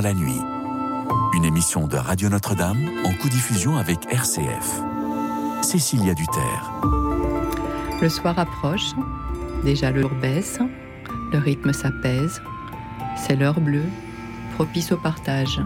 la 0.00 0.14
nuit. 0.14 0.40
Une 1.34 1.44
émission 1.44 1.86
de 1.86 1.96
Radio 1.96 2.28
Notre-Dame 2.28 2.88
en 3.04 3.12
co-diffusion 3.14 3.76
avec 3.76 3.98
RCF. 4.12 4.80
Cécilia 5.62 6.14
Duterre. 6.14 6.72
Le 8.00 8.08
soir 8.08 8.38
approche, 8.38 8.92
déjà 9.64 9.90
l'heure 9.90 10.14
baisse, 10.20 10.58
le 11.32 11.38
rythme 11.38 11.72
s'apaise, 11.72 12.40
c'est 13.16 13.36
l'heure 13.36 13.60
bleue, 13.60 13.86
propice 14.54 14.92
au 14.92 14.96
partage. 14.96 15.60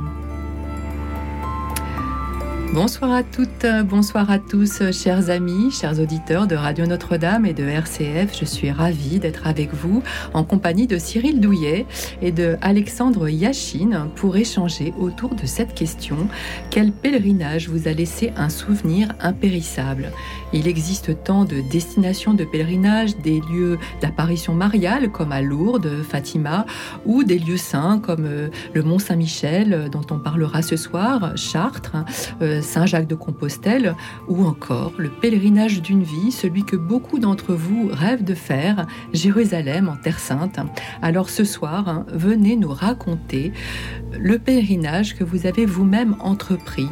Bonsoir 2.75 3.13
à 3.13 3.23
toutes, 3.23 3.65
bonsoir 3.87 4.31
à 4.31 4.39
tous, 4.39 4.83
chers 4.93 5.31
amis, 5.31 5.71
chers 5.71 5.99
auditeurs 5.99 6.47
de 6.47 6.55
Radio 6.55 6.85
Notre-Dame 6.85 7.47
et 7.47 7.55
de 7.55 7.65
RCF. 7.65 8.39
Je 8.39 8.45
suis 8.45 8.71
ravie 8.71 9.19
d'être 9.19 9.47
avec 9.47 9.73
vous 9.73 10.03
en 10.35 10.45
compagnie 10.45 10.87
de 10.87 10.99
Cyril 10.99 11.41
Douillet 11.41 11.87
et 12.21 12.31
de 12.31 12.59
Alexandre 12.61 13.31
Yachine 13.31 14.11
pour 14.17 14.37
échanger 14.37 14.93
autour 14.99 15.35
de 15.35 15.47
cette 15.47 15.75
question. 15.75 16.29
Quel 16.71 16.93
pèlerinage 16.93 17.71
vous 17.71 17.89
a 17.89 17.93
laissé 17.93 18.35
un 18.37 18.51
souvenir 18.51 19.15
impérissable? 19.19 20.13
Il 20.53 20.69
existe 20.69 21.25
tant 21.25 21.45
de 21.45 21.63
destinations 21.71 22.35
de 22.35 22.45
pèlerinage, 22.45 23.17
des 23.17 23.41
lieux 23.51 23.79
d'apparition 24.03 24.55
mariale 24.55 25.11
comme 25.11 25.33
à 25.33 25.41
Lourdes, 25.41 26.03
Fatima, 26.03 26.67
ou 27.07 27.25
des 27.25 27.39
lieux 27.39 27.57
saints 27.57 27.99
comme 27.99 28.27
euh, 28.27 28.49
le 28.75 28.83
Mont 28.83 28.99
Saint-Michel 28.99 29.89
dont 29.91 30.07
on 30.11 30.19
parlera 30.19 30.61
ce 30.61 30.77
soir, 30.77 31.33
Chartres. 31.37 31.97
Saint-Jacques 32.69 33.09
de 33.09 33.15
Compostelle, 33.15 33.95
ou 34.29 34.45
encore 34.45 34.93
le 34.99 35.09
pèlerinage 35.09 35.81
d'une 35.81 36.03
vie, 36.03 36.31
celui 36.31 36.65
que 36.65 36.77
beaucoup 36.77 37.19
d'entre 37.19 37.55
vous 37.55 37.89
rêvent 37.91 38.25
de 38.25 38.35
faire, 38.35 38.87
Jérusalem 39.15 39.89
en 39.89 39.97
Terre 39.97 40.19
Sainte. 40.19 40.61
Alors 41.01 41.31
ce 41.31 41.45
soir, 41.45 42.05
venez 42.13 42.57
nous 42.57 42.73
raconter 42.73 43.53
le 44.19 44.39
pèlerinage 44.39 45.17
que 45.17 45.25
vous 45.25 45.47
avez 45.47 45.65
vous-même 45.65 46.17
entrepris. 46.21 46.89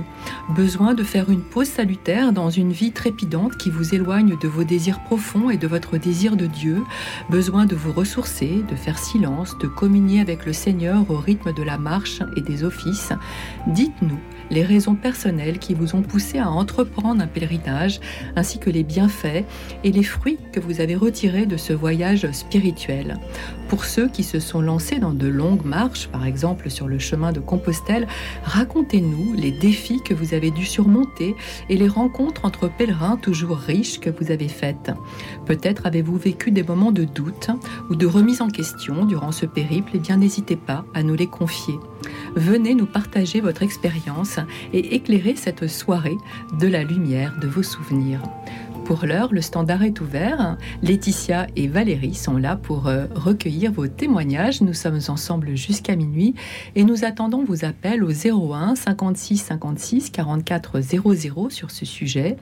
Besoin 0.54 0.94
de 0.94 1.02
faire 1.02 1.30
une 1.30 1.42
pause 1.42 1.68
salutaire 1.68 2.32
dans 2.32 2.50
une 2.50 2.72
vie 2.72 2.92
trépidante 2.92 3.56
qui 3.56 3.70
vous 3.70 3.94
éloigne 3.94 4.36
de 4.40 4.48
vos 4.48 4.64
désirs 4.64 5.02
profonds 5.04 5.50
et 5.50 5.56
de 5.58 5.66
votre 5.66 5.98
désir 5.98 6.36
de 6.36 6.46
Dieu. 6.46 6.82
Besoin 7.28 7.66
de 7.66 7.76
vous 7.76 7.92
ressourcer, 7.92 8.62
de 8.70 8.76
faire 8.76 8.98
silence, 8.98 9.58
de 9.58 9.66
communier 9.66 10.20
avec 10.20 10.46
le 10.46 10.52
Seigneur 10.52 11.04
au 11.10 11.18
rythme 11.18 11.52
de 11.52 11.62
la 11.62 11.76
marche 11.76 12.22
et 12.36 12.40
des 12.40 12.64
offices. 12.64 13.12
Dites-nous 13.66 14.18
les 14.50 14.62
raisons 14.62 14.94
personnelles 14.94 15.58
qui 15.58 15.74
vous 15.74 15.94
ont 15.94 16.02
poussé 16.02 16.38
à 16.38 16.50
entreprendre 16.50 17.22
un 17.22 17.26
pèlerinage, 17.26 18.00
ainsi 18.36 18.58
que 18.58 18.70
les 18.70 18.84
bienfaits 18.84 19.44
et 19.84 19.92
les 19.92 20.02
fruits 20.02 20.38
que 20.52 20.60
vous 20.60 20.80
avez 20.80 20.96
retirés 20.96 21.46
de 21.46 21.56
ce 21.56 21.72
voyage 21.72 22.30
spirituel. 22.32 23.18
Pour 23.68 23.84
ceux 23.84 24.08
qui 24.08 24.22
se 24.22 24.38
sont 24.38 24.60
lancés 24.60 24.98
dans 24.98 25.12
de 25.12 25.26
longues 25.26 25.64
marches, 25.64 26.08
par 26.08 26.24
exemple 26.24 26.70
sur 26.70 26.86
le 26.86 26.98
chemin 26.98 27.32
de 27.32 27.40
Compostelle, 27.40 28.06
racontez-nous 28.44 29.34
les 29.34 29.50
défis 29.50 30.00
que 30.02 30.14
vous 30.14 30.34
avez 30.34 30.50
dû 30.50 30.64
surmonter 30.64 31.34
et 31.68 31.76
les 31.76 31.88
rencontres 31.88 32.44
entre 32.44 32.68
pèlerins 32.68 33.16
toujours 33.16 33.56
riches 33.56 33.98
que 33.98 34.10
vous 34.10 34.30
avez 34.30 34.48
faites. 34.48 34.92
Peut-être 35.46 35.86
avez-vous 35.86 36.16
vécu 36.16 36.50
des 36.50 36.62
moments 36.62 36.92
de 36.92 37.04
doute 37.04 37.50
ou 37.88 37.94
de 37.94 38.06
remise 38.06 38.42
en 38.42 38.48
question 38.48 39.04
durant 39.04 39.32
ce 39.32 39.46
périple, 39.46 39.92
et 39.94 39.96
eh 39.96 40.00
bien 40.00 40.16
n'hésitez 40.16 40.56
pas 40.56 40.84
à 40.92 41.02
nous 41.02 41.14
les 41.14 41.28
confier. 41.28 41.78
Venez 42.34 42.74
nous 42.74 42.86
partager 42.86 43.40
votre 43.40 43.62
expérience 43.62 44.38
et 44.72 44.94
éclairer 44.94 45.36
cette 45.36 45.68
soirée 45.68 46.18
de 46.58 46.66
la 46.66 46.82
lumière 46.82 47.34
de 47.40 47.46
vos 47.46 47.62
souvenirs. 47.62 48.20
Pour 48.86 49.04
l'heure, 49.04 49.32
le 49.32 49.40
standard 49.40 49.82
est 49.82 50.00
ouvert. 50.00 50.56
Laetitia 50.80 51.48
et 51.56 51.66
Valérie 51.66 52.14
sont 52.14 52.36
là 52.36 52.54
pour 52.54 52.86
euh, 52.86 53.06
recueillir 53.16 53.72
vos 53.72 53.88
témoignages. 53.88 54.60
Nous 54.60 54.74
sommes 54.74 55.00
ensemble 55.08 55.56
jusqu'à 55.56 55.96
minuit 55.96 56.36
et 56.76 56.84
nous 56.84 57.04
attendons 57.04 57.42
vos 57.42 57.64
appels 57.64 58.04
au 58.04 58.12
01 58.12 58.76
56 58.76 59.38
56 59.38 60.10
44 60.10 60.80
00 60.80 61.50
sur 61.50 61.72
ce 61.72 61.84
sujet. 61.84 62.36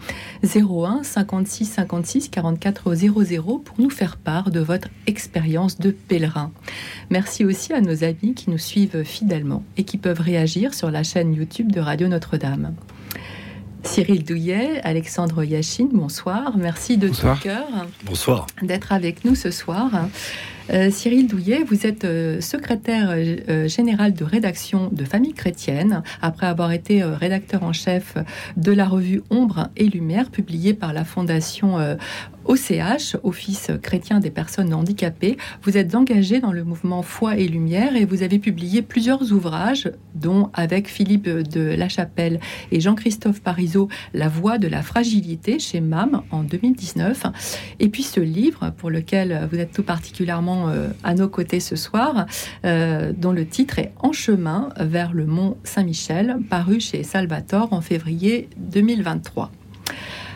01 0.44 1.02
56 1.02 1.64
56 1.64 2.28
44 2.28 2.94
00 2.94 3.58
pour 3.60 3.80
nous 3.80 3.88
faire 3.88 4.18
part 4.18 4.50
de 4.50 4.60
votre 4.60 4.88
expérience 5.06 5.78
de 5.78 5.92
pèlerin. 5.92 6.52
Merci 7.08 7.46
aussi 7.46 7.72
à 7.72 7.80
nos 7.80 8.04
amis 8.04 8.34
qui 8.34 8.50
nous 8.50 8.58
suivent 8.58 9.02
fidèlement 9.02 9.62
et 9.78 9.84
qui 9.84 9.96
peuvent 9.96 10.20
réagir 10.20 10.74
sur 10.74 10.90
la 10.90 11.04
chaîne 11.04 11.32
YouTube 11.32 11.72
de 11.72 11.80
Radio 11.80 12.06
Notre-Dame. 12.06 12.74
Cyril 13.84 14.24
Douillet, 14.24 14.80
Alexandre 14.82 15.44
Yachine, 15.44 15.88
bonsoir. 15.92 16.56
Merci 16.56 16.96
de 16.96 17.08
tout 17.08 17.26
cœur 17.42 17.66
bonsoir. 18.04 18.46
d'être 18.62 18.92
avec 18.92 19.24
nous 19.24 19.34
ce 19.34 19.50
soir. 19.50 19.90
Euh, 20.72 20.90
Cyril 20.90 21.26
Douillet, 21.26 21.62
vous 21.62 21.86
êtes 21.86 22.04
euh, 22.04 22.40
secrétaire 22.40 23.10
euh, 23.12 23.68
général 23.68 24.14
de 24.14 24.24
rédaction 24.24 24.88
de 24.90 25.04
Famille 25.04 25.34
chrétienne, 25.34 26.02
après 26.22 26.46
avoir 26.46 26.72
été 26.72 27.02
rédacteur 27.02 27.64
en 27.64 27.72
chef 27.72 28.14
de 28.56 28.72
la 28.72 28.86
revue 28.86 29.22
Ombre 29.30 29.68
et 29.76 29.86
Lumière, 29.86 30.30
publiée 30.30 30.72
par 30.72 30.92
la 30.92 31.04
Fondation 31.04 31.78
OCH, 32.46 33.16
Office 33.22 33.70
chrétien 33.82 34.20
des 34.20 34.30
personnes 34.30 34.72
handicapées. 34.74 35.36
Vous 35.62 35.76
êtes 35.76 35.94
engagé 35.94 36.40
dans 36.40 36.52
le 36.52 36.64
mouvement 36.64 37.02
Foi 37.02 37.36
et 37.36 37.48
Lumière 37.48 37.96
et 37.96 38.04
vous 38.04 38.22
avez 38.22 38.38
publié 38.38 38.82
plusieurs 38.82 39.32
ouvrages, 39.32 39.90
dont 40.14 40.50
avec 40.54 40.88
Philippe 40.88 41.28
de 41.28 41.74
La 41.74 41.88
Chapelle 41.88 42.40
et 42.70 42.80
Jean-Christophe 42.80 43.40
Parisot, 43.40 43.88
La 44.12 44.28
voix 44.28 44.58
de 44.58 44.68
la 44.68 44.82
fragilité 44.82 45.58
chez 45.58 45.80
MAM 45.80 46.22
en 46.30 46.42
2019. 46.42 47.26
Et 47.80 47.88
puis 47.88 48.02
ce 48.02 48.20
livre, 48.20 48.72
pour 48.76 48.90
lequel 48.90 49.48
vous 49.50 49.58
êtes 49.58 49.72
tout 49.72 49.82
particulièrement 49.82 50.53
euh, 50.68 50.88
à 51.02 51.14
nos 51.14 51.28
côtés 51.28 51.60
ce 51.60 51.76
soir, 51.76 52.26
euh, 52.64 53.12
dont 53.16 53.32
le 53.32 53.46
titre 53.46 53.78
est 53.78 53.92
En 54.00 54.12
chemin 54.12 54.70
vers 54.78 55.12
le 55.12 55.26
mont 55.26 55.56
Saint-Michel, 55.64 56.38
paru 56.48 56.80
chez 56.80 57.02
Salvatore 57.02 57.72
en 57.72 57.80
février 57.80 58.48
2023. 58.58 59.50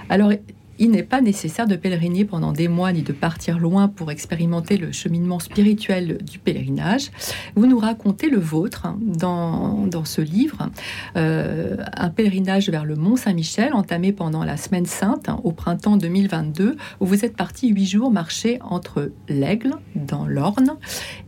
Alors, 0.09 0.33
il 0.79 0.91
n'est 0.91 1.03
pas 1.03 1.21
nécessaire 1.21 1.67
de 1.67 1.77
pèleriner 1.77 2.25
pendant 2.25 2.53
des 2.53 2.69
mois 2.69 2.93
ni 2.93 3.03
de 3.03 3.13
partir 3.13 3.59
loin 3.59 3.89
pour 3.89 4.11
expérimenter 4.11 4.77
le 4.77 4.93
cheminement 4.93 5.39
spirituel 5.39 6.19
du 6.23 6.39
pèlerinage. 6.39 7.11
Vous 7.57 7.67
nous 7.67 7.79
racontez 7.79 8.29
le 8.29 8.39
vôtre 8.39 8.89
dans, 9.01 9.87
dans 9.87 10.05
ce 10.05 10.21
livre, 10.21 10.71
euh, 11.17 11.77
un 11.97 12.11
pèlerinage 12.11 12.69
vers 12.71 12.85
le 12.85 12.97
Mont 12.97 13.17
Saint-Michel 13.17 13.73
entamé 13.75 14.13
pendant 14.13 14.45
la 14.45 14.57
Semaine 14.57 14.87
Sainte 14.87 15.31
au 15.43 15.53
printemps 15.53 15.97
2022, 15.97 16.77
où 17.01 17.07
vous 17.07 17.25
êtes 17.25 17.37
parti 17.37 17.69
huit 17.69 17.87
jours 17.87 18.11
marcher 18.11 18.59
entre 18.63 19.11
l'Aigle, 19.29 19.75
dans 19.95 20.27
l'Orne, 20.27 20.77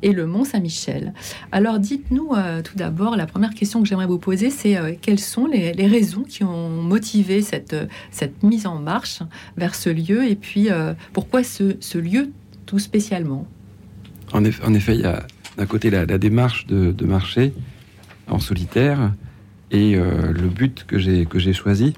et 0.03 0.13
le 0.13 0.27
Mont 0.27 0.45
Saint-Michel. 0.45 1.13
Alors 1.53 1.79
dites-nous 1.79 2.31
euh, 2.35 2.63
tout 2.63 2.77
d'abord, 2.77 3.17
la 3.17 3.27
première 3.27 3.55
question 3.55 3.83
que 3.83 3.89
j'aimerais 3.89 4.07
vous 4.07 4.19
poser, 4.19 4.51
c'est 4.51 4.77
euh, 4.77 4.93
quelles 5.01 5.19
sont 5.19 5.47
les, 5.47 5.73
les, 5.73 5.87
raisons 5.87 6.23
qui 6.23 6.45
ont 6.45 6.69
motivé 6.69 7.43
cette, 7.43 7.77
cette 8.11 8.43
mise 8.43 8.67
en 8.67 8.79
marche 8.79 9.21
vers 9.57 9.75
ce 9.75 9.91
lieu 9.91 10.25
et 10.29 10.37
puis 10.37 10.71
euh, 10.71 10.95
pourquoi 11.13 11.43
ce, 11.43 11.99
lieu 11.99 12.31
tout 12.67 12.79
spécialement? 12.79 13.47
En 14.33 14.45
effet, 14.45 14.65
en 14.65 14.75
effet, 14.75 14.95
il 14.95 15.01
y 15.01 15.07
a 15.07 15.27
d'un 15.57 15.67
côté 15.67 15.91
la, 15.91 16.07
démarche 16.07 16.67
de, 16.67 17.05
marcher 17.05 17.53
en 18.29 18.39
solitaire 18.39 19.13
et 19.71 19.97
euh, 19.97 20.33
le 20.33 20.49
but 20.49 20.85
que 20.87 20.99
j'ai 20.99 21.27
que 21.27 21.39
j'ai 21.39 21.53
choisi. 21.53 21.95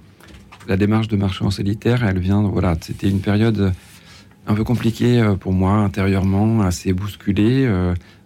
La 0.68 0.76
démarche 0.76 1.08
de 1.08 1.16
marcher 1.16 1.44
en 1.44 1.50
solitaire, 1.50 2.04
elle 2.04 2.18
vient, 2.18 2.42
voilà, 2.42 2.76
c'était 2.80 3.08
une 3.08 3.20
période 3.20 3.72
un 4.46 4.54
peu 4.54 4.64
compliquée 4.64 5.20
euh, 5.20 5.34
pour 5.34 5.52
moi 5.52 5.74
intérieurement, 5.74 6.62
assez 6.62 6.92
bousculée. 6.92 7.68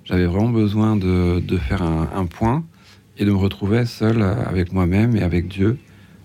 J'avais 0.05 0.27
vraiment 0.27 0.51
besoin 0.51 0.95
de, 0.95 1.43
faire 1.59 1.83
un, 1.83 2.09
un, 2.15 2.27
point 2.27 2.65
et 3.19 3.25
de 3.25 3.31
me 3.33 3.37
retrouver 3.37 3.85
seul 3.87 4.23
avec 4.23 4.73
moi-même 4.73 5.17
et 5.17 5.23
avec 5.23 5.49
Dieu. 5.49 5.79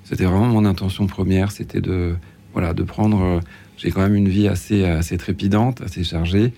C'était 0.04 0.26
vraiment 0.26 0.48
mon 0.48 0.66
intention 0.66 1.08
première, 1.08 1.52
c'était 1.52 1.80
de, 1.80 2.16
voilà, 2.54 2.74
de 2.74 2.84
prendre. 2.84 3.22
Euh, 3.22 3.40
j'ai 3.78 3.92
quand 3.92 4.02
même 4.02 4.16
une 4.16 4.30
vie 4.30 4.48
assez, 4.48 4.86
assez 4.86 5.18
trépidante, 5.18 5.82
assez 5.82 6.04
chargée. 6.04 6.54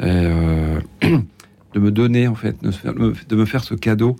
Euh, 0.00 0.80
de 1.02 1.78
me 1.78 1.90
donner, 1.90 2.26
en 2.26 2.34
fait, 2.34 2.56
de, 2.62 3.36
me 3.36 3.44
faire 3.44 3.62
ce 3.62 3.74
cadeau 3.74 4.16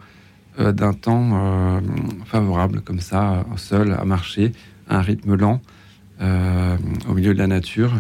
euh, 0.59 0.73
d'un 0.73 0.93
temps 0.93 1.81
favorable, 2.25 2.81
comme 2.81 3.01
ça, 3.01 3.45
seul, 3.57 3.93
à 3.93 4.05
marcher, 4.05 4.53
à 4.89 4.99
un 4.99 5.01
rythme 5.03 5.35
lent, 5.35 5.61
au 6.21 7.15
milieu 7.15 7.35
de 7.35 7.39
la 7.39 7.47
nature. 7.47 7.93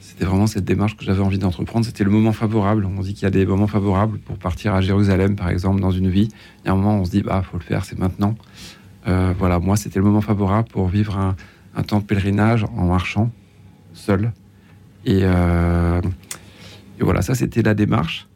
C'était 0.00 0.26
vraiment 0.26 0.46
cette 0.46 0.64
démarche 0.64 0.96
que 0.96 1.04
j'avais 1.04 1.22
envie 1.22 1.38
d'entreprendre. 1.38 1.84
C'était 1.84 2.04
le 2.04 2.10
moment 2.10 2.32
favorable. 2.32 2.86
On 2.86 3.00
dit 3.00 3.14
qu'il 3.14 3.24
y 3.24 3.26
a 3.26 3.30
des 3.30 3.46
moments 3.46 3.66
favorables 3.66 4.18
pour 4.18 4.38
partir 4.38 4.74
à 4.74 4.80
Jérusalem, 4.80 5.34
par 5.34 5.48
exemple, 5.48 5.80
dans 5.80 5.90
une 5.90 6.10
vie. 6.10 6.28
Il 6.62 6.66
y 6.66 6.70
a 6.70 6.72
un 6.72 6.76
moment 6.76 6.98
où 6.98 7.00
on 7.00 7.04
se 7.04 7.10
dit, 7.10 7.22
bah, 7.22 7.42
faut 7.42 7.56
le 7.56 7.64
faire, 7.64 7.84
c'est 7.84 7.98
maintenant. 7.98 8.36
voilà, 9.06 9.58
moi, 9.58 9.76
c'était 9.76 9.98
le 9.98 10.04
moment 10.04 10.20
favorable 10.20 10.68
pour 10.68 10.88
vivre 10.88 11.16
un, 11.16 11.34
un 11.76 11.82
temps 11.82 12.00
de 12.00 12.04
pèlerinage 12.04 12.64
en 12.64 12.86
marchant 12.86 13.30
seul. 13.94 14.32
Euh, 15.08 16.00
et, 16.98 17.04
voilà, 17.04 17.22
ça 17.22 17.34
c'était 17.34 17.62
la 17.62 17.74
démarche. 17.74 18.28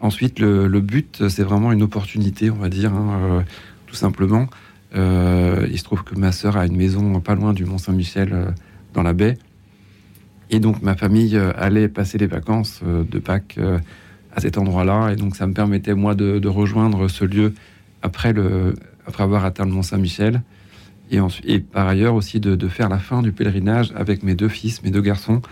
Ensuite, 0.00 0.38
le, 0.38 0.80
but, 0.80 1.28
c'est 1.28 1.42
vraiment 1.42 1.72
une 1.72 1.82
opportunité, 1.82 2.50
on 2.50 2.56
va 2.56 2.68
dire, 2.68 2.92
hein, 2.92 3.20
euh, 3.22 3.40
tout 3.86 3.94
simplement. 3.94 4.48
Euh, 4.94 5.66
il 5.70 5.78
se 5.78 5.84
trouve 5.84 6.04
que 6.04 6.14
ma 6.14 6.30
sœur 6.30 6.56
a 6.56 6.66
une 6.66 6.76
maison 6.76 7.20
pas 7.20 7.34
loin 7.34 7.52
du 7.52 7.64
Mont 7.64 7.78
Saint-Michel, 7.78 8.54
dans 8.92 9.02
la 9.02 9.12
baie. 9.12 9.38
Et 10.50 10.60
donc 10.60 10.82
ma 10.82 10.94
famille 10.94 11.36
allait 11.56 11.88
passer 11.88 12.18
les 12.18 12.26
vacances 12.26 12.82
de 12.84 13.18
Pâques 13.18 13.58
à 14.36 14.40
cet 14.40 14.58
endroit-là. 14.58 15.10
Et 15.10 15.16
donc 15.16 15.36
ça 15.36 15.46
me 15.46 15.54
permettait, 15.54 15.94
moi, 15.94 16.14
de, 16.14 16.46
rejoindre 16.48 17.08
ce 17.08 17.24
lieu 17.24 17.54
après, 18.02 18.32
le, 18.34 18.74
après 19.06 19.24
avoir 19.24 19.44
atteint 19.44 19.64
le 19.64 19.72
Mont 19.72 19.82
Et, 21.16 21.54
et, 21.54 21.60
par 21.60 21.88
ailleurs 21.88 22.14
aussi 22.14 22.40
de, 22.40 22.68
faire 22.68 22.88
la 22.88 22.98
fin 22.98 23.22
du 23.22 23.32
pèlerinage 23.32 23.92
avec 23.96 24.22
mes 24.22 24.34
deux 24.34 24.48
fils, 24.48 24.82
mes 24.82 24.90
deux 24.90 25.00
garçons, 25.00 25.42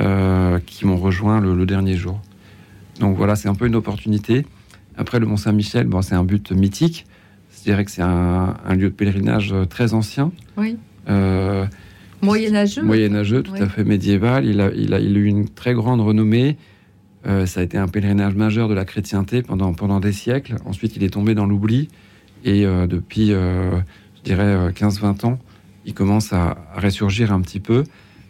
euh, 0.00 0.58
qui 0.64 0.86
m'ont 0.86 0.96
rejoint 0.96 1.40
le, 1.40 1.66
dernier 1.66 1.96
jour. 1.96 2.20
Donc 3.00 3.16
voilà, 3.16 3.36
c'est 3.36 3.48
un 3.48 3.54
peu 3.54 3.66
une 3.66 3.76
opportunité. 3.76 4.46
Après, 4.96 5.20
le 5.20 5.26
Mont 5.26 5.36
Saint-Michel, 5.36 5.86
bon, 5.86 6.02
c'est 6.02 6.14
un 6.14 6.24
but 6.24 6.52
mythique. 6.52 7.06
Je 7.56 7.62
dirais 7.64 7.84
que 7.84 7.90
c'est 7.90 8.02
un, 8.02 8.54
lieu 8.70 8.88
de 8.90 8.94
pèlerinage 8.94 9.54
très 9.68 9.94
ancien. 9.94 10.32
Oui. 10.56 10.76
Euh, 11.08 11.66
moyenâgeux. 12.22 12.82
Moyenâgeux, 12.82 13.42
tout 13.42 13.54
à 13.54 13.68
fait 13.68 13.84
médiéval. 13.84 14.44
Il 14.44 14.60
a, 14.60 14.70
il, 14.74 14.94
a, 14.94 15.00
il 15.00 15.16
a 15.16 15.18
eu 15.18 15.24
une 15.24 15.48
très 15.48 15.74
grande 15.74 16.00
renommée. 16.00 16.56
Euh, 17.26 17.46
ça 17.46 17.60
a 17.60 17.62
été 17.62 17.76
un 17.76 17.88
pèlerinage 17.88 18.34
majeur 18.34 18.68
de 18.68 18.74
la 18.74 18.84
chrétienté 18.84 19.42
pendant, 19.42 19.72
pendant 19.74 20.00
des 20.00 20.12
siècles. 20.12 20.56
Ensuite, 20.64 20.96
il 20.96 21.02
est 21.02 21.10
tombé 21.10 21.34
dans 21.34 21.46
l'oubli. 21.46 21.88
Et 22.44 22.64
euh, 22.64 22.86
depuis, 22.86 23.32
dirais, 24.28 24.70
15-20 24.70 25.26
ans, 25.26 25.38
il 25.84 25.94
commence 25.94 26.32
à, 26.32 26.56
ressurgir 26.76 27.32
un 27.32 27.40
petit 27.40 27.60
peu 27.60 27.84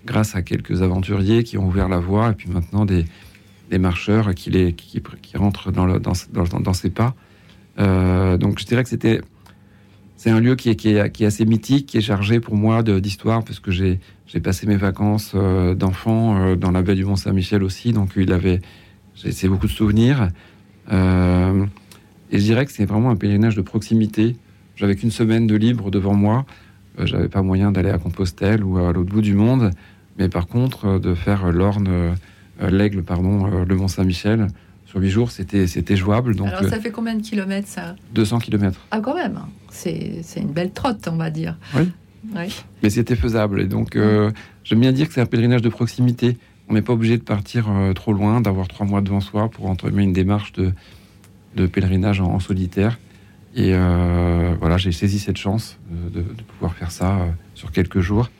grâce 0.07 0.35
à 0.35 0.43
quelques 0.43 0.83
aventuriers 0.83 1.45
qui 1.45 1.59
ont 1.59 1.67
ouvert 1.67 1.89
la 1.89 1.99
voie 1.99 2.31
et 2.31 2.35
puis 2.35 2.49
maintenant 2.49 2.85
des, 2.85 3.05
des 3.71 3.79
marcheurs 3.79 4.35
qui, 4.35 4.51
les, 4.51 4.73
qui, 4.73 5.03
qui 5.23 5.37
rentrent 5.37 5.71
dans, 5.71 5.87
le, 5.87 5.99
dans, 5.99 6.13
dans, 6.33 6.61
dans, 6.61 6.73
ces 6.73 6.91
pas. 6.91 7.15
donc 7.77 8.59
je 8.59 8.65
dirais 8.65 8.83
que 8.83 8.89
c'était 8.89 9.21
c'est 10.17 10.31
un 10.31 10.41
lieu 10.41 10.57
qui 10.57 10.71
est, 10.71 10.77
qui, 10.77 10.91
est, 10.91 11.13
qui 11.13 11.25
est, 11.25 11.27
assez 11.27 11.45
mythique, 11.45 11.87
qui 11.87 11.99
est 11.99 12.01
chargé 12.01 12.41
pour 12.41 12.57
moi 12.57 12.83
d'histoire, 12.83 13.45
parce 13.45 13.61
que 13.61 13.71
j'ai 13.71 14.01
passé 14.43 14.67
mes 14.67 14.77
vacances 14.77 15.35
d'enfant 15.77 16.57
dans 16.57 16.73
la 16.73 16.83
baie 16.83 16.97
du 16.97 17.05
Mont-Saint-Michel 17.05 17.63
aussi, 17.63 17.93
donc 17.93 18.13
il 18.17 18.33
avait 18.33 18.61
c'est 19.15 19.49
beaucoup 19.49 19.67
de 19.67 19.73
souvenirs. 19.73 20.29
Euh, 20.93 21.67
et 22.31 22.39
je 22.39 22.45
dirais 22.45 22.67
que 22.67 22.73
c'est 22.73 22.85
vraiment 22.85 23.11
un 23.11 23.17
pèlerinage 23.17 23.57
de 23.57 23.63
proximité. 23.63 24.37
J'avais 24.79 24.97
qu'une 24.97 25.11
semaine 25.11 25.47
de 25.47 25.55
libre 25.55 25.91
devant 25.91 26.15
moi. 26.15 26.47
Euh, 26.99 27.07
j'avais 27.07 27.29
pas 27.29 27.43
moyen 27.43 27.71
d'aller 27.73 27.91
à 27.91 27.99
Compostelle 27.99 28.65
ou 28.65 28.79
à 28.79 28.93
l'autre 28.93 29.11
bout 29.11 29.21
du 29.21 29.35
monde. 29.35 29.71
Mais 30.19 30.29
par 30.29 30.47
contre, 30.47 30.87
euh, 30.87 30.99
de 30.99 31.15
faire 31.15 31.51
l'Orne, 31.53 32.15
l'Aigle, 32.61 33.03
pardon, 33.03 33.47
le 33.47 33.77
Mont-Saint-Michel, 33.77 34.49
sur 34.87 35.01
huit 35.01 35.11
jours, 35.11 35.31
c'était 35.31 35.67
c'était 35.67 35.97
jouable. 35.97 36.35
Donc, 36.35 36.49
Alors 36.49 36.65
ça 36.65 36.81
fait 36.81 36.91
combien 36.91 37.15
de 37.15 37.23
kilomètres 37.23 37.69
ça? 37.69 37.95
200 38.15 38.39
kilomètres. 38.39 38.81
Ah 38.91 39.01
quand 39.01 39.15
même, 39.15 39.39
c'est 39.71 40.23
une 40.37 40.51
belle 40.51 40.73
trotte, 40.73 41.09
on 41.13 41.17
va 41.17 41.31
dire. 41.31 41.57
Oui. 41.77 42.53
Mais 42.83 42.91
c'était 42.91 43.15
faisable. 43.15 43.61
Et 43.61 43.67
donc, 43.67 43.97
j'aime 44.65 44.81
bien 44.81 44.93
dire 44.93 45.07
que 45.07 45.15
c'est 45.15 45.21
un 45.21 45.27
pèlerinage 45.27 45.63
de 45.63 45.69
proximité. 45.69 46.37
On 46.69 46.75
n'est 46.75 46.83
pas 46.83 46.93
obligé 46.93 47.17
de 47.17 47.23
partir 47.23 47.71
euh, 47.71 47.93
trop 47.95 48.13
loin, 48.13 48.41
d'avoir 48.41 48.69
trois 48.69 48.85
mois 48.85 49.01
devant 49.01 49.21
soi 49.21 49.49
pour 49.49 49.67
entamer 49.67 50.03
une 50.03 50.13
démarche 50.13 50.53
de, 50.53 51.67
pèlerinage 51.67 52.21
en, 52.21 52.39
solitaire. 52.41 52.99
Et 53.55 53.75
euh, 53.75 54.55
voilà, 54.61 54.77
j'ai 54.77 54.93
saisi 54.93 55.19
cette 55.19 55.37
chance 55.37 55.79
de, 55.91 56.21
pouvoir 56.21 56.75
faire 56.75 56.91
ça 56.91 57.19
euh, 57.19 57.31
sur 57.55 57.73
quelques 57.73 58.01
jours. 58.01 58.31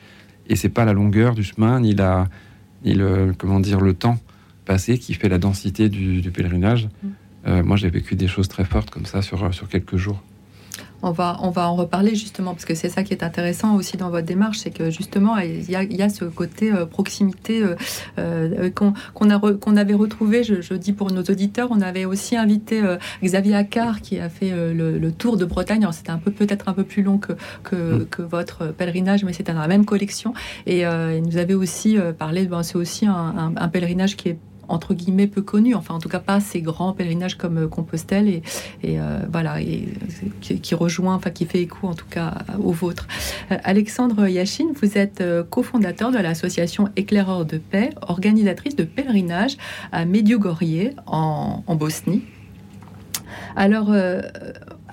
Et 0.47 0.55
c'est 0.55 0.69
pas 0.69 0.85
la 0.85 0.93
longueur 0.93 1.35
du 1.35 1.43
chemin, 1.43 1.79
ni, 1.79 1.93
la, 1.93 2.27
ni 2.83 2.93
le, 2.93 3.33
comment 3.37 3.59
dire, 3.59 3.81
le 3.81 3.93
temps 3.93 4.19
passé 4.65 4.97
qui 4.97 5.13
fait 5.13 5.29
la 5.29 5.37
densité 5.37 5.89
du, 5.89 6.21
pèlerinage. 6.31 6.89
Mm. 7.45 7.61
moi, 7.61 7.75
j'ai 7.77 7.89
vécu 7.89 8.15
des 8.15 8.27
choses 8.27 8.47
très 8.47 8.65
fortes 8.65 8.89
comme 8.89 9.05
ça 9.05 9.21
sur, 9.21 9.53
sur 9.53 9.67
quelques 9.67 9.97
jours. 9.97 10.21
On 11.01 11.11
va, 11.11 11.37
on 11.41 11.49
va 11.49 11.69
en 11.69 11.75
reparler 11.75 12.15
justement, 12.15 12.51
parce 12.51 12.65
que 12.65 12.75
c'est 12.75 12.89
ça 12.89 13.03
qui 13.03 13.13
est 13.13 13.23
intéressant 13.23 13.75
aussi 13.75 13.97
dans 13.97 14.09
votre 14.09 14.25
démarche, 14.25 14.59
c'est 14.59 14.71
que 14.71 14.89
justement, 14.89 15.37
il 15.37 15.69
y 15.69 15.75
a, 15.75 16.09
ce 16.09 16.25
côté 16.25 16.71
euh, 16.71 16.85
proximité 16.85 17.61
euh, 17.63 17.75
euh, 18.17 18.69
qu'on 18.69 19.29
a 19.29 19.39
qu'on 19.39 19.77
avait 19.77 19.93
retrouvé, 19.93 20.43
je, 20.43 20.73
dis 20.73 20.93
pour 20.93 21.11
nos 21.11 21.23
auditeurs, 21.23 21.69
on 21.71 21.81
avait 21.81 22.05
aussi 22.05 22.35
invité 22.35 22.81
Xavier 23.23 23.55
Accard 23.55 24.01
qui 24.01 24.19
a 24.19 24.29
fait 24.29 24.51
le, 24.51 25.11
tour 25.11 25.37
de 25.37 25.45
Bretagne. 25.45 25.87
C'était 25.91 26.11
un 26.11 26.17
peu 26.17 26.31
peut-être 26.31 26.69
un 26.69 26.73
peu 26.73 26.83
plus 26.83 27.03
long 27.03 27.17
que, 27.17 27.33
que, 27.63 27.75
mm. 28.21 28.25
votre 28.25 28.67
pèlerinage, 28.67 29.23
mais 29.23 29.33
c'était 29.33 29.53
dans 29.53 29.61
la 29.61 29.67
même 29.67 29.85
collection. 29.85 30.33
Et 30.65 30.81
il 30.81 31.23
nous 31.23 31.37
avait 31.37 31.53
aussi 31.53 31.97
parlé, 32.17 32.45
ben, 32.45 32.63
c'est 32.63 32.77
aussi 32.77 33.05
un 33.07 33.69
pèlerinage 33.69 34.15
qui 34.15 34.29
est 34.29 34.37
entre 34.69 34.93
guillemets 34.93 35.27
peu 35.27 35.41
connu, 35.41 35.75
enfin 35.75 35.95
en 35.95 35.99
tout 35.99 36.09
cas 36.09 36.19
pas 36.19 36.39
ces 36.39 36.61
grands 36.61 36.93
pèlerinages 36.93 37.35
comme 37.35 37.57
euh, 37.57 37.67
Compostelle 37.67 38.27
et, 38.27 38.41
euh, 38.85 39.19
voilà 39.31 39.61
et 39.61 39.89
qui, 40.41 40.75
rejoint, 40.75 41.15
enfin 41.15 41.29
qui 41.29 41.45
fait 41.45 41.61
écho 41.61 41.87
en 41.87 41.93
tout 41.93 42.07
cas 42.09 42.33
au 42.59 42.71
vôtre. 42.71 43.07
Euh, 43.51 43.57
Alexandre 43.63 44.27
Yachine, 44.27 44.69
vous 44.81 44.97
êtes 44.97 45.23
cofondateur 45.49 46.11
de 46.11 46.17
l'association 46.17 46.89
Éclaireurs 46.95 47.45
de 47.45 47.57
paix, 47.57 47.91
organisatrice 48.01 48.75
de 48.75 48.83
pèlerinage 48.83 49.57
à 49.91 50.05
Medjugorje 50.05 50.93
en, 51.05 51.63
en 51.65 51.75
Bosnie. 51.75 52.23
Alors, 53.55 53.91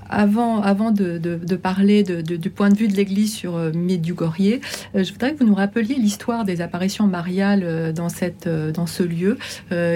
avant, 0.09 0.91
de, 0.91 1.57
parler 1.57 2.03
du 2.03 2.51
point 2.51 2.71
de 2.71 2.77
vue 2.77 2.89
de 2.89 2.95
l'Église 2.95 3.35
sur 3.35 3.57
euh, 3.57 3.73
euh, 3.75 5.05
je 5.05 5.13
voudrais 5.13 5.35
que 5.35 5.39
vous 5.39 5.47
nous 5.47 5.55
rappeliez 5.55 5.95
l'histoire 5.97 6.45
des 6.45 6.61
apparitions 6.61 7.07
mariales 7.07 7.63
euh, 7.65 7.93
dans, 7.93 8.09
cette, 8.09 8.49
dans 8.49 8.87
ce 8.87 9.03
lieu 9.03 9.39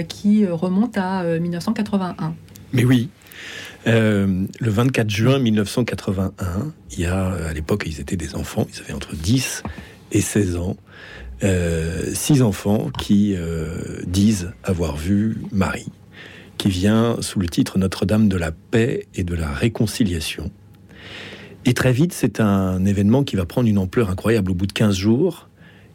qui 0.09 0.47
remonte 0.47 0.97
à 0.97 1.25
1981. 1.25 2.35
Mais 2.73 2.85
oui. 2.85 3.09
le 3.87 4.47
24 4.61 5.11
juin 5.11 5.39
1981, 5.39 6.73
il 6.93 7.01
y 7.01 7.07
a, 7.07 7.33
à 7.49 7.53
l'époque, 7.53 7.85
ils 7.87 8.01
étaient 8.01 8.17
des 8.17 8.35
enfants, 8.35 8.67
ils 8.73 8.81
avaient 8.81 8.93
entre 8.93 9.15
10 9.15 9.63
et 10.13 10.21
16 10.21 10.57
ans, 10.57 10.77
six 12.13 12.43
enfants 12.43 12.91
qui 12.99 13.37
disent 14.07 14.53
avoir 14.65 14.97
vu 14.97 15.39
Marie 15.53 15.91
qui 16.61 16.69
vient 16.69 17.17
sous 17.23 17.41
le 17.41 17.49
titre 17.49 17.79
Notre-Dame 17.79 18.29
de 18.29 18.37
la 18.37 18.53
paix 18.53 19.07
et 19.15 19.25
de 19.25 19.35
la 19.35 19.51
réconciliation. 19.51 20.51
Et 21.65 21.73
très 21.73 21.91
vite, 21.91 22.13
c'est 22.13 22.39
un 22.39 22.85
événement 22.85 23.25
qui 23.25 23.35
va 23.35 23.47
prendre 23.47 23.67
une 23.67 23.79
ampleur 23.79 24.11
incroyable. 24.11 24.51
Au 24.51 24.55
bout 24.55 24.67
de 24.67 24.75
15 24.75 24.95
jours, 24.95 25.49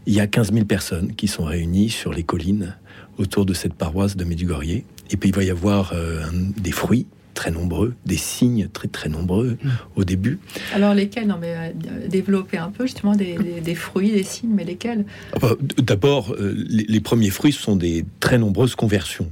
il 0.07 0.15
y 0.15 0.19
a 0.19 0.25
15 0.25 0.53
000 0.53 0.65
personnes 0.65 1.13
qui 1.13 1.27
sont 1.27 1.43
réunies 1.43 1.91
sur 1.91 2.13
les 2.13 2.23
collines 2.23 2.75
autour 3.19 3.45
de 3.45 3.53
cette 3.53 3.75
paroisse 3.75 4.17
de 4.17 4.23
Medjugorje. 4.23 4.81
Et 5.11 5.17
puis 5.17 5.29
il 5.29 5.35
va 5.35 5.43
y 5.43 5.51
avoir 5.51 5.93
euh, 5.93 6.23
des 6.57 6.71
fruits 6.71 7.05
très 7.35 7.51
nombreux, 7.51 7.93
des 8.07 8.17
signes 8.17 8.67
très 8.73 8.87
très 8.87 9.07
nombreux 9.07 9.59
mm. 9.61 9.69
au 9.97 10.03
début. 10.03 10.39
Alors 10.73 10.95
lesquels? 10.95 11.27
Non 11.27 11.37
mais 11.39 11.55
euh, 11.55 12.07
développer 12.07 12.57
un 12.57 12.71
peu 12.71 12.87
justement 12.87 13.15
des, 13.15 13.75
fruits, 13.75 14.13
des 14.13 14.23
signes, 14.23 14.53
mais 14.55 14.63
lesquels? 14.63 15.05
Ah 15.33 15.37
bah, 15.39 15.55
D'abord, 15.77 16.33
euh, 16.33 16.55
les, 16.55 16.85
les, 16.85 16.99
premiers 17.01 17.29
fruits 17.29 17.51
sont 17.51 17.75
des 17.75 18.03
très 18.19 18.39
nombreuses 18.39 18.73
conversions. 18.73 19.31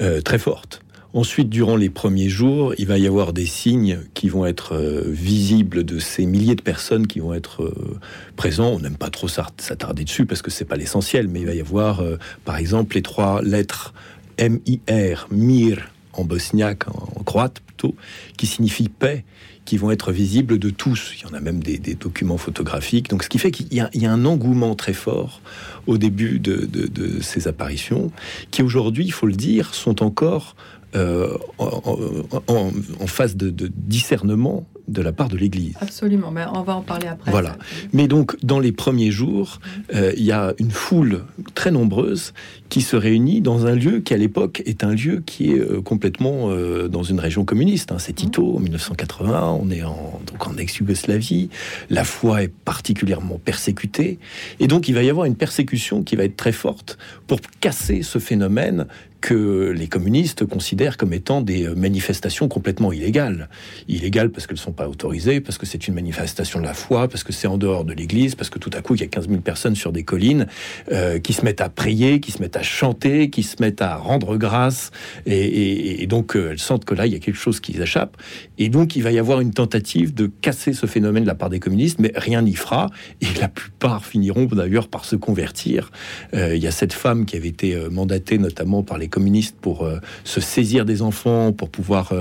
Euh, 0.00 0.20
très 0.20 0.38
forte. 0.38 0.82
Ensuite, 1.12 1.48
durant 1.48 1.76
les 1.76 1.88
premiers 1.88 2.28
jours, 2.28 2.74
il 2.76 2.86
va 2.86 2.98
y 2.98 3.06
avoir 3.06 3.32
des 3.32 3.46
signes 3.46 4.00
qui 4.12 4.28
vont 4.28 4.44
être 4.44 4.74
euh, 4.74 5.02
visibles 5.06 5.84
de 5.84 5.98
ces 5.98 6.26
milliers 6.26 6.56
de 6.56 6.62
personnes 6.62 7.06
qui 7.06 7.20
vont 7.20 7.32
être 7.32 7.62
euh, 7.62 7.98
présents. 8.36 8.72
On 8.74 8.80
n'aime 8.80 8.96
pas 8.96 9.08
trop 9.08 9.28
s'attarder 9.28 10.04
dessus 10.04 10.26
parce 10.26 10.42
que 10.42 10.50
c'est 10.50 10.66
pas 10.66 10.76
l'essentiel, 10.76 11.28
mais 11.28 11.40
il 11.40 11.46
va 11.46 11.54
y 11.54 11.60
avoir, 11.60 12.02
par 12.44 12.56
exemple, 12.58 12.96
les 12.96 13.02
trois 13.02 13.40
lettres 13.42 13.94
M-I-R, 14.36 15.28
Mir 15.30 15.90
en 16.12 16.24
bosniaque, 16.24 16.88
en, 16.88 17.22
croate 17.24 17.60
plutôt, 17.60 17.94
qui 18.36 18.46
signifie 18.46 18.88
paix, 18.88 19.24
qui 19.66 19.76
vont 19.76 19.90
être 19.90 20.12
visibles 20.12 20.58
de 20.58 20.70
tous. 20.70 21.12
Il 21.18 21.28
y 21.28 21.30
en 21.30 21.34
a 21.34 21.40
même 21.40 21.62
des, 21.62 21.78
documents 21.94 22.38
photographiques. 22.38 23.10
Donc, 23.10 23.22
ce 23.22 23.28
qui 23.28 23.38
fait 23.38 23.50
qu'il 23.50 23.66
y, 23.70 23.80
a 23.80 24.12
un 24.12 24.24
engouement 24.24 24.74
très 24.74 24.94
fort 24.94 25.42
au 25.86 25.98
début 25.98 26.38
de, 26.38 27.20
ces 27.20 27.48
apparitions, 27.48 28.10
qui 28.50 28.62
aujourd'hui, 28.62 29.04
il 29.04 29.12
faut 29.12 29.26
le 29.26 29.34
dire, 29.34 29.74
sont 29.74 30.02
encore 30.02 30.56
euh, 30.94 31.36
en, 31.58 33.06
phase 33.06 33.36
de, 33.36 33.50
discernement 33.76 34.66
de 34.88 35.02
la 35.02 35.12
part 35.12 35.28
de 35.28 35.36
l'Église. 35.36 35.74
Absolument, 35.80 36.30
mais 36.30 36.44
on 36.52 36.62
va 36.62 36.76
en 36.76 36.82
parler 36.82 37.08
après. 37.08 37.30
Voilà. 37.30 37.56
Mais 37.92 38.08
donc, 38.08 38.36
dans 38.44 38.58
les 38.58 38.72
premiers 38.72 39.10
jours, 39.10 39.60
euh, 39.94 40.12
il 40.16 40.24
y 40.24 40.32
a 40.32 40.54
une 40.58 40.70
foule 40.70 41.24
très 41.54 41.70
nombreuse 41.70 42.32
qui 42.68 42.82
se 42.82 42.96
réunit 42.96 43.40
dans 43.40 43.66
un 43.66 43.74
lieu 43.74 44.00
qui, 44.00 44.14
à 44.14 44.16
l'époque, 44.16 44.62
est 44.66 44.84
un 44.84 44.94
lieu 44.94 45.22
qui 45.24 45.52
est 45.52 45.58
euh, 45.58 45.80
complètement 45.80 46.50
euh, 46.50 46.88
dans 46.88 47.02
une 47.02 47.20
région 47.20 47.44
communiste. 47.44 47.92
Hein. 47.92 47.98
C'est 47.98 48.12
Tito, 48.12 48.56
en 48.56 48.60
1980, 48.60 49.58
on 49.60 49.70
est 49.70 49.82
en, 49.82 50.20
donc 50.26 50.46
en 50.46 50.56
ex-Yougoslavie. 50.56 51.50
La 51.90 52.04
foi 52.04 52.42
est 52.42 52.52
particulièrement 52.52 53.38
persécutée. 53.38 54.18
Et 54.60 54.66
donc, 54.66 54.88
il 54.88 54.94
va 54.94 55.02
y 55.02 55.10
avoir 55.10 55.26
une 55.26 55.36
persécution 55.36 56.02
qui 56.02 56.16
va 56.16 56.24
être 56.24 56.36
très 56.36 56.52
forte 56.52 56.98
pour 57.26 57.40
casser 57.60 58.02
ce 58.02 58.18
phénomène 58.18 58.86
que 59.20 59.72
les 59.76 59.88
communistes 59.88 60.44
considèrent 60.44 60.96
comme 60.96 61.12
étant 61.12 61.40
des 61.40 61.68
manifestations 61.68 62.48
complètement 62.48 62.92
illégales. 62.92 63.48
Illégales 63.88 64.30
parce 64.30 64.46
qu'elles 64.46 64.56
sont 64.58 64.72
pas 64.72 64.88
autorisé, 64.88 65.40
parce 65.40 65.58
que 65.58 65.66
c'est 65.66 65.88
une 65.88 65.94
manifestation 65.94 66.60
de 66.60 66.64
la 66.64 66.74
foi, 66.74 67.08
parce 67.08 67.24
que 67.24 67.32
c'est 67.32 67.46
en 67.46 67.58
dehors 67.58 67.84
de 67.84 67.92
l'église, 67.92 68.34
parce 68.34 68.50
que 68.50 68.58
tout 68.58 68.70
à 68.72 68.82
coup, 68.82 68.94
il 68.94 69.00
y 69.00 69.04
a 69.04 69.08
15 69.08 69.28
000 69.28 69.40
personnes 69.40 69.74
sur 69.74 69.92
des 69.92 70.04
collines 70.04 70.46
euh, 70.92 71.18
qui 71.18 71.32
se 71.32 71.44
mettent 71.44 71.60
à 71.60 71.68
prier, 71.68 72.20
qui 72.20 72.32
se 72.32 72.40
mettent 72.40 72.56
à 72.56 72.62
chanter, 72.62 73.30
qui 73.30 73.42
se 73.42 73.56
mettent 73.60 73.82
à 73.82 73.96
rendre 73.96 74.36
grâce. 74.36 74.90
Et, 75.26 76.06
donc, 76.06 76.36
euh, 76.36 76.50
elles 76.52 76.58
sentent 76.58 76.84
que 76.84 76.94
là, 76.94 77.06
il 77.06 77.12
y 77.12 77.16
a 77.16 77.18
quelque 77.18 77.38
chose 77.38 77.60
qui 77.60 77.72
les 77.72 77.82
échappe. 77.82 78.16
Et 78.58 78.68
donc, 78.68 78.96
il 78.96 79.02
va 79.02 79.12
y 79.12 79.18
avoir 79.18 79.40
une 79.40 79.52
tentative 79.52 80.14
de 80.14 80.30
casser 80.40 80.72
ce 80.72 80.86
phénomène 80.86 81.22
de 81.24 81.28
la 81.28 81.34
part 81.34 81.50
des 81.50 81.60
communistes, 81.60 81.98
mais 81.98 82.12
rien 82.14 82.42
n'y 82.42 82.54
fera. 82.54 82.90
Et 83.20 83.40
la 83.40 83.48
plupart 83.48 84.04
finiront 84.04 84.46
d'ailleurs 84.46 84.88
par 84.88 85.04
se 85.04 85.16
convertir. 85.16 85.90
Euh, 86.34 86.56
il 86.56 86.62
y 86.62 86.66
a 86.66 86.70
cette 86.70 86.92
femme 86.92 87.26
qui 87.26 87.36
avait 87.36 87.48
été 87.48 87.76
mandatée 87.90 88.38
notamment 88.38 88.82
par 88.82 88.98
les 88.98 89.05
communistes 89.08 89.56
pour 89.60 89.88
se 90.24 90.40
saisir 90.40 90.84
des 90.84 91.02
enfants, 91.02 91.52
pour 91.52 91.70
pouvoir 91.70 92.12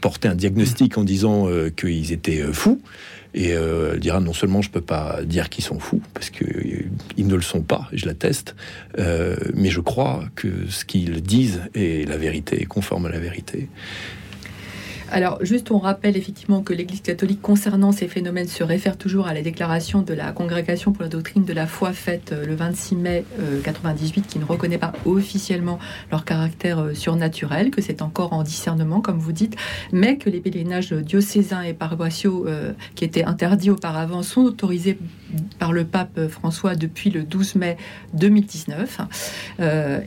porter 0.00 0.28
un 0.28 0.34
diagnostic 0.34 0.98
en 0.98 1.04
disant 1.04 1.48
qu'ils 1.76 2.12
étaient 2.12 2.42
fous. 2.52 2.80
Et 3.34 3.50
elle 3.50 4.00
dira 4.00 4.20
non 4.20 4.32
seulement 4.32 4.62
je 4.62 4.70
peux 4.70 4.80
pas 4.80 5.20
dire 5.22 5.50
qu'ils 5.50 5.64
sont 5.64 5.78
fous 5.78 6.00
parce 6.14 6.30
qu'ils 6.30 6.88
ne 7.18 7.34
le 7.34 7.42
sont 7.42 7.60
pas, 7.60 7.88
je 7.92 8.06
l'atteste, 8.06 8.54
mais 8.96 9.68
je 9.68 9.80
crois 9.80 10.24
que 10.36 10.48
ce 10.70 10.84
qu'ils 10.84 11.20
disent 11.22 11.60
est 11.74 12.08
la 12.08 12.16
vérité, 12.16 12.64
conforme 12.64 13.06
à 13.06 13.10
la 13.10 13.18
vérité. 13.18 13.68
Alors, 15.12 15.38
juste, 15.44 15.70
on 15.70 15.78
rappelle 15.78 16.16
effectivement 16.16 16.62
que 16.62 16.72
l'Église 16.72 17.00
catholique, 17.00 17.40
concernant 17.40 17.92
ces 17.92 18.08
phénomènes, 18.08 18.48
se 18.48 18.64
réfère 18.64 18.96
toujours 18.96 19.28
à 19.28 19.34
la 19.34 19.42
déclaration 19.42 20.02
de 20.02 20.12
la 20.12 20.32
Congrégation 20.32 20.90
pour 20.90 21.04
la 21.04 21.08
doctrine 21.08 21.44
de 21.44 21.52
la 21.52 21.68
foi 21.68 21.92
faite 21.92 22.32
euh, 22.32 22.44
le 22.44 22.56
26 22.56 22.96
mai 22.96 23.24
1998, 23.38 24.20
euh, 24.20 24.28
qui 24.28 24.38
ne 24.40 24.44
reconnaît 24.44 24.78
pas 24.78 24.92
officiellement 25.04 25.78
leur 26.10 26.24
caractère 26.24 26.80
euh, 26.80 26.94
surnaturel, 26.94 27.70
que 27.70 27.80
c'est 27.80 28.02
encore 28.02 28.32
en 28.32 28.42
discernement, 28.42 29.00
comme 29.00 29.18
vous 29.18 29.30
dites, 29.30 29.54
mais 29.92 30.18
que 30.18 30.28
les 30.28 30.40
pèlerinages 30.40 30.92
diocésains 30.92 31.62
et 31.62 31.72
paroissiaux, 31.72 32.46
qui 32.94 33.04
étaient 33.04 33.24
interdits 33.24 33.70
auparavant, 33.70 34.22
sont 34.22 34.42
autorisés 34.42 34.98
par 35.58 35.72
le 35.72 35.84
pape 35.84 36.28
François 36.28 36.74
depuis 36.74 37.10
le 37.10 37.22
12 37.22 37.56
mai 37.56 37.76
2019. 38.14 39.00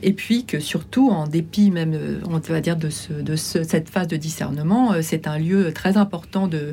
et 0.02 0.12
puis 0.12 0.44
que 0.44 0.60
surtout, 0.60 1.10
en 1.10 1.26
dépit 1.26 1.70
même, 1.70 2.20
on 2.28 2.38
va 2.38 2.60
dire, 2.60 2.76
de 2.76 2.90
cette 3.36 3.88
phase 3.88 4.08
de 4.08 4.16
discernement, 4.16 4.89
euh, 4.92 5.02
c'est 5.02 5.26
un 5.26 5.38
lieu 5.38 5.72
très 5.72 5.96
important 5.96 6.48
de, 6.48 6.72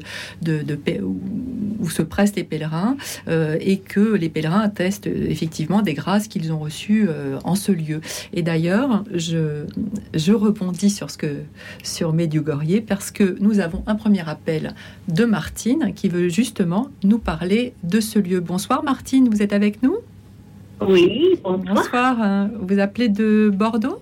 où 1.02 1.90
se 1.90 2.02
pressent 2.02 2.36
les 2.36 2.44
pèlerins 2.44 2.98
euh, 3.28 3.58
et 3.60 3.78
que 3.80 4.16
les 4.16 4.30
pèlerins 4.30 4.62
attestent 4.62 5.08
effectivement 5.08 5.82
des 5.82 5.94
grâces 5.94 6.28
qu'ils 6.28 6.52
ont 6.52 6.60
reçues 6.60 7.08
euh, 7.10 7.40
en 7.44 7.56
ce 7.56 7.72
lieu. 7.72 8.02
Et 8.34 8.42
d'ailleurs, 8.42 9.04
je, 9.14 9.66
je 10.14 10.34
rebondis 10.34 10.90
sur 10.90 11.10
ce 11.10 11.18
que 11.18 11.38
sur 11.84 12.14
Medjugorje 12.14 12.82
parce 12.82 13.12
que 13.12 13.38
nous 13.40 13.60
avons 13.60 13.84
un 13.88 13.96
premier 13.96 14.28
appel 14.28 14.74
de 15.08 15.26
Martine 15.26 15.94
qui 15.96 16.10
veut 16.10 16.30
justement 16.30 16.90
nous 17.04 17.20
parler 17.20 17.74
de 17.84 18.00
ce 18.00 18.20
lieu. 18.20 18.40
Bonsoir 18.40 18.84
Martine, 18.84 19.30
vous 19.30 19.42
êtes 19.42 19.54
avec 19.54 19.84
nous? 19.84 19.98
Oui, 20.82 21.40
bonsoir. 21.44 21.76
Bonsoir. 21.76 22.22
Hein. 22.22 22.52
Vous 22.62 22.80
appelez 22.80 23.10
de 23.10 23.52
Bordeaux? 23.54 24.00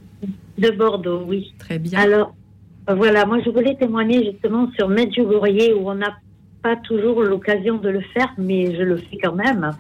De 0.57 0.72
Bordeaux, 0.72 1.24
oui. 1.27 1.53
Très 1.57 1.79
bien. 1.79 2.00
Alors, 2.00 2.36
voilà, 2.88 3.25
moi 3.25 3.39
je 3.44 3.50
voulais 3.50 3.75
témoigner 3.75 4.24
justement 4.32 4.70
sur 4.77 4.88
Medjugorje 4.88 5.74
où 5.75 5.89
on 5.89 5.96
n'a 5.96 6.15
pas 6.62 6.75
toujours 6.75 7.22
l'occasion 7.24 7.77
de 7.77 7.89
le 7.89 8.01
faire, 8.01 8.32
mais 8.38 8.75
je 8.75 8.82
le 8.82 8.98
fais 8.98 9.18
quand 9.24 9.36
même. 9.36 9.72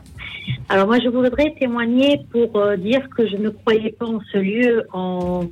Alors 0.69 0.87
moi 0.87 0.99
je 0.99 1.09
voudrais 1.09 1.53
témoigner 1.59 2.21
pour 2.31 2.55
euh, 2.57 2.75
dire 2.77 3.07
que 3.15 3.27
je 3.27 3.37
ne 3.37 3.49
croyais 3.49 3.91
pas 3.91 4.05
en 4.05 4.19
ce 4.31 4.37
lieu 4.37 4.83
en 4.93 5.45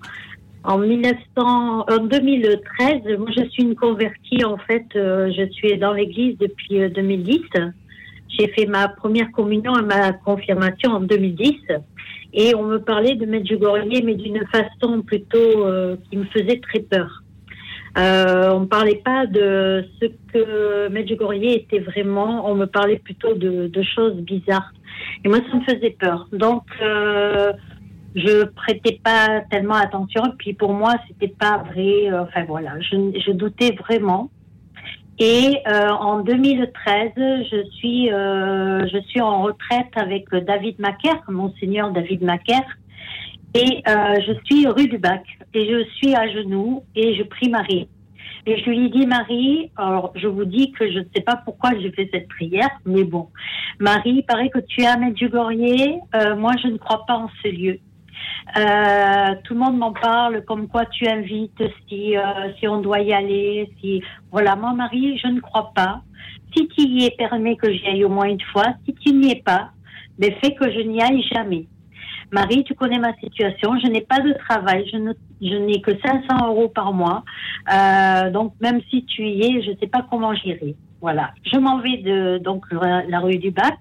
en 0.63 0.77
1900, 0.77 1.85
en 1.89 2.05
2013. 2.05 3.17
Moi 3.17 3.29
je 3.35 3.43
suis 3.49 3.63
une 3.63 3.75
convertie 3.75 4.43
en 4.45 4.57
fait. 4.57 4.85
Euh, 4.95 5.31
je 5.35 5.51
suis 5.51 5.77
dans 5.77 5.93
l'Église 5.93 6.37
depuis 6.37 6.87
2010. 6.89 7.39
Euh, 7.57 7.69
J'ai 8.29 8.47
fait 8.49 8.65
ma 8.65 8.87
première 8.87 9.31
communion 9.31 9.73
et 9.77 9.83
ma 9.83 10.13
confirmation 10.13 10.91
en 10.91 10.99
2010 11.01 11.55
et 12.33 12.55
on 12.55 12.63
me 12.63 12.77
parlait 12.77 13.15
de 13.15 13.25
Medjugorje, 13.25 14.01
mais 14.03 14.15
d'une 14.15 14.43
façon 14.47 15.01
plutôt 15.01 15.65
qui 16.09 16.17
me 16.17 16.25
faisait 16.25 16.59
très 16.59 16.79
peur. 16.79 17.22
Euh, 17.97 18.51
on 18.51 18.61
ne 18.61 18.65
parlait 18.65 19.01
pas 19.03 19.27
de 19.27 19.85
ce 20.01 20.07
que 20.31 20.89
Medjugorje 20.89 21.43
était 21.43 21.79
vraiment, 21.79 22.49
on 22.49 22.55
me 22.55 22.65
parlait 22.65 22.97
plutôt 22.97 23.35
de, 23.35 23.83
choses 23.95 24.15
bizarres. 24.15 24.73
Et 25.23 25.29
moi, 25.29 25.39
ça 25.49 25.57
me 25.57 25.63
faisait 25.63 25.95
peur. 25.99 26.27
Donc, 26.31 26.63
euh, 26.81 27.53
je 28.15 28.45
prêtais 28.45 28.99
pas 29.03 29.41
tellement 29.51 29.75
attention. 29.75 30.23
Et 30.25 30.35
puis 30.37 30.53
pour 30.53 30.73
moi, 30.73 30.95
c'était 31.07 31.33
pas 31.33 31.63
vrai. 31.69 32.11
Enfin 32.13 32.45
voilà, 32.45 32.79
je, 32.79 33.31
doutais 33.31 33.75
vraiment. 33.79 34.29
Et 35.19 35.59
euh, 35.67 35.89
en 35.89 36.21
2013, 36.21 37.11
je 37.15 37.69
suis, 37.75 38.11
euh, 38.11 38.87
je 38.87 38.97
suis 39.07 39.21
en 39.21 39.43
retraite 39.43 39.91
avec 39.95 40.33
David 40.33 40.79
Macaire, 40.79 41.21
monseigneur 41.27 41.91
David 41.91 42.23
Macaire, 42.23 42.65
et 43.53 43.83
euh, 43.87 44.15
je 44.25 44.33
suis 44.45 44.67
rue 44.67 44.87
du 44.87 44.97
Bac 44.97 45.23
et 45.53 45.69
je 45.69 45.83
suis 45.95 46.15
à 46.15 46.27
genoux 46.31 46.83
et 46.95 47.15
je 47.15 47.23
prie 47.23 47.49
Marie. 47.49 47.87
Et 48.45 48.57
je 48.57 48.69
lui 48.69 48.89
dis, 48.89 49.07
Marie, 49.07 49.71
alors 49.77 50.11
je 50.15 50.27
vous 50.27 50.43
dis 50.43 50.71
que 50.73 50.91
je 50.91 50.99
ne 50.99 51.05
sais 51.15 51.21
pas 51.21 51.37
pourquoi 51.45 51.71
j'ai 51.79 51.91
fait 51.91 52.09
cette 52.11 52.27
prière, 52.27 52.69
mais 52.85 53.05
bon, 53.05 53.29
Marie, 53.79 54.15
il 54.17 54.23
paraît 54.23 54.49
que 54.49 54.59
tu 54.59 54.81
es 54.81 54.87
à 54.87 54.97
Medjugorje, 54.97 56.01
euh, 56.15 56.35
moi 56.35 56.51
je 56.61 56.67
ne 56.67 56.77
crois 56.77 57.05
pas 57.05 57.15
en 57.15 57.29
ce 57.41 57.47
lieu. 57.47 57.79
Euh, 58.57 59.35
tout 59.43 59.53
le 59.53 59.59
monde 59.59 59.77
m'en 59.77 59.93
parle, 59.93 60.43
comme 60.43 60.67
quoi 60.67 60.85
tu 60.85 61.07
invites, 61.07 61.63
si, 61.87 62.17
euh, 62.17 62.21
si 62.59 62.67
on 62.67 62.81
doit 62.81 62.99
y 62.99 63.13
aller, 63.13 63.71
si 63.79 64.01
voilà, 64.31 64.55
moi 64.55 64.73
Marie, 64.73 65.17
je 65.17 65.27
ne 65.27 65.39
crois 65.39 65.71
pas. 65.73 66.01
Si 66.55 66.67
tu 66.67 66.81
y 66.81 67.05
es, 67.05 67.11
permet 67.11 67.55
que 67.55 67.71
j'y 67.71 67.87
aille 67.87 68.03
au 68.03 68.09
moins 68.09 68.27
une 68.27 68.41
fois. 68.51 68.75
Si 68.85 68.93
tu 68.93 69.13
n'y 69.13 69.31
es 69.31 69.41
pas, 69.41 69.71
mais 70.19 70.37
fais 70.43 70.53
que 70.53 70.71
je 70.71 70.81
n'y 70.81 71.01
aille 71.01 71.23
jamais. 71.31 71.65
Marie, 72.33 72.63
tu 72.63 72.73
connais 72.73 72.97
ma 72.97 73.13
situation, 73.17 73.77
je 73.79 73.87
n'ai 73.87 74.01
pas 74.01 74.19
de 74.19 74.33
travail, 74.33 74.89
je, 74.91 75.55
n'ai 75.55 75.81
que 75.81 75.91
500 75.91 76.47
euros 76.47 76.67
par 76.67 76.91
mois. 76.91 77.23
Euh, 77.71 78.31
donc 78.31 78.53
même 78.59 78.81
si 78.89 79.05
tu 79.05 79.21
y 79.21 79.45
es, 79.45 79.61
je 79.61 79.71
ne 79.71 79.77
sais 79.77 79.87
pas 79.87 80.05
comment 80.09 80.33
j'irai. 80.33 80.75
Voilà. 80.99 81.31
Je 81.51 81.59
m'en 81.59 81.79
vais 81.79 81.97
de 81.97 82.39
donc 82.39 82.65
la 82.71 83.19
rue 83.19 83.37
du 83.37 83.51
Bac 83.51 83.77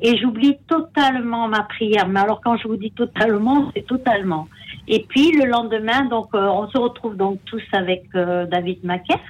et 0.00 0.16
j'oublie 0.18 0.56
totalement 0.66 1.48
ma 1.48 1.62
prière. 1.62 2.08
Mais 2.08 2.20
alors 2.20 2.40
quand 2.42 2.56
je 2.56 2.66
vous 2.66 2.76
dis 2.76 2.90
totalement, 2.90 3.70
c'est 3.74 3.86
totalement. 3.86 4.48
Et 4.86 5.04
puis 5.08 5.32
le 5.32 5.46
lendemain, 5.46 6.04
donc 6.06 6.28
euh, 6.34 6.46
on 6.46 6.68
se 6.68 6.78
retrouve 6.78 7.16
donc 7.16 7.38
tous 7.44 7.62
avec 7.72 8.04
euh, 8.14 8.46
David 8.46 8.84
Maquer. 8.84 9.20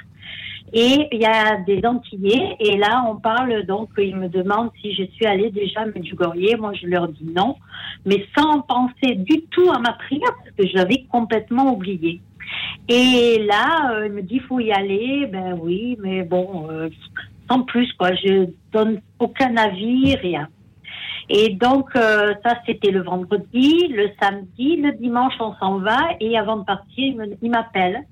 Et 0.73 1.09
il 1.13 1.21
y 1.21 1.25
a 1.25 1.57
des 1.67 1.81
Antillais, 1.85 2.57
et 2.61 2.77
là, 2.77 3.05
on 3.09 3.17
parle, 3.17 3.65
donc, 3.65 3.89
ils 3.97 4.17
me 4.17 4.29
demandent 4.29 4.71
si 4.83 4.95
je 4.95 5.05
suis 5.05 5.27
allée 5.27 5.51
déjà 5.51 5.81
à 5.81 5.87
Medjugorje. 5.87 6.57
Moi, 6.59 6.73
je 6.75 6.87
leur 6.87 7.09
dis 7.09 7.25
non, 7.35 7.57
mais 8.05 8.27
sans 8.37 8.61
penser 8.63 9.15
du 9.15 9.43
tout 9.51 9.71
à 9.71 9.79
ma 9.79 9.93
prière, 9.95 10.35
parce 10.45 10.57
que 10.57 10.67
je 10.67 10.75
l'avais 10.75 11.05
complètement 11.11 11.73
oublié. 11.73 12.21
Et 12.89 13.45
là, 13.47 13.93
euh, 13.93 14.07
il 14.07 14.13
me 14.13 14.23
dit, 14.23 14.39
faut 14.41 14.61
y 14.61 14.73
aller. 14.73 15.27
Ben 15.27 15.59
oui, 15.61 15.99
mais 16.01 16.23
bon, 16.23 16.69
euh, 16.71 16.89
sans 17.49 17.63
plus, 17.63 17.93
quoi. 17.95 18.15
Je 18.15 18.49
donne 18.73 19.01
aucun 19.19 19.57
avis, 19.57 20.15
rien. 20.17 20.49
Et 21.29 21.51
donc, 21.51 21.91
euh, 21.97 22.33
ça, 22.45 22.59
c'était 22.67 22.91
le 22.91 23.03
vendredi. 23.03 23.89
Le 23.89 24.09
samedi, 24.21 24.77
le 24.77 24.93
dimanche, 24.93 25.35
on 25.41 25.55
s'en 25.57 25.79
va. 25.79 25.99
Et 26.21 26.39
avant 26.39 26.57
de 26.57 26.65
partir, 26.65 27.15
il 27.43 27.51
m'appelle 27.51 28.05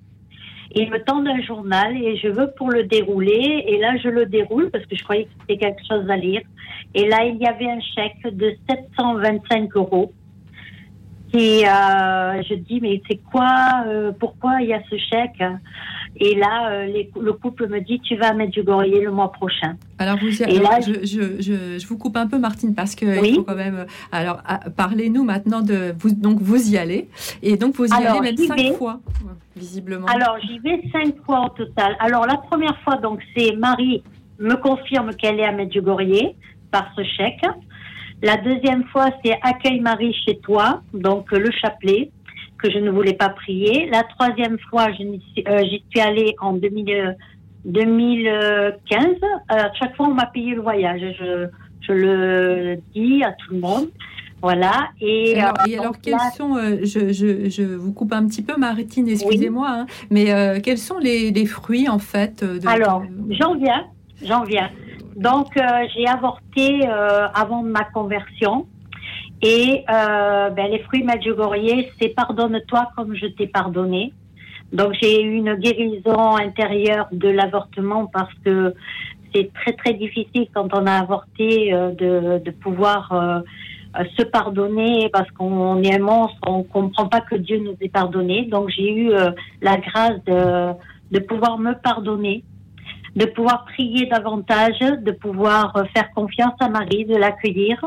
il 0.73 0.91
me 0.91 1.03
tend 1.03 1.25
un 1.25 1.41
journal 1.43 1.97
et 1.97 2.17
je 2.17 2.29
veux 2.29 2.51
pour 2.57 2.71
le 2.71 2.85
dérouler. 2.85 3.65
Et 3.69 3.79
là, 3.79 3.97
je 4.03 4.09
le 4.09 4.27
déroule 4.27 4.71
parce 4.71 4.85
que 4.87 4.97
je 4.97 5.05
croyais 5.05 5.25
que 5.25 5.31
c'était 5.41 5.59
quelque 5.59 5.83
chose 5.87 6.09
à 6.11 6.17
lire. 6.17 6.43
Et 6.95 7.09
là, 7.09 7.25
il 7.25 7.37
y 7.37 7.47
avait 7.47 7.71
un 7.71 7.81
chèque 7.81 8.35
de 8.35 8.55
725 8.69 9.77
euros. 9.77 10.13
Et 11.37 11.69
euh, 11.69 12.43
je 12.49 12.55
dis, 12.55 12.81
mais 12.81 13.03
c'est 13.07 13.21
quoi 13.31 13.85
euh, 13.87 14.11
Pourquoi 14.19 14.63
il 14.63 14.69
y 14.69 14.73
a 14.73 14.81
ce 14.89 14.97
chèque? 14.97 15.43
Et 16.19 16.35
là, 16.35 16.71
euh, 16.71 17.03
le 17.21 17.33
couple 17.35 17.69
me 17.69 17.81
dit, 17.81 18.01
tu 18.01 18.17
vas 18.17 18.29
à 18.29 18.33
Medjugorje 18.33 18.89
le 18.89 19.11
mois 19.11 19.31
prochain. 19.31 19.77
Alors, 19.99 20.17
vous 20.19 20.43
y, 20.43 20.59
là, 20.59 20.81
je, 20.81 21.05
je, 21.05 21.79
je, 21.79 21.87
vous 21.87 21.99
coupe 21.99 22.17
un 22.17 22.27
peu, 22.27 22.39
Martine, 22.39 22.75
parce 22.75 22.95
que 22.95 23.23
il 23.23 23.35
faut 23.35 23.43
quand 23.43 23.55
même. 23.55 23.85
Alors, 24.13 24.43
parlez-nous 24.79 25.25
maintenant 25.25 25.61
de. 25.61 25.95
Vous, 25.99 26.15
donc, 26.15 26.41
vous 26.41 26.73
y 26.73 26.79
allez. 26.79 27.11
Et 27.43 27.59
donc, 27.59 27.75
vous 27.75 27.87
y 27.87 27.93
allez 27.93 28.21
même 28.21 28.37
cinq 28.39 28.73
fois, 28.79 29.01
visiblement. 29.55 30.07
Alors, 30.07 30.39
j'y 30.41 30.59
vais 30.61 30.81
cinq 30.91 31.15
fois 31.27 31.47
au 31.47 31.49
total. 31.51 31.97
Alors, 32.01 32.27
la 32.27 32.39
première 32.39 32.79
fois, 32.81 32.97
donc, 32.97 33.21
c'est 33.37 33.55
Marie 33.57 34.03
me 34.39 34.55
confirme 34.55 35.15
qu'elle 35.15 35.39
est 35.39 35.45
à 35.45 35.53
Medjugorje 35.53 36.33
par 36.71 36.91
ce 36.97 37.03
chèque. 37.03 37.45
La 38.23 38.37
deuxième 38.37 38.85
fois, 38.85 39.11
c'est 39.25 39.39
Accueil 39.43 39.81
Marie 39.81 40.15
chez 40.27 40.39
toi, 40.39 40.81
donc 40.95 41.31
le 41.33 41.51
chapelet 41.51 42.11
que 42.59 42.71
je 42.71 42.79
ne 42.79 42.91
voulais 42.91 43.15
pas 43.15 43.29
prier. 43.29 43.89
La 43.91 44.03
troisième 44.03 44.59
fois, 44.71 44.89
euh, 44.89 45.61
j'y 45.65 45.85
suis 45.91 46.01
allée 46.01 46.35
en 46.41 46.55
2015. 46.55 47.17
Euh, 47.75 48.71
à 49.49 49.73
chaque 49.75 49.97
fois, 49.97 50.09
on 50.09 50.15
m'a 50.15 50.27
payé 50.27 50.55
le 50.55 50.63
voyage. 50.63 51.01
Je, 51.19 51.47
je, 51.83 51.93
le 51.93 52.79
dis 52.95 53.23
à 53.23 53.33
tout 53.33 53.53
le 53.55 53.61
monde. 53.61 53.89
Voilà. 54.43 54.89
Et 55.01 55.39
alors, 55.41 55.55
euh, 55.67 55.93
quels 56.03 56.21
sont, 56.37 56.57
je, 56.83 57.13
je, 57.13 57.49
je, 57.49 57.63
vous 57.63 57.93
coupe 57.93 58.13
un 58.13 58.27
petit 58.27 58.43
peu, 58.43 58.57
Maritine, 58.57 59.09
excusez-moi, 59.09 59.69
hein, 59.69 59.87
mais 60.11 60.27
quels 60.63 60.79
sont 60.79 60.99
les, 60.99 61.31
les, 61.31 61.47
fruits 61.47 61.89
en 61.89 61.99
fait 61.99 62.45
de, 62.45 62.67
Alors, 62.69 63.03
j'en 63.31 63.55
viens, 63.55 63.87
j'en 64.23 64.45
viens. 64.45 64.71
Donc, 65.17 65.49
j'ai 65.95 66.07
avorté 66.07 66.87
avant 66.87 67.63
ma 67.63 67.85
conversion. 67.85 68.67
Et 69.43 69.85
euh, 69.91 70.51
ben, 70.51 70.71
les 70.71 70.79
fruits 70.81 71.03
Medjugorje, 71.03 71.87
c'est 72.01 72.09
pardonne-toi 72.09 72.91
comme 72.97 73.15
je 73.15 73.27
t'ai 73.27 73.47
pardonné. 73.47 74.13
Donc 74.73 74.95
j'ai 75.01 75.23
eu 75.23 75.35
une 75.35 75.55
guérison 75.55 76.37
intérieure 76.37 77.07
de 77.13 77.29
l'avortement 77.29 78.07
parce 78.07 78.33
que 78.45 78.75
c'est 79.35 79.53
très 79.53 79.73
très 79.75 79.95
difficile 79.95 80.49
quand 80.53 80.69
on 80.73 80.87
a 80.87 80.93
avorté 80.93 81.73
euh, 81.73 81.91
de, 81.91 82.43
de, 82.43 82.51
pouvoir 82.51 83.13
euh, 83.13 83.41
se 84.19 84.25
pardonner 84.25 85.09
parce 85.13 85.31
qu'on 85.33 85.83
est 85.83 85.95
un 85.95 86.03
monstre, 86.03 86.39
on 86.47 86.63
comprend 86.63 87.07
pas 87.07 87.21
que 87.21 87.37
Dieu 87.37 87.59
nous 87.59 87.77
ait 87.81 87.89
pardonné. 87.89 88.47
Donc 88.47 88.71
j'ai 88.71 88.93
eu 88.93 89.11
la 89.61 89.77
grâce 89.77 90.25
de, 90.25 90.73
de 91.13 91.19
pouvoir 91.21 91.59
me 91.59 91.75
pardonner 91.75 92.43
de 93.17 93.25
pouvoir 93.25 93.65
prier 93.65 94.07
davantage, 94.07 94.79
de 94.79 95.11
pouvoir 95.11 95.75
euh, 95.77 95.85
faire 95.95 96.11
confiance 96.15 96.55
à 96.61 96.69
Marie, 96.69 97.07
de 97.07 97.17
l'accueillir. 97.17 97.83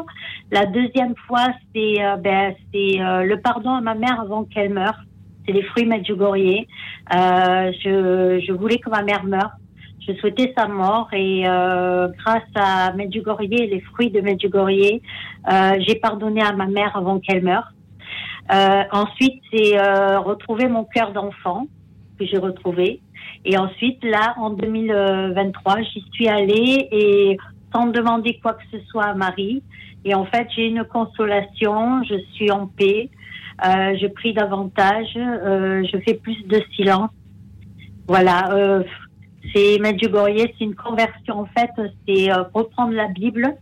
La 0.51 0.65
deuxième 0.65 1.13
fois, 1.27 1.47
c'est 1.73 2.03
euh, 2.03 2.17
ben, 2.17 2.55
euh, 2.75 3.23
le 3.23 3.39
pardon 3.39 3.69
à 3.69 3.81
ma 3.81 3.93
mère 3.93 4.19
avant 4.19 4.43
qu'elle 4.43 4.73
meure. 4.73 4.99
C'est 5.45 5.51
les 5.51 5.61
fruits 5.61 5.85
Medjugorje. 5.85 6.65
Euh, 7.13 7.71
je, 7.83 8.43
je 8.45 8.51
voulais 8.51 8.79
que 8.79 8.89
ma 8.89 9.03
mère 9.03 9.23
meure. 9.23 9.51
Je 10.05 10.13
souhaitais 10.13 10.51
sa 10.57 10.67
mort 10.67 11.07
et 11.13 11.43
grâce 11.43 12.49
à 12.55 12.91
Medjugorje 12.93 13.47
les 13.47 13.81
fruits 13.81 14.09
de 14.09 14.21
Medjugorje, 14.21 14.99
j'ai 15.85 15.95
pardonné 16.01 16.41
à 16.41 16.51
ma 16.53 16.65
mère 16.65 16.95
avant 16.95 17.19
qu'elle 17.19 17.43
meure. 17.43 17.71
ensuite, 18.91 19.39
c'est 19.51 19.77
retrouver 20.17 20.67
mon 20.67 20.85
cœur 20.85 21.11
d'enfant 21.11 21.67
que 22.17 22.25
j'ai 22.25 22.39
retrouvé. 22.39 23.01
Et 23.45 23.57
ensuite, 23.57 24.03
là, 24.03 24.33
en 24.37 24.51
2023, 24.51 25.81
j'y 25.81 26.05
suis 26.11 26.27
allée 26.27 26.87
et 26.91 27.37
sans 27.73 27.87
demander 27.87 28.39
quoi 28.41 28.53
que 28.53 28.63
ce 28.71 28.79
soit 28.87 29.05
à 29.05 29.13
Marie. 29.13 29.63
Et 30.05 30.13
en 30.15 30.25
fait, 30.25 30.47
j'ai 30.55 30.67
une 30.67 30.83
consolation, 30.83 32.03
je 32.03 32.15
suis 32.33 32.51
en 32.51 32.67
paix, 32.67 33.09
euh, 33.65 33.97
je 34.01 34.07
prie 34.07 34.33
davantage, 34.33 35.07
euh, 35.17 35.83
je 35.91 35.97
fais 35.99 36.13
plus 36.13 36.41
de 36.47 36.61
silence. 36.75 37.11
Voilà, 38.07 38.51
euh, 38.53 38.83
c'est 39.53 39.77
Medjugorje, 39.79 40.47
c'est 40.57 40.65
une 40.65 40.75
conversion 40.75 41.41
en 41.41 41.45
fait, 41.45 41.69
c'est 42.07 42.31
euh, 42.31 42.43
reprendre 42.53 42.93
la 42.93 43.07
Bible 43.07 43.55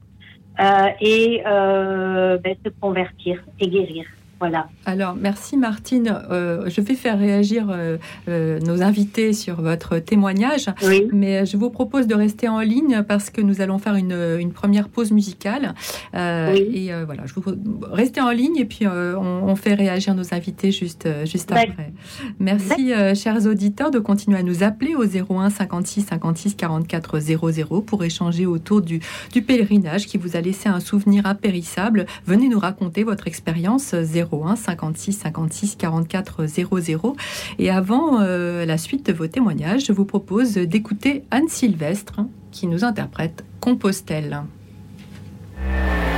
euh, 0.60 0.88
et 1.02 1.42
ben, 1.44 2.56
se 2.64 2.70
convertir 2.80 3.44
et 3.60 3.68
guérir. 3.68 4.06
Voilà. 4.39 4.70
Alors, 4.86 5.15
merci 5.15 5.58
Martine. 5.58 6.13
Euh, 6.29 6.70
je 6.70 6.82
vais 6.82 6.94
faire 6.94 7.17
réagir 7.17 7.67
euh, 7.70 7.98
euh, 8.27 8.60
nos 8.60 8.84
invités 8.84 9.34
sur 9.34 9.62
votre 9.62 9.98
témoignage, 9.98 10.67
mais 11.12 11.46
je 11.46 11.58
vous 11.58 11.70
propose 11.70 12.06
de 12.06 12.13
rester 12.13 12.48
en 12.48 12.60
ligne 12.60 13.03
parce 13.08 13.29
que 13.29 13.41
nous 13.41 13.62
allons 13.62 13.79
faire 13.79 13.96
une, 13.96 14.51
première 14.53 14.89
pause 14.89 15.12
musicale. 15.12 15.74
Et 16.13 16.91
voilà, 17.06 17.25
je 17.25 17.34
vous 17.34 17.44
restez 17.91 18.22
en 18.22 18.32
ligne 18.32 18.58
et 18.58 18.65
puis 18.65 18.86
on, 18.88 19.56
fait 19.56 19.74
réagir 19.74 20.13
nos 20.13 20.34
invités 20.34 20.72
juste, 20.72 21.08
juste 21.25 21.51
après. 21.51 21.91
Merci, 22.39 22.91
chers 23.15 23.46
auditeurs, 23.48 23.91
de 23.91 24.00
continuer 24.00 24.38
à 24.38 24.44
nous 24.44 24.63
appeler 24.63 24.96
au 24.96 25.03
01 25.03 25.50
56 25.50 26.01
56 26.03 26.56
44 26.56 27.20
00 27.20 27.82
pour 27.82 28.03
échanger 28.03 28.46
autour 28.46 28.82
du, 28.82 29.00
du 29.34 29.41
pèlerinage 29.41 30.06
qui 30.06 30.17
vous 30.17 30.36
a 30.36 30.41
laissé 30.41 30.70
un 30.70 30.79
souvenir 30.79 31.25
impérissable. 31.25 32.06
Venez 32.25 32.50
nous 32.50 32.60
raconter 32.60 33.03
votre 33.03 33.27
expérience 33.27 33.96
0 33.96 34.27
01 34.32 34.56
56 34.56 35.14
56 35.14 35.76
44 35.76 36.46
00. 36.46 37.16
Et 37.60 37.70
avant 37.70 38.22
euh, 38.22 38.66
la 38.66 38.78
suite 38.78 39.06
de 39.06 39.14
vos 39.14 39.28
témoignages, 39.28 39.86
je 39.86 39.94
vous 39.94 40.06
propose 40.06 40.54
d'écouter 40.54 41.24
Anne 41.32 41.48
Sylvestre 41.48 42.22
qui 42.52 42.68
nous 42.68 42.84
interprète 42.84 43.46
Compostelle. 43.60 44.44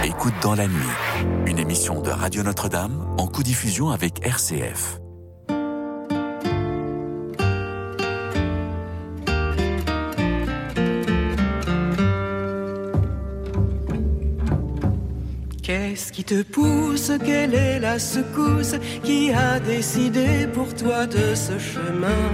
Écoute 0.03 0.33
dans 0.41 0.55
la 0.55 0.67
nuit, 0.67 0.73
une 1.45 1.59
émission 1.59 2.01
de 2.01 2.09
Radio 2.09 2.43
Notre-Dame 2.43 3.05
en 3.17 3.27
co-diffusion 3.27 3.89
avec 3.89 4.25
RCF. 4.25 4.99
Qu'est-ce 15.69 16.11
qui 16.11 16.23
te 16.23 16.41
pousse? 16.41 17.11
Quelle 17.23 17.53
est 17.53 17.79
la 17.79 17.99
secousse 17.99 18.73
qui 19.03 19.31
a 19.31 19.59
décidé 19.59 20.47
pour 20.51 20.73
toi 20.73 21.05
de 21.05 21.35
ce 21.35 21.59
chemin? 21.59 22.25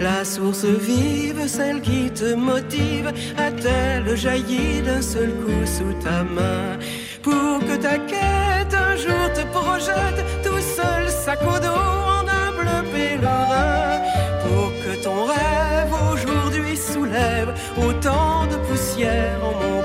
La 0.00 0.24
source 0.24 0.64
vive, 0.64 1.48
celle 1.48 1.80
qui 1.80 2.08
te 2.08 2.34
motive, 2.34 3.12
a-t-elle 3.36 4.16
jailli 4.16 4.80
d'un 4.82 5.02
seul 5.02 5.30
coup 5.30 5.66
sous 5.66 5.92
ta 6.04 6.22
main? 6.22 6.78
Pour 7.20 7.58
que 7.66 7.74
ta 7.82 7.98
quête 7.98 8.72
un 8.72 8.94
jour 8.94 9.32
te 9.34 9.44
projette 9.50 10.24
tout 10.44 10.60
seul 10.60 11.08
sac 11.08 11.40
au 11.42 11.58
dos 11.58 11.82
en 12.16 12.28
humble 12.28 12.70
pèlerin. 12.92 14.02
Pour 14.44 14.70
que 14.84 15.02
ton 15.02 15.24
rêve 15.24 15.92
aujourd'hui 16.12 16.76
soulève 16.76 17.52
autant 17.76 18.46
de 18.46 18.54
poussière 18.68 19.40
en 19.42 19.50
mon 19.64 19.82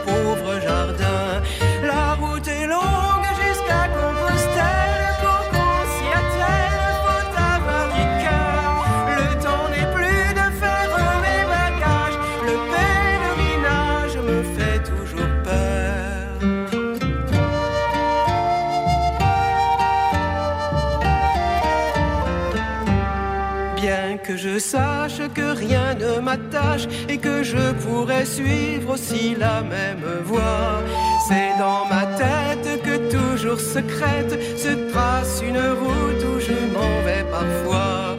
et 27.10 27.18
que 27.18 27.44
je 27.44 27.74
pourrais 27.84 28.26
suivre 28.26 28.94
aussi 28.94 29.36
la 29.36 29.62
même 29.62 30.04
voie. 30.24 30.82
C'est 31.28 31.58
dans 31.60 31.86
ma 31.86 32.06
tête 32.18 32.82
que 32.84 32.96
toujours 33.12 33.60
secrète 33.60 34.40
se 34.58 34.92
trace 34.92 35.42
une 35.46 35.58
route 35.58 36.24
où 36.24 36.40
je 36.40 36.58
m'en 36.74 37.02
vais 37.06 37.26
parfois. 37.32 38.18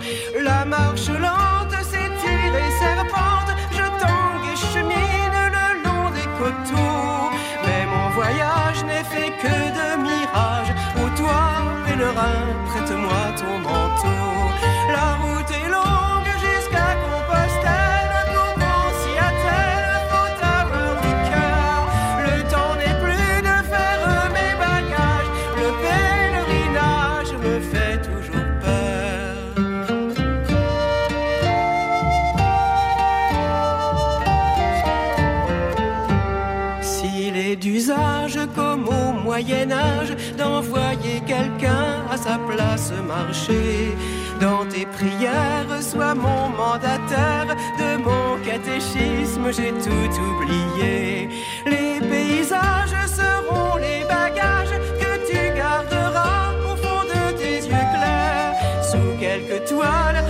Place 42.38 42.92
marcher, 43.06 43.96
dans 44.40 44.64
tes 44.66 44.86
prières 44.86 45.82
sois 45.82 46.14
mon 46.14 46.48
mandataire, 46.50 47.56
de 47.78 47.96
mon 48.02 48.38
catéchisme 48.44 49.52
j'ai 49.52 49.72
tout 49.84 50.12
oublié. 50.30 51.28
Les 51.66 52.00
paysages 52.00 52.96
seront 53.06 53.76
les 53.76 54.02
bagages 54.04 54.76
que 55.00 55.12
tu 55.28 55.56
garderas 55.56 56.52
au 56.70 56.76
fond 56.76 57.04
de 57.04 57.36
tes 57.36 57.56
yeux 57.68 57.86
clairs, 57.94 58.54
sous 58.90 59.18
quelques 59.18 59.64
toiles 59.68 60.23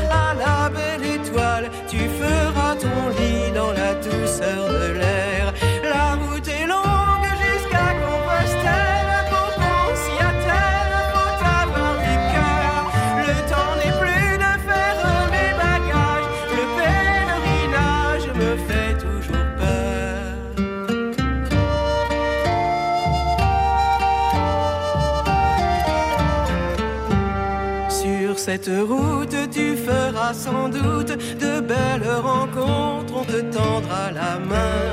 cette 28.54 28.70
route, 28.88 29.36
tu 29.50 29.76
feras 29.76 30.32
sans 30.32 30.68
doute 30.68 31.12
de 31.44 31.60
belles 31.60 32.10
rencontres, 32.22 33.12
on 33.16 33.24
te 33.24 33.40
tendra 33.56 34.12
la 34.12 34.38
main. 34.38 34.90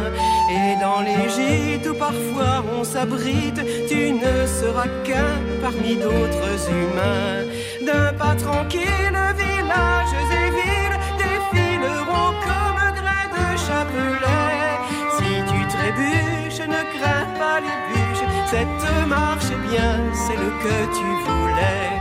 Et 0.49 0.81
dans 0.81 1.01
les 1.01 1.29
gîtes 1.35 1.87
où 1.87 1.93
parfois 1.93 2.63
on 2.75 2.83
s'abrite, 2.83 3.61
tu 3.87 4.13
ne 4.13 4.35
seras 4.59 4.89
qu'un 5.05 5.35
parmi 5.61 5.95
d'autres 5.95 6.57
humains. 6.77 7.41
D'un 7.85 8.11
pas 8.13 8.35
tranquille, 8.35 9.19
villages 9.41 10.17
et 10.39 10.49
villes 10.57 10.99
défileront 11.23 12.33
comme 12.47 12.83
grès 12.99 13.27
de 13.35 13.45
chapelet. 13.65 14.71
Si 15.17 15.31
tu 15.51 15.59
trébuches, 15.75 16.67
ne 16.75 16.81
crains 16.95 17.29
pas 17.41 17.59
les 17.65 17.77
bûches, 17.87 18.25
tête 18.49 19.07
marche 19.07 19.53
bien, 19.69 19.93
c'est 20.23 20.39
le 20.45 20.49
que 20.63 20.77
tu 20.97 21.07
voulais. 21.25 21.91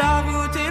La 0.00 0.14
route 0.26 0.61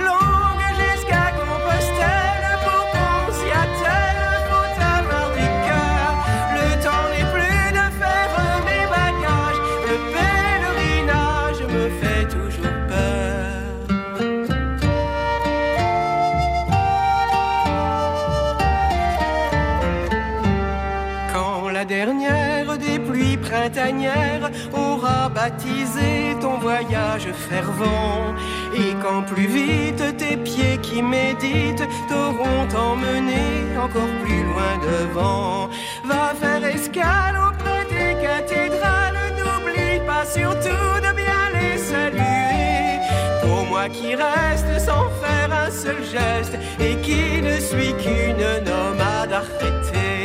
printanières 23.71 24.49
aura 24.73 25.29
baptisé 25.29 26.35
ton 26.41 26.57
voyage 26.57 27.27
fervent, 27.49 28.35
et 28.75 28.93
quand 29.01 29.23
plus 29.23 29.47
vite 29.47 30.17
tes 30.17 30.37
pieds 30.37 30.77
qui 30.81 31.01
méditent 31.01 31.87
t'auront 32.07 32.67
emmené 32.75 33.77
encore 33.81 34.13
plus 34.23 34.43
loin 34.43 34.73
devant, 34.83 35.69
va 36.05 36.33
faire 36.39 36.63
escale 36.65 37.37
auprès 37.37 37.85
des 37.89 38.21
cathédrales, 38.21 39.19
n'oublie 39.37 39.99
pas 40.05 40.25
surtout 40.25 40.91
de 41.05 41.15
bien 41.15 41.43
les 41.53 41.77
saluer. 41.77 42.99
Pour 43.41 43.65
moi 43.67 43.87
qui 43.89 44.15
reste 44.15 44.85
sans 44.85 45.09
faire 45.21 45.51
un 45.51 45.71
seul 45.71 46.03
geste 46.03 46.57
et 46.79 46.95
qui 47.01 47.41
ne 47.41 47.59
suis 47.59 47.93
qu'une 47.93 48.65
nomade 48.65 49.33
arrêtée. 49.33 50.20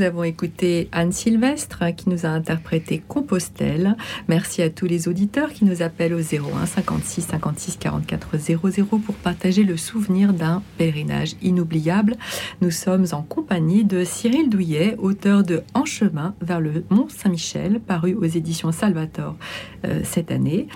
Nous 0.00 0.06
avons 0.06 0.24
écouté 0.24 0.88
Anne 0.92 1.12
Sylvestre 1.12 1.94
qui 1.94 2.08
nous 2.08 2.24
a 2.24 2.30
interprété 2.30 3.02
Compostelle. 3.06 3.98
Merci 4.28 4.62
à 4.62 4.70
tous 4.70 4.86
les 4.86 5.08
auditeurs 5.08 5.52
qui 5.52 5.66
nous 5.66 5.82
appellent 5.82 6.14
au 6.14 6.20
01 6.20 6.64
56 6.64 7.20
56 7.20 7.76
44 7.76 8.38
00 8.38 8.98
pour 8.98 9.14
partager 9.16 9.62
le 9.62 9.76
souvenir 9.76 10.32
d'un 10.32 10.62
pèlerinage 10.78 11.36
inoubliable. 11.42 12.16
Nous 12.62 12.70
sommes 12.70 13.04
en 13.12 13.20
compagnie 13.20 13.84
de 13.84 14.02
Cyril 14.02 14.48
Douillet, 14.48 14.96
auteur 14.96 15.42
de 15.42 15.64
En 15.74 15.84
chemin 15.84 16.34
vers 16.40 16.62
le 16.62 16.82
Mont 16.88 17.08
Saint-Michel, 17.10 17.78
paru 17.78 18.14
aux 18.14 18.24
éditions 18.24 18.72
Salvator 18.72 19.36
euh, 19.84 20.00
cette 20.02 20.30
année, 20.30 20.66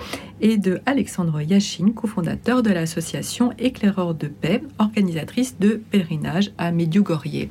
et 0.42 0.58
de 0.58 0.80
Alexandre 0.84 1.40
Yachine, 1.40 1.94
cofondateur 1.94 2.62
de 2.62 2.70
l'association 2.70 3.52
Éclaireurs 3.58 4.14
de 4.14 4.26
paix, 4.26 4.62
organisatrice 4.78 5.58
de 5.58 5.80
pèlerinage 5.90 6.52
à 6.58 6.70
Medjugorje. 6.72 7.48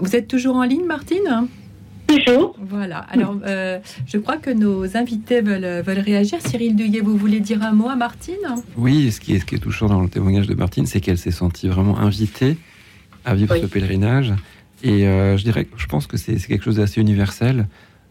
Vous 0.00 0.16
êtes 0.16 0.28
toujours 0.28 0.56
en 0.56 0.62
ligne, 0.62 0.86
Martine 1.10 1.48
Toujours. 2.06 2.56
Voilà. 2.60 2.98
Alors, 3.10 3.36
euh, 3.46 3.78
je 4.06 4.18
crois 4.18 4.36
que 4.36 4.50
nos 4.50 4.96
invités 4.96 5.42
veulent, 5.42 5.82
veulent 5.82 6.00
réagir. 6.00 6.38
Cyril 6.44 6.74
Douillet, 6.74 7.00
vous 7.00 7.16
voulez 7.16 7.38
dire 7.38 7.62
un 7.62 7.70
mot 7.72 7.88
à 7.88 7.94
Martine 7.94 8.34
Oui, 8.76 9.12
ce 9.12 9.20
qui, 9.20 9.34
est, 9.34 9.38
ce 9.38 9.44
qui 9.44 9.54
est 9.54 9.58
touchant 9.58 9.86
dans 9.86 10.00
le 10.00 10.08
témoignage 10.08 10.48
de 10.48 10.54
Martine, 10.54 10.86
c'est 10.86 11.00
qu'elle 11.00 11.18
s'est 11.18 11.30
sentie 11.30 11.68
vraiment 11.68 11.98
invitée 11.98 12.56
à 13.24 13.34
vivre 13.34 13.54
Oui. 13.54 13.60
ce 13.62 13.66
pèlerinage. 13.66 14.34
Et 14.82 15.06
euh, 15.06 15.36
je 15.36 15.44
dirais 15.44 15.66
que 15.66 15.78
je 15.78 15.86
pense 15.86 16.08
que 16.08 16.16
c'est 16.16 16.36
quelque 16.36 16.64
chose 16.64 16.76
d'assez 16.76 17.00
universel. 17.00 17.68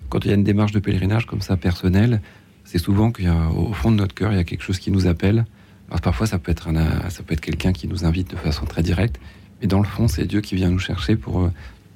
Quand 0.07 0.23
il 0.23 0.29
y 0.29 0.31
a 0.31 0.35
une 0.35 0.45
démarche 0.45 0.71
de 0.71 0.79
pèlerinage 0.79 1.25
comme 1.25 1.41
ça, 1.41 1.57
personnelle, 1.57 2.21
c'est 2.63 2.79
souvent 2.79 3.11
qu'il 3.11 3.25
y 3.25 3.27
a, 3.27 3.49
au 3.49 3.73
fond 3.73 3.91
de 3.91 3.97
notre 3.97 4.15
cœur, 4.15 4.31
il 4.31 4.37
y 4.37 4.41
a 4.41 4.45
quelque 4.45 4.63
chose 4.63 4.79
qui 4.79 4.91
nous 4.91 5.07
appelle. 5.07 5.45
Alors 5.89 5.99
parfois, 5.99 6.25
ça 6.25 6.39
peut 6.39 6.51
être, 6.51 6.69
un, 6.69 7.09
ça 7.09 7.21
peut 7.23 7.33
être 7.33 7.41
quelqu'un 7.41 7.73
qui 7.73 7.87
nous 7.89 8.05
invite 8.05 8.31
de 8.31 8.37
façon 8.37 8.65
très 8.65 8.81
directe, 8.83 9.19
mais 9.59 9.67
dans 9.67 9.79
le 9.79 9.85
fond, 9.85 10.07
c'est 10.07 10.25
Dieu 10.25 10.39
qui 10.39 10.55
vient 10.55 10.69
nous 10.69 10.79
chercher 10.79 11.17
pour 11.17 11.49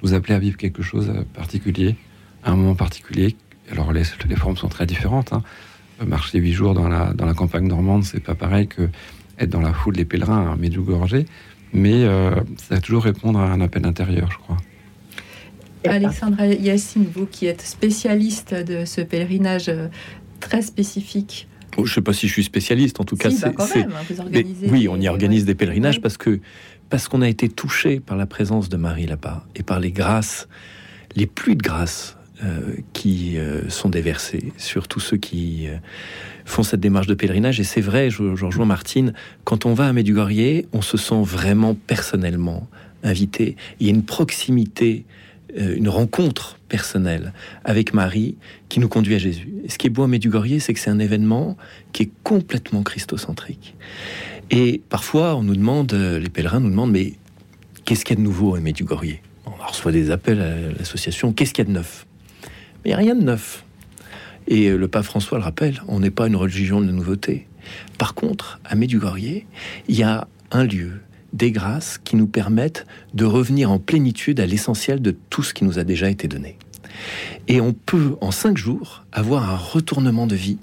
euh, 0.04 0.08
nous 0.08 0.14
appeler 0.14 0.34
à 0.34 0.38
vivre 0.38 0.56
quelque 0.56 0.82
chose 0.82 1.06
de 1.08 1.22
particulier, 1.22 1.96
à 2.44 2.50
un 2.52 2.56
moment 2.56 2.74
particulier. 2.74 3.36
Alors 3.72 3.92
les, 3.92 4.02
les 4.28 4.36
formes 4.36 4.56
sont 4.56 4.68
très 4.68 4.86
différentes. 4.86 5.32
hein. 5.32 5.42
Marcher 6.04 6.38
huit 6.38 6.52
jours 6.52 6.74
dans 6.74 6.88
la, 6.88 7.12
dans 7.12 7.24
la 7.24 7.34
campagne 7.34 7.66
normande, 7.68 8.04
c'est 8.04 8.20
pas 8.20 8.34
pareil 8.34 8.66
que 8.66 8.88
être 9.38 9.50
dans 9.50 9.60
la 9.60 9.72
foule 9.72 9.96
des 9.96 10.04
pèlerins 10.04 10.52
à 10.52 10.56
Medjugorje, 10.56 11.24
mais 11.72 12.04
euh, 12.04 12.34
ça 12.56 12.74
va 12.76 12.80
toujours 12.80 13.04
répondre 13.04 13.38
à 13.38 13.50
un 13.50 13.60
appel 13.60 13.86
intérieur, 13.86 14.30
je 14.30 14.38
crois. 14.38 14.56
Alexandra 15.86 16.46
Yassine, 16.46 17.06
vous 17.14 17.26
qui 17.26 17.46
êtes 17.46 17.60
spécialiste 17.62 18.54
de 18.54 18.84
ce 18.84 19.00
pèlerinage 19.02 19.68
euh, 19.68 19.88
très 20.40 20.62
spécifique. 20.62 21.46
Oh, 21.76 21.84
je 21.84 21.90
ne 21.90 21.94
sais 21.96 22.00
pas 22.02 22.12
si 22.12 22.26
je 22.28 22.32
suis 22.32 22.44
spécialiste, 22.44 23.00
en 23.00 23.04
tout 23.04 23.16
cas, 23.16 23.28
bah, 23.28 23.34
c'est- 23.66 23.80
hein, 23.80 23.86
vous 24.08 24.68
oui, 24.70 24.88
on 24.88 25.00
y 25.00 25.08
organise 25.08 25.44
des 25.44 25.54
pèlerinages 25.54 26.00
parce 26.00 26.16
que 26.16 26.40
parce 26.94 27.08
qu'on 27.08 27.22
a 27.22 27.28
été 27.28 27.48
touché 27.48 27.98
par 27.98 28.16
la 28.16 28.24
présence 28.24 28.68
de 28.68 28.76
Marie 28.76 29.06
là-bas 29.06 29.44
et 29.56 29.64
par 29.64 29.80
les 29.80 29.90
grâces, 29.90 30.46
les 31.16 31.26
pluies 31.26 31.56
de 31.56 31.62
grâces 31.62 32.16
euh, 32.44 32.76
qui 32.92 33.36
euh, 33.36 33.68
sont 33.68 33.88
déversées 33.88 34.52
sur 34.58 34.86
tous 34.86 35.00
ceux 35.00 35.16
qui 35.16 35.66
euh, 35.66 35.74
font 36.44 36.62
cette 36.62 36.78
démarche 36.78 37.08
de 37.08 37.14
pèlerinage. 37.14 37.58
Et 37.58 37.64
c'est 37.64 37.80
vrai, 37.80 38.10
je, 38.10 38.36
je 38.36 38.44
rejoins 38.44 38.64
Martine, 38.64 39.12
quand 39.42 39.66
on 39.66 39.74
va 39.74 39.88
à 39.88 39.92
Medjugorje, 39.92 40.66
on 40.72 40.82
se 40.82 40.96
sent 40.96 41.20
vraiment 41.20 41.74
personnellement 41.74 42.68
invité. 43.02 43.56
Il 43.80 43.88
y 43.88 43.90
a 43.90 43.92
une 43.92 44.04
proximité, 44.04 45.04
une 45.56 45.88
rencontre 45.88 46.60
personnelle 46.68 47.32
avec 47.64 47.92
Marie 47.92 48.36
qui 48.68 48.78
nous 48.78 48.88
conduit 48.88 49.16
à 49.16 49.18
Jésus. 49.18 49.52
Et 49.64 49.68
ce 49.68 49.78
qui 49.78 49.88
est 49.88 49.90
beau 49.90 50.04
à 50.04 50.08
Medjugorje, 50.08 50.58
c'est 50.58 50.74
que 50.74 50.78
c'est 50.78 50.90
un 50.90 51.00
événement 51.00 51.56
qui 51.92 52.04
est 52.04 52.10
complètement 52.22 52.84
christocentrique. 52.84 53.74
Et 54.50 54.82
parfois, 54.88 55.36
on 55.36 55.42
nous 55.42 55.56
demande, 55.56 55.92
euh, 55.92 56.18
les 56.18 56.28
pèlerins 56.28 56.60
nous 56.60 56.70
demandent, 56.70 56.92
mais 56.92 57.14
qu'est-ce 57.84 58.04
qu'il 58.04 58.16
y 58.16 58.18
a 58.18 58.22
de 58.22 58.24
nouveau 58.24 58.54
à 58.54 58.60
Medjugorje? 58.60 59.20
On 59.46 59.66
reçoit 59.66 59.92
des 59.92 60.10
appels 60.10 60.40
à 60.40 60.72
l'association, 60.78 61.32
qu'est-ce 61.32 61.52
qu'il 61.52 61.64
y 61.64 61.66
a 61.66 61.70
de 61.70 61.74
neuf? 61.74 62.06
Mais 62.42 62.50
il 62.86 62.88
n'y 62.88 62.94
a 62.94 62.98
rien 62.98 63.14
de 63.14 63.24
neuf. 63.24 63.64
Et 64.46 64.68
euh, 64.68 64.76
le 64.76 64.88
pape 64.88 65.04
François 65.04 65.38
le 65.38 65.44
rappelle, 65.44 65.82
on 65.88 66.00
n'est 66.00 66.10
pas 66.10 66.26
une 66.26 66.36
religion 66.36 66.80
de 66.80 66.90
nouveauté. 66.90 67.46
Par 67.98 68.14
contre, 68.14 68.60
à 68.64 68.74
Medjugorje, 68.74 69.44
il 69.88 69.94
y 69.96 70.02
a 70.02 70.28
un 70.50 70.64
lieu, 70.64 71.00
des 71.32 71.50
grâces 71.50 71.98
qui 71.98 72.16
nous 72.16 72.28
permettent 72.28 72.86
de 73.12 73.24
revenir 73.24 73.70
en 73.70 73.78
plénitude 73.78 74.38
à 74.40 74.46
l'essentiel 74.46 75.02
de 75.02 75.16
tout 75.30 75.42
ce 75.42 75.52
qui 75.52 75.64
nous 75.64 75.78
a 75.78 75.84
déjà 75.84 76.08
été 76.08 76.28
donné. 76.28 76.56
Et 77.48 77.60
on 77.60 77.72
peut, 77.72 78.16
en 78.20 78.30
cinq 78.30 78.56
jours, 78.56 79.04
avoir 79.12 79.50
un 79.50 79.56
retournement 79.56 80.26
de 80.26 80.36
vie 80.36 80.58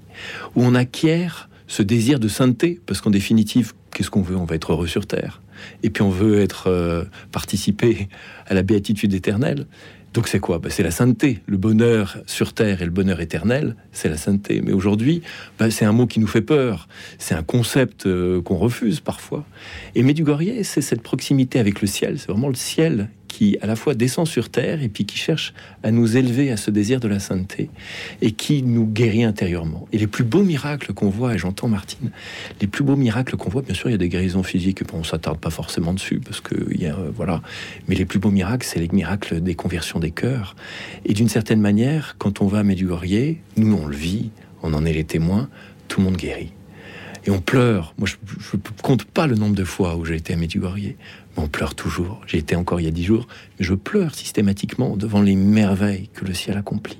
où 0.56 0.64
on 0.64 0.74
acquiert 0.76 1.50
ce 1.72 1.84
désir 1.84 2.20
de 2.20 2.28
sainteté, 2.28 2.82
parce 2.86 3.00
qu'en 3.00 3.12
définitive, 3.12 3.72
qu'est-ce 3.94 4.10
qu'on 4.10 4.22
veut? 4.22 4.36
On 4.36 4.44
va 4.44 4.56
être 4.56 4.74
heureux 4.74 4.88
sur 4.88 5.08
terre. 5.08 5.42
Et 5.84 5.90
puis 5.90 6.04
on 6.04 6.10
veut 6.10 6.42
être 6.42 6.68
euh, 6.68 7.06
participer 7.32 8.10
à 8.46 8.54
la 8.54 8.62
béatitude 8.62 9.14
éternelle. 9.14 9.68
Donc 10.14 10.28
c'est 10.28 10.42
quoi? 10.42 10.60
Ben, 10.60 10.70
C'est 10.70 10.84
la 10.84 10.92
sainteté. 10.92 11.40
Le 11.46 11.56
bonheur 11.56 12.18
sur 12.26 12.52
terre 12.52 12.82
et 12.82 12.86
le 12.86 12.92
bonheur 12.92 13.22
éternel, 13.22 13.78
c'est 13.94 14.10
la 14.10 14.18
sainteté. 14.18 14.62
Mais 14.62 14.74
aujourd'hui, 14.74 15.22
ben, 15.60 15.72
c'est 15.72 15.86
un 15.86 15.94
mot 15.94 16.08
qui 16.08 16.20
nous 16.20 16.28
fait 16.28 16.42
peur. 16.42 16.90
C'est 17.18 17.36
un 17.36 17.44
concept 17.44 18.06
euh, 18.06 18.42
qu'on 18.42 18.58
refuse 18.58 19.00
parfois. 19.00 19.46
Et 19.96 20.04
Medjugorje, 20.04 20.64
c'est 20.64 20.82
cette 20.82 21.02
proximité 21.02 21.58
avec 21.58 21.80
le 21.80 21.88
ciel. 21.88 22.20
C'est 22.20 22.28
vraiment 22.28 22.50
le 22.50 22.56
ciel 22.56 23.08
qui, 23.32 23.58
à 23.62 23.66
la 23.66 23.78
fois, 23.78 23.96
descend 23.96 24.28
sur 24.28 24.50
terre 24.50 24.84
et 24.84 24.90
puis 24.90 25.06
qui 25.06 25.18
cherche 25.18 25.54
à 25.84 25.92
nous 25.92 26.18
élever 26.18 26.52
à 26.52 26.58
ce 26.58 26.70
désir 26.70 27.00
de 27.00 27.08
la 27.08 27.20
sainteté 27.20 27.70
et 28.22 28.34
qui 28.34 28.62
nous 28.62 28.86
guérit 28.86 29.24
intérieurement. 29.24 29.88
Et 29.94 29.98
les 29.98 30.08
plus 30.08 30.26
beaux 30.26 30.44
miracles 30.44 30.94
qu'on 30.94 31.10
voit, 31.10 31.34
et 31.34 31.38
j'entends 31.38 31.70
Martine, 31.70 32.12
les 32.60 32.68
plus 32.68 32.84
beaux 32.84 32.98
miracles 32.98 33.38
qu'on 33.38 33.50
voit, 33.50 33.62
bien 33.62 33.74
sûr, 33.74 33.88
il 33.88 33.94
y 33.94 33.96
a 33.96 33.98
des 33.98 34.10
guérisons 34.10 34.44
physiques, 34.44 34.82
on 34.92 35.06
s'attarde 35.06 35.40
pas 35.40 35.50
forcément 35.50 35.94
dessus, 35.94 36.20
parce 36.20 36.42
que, 36.42 36.56
euh, 36.56 37.12
voilà. 37.16 37.42
Mais 37.88 37.96
les 37.96 38.04
plus 38.04 38.20
beaux 38.20 38.32
miracles, 38.32 38.68
c'est 38.70 38.80
les 38.80 38.90
miracles 38.92 39.40
des 39.40 39.56
conversions 39.56 40.00
des 40.00 40.12
cœurs. 40.12 40.58
Et 41.06 41.14
d'une 41.14 41.30
certaine 41.30 41.62
manière, 41.62 42.16
quand 42.18 42.42
on 42.42 42.48
va 42.48 42.60
à 42.60 42.64
Medjugorje, 42.64 43.38
nous, 43.56 43.78
on 43.78 43.88
le 43.88 43.96
vit, 43.96 44.32
on 44.62 44.74
en 44.74 44.84
est 44.84 44.94
les 44.94 45.06
témoins, 45.06 45.48
tout 45.88 46.02
le 46.02 46.08
monde 46.08 46.18
guérit. 46.18 46.52
Et 47.26 47.30
on 47.32 47.40
pleure. 47.40 47.94
Moi, 47.98 48.08
je 48.08 48.16
ne 48.58 48.82
compte 48.82 49.06
pas 49.06 49.28
le 49.28 49.36
nombre 49.36 49.56
de 49.56 49.64
fois 49.64 49.96
où 49.96 50.06
j'ai 50.06 50.16
été 50.16 50.34
à 50.34 50.36
Medjugorje, 50.38 50.82
mais 50.82 50.96
on 51.44 51.48
pleure 51.48 51.76
toujours. 51.76 52.22
J'ai 52.26 52.40
été 52.40 52.56
encore 52.56 52.80
il 52.82 52.86
y 52.86 52.88
a 52.88 52.92
dix 52.92 53.04
jours, 53.04 53.28
mais 53.60 53.66
je 53.66 53.74
pleure 53.76 54.16
systématiquement 54.16 54.98
devant 54.98 55.22
les 55.22 55.36
merveilles 55.36 56.10
que 56.14 56.26
le 56.26 56.34
ciel 56.34 56.58
accomplit. 56.58 57.00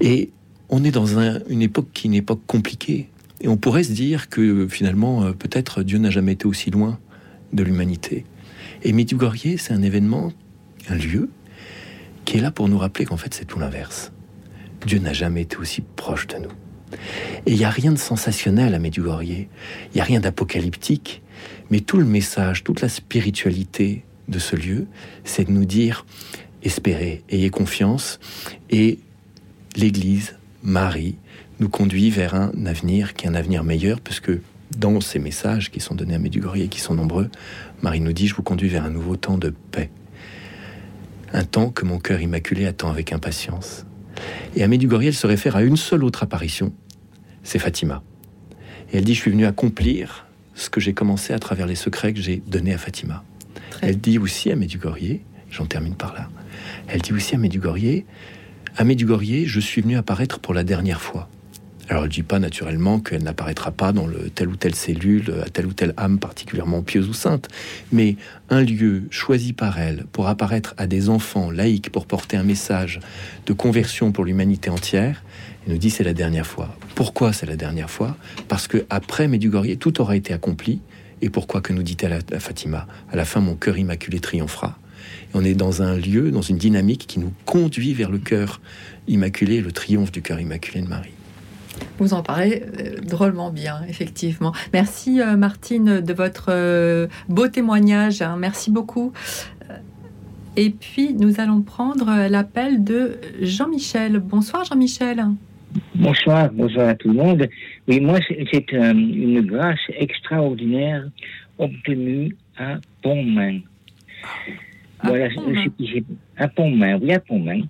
Et 0.00 0.30
on 0.68 0.84
est 0.84 0.90
dans 0.92 1.18
un- 1.18 1.40
une 1.48 1.62
époque 1.62 1.88
qui 1.92 2.06
est 2.06 2.10
une 2.10 2.14
époque 2.14 2.42
compliquée. 2.46 3.08
Et 3.40 3.48
on 3.48 3.56
pourrait 3.56 3.84
se 3.84 3.92
dire 3.92 4.28
que 4.28 4.66
finalement, 4.68 5.24
euh, 5.24 5.32
peut-être 5.32 5.82
Dieu 5.82 5.98
n'a 5.98 6.10
jamais 6.10 6.32
été 6.32 6.46
aussi 6.46 6.70
loin 6.70 6.98
de 7.52 7.62
l'humanité. 7.62 8.24
Et 8.82 8.92
Medjugorje, 8.92 9.56
c'est 9.58 9.72
un 9.72 9.82
événement, 9.82 10.32
un 10.88 10.96
lieu, 10.96 11.30
qui 12.24 12.38
est 12.38 12.40
là 12.40 12.50
pour 12.50 12.68
nous 12.68 12.78
rappeler 12.78 13.04
qu'en 13.04 13.16
fait, 13.16 13.34
c'est 13.34 13.44
tout 13.44 13.58
l'inverse. 13.58 14.12
Dieu 14.86 14.98
n'a 14.98 15.12
jamais 15.12 15.42
été 15.42 15.56
aussi 15.56 15.82
proche 15.96 16.26
de 16.28 16.36
nous. 16.38 16.50
Et 17.46 17.52
il 17.52 17.56
n'y 17.56 17.64
a 17.64 17.70
rien 17.70 17.92
de 17.92 17.98
sensationnel 17.98 18.74
à 18.74 18.78
Medjugorje, 18.78 19.28
il 19.28 19.46
n'y 19.94 20.00
a 20.00 20.04
rien 20.04 20.20
d'apocalyptique, 20.20 21.22
mais 21.70 21.80
tout 21.80 21.98
le 21.98 22.04
message, 22.04 22.64
toute 22.64 22.80
la 22.80 22.88
spiritualité 22.88 24.04
de 24.28 24.38
ce 24.38 24.56
lieu, 24.56 24.86
c'est 25.24 25.44
de 25.44 25.52
nous 25.52 25.64
dire 25.64 26.04
espérez, 26.62 27.22
ayez 27.30 27.50
confiance, 27.50 28.18
et 28.70 28.98
l'Église, 29.76 30.36
Marie, 30.62 31.16
nous 31.60 31.68
conduit 31.68 32.10
vers 32.10 32.34
un 32.34 32.50
avenir 32.66 33.14
qui 33.14 33.26
est 33.26 33.28
un 33.28 33.34
avenir 33.34 33.62
meilleur, 33.62 34.00
puisque 34.00 34.32
dans 34.76 35.00
ces 35.00 35.18
messages 35.18 35.70
qui 35.70 35.80
sont 35.80 35.94
donnés 35.94 36.16
à 36.16 36.18
Medjugorje 36.18 36.60
et 36.60 36.68
qui 36.68 36.80
sont 36.80 36.94
nombreux, 36.94 37.30
Marie 37.82 38.00
nous 38.00 38.12
dit, 38.12 38.26
je 38.26 38.34
vous 38.34 38.42
conduis 38.42 38.68
vers 38.68 38.84
un 38.84 38.90
nouveau 38.90 39.16
temps 39.16 39.38
de 39.38 39.54
paix. 39.70 39.90
Un 41.32 41.44
temps 41.44 41.70
que 41.70 41.84
mon 41.84 41.98
cœur 41.98 42.20
immaculé 42.20 42.66
attend 42.66 42.90
avec 42.90 43.12
impatience. 43.12 43.85
Et 44.54 44.62
à 44.62 44.68
Medjugorje, 44.68 45.06
elle 45.06 45.14
se 45.14 45.26
réfère 45.26 45.56
à 45.56 45.62
une 45.62 45.76
seule 45.76 46.04
autre 46.04 46.22
apparition, 46.22 46.72
c'est 47.42 47.58
Fatima. 47.58 48.02
Et 48.92 48.98
elle 48.98 49.04
dit, 49.04 49.14
je 49.14 49.20
suis 49.20 49.30
venue 49.30 49.46
accomplir 49.46 50.26
ce 50.54 50.70
que 50.70 50.80
j'ai 50.80 50.94
commencé 50.94 51.32
à 51.32 51.38
travers 51.38 51.66
les 51.66 51.74
secrets 51.74 52.12
que 52.12 52.20
j'ai 52.20 52.42
donnés 52.46 52.72
à 52.72 52.78
Fatima. 52.78 53.22
Elle 53.82 53.98
dit 53.98 54.18
aussi 54.18 54.50
à 54.50 54.56
Medjugorje, 54.56 55.18
j'en 55.50 55.66
termine 55.66 55.94
par 55.94 56.14
là, 56.14 56.28
elle 56.88 57.02
dit 57.02 57.12
aussi 57.12 57.34
à 57.34 57.38
Medjugorje, 57.38 58.04
à 58.76 58.84
Medjugorje, 58.84 59.44
je 59.46 59.60
suis 59.60 59.80
venu 59.80 59.96
apparaître 59.96 60.38
pour 60.38 60.54
la 60.54 60.64
dernière 60.64 61.00
fois. 61.00 61.28
Alors 61.88 62.02
elle 62.02 62.08
ne 62.08 62.14
dit 62.14 62.22
pas 62.24 62.40
naturellement 62.40 62.98
qu'elle 62.98 63.22
n'apparaîtra 63.22 63.70
pas 63.70 63.92
dans 63.92 64.06
le, 64.06 64.30
telle 64.30 64.48
ou 64.48 64.56
telle 64.56 64.74
cellule, 64.74 65.32
à 65.44 65.48
telle 65.48 65.66
ou 65.66 65.72
telle 65.72 65.94
âme 65.96 66.18
particulièrement 66.18 66.82
pieuse 66.82 67.08
ou 67.08 67.14
sainte, 67.14 67.48
mais 67.92 68.16
un 68.50 68.62
lieu 68.62 69.04
choisi 69.10 69.52
par 69.52 69.78
elle 69.78 70.04
pour 70.10 70.26
apparaître 70.26 70.74
à 70.78 70.88
des 70.88 71.08
enfants 71.08 71.50
laïcs, 71.50 71.90
pour 71.90 72.06
porter 72.06 72.36
un 72.36 72.42
message 72.42 72.98
de 73.46 73.52
conversion 73.52 74.10
pour 74.10 74.24
l'humanité 74.24 74.68
entière, 74.68 75.22
elle 75.66 75.74
nous 75.74 75.78
dit 75.78 75.90
c'est 75.90 76.04
la 76.04 76.14
dernière 76.14 76.46
fois. 76.46 76.76
Pourquoi 76.96 77.32
c'est 77.32 77.46
la 77.46 77.56
dernière 77.56 77.90
fois? 77.90 78.16
Parce 78.48 78.66
que 78.66 78.84
après 78.90 79.28
Medjugorje, 79.28 79.78
tout 79.78 80.00
aura 80.00 80.16
été 80.16 80.32
accompli. 80.32 80.80
Et 81.22 81.30
pourquoi 81.30 81.60
que 81.60 81.72
nous 81.72 81.82
dit-elle 81.82 82.12
à 82.12 82.40
Fatima? 82.40 82.86
À 83.10 83.16
la 83.16 83.24
fin, 83.24 83.40
mon 83.40 83.54
cœur 83.54 83.78
immaculé 83.78 84.20
triomphera. 84.20 84.78
on 85.34 85.44
est 85.44 85.54
dans 85.54 85.82
un 85.82 85.96
lieu, 85.96 86.30
dans 86.30 86.42
une 86.42 86.58
dynamique 86.58 87.06
qui 87.06 87.18
nous 87.18 87.32
conduit 87.46 87.94
vers 87.94 88.10
le 88.10 88.18
cœur 88.18 88.60
immaculé, 89.08 89.60
le 89.60 89.72
triomphe 89.72 90.12
du 90.12 90.20
cœur 90.20 90.40
immaculé 90.40 90.82
de 90.82 90.88
Marie. 90.88 91.15
Vous 91.98 92.12
en 92.14 92.22
parlez 92.22 92.62
euh, 92.62 93.00
drôlement 93.00 93.50
bien, 93.50 93.80
effectivement. 93.88 94.52
Merci 94.72 95.20
euh, 95.20 95.36
Martine 95.36 96.00
de 96.00 96.12
votre 96.12 96.46
euh, 96.50 97.06
beau 97.28 97.48
témoignage. 97.48 98.22
Hein. 98.22 98.36
Merci 98.38 98.70
beaucoup. 98.70 99.12
Et 100.58 100.70
puis 100.70 101.12
nous 101.14 101.38
allons 101.40 101.60
prendre 101.60 102.28
l'appel 102.28 102.82
de 102.82 103.18
Jean-Michel. 103.42 104.18
Bonsoir 104.20 104.64
Jean-Michel. 104.64 105.22
Bonsoir, 105.94 106.50
bonsoir 106.52 106.88
à 106.88 106.94
tout 106.94 107.08
le 107.08 107.14
monde. 107.14 107.46
Oui, 107.88 108.00
moi 108.00 108.18
c'est 108.28 108.72
une 108.72 109.42
grâce 109.42 109.80
extraordinaire 109.98 111.04
obtenue 111.58 112.34
à 112.56 112.76
Pontmain. 113.02 113.58
Voilà, 115.04 115.28
à 116.38 116.48
Pontmain, 116.48 116.98
oui 117.02 117.12
à 117.12 117.20
Pontmain. 117.20 117.60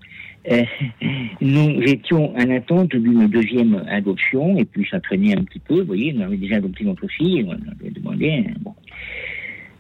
Euh, 0.50 0.62
nous 1.40 1.82
étions 1.82 2.34
en 2.36 2.50
attente 2.50 2.94
d'une 2.94 3.26
deuxième 3.28 3.84
adoption, 3.88 4.56
et 4.58 4.64
puis 4.64 4.86
ça 4.90 5.00
traînait 5.00 5.36
un 5.36 5.44
petit 5.44 5.58
peu, 5.58 5.80
vous 5.80 5.86
voyez, 5.86 6.14
on 6.16 6.22
avait 6.22 6.36
déjà 6.36 6.56
adopté 6.56 6.84
notre 6.84 7.06
fille, 7.08 7.44
on 7.46 7.52
avait 7.52 7.90
demandé. 7.90 8.44
Bon. 8.60 8.74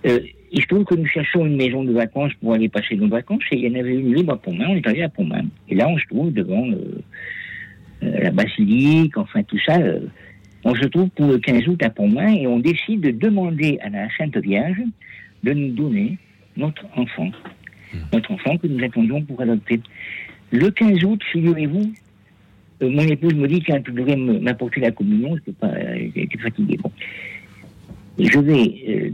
Euh, 0.06 0.20
il 0.52 0.62
se 0.62 0.66
trouve 0.68 0.84
que 0.84 0.94
nous 0.94 1.06
cherchons 1.06 1.44
une 1.46 1.56
maison 1.56 1.82
de 1.84 1.92
vacances 1.92 2.32
pour 2.40 2.54
aller 2.54 2.68
passer 2.68 2.96
nos 2.96 3.08
vacances, 3.08 3.42
et 3.52 3.56
il 3.56 3.64
y 3.64 3.76
en 3.76 3.78
avait 3.78 3.94
une 3.94 4.14
libre 4.14 4.34
à 4.34 4.36
Pontmain, 4.36 4.66
on 4.68 4.76
est 4.76 4.86
allé 4.86 5.02
à 5.02 5.08
Pontmain. 5.08 5.46
Et 5.68 5.74
là, 5.74 5.88
on 5.88 5.98
se 5.98 6.06
trouve 6.06 6.32
devant 6.32 6.68
euh, 6.68 7.00
la 8.00 8.30
basilique, 8.30 9.16
enfin 9.16 9.42
tout 9.42 9.58
ça. 9.66 9.78
on 10.64 10.74
se 10.74 10.86
trouve 10.86 11.10
pour 11.10 11.26
le 11.26 11.38
15 11.38 11.68
août 11.68 11.82
à 11.82 11.90
Pontmain, 11.90 12.34
et 12.34 12.46
on 12.46 12.58
décide 12.58 13.00
de 13.00 13.10
demander 13.10 13.78
à 13.82 13.88
la 13.88 14.08
Sainte 14.16 14.36
Vierge 14.36 14.82
de 15.42 15.52
nous 15.52 15.70
donner 15.70 16.18
notre 16.56 16.84
enfant. 16.96 17.26
Mmh. 17.92 17.98
Notre 18.12 18.32
enfant 18.32 18.56
que 18.56 18.66
nous 18.66 18.84
attendions 18.84 19.22
pour 19.22 19.40
adopter. 19.40 19.80
Le 20.52 20.70
15 20.70 21.04
août, 21.04 21.20
figurez-vous, 21.32 21.92
euh, 22.82 22.90
mon 22.90 23.02
épouse 23.02 23.34
me 23.34 23.48
dit 23.48 23.60
qu'elle 23.60 23.82
devrait 23.82 24.16
m'apporter 24.16 24.80
la 24.80 24.90
communion, 24.90 25.36
je 25.46 25.52
pas, 25.52 25.72
j'étais 26.14 26.38
fatigué. 26.38 26.78
Bon. 26.82 26.90
Je 28.18 28.38
vais 28.38 28.74
euh, 28.88 29.10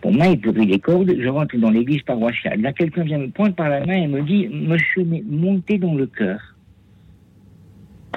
pour 0.00 0.12
moi 0.12 0.28
épurer 0.28 0.64
les 0.64 0.78
cordes, 0.78 1.14
je 1.18 1.28
rentre 1.28 1.56
dans 1.56 1.70
l'église 1.70 2.02
paroissiale. 2.02 2.60
Là, 2.60 2.72
quelqu'un 2.72 3.02
vient 3.02 3.18
me 3.18 3.28
prendre 3.28 3.54
par 3.54 3.68
la 3.68 3.84
main 3.84 3.96
et 3.96 4.06
me 4.06 4.22
dit 4.22 4.48
Monsieur, 4.48 5.04
montez 5.04 5.78
dans 5.78 5.94
le 5.94 6.06
cœur. 6.06 6.54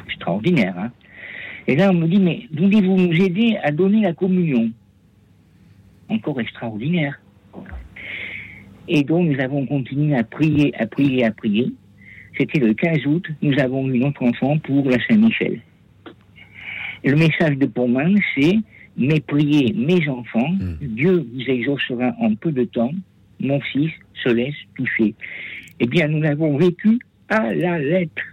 Extraordinaire, 0.06 0.78
hein 0.78 0.92
Et 1.68 1.76
là, 1.76 1.90
on 1.90 1.94
me 1.94 2.08
dit 2.08 2.20
Mais 2.20 2.48
voulez-vous 2.54 2.96
nous 2.96 3.14
aider 3.14 3.58
à 3.64 3.72
donner 3.72 4.02
la 4.02 4.14
communion? 4.14 4.70
Encore 6.10 6.40
extraordinaire. 6.40 7.20
Et 8.88 9.04
donc, 9.04 9.28
nous 9.28 9.40
avons 9.40 9.66
continué 9.66 10.16
à 10.16 10.24
prier, 10.24 10.74
à 10.80 10.86
prier, 10.86 11.26
à 11.26 11.32
prier 11.32 11.74
c'était 12.38 12.60
le 12.60 12.74
15 12.74 13.06
août, 13.06 13.26
nous 13.42 13.58
avons 13.60 13.88
eu 13.90 14.00
notre 14.00 14.24
enfant 14.24 14.58
pour 14.60 14.90
la 14.90 14.98
Saint-Michel. 15.08 15.62
Le 17.04 17.16
message 17.16 17.58
de 17.58 17.66
Pontmain, 17.66 18.14
c'est 18.36 18.58
Mais 18.98 19.20
priez 19.22 19.74
mes 19.74 20.08
enfants, 20.08 20.50
hmm. 20.50 20.76
Dieu 20.82 21.26
vous 21.34 21.44
exaucera 21.48 22.14
en 22.20 22.36
peu 22.36 22.52
de 22.52 22.66
temps, 22.66 22.94
mon 23.40 23.60
fils 23.62 23.92
se 24.24 24.30
laisse 24.30 24.56
toucher. 24.76 25.16
Eh 25.80 25.88
bien, 25.88 26.08
nous 26.08 26.24
avons 26.26 26.58
vécu 26.58 27.00
à 27.30 27.54
la 27.54 27.80
lettre 27.80 28.24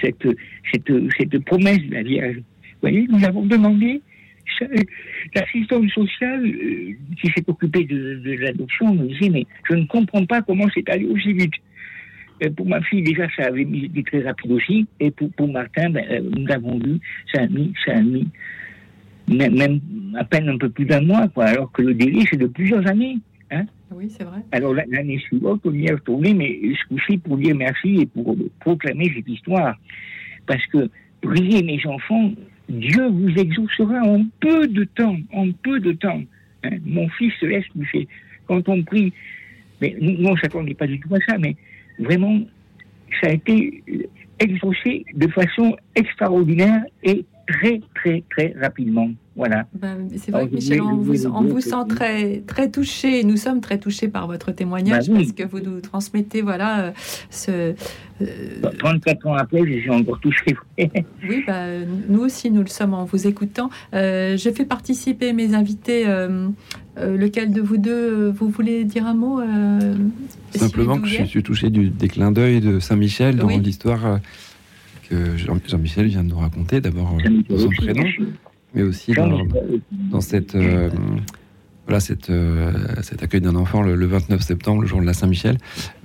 cette, 0.00 0.26
cette, 0.72 0.92
cette 1.18 1.44
promesse 1.44 1.80
de 1.80 1.94
la 1.94 2.02
Vierge. 2.02 2.36
Vous 2.36 2.80
voyez, 2.82 3.06
nous 3.10 3.24
avons 3.24 3.44
demandé 3.44 4.00
l'assistante 5.34 5.88
sociale 5.90 6.44
euh, 6.44 6.92
qui 7.20 7.26
s'est 7.34 7.44
occupée 7.46 7.84
de, 7.84 8.20
de 8.24 8.32
l'adoption 8.32 8.94
nous 8.94 9.06
disait 9.06 9.28
mais 9.28 9.46
je 9.68 9.74
ne 9.74 9.84
comprends 9.84 10.24
pas 10.24 10.42
comment 10.42 10.66
c'est 10.74 10.88
allé 10.88 11.06
aussi 11.06 11.32
vite 11.32 11.52
pour 12.56 12.66
ma 12.66 12.80
fille, 12.82 13.02
déjà, 13.02 13.26
ça 13.36 13.46
avait 13.46 13.62
été 13.62 14.02
très 14.02 14.22
rapide 14.22 14.52
aussi. 14.52 14.86
Et 15.00 15.10
pour, 15.10 15.30
pour 15.32 15.48
Martin, 15.48 15.90
ben, 15.90 16.04
euh, 16.10 16.20
nous 16.36 16.50
avons 16.52 16.78
vu, 16.78 16.98
ça 17.32 17.42
a 17.42 17.46
mis, 17.46 17.72
ça 17.84 17.96
a 17.96 18.00
mis 18.00 18.28
même, 19.28 19.80
à 20.16 20.24
peine 20.24 20.48
un 20.48 20.58
peu 20.58 20.68
plus 20.68 20.84
d'un 20.84 21.02
mois, 21.02 21.28
quoi, 21.28 21.46
alors 21.46 21.70
que 21.72 21.82
le 21.82 21.94
délai, 21.94 22.24
c'est 22.30 22.38
de 22.38 22.46
plusieurs 22.46 22.86
années. 22.86 23.18
Hein. 23.50 23.64
Oui, 23.90 24.10
c'est 24.10 24.24
vrai. 24.24 24.40
Alors 24.52 24.74
l'année 24.74 25.18
suivante, 25.18 25.60
on 25.64 25.72
y 25.72 25.86
est 25.86 25.92
retourné, 25.92 26.34
mais 26.34 26.60
ce 26.62 26.88
coup 26.88 27.18
pour 27.24 27.38
dire 27.38 27.54
merci 27.54 28.00
et 28.00 28.06
pour 28.06 28.36
proclamer 28.60 29.10
cette 29.14 29.28
histoire. 29.28 29.76
Parce 30.46 30.64
que 30.66 30.90
priez 31.22 31.62
mes 31.62 31.80
enfants, 31.86 32.32
Dieu 32.68 33.08
vous 33.08 33.30
exaucera 33.30 34.02
en 34.02 34.24
peu 34.40 34.66
de 34.68 34.84
temps, 34.84 35.16
en 35.32 35.50
peu 35.52 35.80
de 35.80 35.92
temps. 35.92 36.22
Hein. 36.64 36.76
Mon 36.84 37.08
fils 37.10 37.32
se 37.40 37.46
laisse 37.46 37.64
toucher. 37.68 38.06
Quand 38.46 38.68
on 38.68 38.82
prie, 38.82 39.12
mais 39.80 39.96
nous, 40.00 40.26
on 40.26 40.34
ne 40.34 40.40
s'attendait 40.40 40.74
pas 40.74 40.86
du 40.86 41.00
tout 41.00 41.14
à 41.14 41.18
ça, 41.26 41.38
mais 41.38 41.56
vraiment, 41.98 42.40
ça 43.20 43.30
a 43.30 43.32
été 43.32 43.82
exaucé 44.38 45.04
de 45.14 45.28
façon 45.28 45.76
extraordinaire 45.98 46.82
et 47.02 47.26
très, 47.48 47.80
très, 47.94 48.24
très 48.30 48.54
rapidement. 48.60 49.08
Voilà. 49.34 49.66
Ben, 49.72 50.08
c'est 50.16 50.32
vrai 50.32 50.48
que 50.48 50.54
Michel, 50.54 50.82
on 50.82 50.96
vous, 50.96 51.14
vous 51.48 51.60
sent 51.60 51.76
très, 51.88 52.42
très 52.46 52.70
touché. 52.70 53.22
Nous 53.22 53.36
sommes 53.36 53.60
très 53.60 53.78
touchés 53.78 54.08
par 54.08 54.26
votre 54.26 54.50
témoignage 54.50 55.08
ben 55.08 55.16
parce 55.16 55.32
que 55.32 55.44
vous 55.44 55.60
nous 55.60 55.80
transmettez 55.80 56.42
voilà, 56.42 56.80
euh, 56.80 56.90
ce. 57.30 57.74
34 58.80 59.26
euh, 59.26 59.30
ans 59.30 59.34
après, 59.34 59.60
je 59.64 59.78
suis 59.78 59.90
encore 59.90 60.18
touché. 60.18 60.56
oui, 60.78 61.44
bah, 61.46 61.66
nous 62.08 62.20
aussi, 62.20 62.50
nous 62.50 62.62
le 62.62 62.68
sommes 62.68 62.94
en 62.94 63.04
vous 63.04 63.28
écoutant. 63.28 63.70
Euh, 63.94 64.36
je 64.36 64.50
fais 64.50 64.64
participer 64.64 65.32
mes 65.32 65.54
invités. 65.54 66.04
lequel 66.96 67.52
de 67.52 67.60
vous 67.60 67.76
deux, 67.76 68.30
vous 68.30 68.48
voulez 68.48 68.84
dire 68.84 69.06
un 69.06 69.14
mot 69.14 69.40
Simplement 70.50 70.98
que 70.98 71.06
je 71.06 71.22
suis 71.24 71.44
touché 71.44 71.70
du, 71.70 71.90
des 71.90 72.08
clins 72.08 72.32
d'œil 72.32 72.60
de 72.60 72.80
Saint-Michel 72.80 73.36
dans 73.36 73.46
l'histoire 73.46 74.18
que 75.08 75.36
Jean-Michel 75.36 76.06
vient 76.06 76.24
de 76.24 76.30
nous 76.30 76.38
raconter. 76.38 76.80
D'abord, 76.80 77.16
son 77.56 77.68
prénom 77.70 78.04
mais 78.74 78.82
aussi 78.82 79.12
dans, 79.12 80.20
cette, 80.20 80.54
euh, 80.54 80.90
voilà, 81.86 82.00
cette, 82.00 82.28
euh, 82.30 82.72
cet 83.02 83.22
accueil 83.22 83.40
d'un 83.40 83.56
enfant 83.56 83.82
le, 83.82 84.06
29 84.06 84.40
septembre, 84.40 84.82
le 84.82 84.86
jour 84.86 85.00
de 85.00 85.06
la 85.06 85.14
Saint-Michel. 85.14 85.58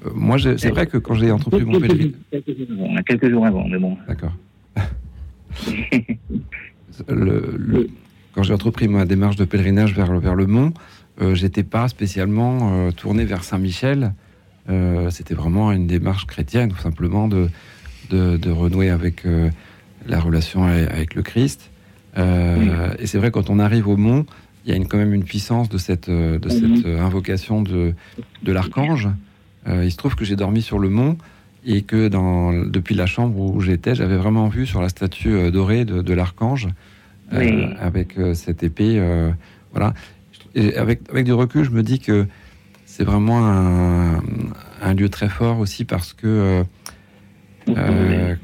Euh, 0.05 0.09
moi, 0.15 0.37
c'est 0.39 0.69
vrai 0.69 0.87
que 0.87 0.97
quand 0.97 1.13
j'ai 1.15 1.31
entrepris 1.31 1.63
mon 1.63 1.79
pèlerinage... 1.79 2.13
Quelques 3.05 3.29
jours 3.29 3.45
avant, 3.45 3.67
mais 3.67 3.79
bon. 3.79 3.97
D'accord. 4.07 4.33
quand 8.33 8.43
j'ai 8.43 8.53
entrepris 8.53 8.87
ma 8.87 9.05
démarche 9.05 9.35
de 9.35 9.45
pèlerinage 9.45 9.93
vers, 9.93 10.19
vers 10.19 10.35
le 10.35 10.47
mont, 10.47 10.73
j'étais 11.33 11.63
pas 11.63 11.87
spécialement 11.87 12.91
tourné 12.91 13.25
vers 13.25 13.43
Saint-Michel. 13.43 14.13
C'était 15.09 15.35
vraiment 15.35 15.71
une 15.71 15.85
démarche 15.85 16.25
chrétienne, 16.25 16.71
tout 16.71 16.79
simplement, 16.79 17.27
de, 17.27 17.49
de, 18.09 18.37
de 18.37 18.49
renouer 18.51 18.89
avec 18.89 19.23
la 20.07 20.19
relation 20.19 20.63
avec 20.63 21.15
le 21.15 21.21
Christ. 21.21 21.69
Euh, 22.17 22.93
et 22.99 23.07
c'est 23.07 23.17
vrai, 23.17 23.31
quand 23.31 23.49
on 23.49 23.59
arrive 23.59 23.87
au 23.87 23.97
mont, 23.97 24.25
il 24.65 24.71
y 24.71 24.73
a 24.73 24.77
une, 24.77 24.87
quand 24.87 24.97
même 24.97 25.13
une 25.13 25.23
puissance 25.23 25.69
de 25.69 25.77
cette, 25.77 26.09
euh, 26.09 26.39
de 26.39 26.49
cette 26.49 26.85
euh, 26.85 27.01
invocation 27.01 27.61
de, 27.61 27.93
de 28.43 28.51
l'archange. 28.51 29.09
il 29.67 29.91
se 29.91 29.97
trouve 29.97 30.15
que 30.15 30.25
j'ai 30.25 30.35
dormi 30.35 30.61
sur 30.61 30.79
le 30.79 30.89
mont 30.89 31.17
et 31.65 31.81
que 31.83 32.07
dans, 32.09 32.53
depuis 32.53 32.95
la 32.95 33.05
chambre 33.05 33.39
où 33.39 33.61
j'étais, 33.61 33.95
j'avais 33.95 34.17
vraiment 34.17 34.47
vu 34.49 34.65
sur 34.65 34.81
la 34.81 34.89
statue 34.89 35.51
dorée 35.51 35.85
de, 35.85 36.01
de 36.01 36.13
l'archange 36.13 36.67
avec 37.31 38.17
cette 38.33 38.63
épée. 38.63 39.01
voilà. 39.71 39.93
Et 40.55 40.75
avec, 40.75 41.01
avec 41.09 41.25
du 41.25 41.33
recul, 41.33 41.63
je 41.63 41.71
me 41.71 41.81
dis 41.81 41.99
que 41.99 42.27
c'est 42.85 43.05
vraiment 43.05 43.47
un, 44.81 44.93
lieu 44.93 45.07
très 45.07 45.29
fort 45.29 45.59
aussi 45.59 45.85
parce 45.85 46.11
que 46.11 46.63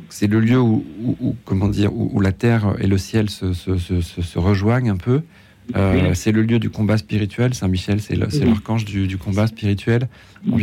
c'est 0.10 0.28
le 0.28 0.40
lieu 0.40 0.60
où, 0.60 0.84
comment 1.46 1.68
dire, 1.68 1.94
où, 1.94 2.20
la 2.22 2.32
terre 2.32 2.76
et 2.80 2.88
le 2.88 2.98
ciel 2.98 3.30
se, 3.30 3.54
se 3.54 4.40
rejoignent 4.40 4.92
un 4.92 4.98
peu. 4.98 5.22
Euh, 5.76 6.14
c'est 6.14 6.32
le 6.32 6.42
lieu 6.42 6.60
du 6.60 6.70
combat 6.70 6.98
spirituel. 6.98 7.54
Saint-Michel, 7.54 8.02
c'est 8.02 8.16
l'archange 8.16 8.86
du, 8.86 9.18
combat 9.18 9.48
spirituel. 9.48 10.08
On 10.52 10.56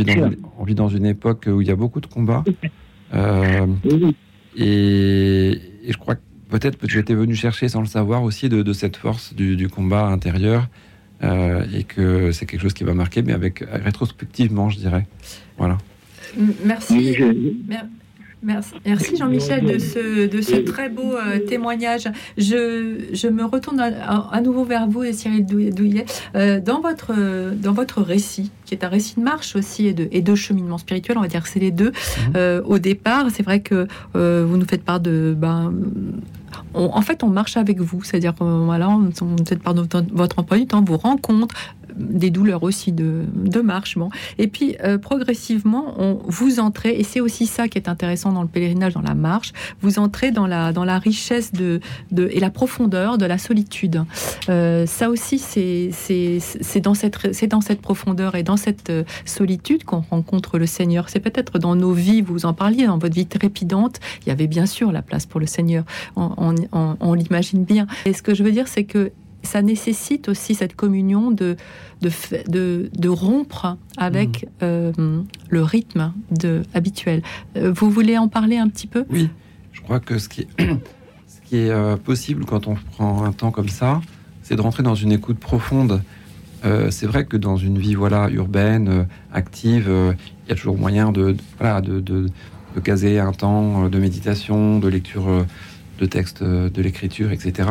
vit, 0.64 0.74
dans, 0.74 0.88
une 0.88 1.06
époque 1.06 1.48
où 1.50 1.60
il 1.60 1.68
y 1.68 1.70
a 1.70 1.76
beaucoup 1.76 2.00
de 2.00 2.06
combats. 2.06 2.44
Euh, 3.14 3.66
et, 4.56 5.60
je 5.88 5.96
crois 5.96 6.16
que 6.16 6.20
peut-être 6.48 6.76
que 6.78 6.88
j'étais 6.88 7.14
venu 7.14 7.34
chercher, 7.34 7.68
sans 7.68 7.80
le 7.80 7.86
savoir, 7.86 8.22
aussi 8.22 8.48
de, 8.48 8.72
cette 8.72 8.96
force 8.96 9.34
du, 9.34 9.68
combat 9.68 10.06
intérieur. 10.06 10.68
Euh, 11.22 11.64
et 11.72 11.84
que 11.84 12.30
c'est 12.30 12.44
quelque 12.44 12.60
chose 12.60 12.74
qui 12.74 12.84
va 12.84 12.92
marquer, 12.92 13.22
mais 13.22 13.32
avec 13.32 13.64
rétrospectivement, 13.72 14.68
je 14.68 14.76
dirais. 14.76 15.06
Voilà. 15.56 15.78
Merci. 16.62 17.16
Merci, 17.66 17.86
Jean-Michel 19.16 19.64
de 19.64 19.78
ce, 19.78 20.26
de 20.26 20.40
ce 20.40 20.56
très 20.56 20.88
beau 20.88 21.14
euh, 21.14 21.38
témoignage. 21.38 22.08
Je, 22.36 23.06
je, 23.12 23.28
me 23.28 23.44
retourne 23.44 23.80
à, 23.80 24.40
nouveau 24.40 24.64
vers 24.64 24.86
vous 24.86 25.02
et 25.02 25.12
Cyril 25.12 25.44
Douillet. 25.46 26.04
Euh, 26.34 26.60
dans, 26.60 26.80
votre, 26.80 27.12
dans 27.54 27.72
votre 27.72 28.02
récit, 28.02 28.50
qui 28.64 28.74
est 28.74 28.84
un 28.84 28.88
récit 28.88 29.16
de 29.16 29.22
marche 29.22 29.56
aussi 29.56 29.86
et 29.86 29.92
de, 29.92 30.08
et 30.12 30.20
de 30.20 30.34
cheminement 30.34 30.78
spirituel, 30.78 31.18
on 31.18 31.22
va 31.22 31.28
dire 31.28 31.42
que 31.42 31.48
c'est 31.48 31.60
les 31.60 31.70
deux. 31.70 31.90
Mhm. 31.90 32.32
Euh, 32.36 32.62
au 32.64 32.78
départ, 32.78 33.26
c'est 33.32 33.42
vrai 33.42 33.60
que 33.60 33.86
vous 34.14 34.56
nous 34.56 34.66
faites 34.66 34.84
part 34.84 35.00
de... 35.00 35.34
Ben, 35.36 35.72
en 36.74 37.02
fait, 37.02 37.22
on 37.22 37.28
marche 37.28 37.56
avec 37.56 37.80
vous, 37.80 38.02
c'est-à-dire 38.02 38.34
que 38.34 38.44
voilà, 38.44 38.88
on, 38.88 39.10
on 39.20 39.44
fait 39.44 39.56
part 39.56 39.74
de 39.74 39.86
votre 40.12 40.38
emploi 40.38 40.58
du 40.58 40.66
temps, 40.66 40.82
vous 40.82 40.96
rencontre, 40.96 41.54
des 41.96 42.30
douleurs 42.30 42.62
aussi 42.62 42.92
de, 42.92 43.26
marche. 43.62 43.96
Et 44.38 44.48
puis, 44.48 44.76
euh, 44.84 44.98
progressivement, 44.98 45.94
on, 45.98 46.18
vous 46.26 46.60
entrez, 46.60 46.98
et 46.98 47.04
c'est 47.04 47.20
aussi 47.20 47.46
ça 47.46 47.68
qui 47.68 47.78
est 47.78 47.88
intéressant 47.88 48.32
dans 48.32 48.42
le 48.42 48.48
pèlerinage, 48.48 48.94
dans 48.94 49.02
la 49.02 49.14
marche, 49.14 49.52
vous 49.80 49.98
entrez 49.98 50.30
dans 50.30 50.46
la, 50.46 50.72
dans 50.72 50.84
la 50.84 50.98
richesse 50.98 51.52
de, 51.52 51.80
de 52.12 52.28
et 52.32 52.40
la 52.40 52.50
profondeur 52.50 53.18
de 53.18 53.26
la 53.26 53.38
solitude. 53.38 54.04
Euh, 54.48 54.86
ça 54.86 55.08
aussi, 55.08 55.38
c'est 55.38 56.80
dans, 56.80 56.94
cette, 56.94 57.46
dans 57.48 57.60
cette 57.60 57.80
profondeur 57.80 58.34
et 58.34 58.42
dans 58.42 58.56
cette 58.56 58.90
euh, 58.90 59.04
solitude 59.24 59.84
qu'on 59.84 60.00
rencontre 60.00 60.58
le 60.58 60.66
Seigneur. 60.66 61.08
C'est 61.08 61.20
peut-être 61.20 61.58
dans 61.58 61.74
nos 61.74 61.92
vies, 61.92 62.20
vous 62.20 62.46
en 62.46 62.52
parliez, 62.52 62.86
dans 62.86 62.98
votre 62.98 63.14
vie 63.14 63.26
trépidante, 63.26 64.00
il 64.22 64.28
y 64.28 64.32
avait 64.32 64.46
bien 64.46 64.66
sûr 64.66 64.92
la 64.92 65.02
place 65.02 65.26
pour 65.26 65.40
le 65.40 65.46
Seigneur. 65.46 65.84
On, 66.16 66.54
on 66.72 67.14
l'imagine 67.14 67.64
bien. 67.64 67.86
Et 68.04 68.12
ce 68.12 68.22
que 68.22 68.34
je 68.34 68.42
veux 68.42 68.52
dire, 68.52 68.68
c'est 68.68 68.84
que 68.84 69.12
ça 69.46 69.62
nécessite 69.62 70.28
aussi 70.28 70.54
cette 70.54 70.76
communion 70.76 71.30
de, 71.30 71.56
de, 72.02 72.90
de, 72.92 73.08
rompre 73.08 73.76
avec 73.96 74.44
mmh. 74.44 74.48
euh, 74.62 74.92
le 75.48 75.62
rythme 75.62 76.12
de, 76.30 76.62
habituel. 76.74 77.22
Euh, 77.56 77.72
vous 77.74 77.90
voulez 77.90 78.18
en 78.18 78.28
parler 78.28 78.58
un 78.58 78.68
petit 78.68 78.86
peu? 78.86 79.04
Oui, 79.10 79.30
je 79.72 79.80
crois 79.80 80.00
que 80.00 80.18
ce 80.18 80.28
qui 80.28 80.42
est, 80.42 80.48
ce 80.58 81.40
qui 81.48 81.56
est 81.56 81.70
euh, 81.70 81.96
possible 81.96 82.44
quand 82.44 82.66
on 82.66 82.74
prend 82.74 83.24
un 83.24 83.32
temps 83.32 83.50
comme 83.50 83.70
ça, 83.70 84.02
c'est 84.42 84.56
de 84.56 84.60
rentrer 84.60 84.82
dans 84.82 84.94
une 84.94 85.12
écoute 85.12 85.38
profonde. 85.38 86.02
c'est 86.90 87.06
vrai 87.06 87.24
que 87.26 87.36
dans 87.36 87.56
une 87.56 87.78
vie 87.78 87.94
voilà 87.94 88.28
urbaine, 88.30 89.06
active, 89.32 89.88
il 89.88 90.48
y 90.48 90.52
a 90.52 90.56
toujours 90.56 90.76
moyen 90.76 91.12
de, 91.12 91.36
voilà, 91.58 91.80
de, 91.80 92.00
de, 92.00 92.26
de, 92.74 92.80
caser 92.80 93.20
un 93.20 93.32
temps 93.32 93.88
de 93.88 93.98
méditation, 93.98 94.80
de 94.80 94.88
lecture 94.88 95.46
de 96.00 96.06
textes 96.06 96.42
de 96.42 96.82
l'écriture, 96.82 97.30
etc. 97.30 97.68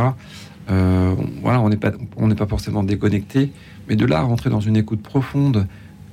Euh, 0.69 1.15
voilà, 1.41 1.61
on 1.61 1.69
n'est 1.69 1.77
pas, 1.77 1.91
pas 1.91 2.47
forcément 2.47 2.83
déconnecté, 2.83 3.51
mais 3.87 3.95
de 3.95 4.05
là 4.05 4.21
rentrer 4.21 4.49
dans 4.49 4.59
une 4.59 4.77
écoute 4.77 5.01
profonde 5.01 5.67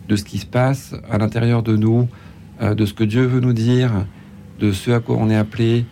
de 0.08 0.16
ce 0.16 0.24
qui 0.24 0.38
se 0.38 0.46
passe 0.46 0.94
à 1.10 1.18
l'intérieur 1.18 1.62
de 1.62 1.76
nous, 1.76 2.08
euh, 2.60 2.74
de 2.74 2.84
ce 2.84 2.92
que 2.92 3.04
Dieu 3.04 3.24
veut 3.24 3.40
nous 3.40 3.52
dire, 3.52 3.92
de 4.58 4.72
ce 4.72 4.90
à 4.90 5.00
quoi 5.00 5.16
on 5.18 5.30
est 5.30 5.36
appelé, 5.36 5.86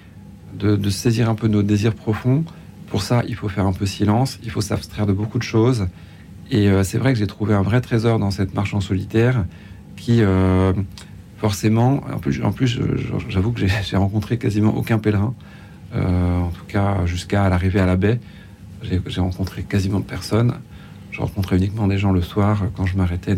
de, 0.59 0.91
saisir 0.91 1.31
un 1.31 1.35
peu 1.35 1.49
nos 1.49 1.63
désirs 1.63 1.95
profonds. 1.95 2.45
Pour 2.89 3.03
ça, 3.03 3.23
il 3.29 3.35
faut 3.35 3.49
faire 3.49 3.67
un 3.67 3.73
peu 3.73 3.87
silence, 3.87 4.39
il 4.43 4.51
faut 4.51 4.61
s'abstraire 4.61 5.07
de 5.07 5.13
beaucoup 5.13 5.39
de 5.39 5.45
choses. 5.45 5.87
Et 6.51 6.69
euh, 6.69 6.83
c'est 6.83 6.99
vrai 6.99 7.13
que 7.13 7.19
j'ai 7.19 7.29
trouvé 7.29 7.55
un 7.55 7.63
vrai 7.63 7.81
trésor 7.81 8.19
dans 8.19 8.33
cette 8.33 8.53
marche 8.55 8.75
en 8.75 8.81
solitaire 8.81 9.45
qui, 9.97 10.23
forcément, 11.37 12.03
en 12.11 12.19
plus, 12.19 12.43
en 12.43 12.53
plus 12.53 12.81
j'avoue 13.29 13.53
que 13.53 13.61
j'ai 13.83 13.97
rencontré 13.97 14.39
quasiment 14.39 14.75
aucun 14.75 14.99
pèlerin, 14.99 15.35
en 15.95 16.49
tout 16.55 16.65
cas 16.69 17.05
jusqu'à 17.05 17.51
l'arrivée 17.51 17.81
à 17.81 17.87
la 17.87 17.97
baie. 17.97 18.19
J'ai 18.83 19.21
rencontré 19.21 19.63
quasiment 19.63 20.01
personne. 20.01 20.55
Je 21.11 21.21
rencontrais 21.21 21.57
uniquement 21.57 21.87
des 21.87 21.99
gens 21.99 22.13
le 22.13 22.23
soir 22.23 22.63
quand 22.77 22.87
je 22.87 22.97
m'arrêtais 22.97 23.37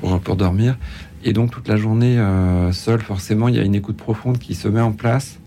pour, 0.00 0.20
pour, 0.20 0.36
dormir. 0.36 0.76
Et 1.24 1.32
donc 1.32 1.50
toute 1.50 1.68
la 1.68 1.76
journée 1.76 2.18
euh, 2.18 2.72
seul, 2.72 3.00
forcément, 3.00 3.48
il 3.48 3.56
y 3.56 3.58
a 3.58 3.62
une 3.62 3.74
écoute 3.74 3.96
profonde 3.96 4.38
qui 4.38 4.54
se 4.54 4.68
met 4.68 4.80
en 4.80 4.92
place. 4.92 5.38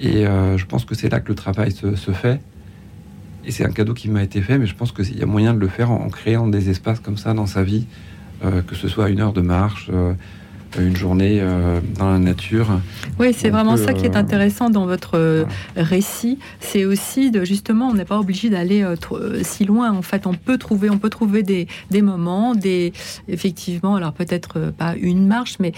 Et 0.00 0.26
euh, 0.26 0.56
je 0.56 0.66
pense 0.66 0.84
que 0.84 0.94
c'est 0.94 1.08
là 1.08 1.20
que 1.20 1.28
le 1.28 1.34
travail 1.34 1.72
se, 1.72 2.12
fait. 2.12 2.40
Et 3.44 3.50
c'est 3.50 3.64
un 3.64 3.72
cadeau 3.72 3.94
qui 3.94 4.08
m'a 4.08 4.22
été 4.22 4.40
fait, 4.40 4.58
mais 4.58 4.66
je 4.66 4.74
pense 4.74 4.92
qu'il 4.92 5.18
y 5.18 5.22
a 5.22 5.26
moyen 5.26 5.54
de 5.54 5.58
le 5.58 5.68
faire 5.68 5.90
en, 5.90 6.08
créant 6.08 6.46
des 6.46 6.70
espaces 6.70 7.00
comme 7.00 7.16
ça 7.16 7.34
dans 7.34 7.46
sa 7.46 7.62
vie, 7.62 7.86
euh, 8.44 8.62
que 8.62 8.74
ce 8.74 8.88
soit 8.88 9.08
une 9.08 9.20
heure 9.20 9.32
de 9.32 9.40
marche, 9.40 9.90
une 10.78 10.96
journée 10.96 11.38
euh, 11.40 11.80
dans 11.98 12.10
la 12.10 12.18
nature. 12.18 12.66
Oui, 13.18 13.34
c'est 13.36 13.50
vraiment 13.50 13.76
ça 13.76 13.92
qui 13.92 14.04
est 14.04 14.14
euh, 14.14 14.18
intéressant 14.18 14.70
dans 14.70 14.86
votre 14.86 15.16
euh, 15.16 15.44
récit. 15.76 16.38
C'est 16.60 16.84
aussi 16.84 17.30
de 17.30 17.44
justement, 17.44 17.88
on 17.88 17.94
n'est 17.94 18.04
pas 18.04 18.18
obligé 18.18 18.50
d'aller 18.50 18.84
si 19.42 19.64
loin. 19.64 19.92
En 19.92 20.02
fait, 20.02 20.26
on 20.26 20.34
peut 20.34 20.58
trouver, 20.58 20.90
on 20.90 20.98
peut 20.98 21.10
trouver 21.10 21.42
des, 21.42 21.66
des 21.90 22.02
moments, 22.02 22.54
des 22.54 22.92
effectivement, 23.28 23.96
alors 23.96 24.12
peut-être 24.12 24.72
pas 24.76 24.94
une 24.96 25.26
marche, 25.26 25.56
mais 25.58 25.72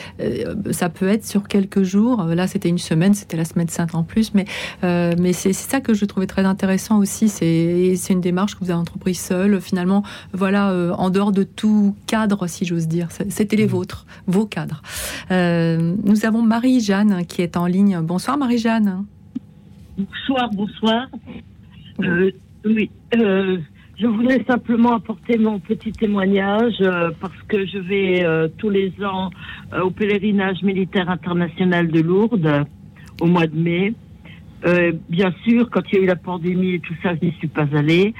ça 0.70 0.88
peut 0.88 1.08
être 1.08 1.26
sur 1.26 1.48
quelques 1.48 1.82
jours. 1.82 2.24
Là, 2.24 2.46
c'était 2.46 2.68
une 2.68 2.78
semaine, 2.78 3.14
c'était 3.14 3.36
la 3.36 3.44
semaine 3.44 3.68
sainte 3.68 3.94
en 3.94 4.02
plus, 4.02 4.32
mais 4.34 4.44
mais 4.82 5.32
c'est 5.32 5.52
ça 5.52 5.80
que 5.80 5.94
je 5.94 6.04
trouvais 6.04 6.26
très 6.26 6.44
intéressant 6.44 6.98
aussi. 6.98 7.28
C'est 7.28 7.94
c'est 7.96 8.12
une 8.12 8.20
démarche 8.20 8.54
que 8.54 8.64
vous 8.64 8.70
avez 8.70 8.80
entreprise 8.80 9.20
seule, 9.20 9.60
finalement, 9.60 10.02
voilà, 10.32 10.72
en 10.96 11.10
dehors 11.10 11.32
de 11.32 11.42
tout 11.42 11.94
cadre, 12.06 12.46
si 12.46 12.64
j'ose 12.64 12.88
dire. 12.88 13.08
C'était 13.28 13.56
les 13.56 13.66
mmh. 13.66 13.70
vôtres, 13.70 14.06
vos 14.26 14.46
cadres. 14.46 14.82
Euh, 15.30 15.96
nous 16.04 16.26
avons 16.26 16.42
Marie-Jeanne 16.42 17.24
qui 17.26 17.42
est 17.42 17.56
en 17.56 17.66
ligne. 17.66 18.00
Bonsoir 18.02 18.36
Marie-Jeanne. 18.36 19.04
Bonsoir, 19.96 20.50
bonsoir. 20.52 21.06
Euh, 22.02 22.30
oui, 22.64 22.90
euh, 23.16 23.58
je 23.98 24.06
voulais 24.06 24.42
simplement 24.48 24.94
apporter 24.94 25.38
mon 25.38 25.58
petit 25.58 25.92
témoignage 25.92 26.82
parce 27.20 27.42
que 27.48 27.66
je 27.66 27.78
vais 27.78 28.50
tous 28.56 28.70
les 28.70 28.92
ans 29.04 29.30
au 29.82 29.90
pèlerinage 29.90 30.62
militaire 30.62 31.10
international 31.10 31.88
de 31.88 32.00
Lourdes 32.00 32.64
au 33.20 33.26
mois 33.26 33.46
de 33.46 33.56
mai. 33.56 33.92
bien 35.10 35.32
sûr, 35.44 35.68
quand 35.70 35.82
il 35.92 35.98
y 35.98 36.00
a 36.00 36.04
eu 36.04 36.06
la 36.06 36.16
pandémie 36.16 36.74
et 36.74 36.80
tout 36.80 36.94
ça, 37.02 37.14
je 37.14 37.26
n'y 37.26 37.32
suis 37.34 37.48
pas 37.48 37.66
allée. 37.76 38.14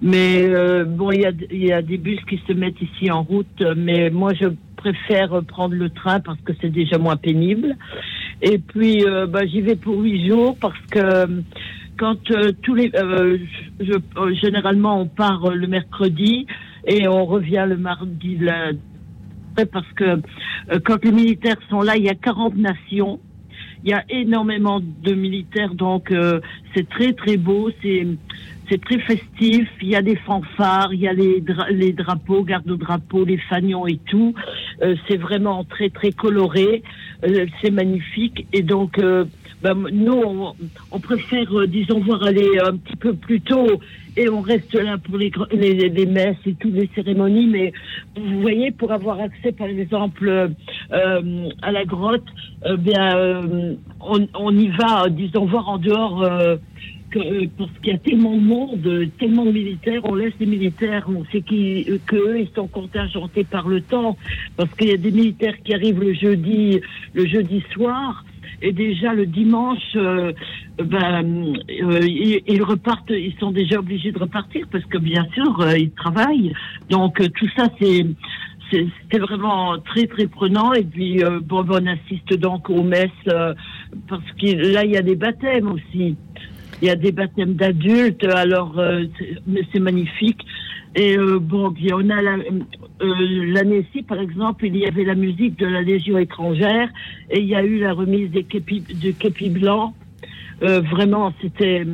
Mais 0.00 0.48
bon, 0.86 1.10
il 1.10 1.20
y, 1.20 1.26
a, 1.26 1.32
il 1.50 1.66
y 1.66 1.72
a 1.72 1.82
des 1.82 1.98
bus 1.98 2.20
qui 2.28 2.40
se 2.48 2.54
mettent 2.54 2.80
ici 2.80 3.10
en 3.10 3.22
route, 3.22 3.62
mais 3.76 4.08
moi 4.08 4.32
je 4.32 4.46
préfère 4.76 5.42
prendre 5.42 5.74
le 5.74 5.90
train 5.90 6.20
parce 6.20 6.40
que 6.42 6.52
c'est 6.60 6.70
déjà 6.70 6.98
moins 6.98 7.16
pénible. 7.16 7.76
Et 8.42 8.58
puis, 8.58 9.04
euh, 9.04 9.26
bah, 9.26 9.46
j'y 9.46 9.60
vais 9.60 9.76
pour 9.76 9.98
huit 9.98 10.28
jours 10.28 10.56
parce 10.60 10.78
que 10.90 10.98
euh, 10.98 11.26
quand 11.98 12.30
euh, 12.30 12.52
tous 12.62 12.74
les, 12.74 12.92
généralement, 14.42 15.00
on 15.00 15.06
part 15.06 15.50
le 15.50 15.66
mercredi 15.66 16.46
et 16.86 17.08
on 17.08 17.24
revient 17.24 17.64
le 17.66 17.76
mardi. 17.76 18.36
La, 18.38 18.72
parce 19.72 19.90
que 19.94 20.20
quand 20.84 21.02
les 21.02 21.12
militaires 21.12 21.56
sont 21.70 21.80
là, 21.80 21.96
il 21.96 22.04
y 22.04 22.10
a 22.10 22.14
40 22.14 22.56
nations. 22.56 23.20
Il 23.84 23.90
y 23.90 23.94
a 23.94 24.04
énormément 24.10 24.80
de 24.80 25.14
militaires, 25.14 25.74
donc 25.74 26.12
c'est 26.74 26.88
très 26.88 27.12
très 27.12 27.36
beau. 27.36 27.70
C'est 27.82 28.06
c'est 28.68 28.80
très 28.80 28.98
festif. 28.98 29.68
Il 29.80 29.88
y 29.88 29.96
a 29.96 30.02
des 30.02 30.16
fanfares, 30.16 30.92
il 30.92 31.00
y 31.00 31.08
a 31.08 31.12
les, 31.12 31.42
les 31.70 31.92
drapeaux, 31.92 32.42
garde-drapeaux, 32.42 33.24
les 33.24 33.38
fanions 33.38 33.86
et 33.86 33.98
tout. 34.06 34.34
Euh, 34.82 34.94
c'est 35.08 35.16
vraiment 35.16 35.64
très 35.64 35.90
très 35.90 36.12
coloré. 36.12 36.82
Euh, 37.24 37.46
c'est 37.62 37.70
magnifique. 37.70 38.46
Et 38.52 38.62
donc, 38.62 38.98
euh, 38.98 39.24
ben, 39.62 39.74
nous, 39.92 40.22
on, 40.90 41.00
préfère, 41.00 41.66
disons, 41.68 42.00
voir 42.00 42.22
aller 42.24 42.58
un 42.62 42.76
petit 42.76 42.96
peu 42.96 43.14
plus 43.14 43.40
tôt 43.40 43.80
et 44.18 44.28
on 44.28 44.40
reste 44.40 44.74
là 44.74 44.98
pour 44.98 45.18
les, 45.18 45.30
les, 45.52 45.88
les, 45.88 46.06
messes 46.06 46.36
et 46.46 46.54
toutes 46.54 46.74
les 46.74 46.90
cérémonies. 46.94 47.46
Mais 47.46 47.72
vous 48.16 48.40
voyez, 48.40 48.70
pour 48.70 48.92
avoir 48.92 49.20
accès, 49.20 49.52
par 49.52 49.66
exemple, 49.66 50.50
à 50.90 51.72
la 51.72 51.84
grotte, 51.84 52.24
bien, 52.78 53.40
on, 54.00 54.56
y 54.56 54.68
va, 54.68 55.08
disons, 55.08 55.46
voir 55.46 55.68
en 55.68 55.78
dehors 55.78 56.22
euh, 57.16 57.46
parce 57.56 57.70
qu'il 57.82 57.92
y 57.92 57.96
a 57.96 57.98
tellement 57.98 58.34
de 58.36 58.42
monde, 58.42 59.08
tellement 59.18 59.44
de 59.44 59.52
militaires, 59.52 60.02
on 60.04 60.14
laisse 60.14 60.34
les 60.38 60.46
militaires, 60.46 61.06
on 61.08 61.24
sait 61.26 61.40
qu'eux, 61.40 62.40
ils 62.40 62.50
sont 62.54 62.66
contingentés 62.66 63.44
par 63.44 63.68
le 63.68 63.80
temps, 63.80 64.16
parce 64.56 64.72
qu'il 64.74 64.88
y 64.88 64.92
a 64.92 64.96
des 64.96 65.10
militaires 65.10 65.54
qui 65.64 65.74
arrivent 65.74 66.00
le 66.00 66.14
jeudi, 66.14 66.80
le 67.14 67.26
jeudi 67.26 67.62
soir, 67.72 68.24
et 68.62 68.72
déjà 68.72 69.14
le 69.14 69.26
dimanche, 69.26 69.96
euh, 69.96 70.32
ben, 70.78 71.54
euh, 71.82 72.00
ils, 72.06 72.62
repartent, 72.62 73.10
ils 73.10 73.34
sont 73.38 73.50
déjà 73.50 73.78
obligés 73.78 74.12
de 74.12 74.18
repartir 74.18 74.66
parce 74.70 74.84
que 74.84 74.98
bien 74.98 75.26
sûr 75.34 75.76
ils 75.76 75.90
travaillent. 75.90 76.52
Donc 76.88 77.20
tout 77.34 77.48
ça 77.56 77.68
c'est 77.78 79.18
vraiment 79.18 79.78
très 79.78 80.06
très 80.06 80.26
prenant 80.26 80.72
et 80.72 80.84
puis 80.84 81.22
bon, 81.44 81.64
on 81.68 81.86
assiste 81.86 82.34
donc 82.38 82.70
aux 82.70 82.82
messes 82.82 83.10
parce 84.08 84.32
que 84.40 84.72
là 84.72 84.84
il 84.84 84.92
y 84.92 84.96
a 84.96 85.02
des 85.02 85.16
baptêmes 85.16 85.70
aussi 85.70 86.16
il 86.80 86.88
y 86.88 86.90
a 86.90 86.96
des 86.96 87.12
baptêmes 87.12 87.54
d'adultes 87.54 88.24
alors 88.24 88.78
euh, 88.78 89.04
c'est 89.72 89.80
magnifique. 89.80 90.40
Et 90.94 91.18
bon 91.18 91.72
puis 91.72 91.92
on 91.92 92.08
a 92.08 92.22
l'année-ci 92.22 94.02
par 94.02 94.18
exemple 94.18 94.64
il 94.66 94.76
y 94.76 94.86
avait 94.86 95.04
la 95.04 95.14
musique 95.14 95.58
de 95.58 95.66
la 95.66 95.82
Légion 95.82 96.16
étrangère 96.16 96.88
et 97.30 97.40
il 97.40 97.46
y 97.46 97.54
a 97.54 97.62
eu 97.62 97.80
la 97.80 97.92
remise 97.92 98.30
des 98.30 98.44
képis, 98.44 98.80
du 98.80 99.12
képi 99.12 99.50
blanc. 99.50 99.94
Vraiment 100.60 101.34
c'était 101.42 101.84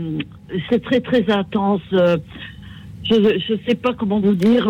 c'est 0.71 0.83
très 0.83 1.01
très 1.01 1.29
intense 1.33 1.83
je 3.05 3.53
ne 3.53 3.59
sais 3.69 3.75
pas 3.75 3.93
comment 3.95 4.21
vous 4.21 4.35
dire. 4.35 4.65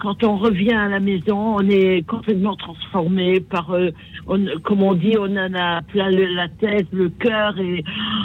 quand 0.00 0.24
on 0.24 0.36
revient 0.36 0.72
à 0.72 0.88
la 0.88 1.00
maison, 1.00 1.56
on 1.56 1.68
est 1.68 2.06
complètement 2.06 2.56
transformé 2.56 3.40
par, 3.40 3.70
euh, 3.72 3.90
comme 4.64 4.82
on 4.82 4.94
dit, 4.94 5.14
on 5.18 5.36
en 5.36 5.54
a 5.54 5.82
plein 5.82 6.10
la 6.10 6.48
tête, 6.48 6.86
le 6.92 7.08
cœur, 7.10 7.58
et 7.58 7.84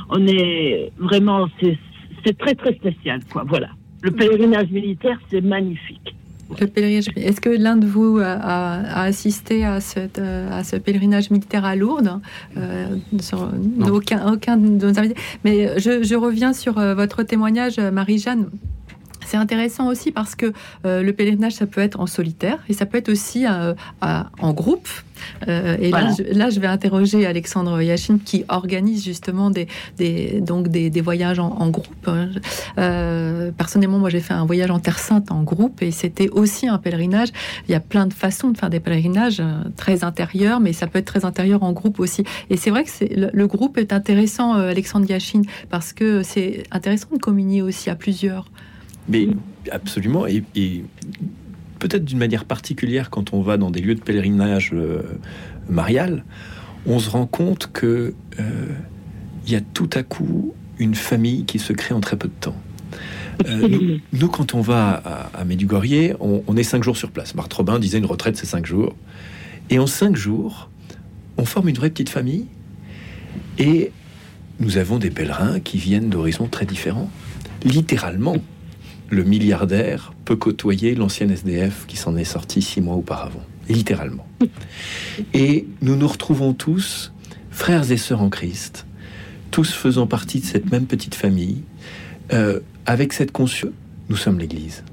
on 0.09 0.25
est 0.27 0.91
vraiment, 0.97 1.47
c'est 2.25 2.37
très 2.37 2.55
très 2.55 2.73
spécial, 2.73 3.21
quoi. 3.31 3.43
Voilà. 3.47 3.69
Le 4.01 4.11
pèlerinage 4.11 4.71
militaire, 4.71 5.19
c'est 5.29 5.41
magnifique. 5.41 6.15
Le 6.59 6.67
pèlerinage. 6.67 7.05
Est-ce 7.15 7.39
que 7.39 7.49
l'un 7.49 7.77
de 7.77 7.85
vous 7.85 8.19
a, 8.19 9.01
assisté 9.03 9.63
à, 9.63 9.79
cette, 9.79 10.19
euh, 10.19 10.51
à 10.51 10.63
ce 10.63 10.75
pèlerinage 10.75 11.29
militaire 11.29 11.63
à 11.63 11.75
Lourdes 11.75 12.19
euh, 12.57 12.87
aucun, 13.89 14.33
aucun 14.33 14.57
de 14.57 14.85
nos 14.85 14.99
invités. 14.99 15.15
Mais 15.45 15.79
je, 15.79 16.03
je 16.03 16.15
reviens 16.15 16.51
sur 16.51 16.73
votre 16.73 17.23
témoignage, 17.23 17.77
Marie-Jeanne. 17.79 18.49
C'est 19.25 19.37
intéressant 19.37 19.87
aussi 19.87 20.11
parce 20.11 20.35
que 20.35 20.51
euh, 20.85 21.03
le 21.03 21.13
pèlerinage, 21.13 21.53
ça 21.53 21.65
peut 21.65 21.81
être 21.81 21.99
en 21.99 22.07
solitaire 22.07 22.59
et 22.69 22.73
ça 22.73 22.85
peut 22.85 22.97
être 22.97 23.09
aussi 23.09 23.45
euh, 23.45 23.73
en 24.01 24.53
groupe. 24.53 24.87
Euh, 25.47 25.77
et 25.79 25.91
là, 25.91 26.49
je, 26.49 26.59
vais 26.59 26.67
interroger 26.67 27.27
Alexandre 27.27 27.79
Yachine 27.79 28.19
qui 28.19 28.43
organise 28.49 29.05
justement 29.05 29.51
des, 29.51 29.67
donc 30.41 30.67
des, 30.67 31.01
voyages 31.01 31.37
en, 31.37 31.69
groupe. 31.69 32.09
personnellement, 32.75 33.99
moi, 33.99 34.09
j'ai 34.09 34.19
fait 34.19 34.33
un 34.33 34.45
voyage 34.45 34.71
en 34.71 34.79
Terre 34.79 34.97
Sainte 34.97 35.31
en 35.31 35.43
groupe 35.43 35.83
et 35.83 35.91
c'était 35.91 36.29
aussi 36.29 36.67
un 36.67 36.79
pèlerinage. 36.79 37.29
Il 37.67 37.71
y 37.71 37.75
a 37.75 37.79
plein 37.79 38.07
de 38.07 38.13
façons 38.13 38.49
de 38.49 38.57
faire 38.57 38.71
des 38.71 38.79
pèlerinages 38.79 39.43
très 39.77 40.03
intérieurs, 40.03 40.59
mais 40.59 40.73
ça 40.73 40.87
peut 40.87 40.97
être 40.97 41.05
très 41.05 41.23
intérieur 41.23 41.61
en 41.61 41.71
groupe 41.71 41.99
aussi. 41.99 42.23
Et 42.49 42.57
c'est 42.57 42.71
vrai 42.71 42.83
que 42.83 42.89
le, 43.01 43.29
le, 43.31 43.47
groupe 43.47 43.77
est 43.77 43.93
intéressant, 43.93 44.53
Alexandre 44.53 45.07
Yachine, 45.07 45.45
parce 45.69 45.93
que 45.93 46.23
c'est 46.23 46.63
intéressant 46.71 47.09
de 47.13 47.19
communier 47.19 47.61
aussi 47.61 47.91
à 47.91 47.95
plusieurs. 47.95 48.45
Mais 49.09 49.27
absolument, 49.71 50.25
et, 50.27 50.43
peut-être 51.79 52.05
d'une 52.05 52.19
manière 52.19 52.45
particulière 52.45 53.09
quand 53.09 53.33
on 53.33 53.41
va 53.41 53.57
dans 53.57 53.71
des 53.71 53.81
lieux 53.81 53.95
de 53.95 54.01
pèlerinage 54.01 54.71
euh, 54.73 55.01
marial, 55.67 56.23
on 56.85 56.99
se 56.99 57.09
rend 57.09 57.25
compte 57.25 57.71
que 57.73 58.13
euh, 58.39 58.43
il 59.45 59.51
y 59.51 59.55
a 59.55 59.61
tout 59.61 59.89
à 59.93 60.03
coup 60.03 60.53
une 60.77 60.95
famille 60.95 61.45
qui 61.45 61.59
se 61.59 61.73
crée 61.73 61.93
en 61.93 61.99
très 61.99 62.17
peu 62.17 62.27
de 62.27 62.33
temps. 62.39 62.55
Euh, 63.47 63.97
nous, 64.13 64.27
quand 64.29 64.53
on 64.53 64.61
va 64.61 65.01
à, 65.03 65.39
à 65.39 65.45
Medjugorje, 65.45 66.15
on, 66.19 66.57
est 66.57 66.63
cinq 66.63 66.83
jours 66.83 66.97
sur 66.97 67.11
place. 67.11 67.35
Marthe 67.35 67.53
Robin 67.53 67.79
disait 67.79 67.97
une 67.97 68.05
retraite, 68.05 68.37
c'est 68.37 68.45
cinq 68.45 68.65
jours. 68.65 68.95
Et 69.69 69.79
en 69.79 69.87
cinq 69.87 70.15
jours, 70.15 70.69
on 71.37 71.45
forme 71.45 71.69
une 71.69 71.75
vraie 71.75 71.89
petite 71.89 72.09
famille. 72.09 72.45
Et 73.57 73.91
nous 74.59 74.77
avons 74.77 74.97
des 74.97 75.09
pèlerins 75.09 75.59
qui 75.59 75.77
viennent 75.77 76.09
d'horizons 76.09 76.47
très 76.47 76.65
différents. 76.65 77.09
Littéralement, 77.63 78.37
le 79.11 79.25
milliardaire 79.25 80.13
peut 80.25 80.37
côtoyer 80.37 80.95
l'ancien 80.95 81.29
SDF 81.29 81.85
qui 81.85 81.97
s'en 81.97 82.15
est 82.15 82.23
sorti 82.23 82.61
six 82.61 82.79
mois 82.79 82.95
auparavant, 82.95 83.43
littéralement. 83.69 84.25
Et 85.33 85.67
nous 85.81 85.97
nous 85.97 86.07
retrouvons 86.07 86.53
tous, 86.53 87.11
frères 87.51 87.91
et 87.91 87.97
sœurs 87.97 88.21
en 88.21 88.29
Christ, 88.29 88.87
tous 89.51 89.73
faisant 89.73 90.07
partie 90.07 90.39
de 90.39 90.45
cette 90.45 90.71
même 90.71 90.85
petite 90.85 91.13
famille, 91.13 91.61
euh, 92.31 92.61
avec 92.85 93.11
cette 93.11 93.33
conscience, 93.33 93.73
nous 94.09 94.15
sommes 94.15 94.39
l'Église, 94.39 94.83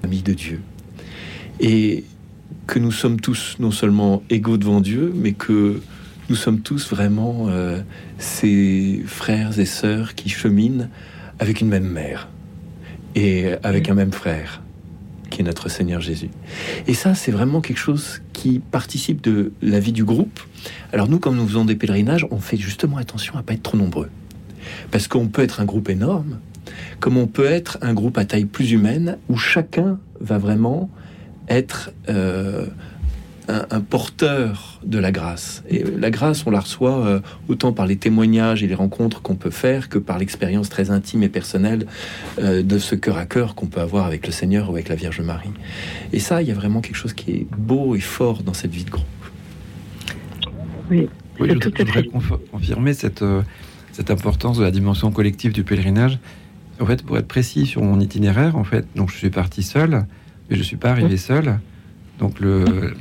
famille 0.00 0.22
de 0.22 0.32
Dieu, 0.32 0.62
et 1.60 2.04
que 2.66 2.78
nous 2.78 2.90
sommes 2.90 3.20
tous 3.20 3.56
non 3.60 3.70
seulement 3.70 4.22
égaux 4.30 4.56
devant 4.56 4.80
Dieu, 4.80 5.12
mais 5.14 5.32
que 5.32 5.82
nous 6.30 6.36
sommes 6.36 6.60
tous 6.60 6.88
vraiment 6.88 7.48
euh, 7.48 7.82
ces 8.16 9.02
frères 9.06 9.58
et 9.58 9.66
sœurs 9.66 10.14
qui 10.14 10.30
cheminent 10.30 10.88
avec 11.38 11.60
une 11.60 11.68
même 11.68 11.88
mère 11.88 12.28
et 13.14 13.52
avec 13.62 13.88
un 13.88 13.94
même 13.94 14.12
frère, 14.12 14.62
qui 15.30 15.40
est 15.40 15.44
notre 15.44 15.68
Seigneur 15.68 16.00
Jésus. 16.00 16.30
Et 16.86 16.94
ça, 16.94 17.14
c'est 17.14 17.32
vraiment 17.32 17.60
quelque 17.60 17.78
chose 17.78 18.20
qui 18.32 18.58
participe 18.58 19.22
de 19.22 19.52
la 19.62 19.80
vie 19.80 19.92
du 19.92 20.04
groupe. 20.04 20.40
Alors 20.92 21.08
nous, 21.08 21.18
comme 21.18 21.36
nous 21.36 21.46
faisons 21.46 21.64
des 21.64 21.76
pèlerinages, 21.76 22.26
on 22.30 22.38
fait 22.38 22.56
justement 22.56 22.98
attention 22.98 23.36
à 23.36 23.42
pas 23.42 23.54
être 23.54 23.62
trop 23.62 23.76
nombreux. 23.76 24.10
Parce 24.90 25.08
qu'on 25.08 25.28
peut 25.28 25.42
être 25.42 25.60
un 25.60 25.64
groupe 25.64 25.88
énorme, 25.88 26.38
comme 27.00 27.16
on 27.16 27.26
peut 27.26 27.46
être 27.46 27.78
un 27.82 27.94
groupe 27.94 28.18
à 28.18 28.24
taille 28.24 28.44
plus 28.44 28.72
humaine, 28.72 29.18
où 29.28 29.36
chacun 29.36 29.98
va 30.20 30.38
vraiment 30.38 30.90
être 31.48 31.92
euh, 32.08 32.66
un, 33.48 33.80
porteur 33.80 34.80
de 34.84 34.98
la 34.98 35.10
grâce. 35.10 35.62
Et 35.68 35.82
la 35.82 36.10
grâce, 36.10 36.46
on 36.46 36.50
la 36.50 36.60
reçoit 36.60 37.04
euh, 37.04 37.20
autant 37.48 37.72
par 37.72 37.86
les 37.86 37.96
témoignages 37.96 38.62
et 38.62 38.66
les 38.66 38.74
rencontres 38.74 39.20
qu'on 39.22 39.34
peut 39.34 39.50
faire 39.50 39.88
que 39.88 39.98
par 39.98 40.18
l'expérience 40.18 40.68
très 40.68 40.90
intime 40.90 41.22
et 41.22 41.28
personnelle 41.28 41.86
euh, 42.38 42.62
de 42.62 42.78
ce 42.78 42.94
cœur 42.94 43.16
à 43.16 43.26
cœur 43.26 43.54
qu'on 43.54 43.66
peut 43.66 43.80
avoir 43.80 44.06
avec 44.06 44.26
le 44.26 44.32
Seigneur 44.32 44.70
ou 44.70 44.74
avec 44.74 44.88
la 44.88 44.94
Vierge 44.94 45.20
Marie. 45.20 45.50
Et 46.12 46.20
ça, 46.20 46.42
il 46.42 46.48
y 46.48 46.50
a 46.50 46.54
vraiment 46.54 46.80
quelque 46.80 46.96
chose 46.96 47.12
qui 47.12 47.32
est 47.32 47.46
beau 47.56 47.96
et 47.96 48.00
fort 48.00 48.42
dans 48.42 48.54
cette 48.54 48.70
vie 48.70 48.84
de 48.84 48.90
groupe. 48.90 49.06
Oui, 50.90 51.08
je, 51.38 51.44
voudrais 51.44 52.04
confirmer 52.04 52.94
cette, 52.94 53.22
euh, 53.22 53.42
cette 53.92 54.10
importance 54.10 54.58
de 54.58 54.62
la 54.62 54.70
dimension 54.70 55.10
collective 55.10 55.52
du 55.52 55.64
pèlerinage. 55.64 56.18
En 56.80 56.86
fait, 56.86 57.02
pour 57.02 57.18
être 57.18 57.28
précis 57.28 57.66
sur 57.66 57.82
mon 57.82 58.00
itinéraire, 58.00 58.56
en 58.56 58.64
fait, 58.64 58.86
donc 58.94 59.10
je 59.10 59.16
suis 59.16 59.30
parti 59.30 59.62
seul, 59.62 60.06
mais 60.50 60.56
je 60.56 60.62
suis 60.62 60.76
pas 60.76 60.90
arrivé 60.90 61.16
seul. 61.16 61.58
Donc 62.18 62.40
le, 62.40 62.94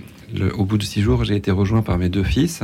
au 0.57 0.65
bout 0.65 0.77
de 0.77 0.83
six 0.83 1.01
jours, 1.01 1.23
j'ai 1.23 1.35
été 1.35 1.51
rejoint 1.51 1.81
par 1.81 1.97
mes 1.97 2.09
deux 2.09 2.23
fils, 2.23 2.63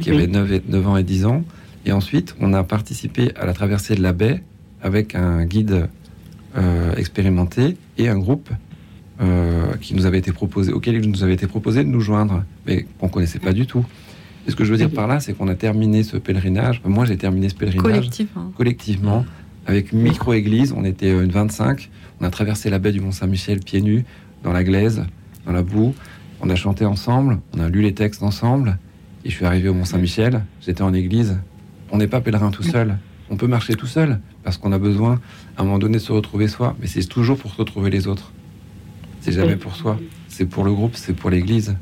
qui 0.00 0.10
avaient 0.10 0.26
9, 0.26 0.52
et, 0.52 0.62
9 0.68 0.88
ans 0.88 0.96
et 0.96 1.02
10 1.02 1.26
ans. 1.26 1.44
Et 1.84 1.92
ensuite, 1.92 2.34
on 2.40 2.52
a 2.52 2.62
participé 2.62 3.32
à 3.36 3.46
la 3.46 3.52
traversée 3.52 3.94
de 3.94 4.02
la 4.02 4.12
baie 4.12 4.42
avec 4.82 5.14
un 5.14 5.44
guide 5.44 5.88
euh, 6.56 6.94
expérimenté 6.96 7.76
et 7.98 8.08
un 8.08 8.18
groupe 8.18 8.50
euh, 9.20 9.74
qui 9.80 9.94
nous 9.94 10.06
avait 10.06 10.18
été 10.18 10.32
proposé, 10.32 10.72
auquel 10.72 10.96
il 10.96 11.10
nous 11.10 11.22
avait 11.22 11.34
été 11.34 11.46
proposé 11.46 11.84
de 11.84 11.88
nous 11.88 12.00
joindre, 12.00 12.44
mais 12.66 12.86
qu'on 12.98 13.08
connaissait 13.08 13.38
pas 13.38 13.52
du 13.52 13.66
tout. 13.66 13.84
Et 14.46 14.50
ce 14.50 14.56
que 14.56 14.64
je 14.64 14.72
veux 14.72 14.76
dire 14.76 14.90
par 14.90 15.06
là, 15.06 15.20
c'est 15.20 15.34
qu'on 15.34 15.48
a 15.48 15.54
terminé 15.54 16.02
ce 16.02 16.16
pèlerinage. 16.16 16.82
Moi, 16.84 17.04
j'ai 17.04 17.16
terminé 17.16 17.48
ce 17.48 17.54
pèlerinage 17.54 17.82
collectivement, 17.82 18.52
collectivement 18.56 19.24
avec 19.66 19.92
micro-église. 19.92 20.74
On 20.76 20.84
était 20.84 21.10
une 21.10 21.30
25. 21.30 21.90
On 22.20 22.24
a 22.24 22.30
traversé 22.30 22.68
la 22.70 22.78
baie 22.78 22.92
du 22.92 23.00
Mont-Saint-Michel 23.00 23.60
pieds 23.60 23.82
nus, 23.82 24.04
dans 24.42 24.52
la 24.52 24.64
glaise, 24.64 25.04
dans 25.46 25.52
la 25.52 25.62
boue. 25.62 25.94
On 26.44 26.50
a 26.50 26.56
chanté 26.56 26.84
ensemble, 26.84 27.38
on 27.56 27.60
a 27.60 27.68
lu 27.68 27.82
les 27.82 27.94
textes 27.94 28.24
ensemble, 28.24 28.76
et 29.24 29.30
je 29.30 29.34
suis 29.36 29.44
arrivé 29.44 29.68
au 29.68 29.74
Mont-Saint-Michel, 29.74 30.42
j'étais 30.60 30.82
en 30.82 30.92
église. 30.92 31.38
On 31.92 31.98
n'est 31.98 32.08
pas 32.08 32.20
pèlerin 32.20 32.50
tout 32.50 32.64
seul, 32.64 32.98
on 33.30 33.36
peut 33.36 33.46
marcher 33.46 33.74
tout 33.74 33.86
seul, 33.86 34.18
parce 34.42 34.58
qu'on 34.58 34.72
a 34.72 34.78
besoin, 34.78 35.20
à 35.56 35.62
un 35.62 35.64
moment 35.64 35.78
donné, 35.78 35.98
de 35.98 36.02
se 36.02 36.10
retrouver 36.10 36.48
soi, 36.48 36.74
mais 36.80 36.88
c'est 36.88 37.04
toujours 37.04 37.38
pour 37.38 37.54
retrouver 37.54 37.90
les 37.90 38.08
autres. 38.08 38.32
C'est 39.20 39.30
jamais 39.30 39.54
pour 39.54 39.76
soi, 39.76 40.00
c'est 40.26 40.46
pour 40.46 40.64
le 40.64 40.72
groupe, 40.72 40.96
c'est 40.96 41.12
pour 41.12 41.30
l'église. 41.30 41.76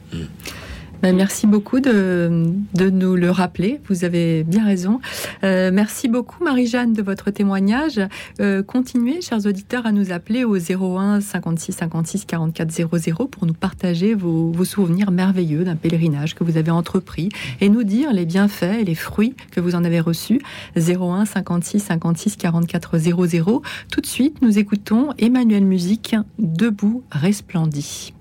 Ben, 1.02 1.16
merci 1.16 1.46
beaucoup 1.46 1.80
de, 1.80 2.52
de, 2.74 2.90
nous 2.90 3.16
le 3.16 3.30
rappeler. 3.30 3.80
Vous 3.88 4.04
avez 4.04 4.44
bien 4.44 4.66
raison. 4.66 5.00
Euh, 5.44 5.70
merci 5.72 6.08
beaucoup, 6.08 6.44
Marie-Jeanne, 6.44 6.92
de 6.92 7.00
votre 7.00 7.30
témoignage. 7.30 7.98
Euh, 8.40 8.62
continuez, 8.62 9.22
chers 9.22 9.46
auditeurs, 9.46 9.86
à 9.86 9.92
nous 9.92 10.12
appeler 10.12 10.44
au 10.44 10.56
01 10.58 11.22
56 11.22 11.72
56 11.72 12.26
44 12.26 12.70
00 12.70 13.26
pour 13.28 13.46
nous 13.46 13.54
partager 13.54 14.14
vos, 14.14 14.52
vos 14.52 14.66
souvenirs 14.66 15.10
merveilleux 15.10 15.64
d'un 15.64 15.76
pèlerinage 15.76 16.34
que 16.34 16.44
vous 16.44 16.58
avez 16.58 16.70
entrepris 16.70 17.30
et 17.62 17.70
nous 17.70 17.82
dire 17.82 18.12
les 18.12 18.26
bienfaits 18.26 18.80
et 18.80 18.84
les 18.84 18.94
fruits 18.94 19.34
que 19.52 19.60
vous 19.60 19.74
en 19.74 19.84
avez 19.84 20.00
reçus. 20.00 20.42
01 20.76 21.24
56 21.24 21.80
56 21.80 22.36
44 22.36 22.98
00. 22.98 23.62
Tout 23.90 24.00
de 24.02 24.06
suite, 24.06 24.42
nous 24.42 24.58
écoutons 24.58 25.14
Emmanuel 25.18 25.64
Musique, 25.64 26.14
Debout 26.38 27.04
resplendit. 27.10 28.12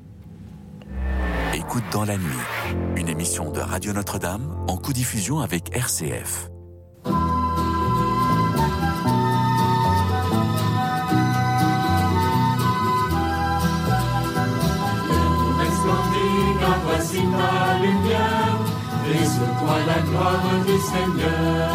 Écoute 1.54 1.84
dans 1.92 2.06
la 2.06 2.18
nuit, 2.18 2.46
une 2.96 3.10
émission 3.10 3.52
de 3.52 3.60
Radio 3.60 3.94
Notre-Dame 3.94 4.66
en 4.68 4.78
co-diffusion 4.78 5.40
avec 5.40 5.76
RCF. 5.76 6.50
voici 17.10 17.18
ta 17.18 17.78
lumière, 17.82 18.60
et 19.12 19.26
sur 19.26 19.50
toi 19.60 19.78
la 19.88 20.00
gloire 20.02 20.50
du 20.66 20.78
Seigneur. 20.92 21.70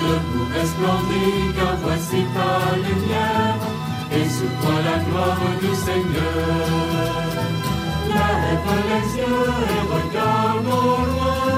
Debout 0.00 0.48
resplendit, 0.54 1.52
car 1.56 1.76
voici 1.82 2.24
ta 2.34 2.76
lumière, 2.76 3.56
et 4.12 4.28
sur 4.28 4.52
toi 4.60 4.76
la 4.84 4.98
gloire 5.04 5.38
du 5.60 5.74
Seigneur. 5.74 7.51
Lève 8.14 8.70
les 8.90 9.06
yeux 9.18 9.50
et 9.74 9.82
regarde 9.94 10.66
au 10.66 10.96
loin, 11.12 11.52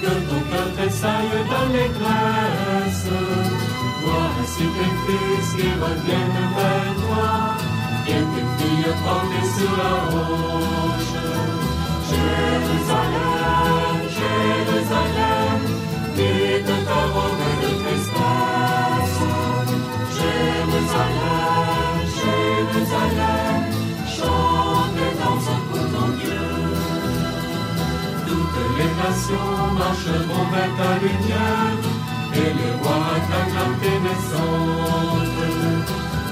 que 0.00 0.12
ton 0.28 0.40
cœur 0.50 0.68
tressaille 0.76 1.40
dans 1.52 1.68
les 1.74 1.90
graisses. 1.98 3.14
Voici 4.04 4.64
tes 4.76 4.94
fils 5.04 5.48
qui 5.56 5.68
reviennent 5.84 6.44
vers 6.56 6.92
toi, 7.02 7.30
et 8.06 8.24
tes 8.32 8.46
filles 8.56 8.94
portées 9.04 9.48
sur 9.56 9.72
la 9.82 9.94
roche. 10.12 11.18
Jérusalem, 12.10 13.96
Jérusalem, 14.18 15.60
vite 16.14 16.76
ta 16.86 17.00
robe 17.14 17.48
de 17.62 17.70
tristesse. 17.82 19.20
Jérusalem, 20.18 21.94
Jérusalem, 22.18 23.37
nations 28.98 29.54
marcheront 29.78 30.46
vers 30.52 30.72
ta 30.78 30.90
lumière, 31.04 31.78
et 32.40 32.50
les 32.58 32.72
rois 32.80 33.04
acclament 33.16 33.78
tes 33.82 33.98
naissantes. 34.06 35.42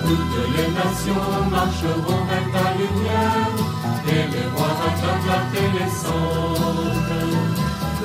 Toutes 0.06 0.44
les 0.56 0.68
nations 0.80 1.28
marcheront 1.56 2.22
vers 2.28 2.48
ta 2.54 2.66
lumière, 2.80 3.54
et 4.14 4.24
les 4.32 4.46
rois 4.54 4.76
acclament 4.88 5.48
tes 5.52 5.68
naissantes. 5.76 7.06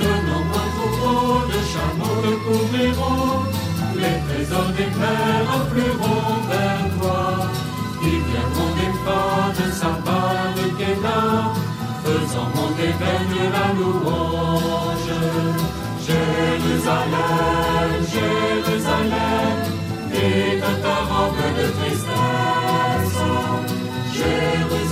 De 0.02 0.12
nombreux 0.28 0.70
troupeaux 0.76 1.42
de 1.52 1.60
chameaux 1.72 2.18
te 2.24 2.34
couvriront, 2.44 3.42
les 4.02 4.18
trésors 4.26 4.72
des 4.78 4.92
mers 5.00 5.48
afflueront 5.58 6.38
vers 6.50 6.86
toi. 6.98 7.22
Ils 8.04 8.24
viendront 8.30 8.74
défendre 8.82 9.66
sa 9.82 9.92
part 10.06 10.50
de 10.58 10.66
Kéna, 10.78 11.22
faisant 12.04 12.50
monter 12.56 12.94
vers 13.00 13.26
la 13.56 13.68
louange. 13.78 15.18
Jérusalem, 16.06 17.90
Jérusalem, 18.14 19.56
vite 20.12 20.72
ta 20.84 20.98
robe 21.10 21.48
de 21.58 21.68
tristesse. 21.78 23.26
Jérusalem, 24.18 24.91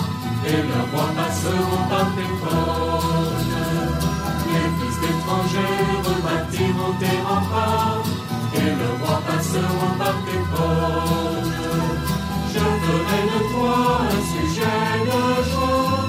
et 0.46 0.62
leurs 0.68 0.88
voix 0.92 1.10
passeront 1.16 1.84
par 1.88 2.08
tes 2.16 2.32
côtes. 2.40 3.46
Les 4.46 4.68
fils 4.78 4.98
d'étrangers 5.00 5.88
rebâtiront 6.06 6.94
tes 6.98 7.18
remparts, 7.28 8.04
et 8.54 8.70
le 8.80 8.88
roi 9.04 9.16
passeront 9.26 9.94
par 9.98 10.16
tes 10.26 10.42
côtes. 10.52 11.52
Je 12.52 12.58
ferai 12.58 13.20
de 13.32 13.40
toi 13.52 13.78
un 14.00 14.20
sujet 14.32 14.88
de 15.06 15.22
joie, 15.50 16.08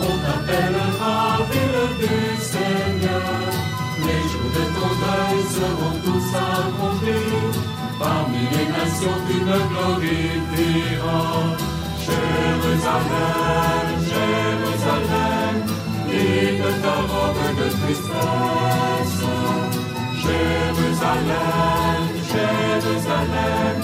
on 0.00 0.14
t'appellera 0.22 1.16
ville 1.50 1.82
du 2.00 2.18
Seigneur. 2.40 3.22
Les 4.06 4.22
jours 4.30 4.50
de 4.56 4.64
ton 4.76 4.90
deuil 5.02 5.40
seront 5.56 5.96
tous 6.04 6.28
accomplis, 6.36 7.59
parmi 8.00 8.42
les 8.54 8.68
nations 8.78 9.18
tu 9.26 9.36
me 9.48 9.58
glorifieras. 9.70 11.48
Jérusalem, 12.06 13.86
Jérusalem, 14.12 15.56
vite 16.08 16.70
ta 16.82 16.96
robe 17.10 17.46
de 17.58 17.68
tristesse. 17.78 19.24
Jérusalem, 20.24 22.00
Jérusalem, 22.32 23.76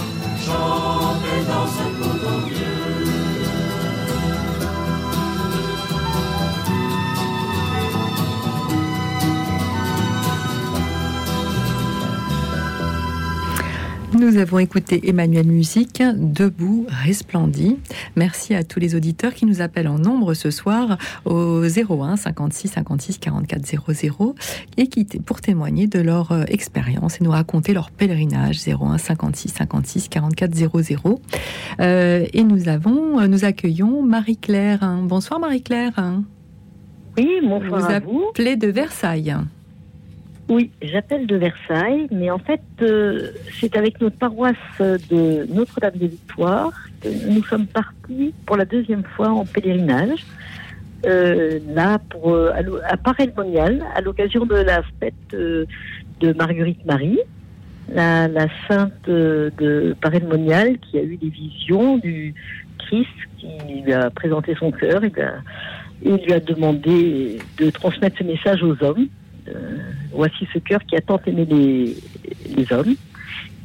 chante 0.45 1.27
et 1.35 1.43
danse 1.51 1.85
pour 1.99 2.15
ton 2.23 2.39
Dieu. 2.49 2.76
Nous 14.19 14.39
avons 14.39 14.59
écouté 14.59 15.11
Emmanuel 15.11 15.47
Musique, 15.47 16.03
Debout, 16.03 16.87
resplendit. 16.89 17.77
Merci 18.17 18.55
à 18.55 18.65
tous 18.65 18.81
les 18.81 18.95
auditeurs 18.95 19.35
qui 19.35 19.45
nous 19.45 19.61
appellent 19.61 19.89
en 19.89 19.99
nombre 19.99 20.33
ce 20.33 20.51
soir 20.51 20.97
au 21.27 21.63
01 21.63 22.17
56 22.17 22.69
56 22.69 23.19
44 23.19 23.67
00 23.93 24.35
et 24.79 24.87
qui 24.87 25.05
pour 25.05 25.43
témoigner 25.43 25.87
de 25.87 26.01
leur 26.01 26.33
euh, 26.33 26.45
expérience 26.49 27.21
et 27.21 27.25
nous 27.25 27.31
raconter 27.31 27.75
leur 27.75 27.91
pèlerinage 27.91 28.59
01 28.67 28.97
56 28.97 29.51
56 29.51 30.09
44 30.09 30.55
00. 30.55 31.21
Euh, 31.81 32.25
et 32.33 32.43
nous 32.43 32.69
avons, 32.69 33.21
euh, 33.21 33.27
nous 33.27 33.45
accueillons 33.45 34.03
Marie-Claire. 34.03 34.99
Bonsoir 35.03 35.41
Marie-Claire. 35.41 36.23
Oui, 37.19 37.29
bonsoir 37.43 37.81
Vous 37.81 37.93
à 37.93 38.01
vous. 38.01 38.25
appelez 38.31 38.57
de 38.57 38.69
Versailles. 38.69 39.37
Oui, 40.49 40.71
j'appelle 40.81 41.27
de 41.27 41.37
Versailles, 41.37 42.07
mais 42.13 42.31
en 42.31 42.39
fait, 42.39 42.61
euh, 42.81 43.31
c'est 43.61 43.77
avec 43.77 44.01
notre 44.01 44.17
paroisse 44.17 44.55
de 44.79 45.45
Notre-Dame 45.53 45.95
des 45.97 46.07
Victoires 46.07 46.71
que 47.01 47.09
nous 47.29 47.43
sommes 47.43 47.67
partis 47.67 48.33
pour 48.47 48.57
la 48.57 48.65
deuxième 48.65 49.03
fois 49.03 49.31
en 49.31 49.45
pèlerinage, 49.45 50.25
euh, 51.05 51.59
là, 51.75 51.99
pour, 52.11 52.33
euh, 52.33 52.53
à, 52.89 52.97
Paray-le-Monial, 52.97 53.85
à 53.97 54.01
l'occasion 54.01 54.47
de 54.47 54.55
la 54.55 54.83
fête 55.01 55.15
euh, 55.35 55.65
de 56.21 56.33
Marguerite 56.33 56.85
Marie, 56.87 57.19
la, 57.93 58.29
la 58.29 58.47
sainte 58.69 58.93
euh, 59.09 59.51
de 59.59 59.97
Paray-le-Monial 60.01 60.79
qui 60.79 60.99
a 60.99 61.03
eu 61.03 61.17
des 61.17 61.29
visions 61.29 61.99
du 61.99 62.35
Christ 62.79 63.09
qui 63.39 63.49
lui 63.85 63.93
a 63.93 64.11
présenté 64.11 64.55
son 64.59 64.71
cœur 64.71 65.03
et, 65.03 65.13
a- 65.21 65.41
et 66.05 66.17
lui 66.25 66.33
a 66.33 66.41
demandé 66.41 67.39
de 67.59 67.71
transmettre 67.71 68.19
ce 68.19 68.25
message 68.25 68.63
aux 68.63 68.77
hommes. 68.85 69.09
Euh, 69.49 69.79
voici 70.13 70.47
ce 70.53 70.59
cœur 70.59 70.81
qui 70.85 70.97
a 70.97 71.01
tant 71.01 71.21
aimé 71.27 71.45
les, 71.45 72.73
hommes. 72.73 72.95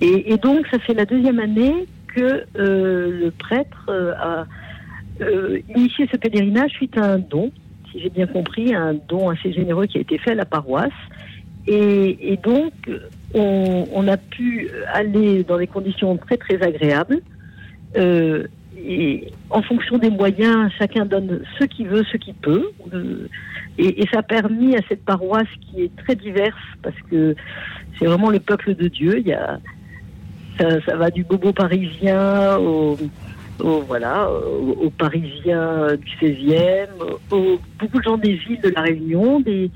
Et, 0.01 0.37
donc, 0.37 0.65
ça 0.67 0.79
fait 0.79 0.93
la 0.93 1.05
deuxième 1.05 1.39
année 1.39 1.85
que 2.07 2.43
euh, 2.57 3.21
le 3.23 3.31
prêtre 3.31 3.85
euh, 3.89 4.13
a 4.13 4.45
initié 5.75 6.07
ce 6.11 6.17
pèlerinage 6.17 6.71
suite 6.71 6.97
à 6.97 7.13
un 7.13 7.19
don, 7.19 7.51
si 7.91 7.99
j'ai 8.01 8.09
bien 8.09 8.25
compris, 8.25 8.73
un 8.73 8.95
don 9.07 9.29
assez 9.29 9.53
généreux 9.53 9.85
qui 9.85 9.99
a 9.99 10.01
été 10.01 10.17
fait 10.17 10.31
à 10.31 10.35
la 10.35 10.45
paroisse. 10.45 10.89
Et, 11.67 12.39
donc, 12.41 12.73
on, 13.35 14.07
a 14.07 14.17
pu 14.17 14.71
aller 14.91 15.43
dans 15.43 15.59
des 15.59 15.67
conditions 15.67 16.17
très 16.17 16.37
très 16.37 16.61
agréables. 16.63 17.21
Et 17.95 19.31
en 19.51 19.61
fonction 19.61 19.99
des 19.99 20.09
moyens, 20.09 20.71
chacun 20.79 21.05
donne 21.05 21.41
ce 21.59 21.65
qu'il 21.65 21.87
veut, 21.87 22.03
ce 22.11 22.17
qu'il 22.17 22.33
peut. 22.33 22.71
Et, 23.77 24.05
ça 24.11 24.19
a 24.19 24.23
permis 24.23 24.75
à 24.75 24.79
cette 24.87 25.03
paroisse 25.05 25.47
qui 25.61 25.83
est 25.83 25.95
très 25.95 26.15
diverse, 26.15 26.59
parce 26.81 26.99
que 27.09 27.35
c'est 27.97 28.05
vraiment 28.05 28.29
le 28.29 28.39
peuple 28.39 28.75
de 28.75 28.87
Dieu. 28.87 29.19
Il 29.19 29.27
y 29.27 29.33
a, 29.33 29.59
ça, 30.59 30.95
va 30.95 31.09
du 31.09 31.23
bobo 31.23 31.53
parisien 31.53 32.57
au, 32.57 32.97
voilà, 33.59 34.29
au, 34.29 34.85
au 34.85 34.89
parisien 34.89 35.95
du 35.95 36.27
16e, 36.27 36.87
au, 37.31 37.59
beaucoup 37.79 37.99
de 37.99 38.03
gens 38.03 38.17
des 38.17 38.33
villes 38.33 38.61
de 38.61 38.69
la 38.69 38.81
Réunion, 38.81 39.39
des, 39.39 39.71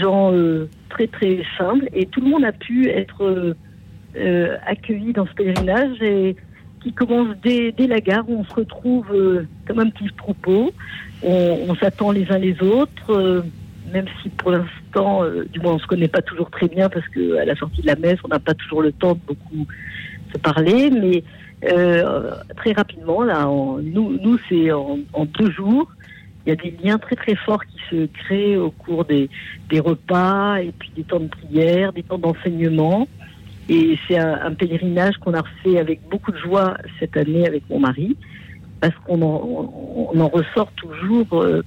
gens 0.00 0.32
euh, 0.32 0.68
très 0.88 1.06
très 1.06 1.42
simples, 1.58 1.88
et 1.92 2.06
tout 2.06 2.20
le 2.20 2.30
monde 2.30 2.44
a 2.44 2.52
pu 2.52 2.88
être 2.88 3.54
euh, 4.16 4.56
accueilli 4.66 5.12
dans 5.12 5.26
ce 5.26 5.32
pèlerinage 5.32 6.00
et 6.00 6.36
qui 6.82 6.92
commence 6.92 7.34
dès, 7.42 7.72
dès 7.72 7.86
la 7.86 8.00
gare 8.00 8.28
où 8.28 8.40
on 8.40 8.44
se 8.44 8.54
retrouve 8.54 9.10
euh, 9.12 9.46
comme 9.66 9.80
un 9.80 9.88
petit 9.88 10.06
troupeau. 10.16 10.70
On, 11.26 11.74
s'attend 11.76 12.10
les 12.10 12.30
uns 12.30 12.38
les 12.38 12.60
autres, 12.62 13.10
euh, 13.10 13.42
même 13.92 14.04
si 14.22 14.28
pour 14.28 14.50
l'instant, 14.50 15.24
euh, 15.24 15.44
du 15.50 15.60
moins, 15.60 15.74
on 15.74 15.78
se 15.78 15.86
connaît 15.86 16.08
pas 16.08 16.20
toujours 16.20 16.50
très 16.50 16.68
bien 16.68 16.90
parce 16.90 17.08
que 17.08 17.38
à 17.38 17.44
la 17.46 17.56
sortie 17.56 17.80
de 17.80 17.86
la 17.86 17.96
messe, 17.96 18.18
on 18.24 18.28
n'a 18.28 18.38
pas 18.38 18.54
toujours 18.54 18.82
le 18.82 18.92
temps 18.92 19.14
de 19.14 19.20
beaucoup 19.26 19.66
se 20.32 20.38
parler, 20.38 20.90
mais 20.90 21.24
euh, 21.64 22.32
très 22.56 22.72
rapidement, 22.72 23.22
là, 23.22 23.46
nous, 23.46 24.38
c'est 24.48 24.70
en, 24.72 24.98
en 25.12 25.24
deux 25.24 25.50
jours. 25.50 25.90
Il 26.44 26.50
y 26.50 26.52
a 26.52 26.56
des 26.56 26.76
liens 26.82 26.98
très 26.98 27.16
très 27.16 27.34
forts 27.36 27.64
qui 27.64 27.78
se 27.90 28.06
créent 28.06 28.58
au 28.58 28.70
cours 28.70 29.06
des, 29.06 29.30
des 29.70 29.80
repas 29.80 30.56
et 30.58 30.72
puis 30.78 30.92
des 30.94 31.04
temps 31.04 31.20
de 31.20 31.28
prière, 31.28 31.94
des 31.94 32.02
temps 32.02 32.18
d'enseignement. 32.18 33.08
Et 33.70 33.98
c'est 34.06 34.18
un, 34.18 34.40
un 34.42 34.52
pèlerinage 34.52 35.16
qu'on 35.16 35.32
a 35.32 35.40
refait 35.40 35.78
avec 35.78 36.06
beaucoup 36.10 36.32
de 36.32 36.38
joie 36.38 36.76
cette 37.00 37.16
année 37.16 37.46
avec 37.46 37.62
mon 37.70 37.80
mari, 37.80 38.14
parce 38.84 38.96
qu'on 39.06 39.22
en, 39.22 40.28
ressort 40.28 40.70
toujours 40.72 41.26
euh, 41.32 41.62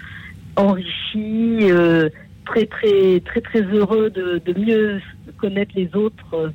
enrichi, 0.55 1.57
euh, 1.63 2.09
très 2.45 2.68
très 2.68 3.20
très 3.22 3.41
très 3.41 3.61
heureux 3.61 4.11
de, 4.11 4.39
mieux 4.55 5.01
connaître 5.38 5.72
les 5.76 5.89
autres, 5.95 6.34
euh, 6.36 6.49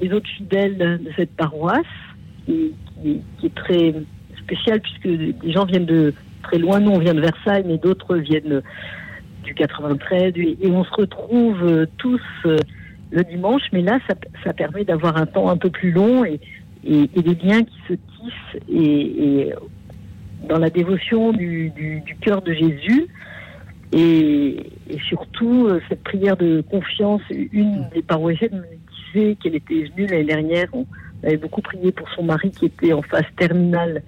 les 0.00 0.12
autres 0.12 0.28
fidèles 0.28 0.78
de 0.78 1.10
cette 1.16 1.34
paroisse, 1.34 1.82
qui, 2.46 2.72
est 3.42 3.54
très 3.56 3.94
spéciale 4.44 4.80
puisque 4.80 5.08
des 5.08 5.52
gens 5.52 5.64
viennent 5.64 5.86
de 5.86 6.14
très 6.44 6.58
loin. 6.58 6.78
Nous, 6.78 6.92
on 6.92 7.00
vient 7.00 7.14
de 7.14 7.20
Versailles, 7.20 7.64
mais 7.66 7.78
d'autres 7.78 8.14
viennent 8.14 8.62
du 9.42 9.54
93, 9.54 10.34
et 10.36 10.70
on 10.70 10.84
se 10.84 10.92
retrouve 10.92 11.86
tous 11.98 12.22
le 12.44 13.24
dimanche, 13.24 13.62
mais 13.72 13.82
là, 13.82 13.98
ça, 14.44 14.52
permet 14.52 14.84
d'avoir 14.84 15.16
un 15.16 15.26
temps 15.26 15.48
un 15.48 15.56
peu 15.56 15.70
plus 15.70 15.90
long 15.90 16.24
et, 16.24 16.38
des 16.84 17.34
liens 17.42 17.64
qui 17.64 17.78
se 17.88 17.94
tissent. 17.94 18.62
Et 18.68 19.52
dans 20.48 20.58
la 20.58 20.70
dévotion 20.70 21.32
du, 21.32 21.70
du, 21.70 22.00
du 22.00 22.16
cœur 22.16 22.42
de 22.42 22.52
Jésus. 22.52 23.06
Et, 23.92 24.72
et 24.90 24.98
surtout, 25.08 25.66
euh, 25.66 25.80
cette 25.88 26.02
prière 26.02 26.36
de 26.36 26.60
confiance, 26.60 27.22
une 27.30 27.88
des 27.94 28.02
paroissiennes 28.02 28.64
me 28.64 29.14
disait 29.14 29.36
qu'elle 29.36 29.54
était 29.54 29.84
venue 29.84 30.06
l'année 30.06 30.24
dernière, 30.24 30.68
on 30.72 30.86
avait 31.22 31.36
beaucoup 31.36 31.62
prié 31.62 31.92
pour 31.92 32.08
son 32.10 32.24
mari 32.24 32.50
qui 32.50 32.66
était 32.66 32.92
en 32.92 33.02
phase 33.02 33.24
terminale 33.36 34.02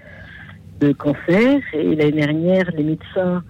de 0.80 0.92
cancer, 0.92 1.60
et 1.72 1.94
l'année 1.94 2.12
dernière, 2.12 2.70
les 2.76 2.84
médecins 2.84 3.42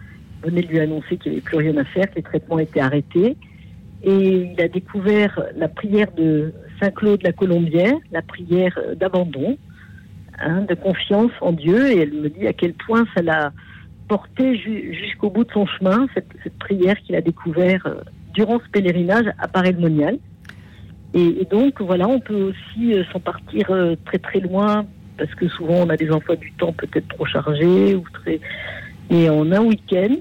venaient 0.42 0.62
lui 0.62 0.78
annoncer 0.80 1.16
qu'il 1.16 1.32
n'y 1.32 1.38
avait 1.38 1.44
plus 1.44 1.56
rien 1.56 1.76
à 1.76 1.84
faire, 1.84 2.08
que 2.10 2.16
les 2.16 2.22
traitements 2.22 2.58
étaient 2.58 2.80
arrêtés. 2.80 3.36
Et 4.02 4.52
il 4.54 4.60
a 4.60 4.68
découvert 4.68 5.42
la 5.56 5.68
prière 5.68 6.12
de 6.12 6.52
Saint-Claude 6.80 7.22
la 7.22 7.32
Colombière, 7.32 7.96
la 8.12 8.22
prière 8.22 8.78
d'abandon, 8.96 9.58
hein, 10.40 10.62
de 10.62 10.74
confiance 10.74 11.32
en 11.40 11.52
Dieu. 11.52 11.90
Et 11.92 11.98
elle 11.98 12.12
me 12.12 12.28
dit 12.28 12.46
à 12.46 12.52
quel 12.52 12.74
point 12.74 13.04
ça 13.14 13.22
l'a 13.22 13.52
porté 14.08 14.56
ju- 14.56 14.94
jusqu'au 14.94 15.30
bout 15.30 15.44
de 15.44 15.52
son 15.52 15.66
chemin, 15.66 16.06
cette, 16.14 16.26
prière 16.58 16.96
qu'il 17.02 17.14
a 17.14 17.20
découvert 17.20 17.86
euh, 17.86 18.00
durant 18.34 18.58
ce 18.58 18.68
pèlerinage 18.70 19.26
à 19.38 19.48
Paray-le-Monial. 19.48 20.18
Et, 21.14 21.42
et 21.42 21.44
donc, 21.50 21.80
voilà, 21.80 22.08
on 22.08 22.20
peut 22.20 22.52
aussi 22.52 22.94
euh, 22.94 23.04
s'en 23.12 23.20
partir 23.20 23.70
euh, 23.70 23.96
très 24.04 24.18
très 24.18 24.40
loin, 24.40 24.86
parce 25.16 25.34
que 25.34 25.48
souvent 25.48 25.74
on 25.86 25.88
a 25.88 25.96
des 25.96 26.10
emplois 26.10 26.36
du 26.36 26.52
temps 26.52 26.72
peut-être 26.72 27.08
trop 27.08 27.26
chargés, 27.26 27.94
ou 27.94 28.04
très... 28.12 28.40
et 29.10 29.28
en 29.28 29.50
un 29.52 29.60
week-end, 29.62 30.14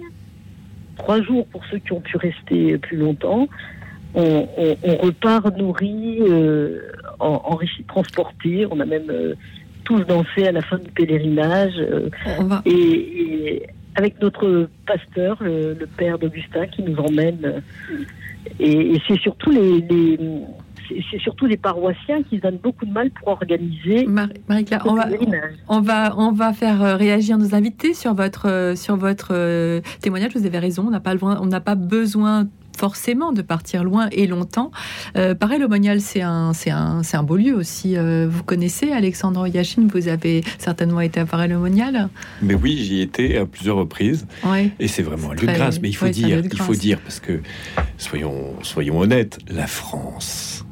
trois 0.97 1.22
jours 1.22 1.45
pour 1.47 1.63
ceux 1.70 1.78
qui 1.80 1.93
ont 1.93 2.01
pu 2.01 2.18
rester 2.18 2.78
plus 2.80 2.97
longtemps, 2.97 3.47
on, 4.15 4.47
repart 5.01 5.55
nourri, 5.57 6.20
euh, 6.22 6.80
en- 7.20 7.41
enrichi, 7.45 7.84
transporté. 7.84 8.65
On 8.72 8.80
a 8.80 8.86
même 8.86 9.09
euh, 9.09 9.36
tous 9.88 10.02
dansé 10.14 10.40
à 10.48 10.52
la 10.52 10.62
fin 10.62 10.78
du 10.78 10.92
pèlerinage. 10.92 11.74
euh, 11.80 12.10
On 12.40 12.44
va, 12.52 12.62
et, 12.66 12.72
et 12.72 13.64
avec 13.96 14.22
notre 14.22 14.70
pasteur, 14.86 15.38
le, 15.42 15.74
le 15.74 15.88
père 15.88 16.20
d'Augustin, 16.20 16.68
qui 16.68 16.82
nous 16.84 16.98
emmène. 16.98 17.40
euh, 17.46 17.60
Et, 18.60 18.76
et 18.96 19.02
c'est 19.08 19.20
surtout 19.20 19.52
les, 19.52 19.72
les- 19.90 20.20
c'est- 20.88 21.20
surtout 21.20 21.46
les 21.48 21.58
paroissiens 21.58 22.24
qui 22.24 22.38
se 22.38 22.42
donnent 22.44 22.64
beaucoup 22.68 22.86
de 22.86 22.94
mal 23.00 23.10
pour 23.18 23.28
organiser 23.38 24.06
Mar- 24.08 24.30
Marie-Claire, 24.48 24.82
ce 24.84 24.88
on 24.90 24.96
va, 24.96 25.06
on 25.68 25.82
va, 25.82 26.00
on 26.18 26.32
va 26.32 26.54
faire 26.54 26.82
euh, 26.82 26.96
réagir 26.96 27.38
nos 27.38 27.54
invités 27.60 27.94
sur 27.94 28.14
votre, 28.14 28.74
sur 28.78 28.96
votre 28.96 29.32
témoignage. 30.02 30.32
Vous 30.36 30.46
avez 30.46 30.60
raison, 30.60 30.86
on 30.88 30.92
n'a 30.92 31.02
pas, 31.02 31.14
on 31.22 31.46
n'a 31.46 31.60
pas 31.60 31.76
besoin 31.76 32.48
forcément 32.78 33.32
de 33.34 33.42
partir 33.42 33.84
loin 33.84 34.08
et 34.12 34.28
longtemps. 34.28 34.72
Euh, 35.18 35.34
pareil, 35.34 35.60
le 35.60 35.68
Monial, 35.68 36.00
c'est 36.00 36.22
un, 36.22 36.54
c'est 36.54 36.70
un, 36.70 37.02
un 37.12 37.24
beau 37.24 37.36
lieu 37.38 37.56
aussi. 37.56 37.98
Euh, 37.98 38.28
vous 38.30 38.44
connaissez 38.44 38.92
Alexandre 38.92 39.48
Yachine, 39.48 39.88
vous 39.94 40.08
avez 40.08 40.44
certainement 40.60 41.02
été 41.02 41.20
à 41.20 41.26
Paray-le-Monial. 41.26 42.10
Mais 42.42 42.54
oui, 42.54 42.78
j'y 42.78 43.02
étais 43.02 43.38
à 43.38 43.46
plusieurs 43.46 43.78
reprises. 43.78 44.28
Oui. 44.46 44.72
Et 44.80 44.88
c'est 44.88 45.02
vraiment 45.02 45.32
un 45.32 45.34
lieu 45.34 45.38
Très- 45.38 45.54
de 45.54 45.58
grâce. 45.58 45.82
Mais 45.82 45.90
il 45.90 45.94
faut 45.94 46.06
ouais, 46.06 46.12
dire, 46.12 46.44
il 46.44 46.60
faut 46.60 46.76
dire, 46.76 47.00
parce 47.00 47.20
que 47.20 47.42
soyons, 47.98 48.54
soyons 48.62 49.00
honnêtes, 49.00 49.40
la 49.50 49.68
France 49.68 50.64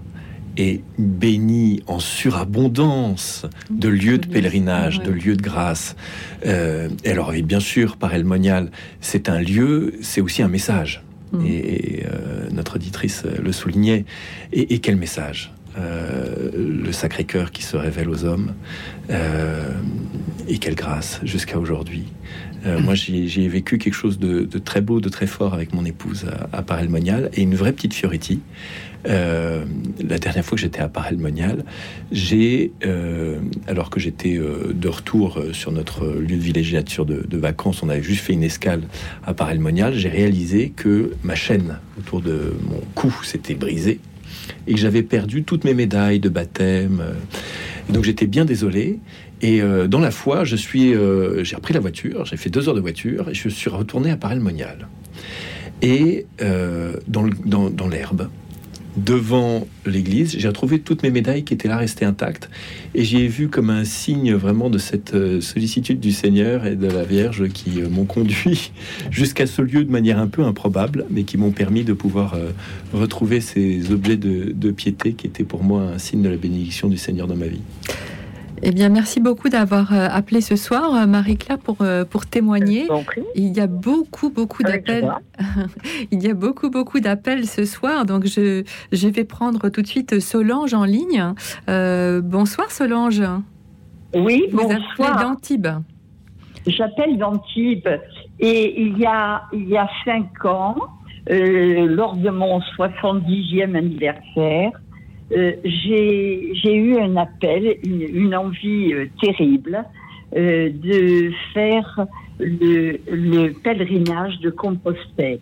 est 0.58 0.82
bénie 0.98 1.84
en 1.88 2.00
surabondance 2.00 3.46
de 3.70 3.90
lieux 3.90 4.18
de 4.18 4.28
pèlerinage, 4.28 5.00
ouais. 5.00 5.06
de 5.06 5.12
lieux 5.12 5.36
de 5.36 5.42
grâce. 5.42 5.96
Euh, 6.46 6.88
et 7.04 7.12
alors, 7.12 7.34
et 7.34 7.42
bien 7.42 7.60
sûr, 7.60 7.98
par 7.98 8.14
El 8.14 8.24
Monial, 8.24 8.72
c'est 9.02 9.28
un 9.28 9.42
lieu, 9.42 9.96
c'est 10.02 10.22
aussi 10.22 10.42
un 10.44 10.48
message. 10.48 11.04
Mm. 11.32 11.46
Et 11.46 12.04
euh, 12.06 12.50
notre 12.52 12.76
auditrice 12.76 13.24
le 13.26 13.52
soulignait. 13.52 14.06
Et, 14.54 14.74
et 14.74 14.80
quel 14.80 14.96
message 14.96 15.52
Euh, 15.78 16.52
Le 16.86 16.92
Sacré-Cœur 16.92 17.52
qui 17.52 17.62
se 17.64 17.76
révèle 17.78 18.10
aux 18.10 18.24
hommes. 18.24 18.54
Euh, 19.10 19.72
et 20.48 20.58
quelle 20.58 20.76
grâce 20.76 21.20
jusqu'à 21.24 21.60
aujourd'hui. 21.60 22.06
Euh, 22.66 22.80
moi, 22.80 22.96
j'y 22.96 23.28
j'y 23.28 23.44
ai 23.44 23.48
vécu 23.50 23.78
quelque 23.78 23.94
chose 23.94 24.18
de, 24.18 24.46
de 24.46 24.58
très 24.58 24.82
beau, 24.82 25.02
de 25.02 25.10
très 25.10 25.28
fort 25.28 25.54
avec 25.54 25.74
mon 25.74 25.86
épouse 25.86 26.26
à, 26.52 26.58
à 26.58 26.62
Paray-le-Monial 26.62 27.30
et 27.34 27.42
une 27.42 27.56
vraie 27.56 27.74
petite 27.74 27.94
Fioretti. 27.94 28.40
Euh, 29.08 29.66
la 30.08 30.18
dernière 30.18 30.44
fois 30.44 30.56
que 30.56 30.62
j'étais 30.62 30.80
à 30.80 30.90
Paray-le-Monial, 30.90 31.64
j'ai, 32.12 32.72
euh, 32.86 33.40
alors 33.68 33.90
que 33.90 34.00
j'étais 34.00 34.38
euh, 34.38 34.74
de 34.74 34.88
retour 34.88 35.40
sur 35.54 35.72
notre 35.72 36.08
lieu 36.08 36.36
de 36.36 36.42
villégiature 36.42 37.06
de, 37.06 37.38
vacances, 37.38 37.84
on 37.84 37.90
avait 37.90 38.02
juste 38.02 38.22
fait 38.22 38.34
une 38.34 38.44
escale 38.44 38.84
à 39.26 39.34
Paray-le-Monial, 39.34 39.94
j'ai 39.94 40.10
réalisé 40.10 40.72
que 40.76 41.12
ma 41.24 41.36
chaîne 41.36 41.80
autour 42.00 42.22
de 42.22 42.54
mon 42.70 42.82
cou 42.96 43.14
s'était 43.24 43.56
brisée 43.56 44.00
et 44.68 44.74
que 44.74 44.80
j'avais 44.80 45.04
perdu 45.04 45.44
toutes 45.44 45.64
mes 45.66 45.74
médailles 45.74 46.20
de 46.20 46.30
baptême. 46.30 47.04
donc 47.90 48.04
j'étais 48.04 48.28
bien 48.28 48.46
désolé. 48.46 49.00
Et 49.42 49.62
dans 49.88 50.00
la 50.00 50.12
foi, 50.12 50.46
je 50.46 50.56
suis, 50.56 50.94
j'ai 51.44 51.56
repris 51.56 51.74
la 51.74 51.82
voiture, 51.82 52.26
j'ai 52.26 52.38
fait 52.38 52.50
deux 52.50 52.70
heures 52.70 52.76
de 52.76 52.80
voiture 52.80 53.30
et 53.30 53.34
je 53.34 53.50
suis 53.50 53.70
retourné 53.70 54.12
à 54.12 54.18
Paray-le-Monial. 54.18 54.88
Et 55.82 56.26
dans 57.08 57.88
l'herbe, 57.90 58.30
devant 58.98 59.68
l'église, 59.86 60.36
j'ai 60.38 60.48
retrouvé 60.48 60.80
toutes 60.80 61.04
mes 61.04 61.12
médailles 61.12 61.44
qui 61.44 61.54
étaient 61.54 61.68
là, 61.68 61.78
restées 61.78 62.06
intactes. 62.06 62.50
Et 62.94 63.04
j'y 63.04 63.18
ai 63.18 63.28
vu 63.28 63.50
comme 63.50 63.70
un 63.70 63.84
signe 63.84 64.34
vraiment 64.34 64.70
de 64.70 64.78
cette 64.78 65.14
euh, 65.14 65.42
sollicitude 65.42 66.00
du 66.00 66.12
Seigneur 66.12 66.66
et 66.66 66.76
de 66.76 66.88
la 66.88 67.04
Vierge 67.04 67.50
qui 67.50 67.82
euh, 67.82 67.90
m'ont 67.90 68.06
conduit 68.06 68.72
jusqu'à 69.12 69.48
ce 69.48 69.62
lieu 69.62 69.84
de 69.84 69.92
manière 69.92 70.20
un 70.20 70.28
peu 70.28 70.44
improbable, 70.44 71.06
mais 71.10 71.24
qui 71.24 71.38
m'ont 71.38 71.52
permis 71.52 71.84
de 71.84 71.94
pouvoir 71.94 72.36
euh, 72.36 72.52
retrouver 72.94 73.42
ces 73.42 73.92
objets 73.92 74.18
de, 74.18 74.52
de 74.54 74.72
piété 74.72 75.14
qui 75.14 75.28
étaient 75.28 75.44
pour 75.44 75.64
moi 75.64 75.82
un 75.82 75.98
signe 75.98 76.22
de 76.22 76.30
la 76.30 76.38
bénédiction 76.38 76.88
du 76.88 76.98
Seigneur 76.98 77.28
dans 77.28 77.36
ma 77.36 77.48
vie. 77.48 77.62
Eh 78.64 78.72
bien, 78.72 78.90
merci 78.90 79.20
beaucoup 79.20 79.50
d'avoir 79.50 79.94
euh, 79.94 80.08
appelé 80.10 80.42
ce 80.42 80.56
soir, 80.56 80.96
euh, 80.96 81.06
Marie-Claire, 81.06 81.60
pour, 81.60 81.78
euh, 81.82 82.06
pour 82.06 82.26
témoigner. 82.26 82.88
Il 83.36 83.56
y 83.56 83.60
a 83.60 83.68
beaucoup, 83.68 84.30
beaucoup 84.30 84.64
d'appels. 84.64 85.12
Il 86.12 86.24
y 86.24 86.30
a 86.30 86.34
beaucoup, 86.34 86.70
beaucoup 86.70 87.00
d'appels 87.00 87.46
ce 87.46 87.66
soir. 87.66 88.06
Donc, 88.06 88.26
je, 88.26 88.64
je 88.92 89.08
vais 89.08 89.24
prendre 89.26 89.70
tout 89.70 89.82
de 89.82 89.88
suite 89.88 90.20
Solange 90.20 90.74
en 90.74 90.86
ligne. 90.86 91.34
Euh, 91.70 92.22
bonsoir, 92.22 92.72
Solange. 92.72 93.22
Oui, 94.16 94.46
Vous 94.52 94.68
bonsoir. 94.68 95.22
d'Antibes. 95.22 95.68
J'appelle 96.66 97.18
d'Antibes 97.18 98.00
et 98.40 98.82
il 98.82 98.98
y 98.98 99.06
a, 99.06 99.44
il 99.54 99.70
y 99.70 99.78
a 99.78 99.88
cinq 100.04 100.46
ans, 100.46 100.76
euh, 101.30 101.86
lors 101.88 102.16
de 102.16 102.30
mon 102.30 102.60
70e 102.78 103.76
anniversaire, 103.76 104.72
euh, 105.32 105.54
j'ai 105.64 106.76
eu 106.76 106.98
un 107.00 107.16
appel, 107.16 107.78
une, 107.84 108.36
envie 108.36 108.94
euh, 108.94 109.08
terrible 109.20 109.84
euh, 110.36 110.70
de 110.70 111.32
faire 111.52 112.06
le, 112.40 112.98
le 113.08 113.50
pèlerinage 113.54 114.40
de 114.42 114.52
Compostelle. 114.52 115.40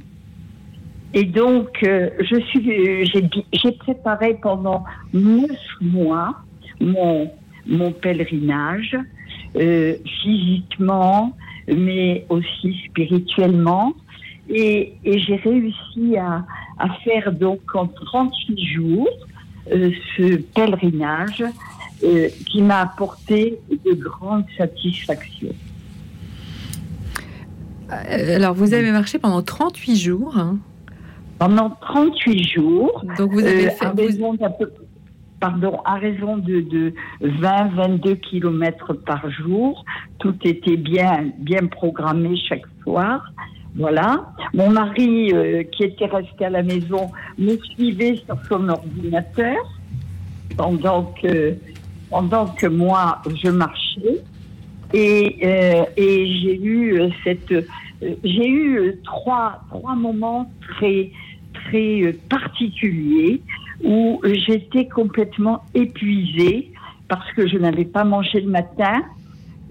Et 1.13 1.25
donc, 1.25 1.67
je 1.83 3.35
j'ai 3.53 3.71
préparé 3.73 4.39
pendant 4.41 4.83
neuf 5.13 5.59
mois 5.79 6.37
mon, 6.79 7.29
pèlerinage, 8.01 8.97
physiquement, 9.53 11.37
mais 11.67 12.25
aussi 12.29 12.81
spirituellement. 12.89 13.93
Et, 14.49 14.93
j'ai 15.05 15.35
réussi 15.35 16.17
à, 16.17 16.45
à 16.79 16.89
faire 17.03 17.31
donc 17.31 17.61
en 17.75 17.85
38 17.85 18.59
jours 18.59 19.07
ce 19.67 20.35
pèlerinage 20.53 21.43
euh, 22.03 22.27
qui 22.49 22.61
m'a 22.61 22.81
apporté 22.81 23.59
de 23.69 23.93
grandes 23.93 24.45
satisfactions. 24.57 25.53
Euh, 27.91 28.35
Alors, 28.35 28.53
vous 28.53 28.73
avez 28.73 28.91
marché 28.91 29.19
pendant 29.19 29.41
38 29.41 29.95
jours. 29.95 30.37
hein. 30.37 30.57
Pendant 31.39 31.69
38 31.69 32.43
jours, 32.43 33.03
Donc, 33.17 33.31
vous 33.31 33.39
avez 33.45 33.67
euh, 33.67 33.71
fait. 33.71 33.87
raison 33.87 34.37
pardon, 35.39 35.81
à 35.83 35.95
raison 35.95 36.37
de, 36.37 36.61
de 36.61 36.93
20-22 37.21 38.17
kilomètres 38.21 38.93
par 38.93 39.29
jour, 39.29 39.83
tout 40.19 40.35
était 40.45 40.77
bien, 40.77 41.25
bien 41.39 41.65
programmé 41.67 42.37
chaque 42.47 42.63
soir. 42.83 43.33
Voilà. 43.75 44.33
Mon 44.53 44.69
mari, 44.69 45.33
euh, 45.33 45.63
qui 45.63 45.83
était 45.83 46.05
resté 46.05 46.45
à 46.45 46.49
la 46.49 46.63
maison, 46.63 47.11
me 47.37 47.57
suivait 47.57 48.21
sur 48.25 48.37
son 48.47 48.69
ordinateur 48.69 49.57
pendant 50.55 51.11
que, 51.13 52.67
moi, 52.67 53.21
je 53.43 53.49
marchais. 53.49 54.21
Et, 54.93 55.39
euh, 55.43 55.85
j'ai 55.97 56.61
eu 56.61 57.01
euh, 57.01 57.09
cette, 57.23 57.53
j'ai 58.23 58.47
eu 58.47 58.95
trois, 59.03 59.63
trois 59.71 59.95
moments 59.95 60.51
très, 60.61 61.09
très 61.53 62.13
particuliers 62.29 63.41
où 63.83 64.21
j'étais 64.23 64.87
complètement 64.87 65.63
épuisée 65.73 66.71
parce 67.07 67.31
que 67.33 67.47
je 67.47 67.57
n'avais 67.57 67.85
pas 67.85 68.03
mangé 68.03 68.39
le 68.39 68.51
matin. 68.51 69.01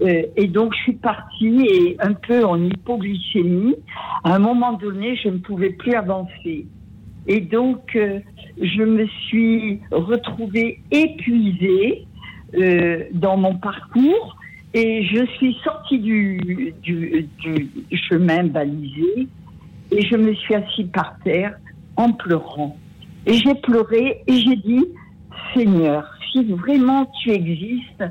Euh, 0.01 0.23
et 0.35 0.47
donc, 0.47 0.73
je 0.75 0.81
suis 0.83 0.93
partie 0.93 1.65
et 1.65 1.97
un 1.99 2.13
peu 2.13 2.43
en 2.43 2.61
hypoglycémie. 2.61 3.75
À 4.23 4.35
un 4.35 4.39
moment 4.39 4.73
donné, 4.73 5.15
je 5.15 5.29
ne 5.29 5.37
pouvais 5.37 5.71
plus 5.71 5.93
avancer. 5.93 6.65
Et 7.27 7.39
donc, 7.39 7.95
euh, 7.95 8.19
je 8.61 8.83
me 8.83 9.07
suis 9.27 9.79
retrouvée 9.91 10.81
épuisée 10.91 12.05
euh, 12.55 13.03
dans 13.13 13.37
mon 13.37 13.55
parcours 13.55 14.35
et 14.73 15.05
je 15.05 15.25
suis 15.37 15.55
sortie 15.63 15.99
du, 15.99 16.73
du, 16.81 17.29
chemin 18.09 18.43
balisé 18.43 19.27
et 19.91 20.01
je 20.05 20.17
me 20.17 20.33
suis 20.33 20.55
assise 20.55 20.87
par 20.91 21.15
terre 21.23 21.55
en 21.95 22.11
pleurant. 22.11 22.77
Et 23.25 23.33
j'ai 23.33 23.55
pleuré 23.55 24.21
et 24.27 24.39
j'ai 24.39 24.55
dit, 24.57 24.85
Seigneur, 25.53 26.03
si 26.31 26.43
vraiment 26.43 27.09
tu 27.21 27.31
existes, 27.31 28.03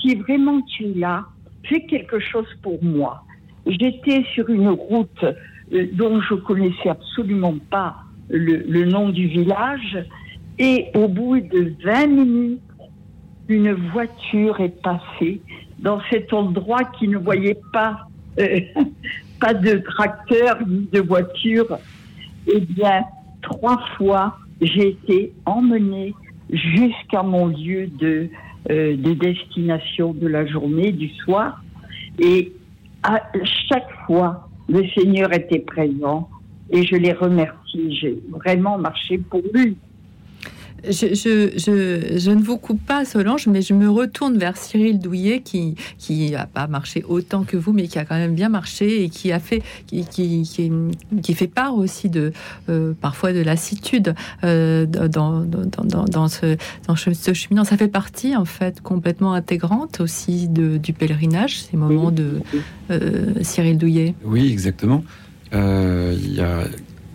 si 0.00 0.14
vraiment 0.14 0.60
tu 0.62 0.84
es 0.84 0.94
là, 0.94 1.24
quelque 1.76 2.18
chose 2.18 2.46
pour 2.62 2.82
moi. 2.82 3.22
J'étais 3.66 4.24
sur 4.34 4.48
une 4.48 4.68
route 4.68 5.24
euh, 5.72 5.86
dont 5.92 6.20
je 6.20 6.34
connaissais 6.34 6.88
absolument 6.88 7.56
pas 7.70 7.96
le, 8.28 8.64
le 8.66 8.84
nom 8.86 9.10
du 9.10 9.26
village 9.26 9.98
et 10.58 10.86
au 10.94 11.08
bout 11.08 11.40
de 11.40 11.74
20 11.84 12.06
minutes, 12.06 12.60
une 13.48 13.72
voiture 13.92 14.60
est 14.60 14.82
passée 14.82 15.40
dans 15.78 16.00
cet 16.10 16.32
endroit 16.32 16.84
qui 16.98 17.08
ne 17.08 17.18
voyait 17.18 17.60
pas, 17.72 18.06
euh, 18.40 18.60
pas 19.40 19.54
de 19.54 19.78
tracteur 19.78 20.58
ni 20.66 20.88
de 20.92 21.00
voiture. 21.00 21.78
Eh 22.46 22.60
bien, 22.60 23.04
trois 23.42 23.78
fois, 23.96 24.38
j'ai 24.60 24.88
été 24.88 25.32
emmenée 25.46 26.14
jusqu'à 26.50 27.22
mon 27.22 27.46
lieu 27.46 27.86
de, 27.86 28.28
euh, 28.70 28.96
de 28.96 29.12
destination 29.14 30.12
de 30.12 30.26
la 30.26 30.46
journée, 30.46 30.92
du 30.92 31.08
soir. 31.24 31.62
Et 32.18 32.52
à 33.02 33.22
chaque 33.68 33.90
fois, 34.06 34.48
le 34.68 34.86
Seigneur 34.96 35.32
était 35.32 35.60
présent 35.60 36.28
et 36.70 36.84
je 36.84 36.96
les 36.96 37.12
remercie. 37.12 37.96
J'ai 38.00 38.18
vraiment 38.30 38.78
marché 38.78 39.18
pour 39.18 39.42
lui. 39.54 39.76
Je, 40.84 41.14
je, 41.14 41.52
je, 41.56 42.18
je 42.18 42.30
ne 42.30 42.42
vous 42.42 42.56
coupe 42.56 42.80
pas, 42.84 43.04
Solange, 43.04 43.46
mais 43.46 43.62
je 43.62 43.74
me 43.74 43.90
retourne 43.90 44.38
vers 44.38 44.56
Cyril 44.56 44.98
Douillet, 44.98 45.40
qui 45.40 45.74
qui 45.98 46.34
a 46.34 46.46
pas 46.46 46.66
marché 46.66 47.04
autant 47.08 47.42
que 47.44 47.56
vous, 47.56 47.72
mais 47.72 47.88
qui 47.88 47.98
a 47.98 48.04
quand 48.04 48.16
même 48.16 48.34
bien 48.34 48.48
marché 48.48 49.02
et 49.02 49.08
qui 49.08 49.32
a 49.32 49.40
fait, 49.40 49.62
qui, 49.86 50.04
qui, 50.04 50.42
qui, 50.42 50.70
qui 51.22 51.34
fait 51.34 51.48
part 51.48 51.74
aussi 51.76 52.08
de 52.08 52.32
euh, 52.68 52.92
parfois 53.00 53.32
de 53.32 53.40
lassitude 53.40 54.14
euh, 54.44 54.86
dans, 54.86 55.40
dans, 55.40 56.04
dans, 56.04 56.28
ce, 56.28 56.56
dans 56.86 56.96
ce 56.96 57.12
ce 57.12 57.32
cheminement. 57.34 57.64
Ça 57.64 57.76
fait 57.76 57.88
partie 57.88 58.36
en 58.36 58.44
fait 58.44 58.80
complètement 58.80 59.32
intégrante 59.32 60.00
aussi 60.00 60.48
de, 60.48 60.76
du 60.76 60.92
pèlerinage, 60.92 61.60
ces 61.62 61.76
moments 61.76 62.10
de 62.10 62.40
euh, 62.90 63.34
Cyril 63.42 63.78
Douillet. 63.78 64.14
Oui, 64.24 64.50
exactement. 64.50 65.04
Euh, 65.54 66.14
il 66.16 66.34
y 66.34 66.40
a, 66.40 66.64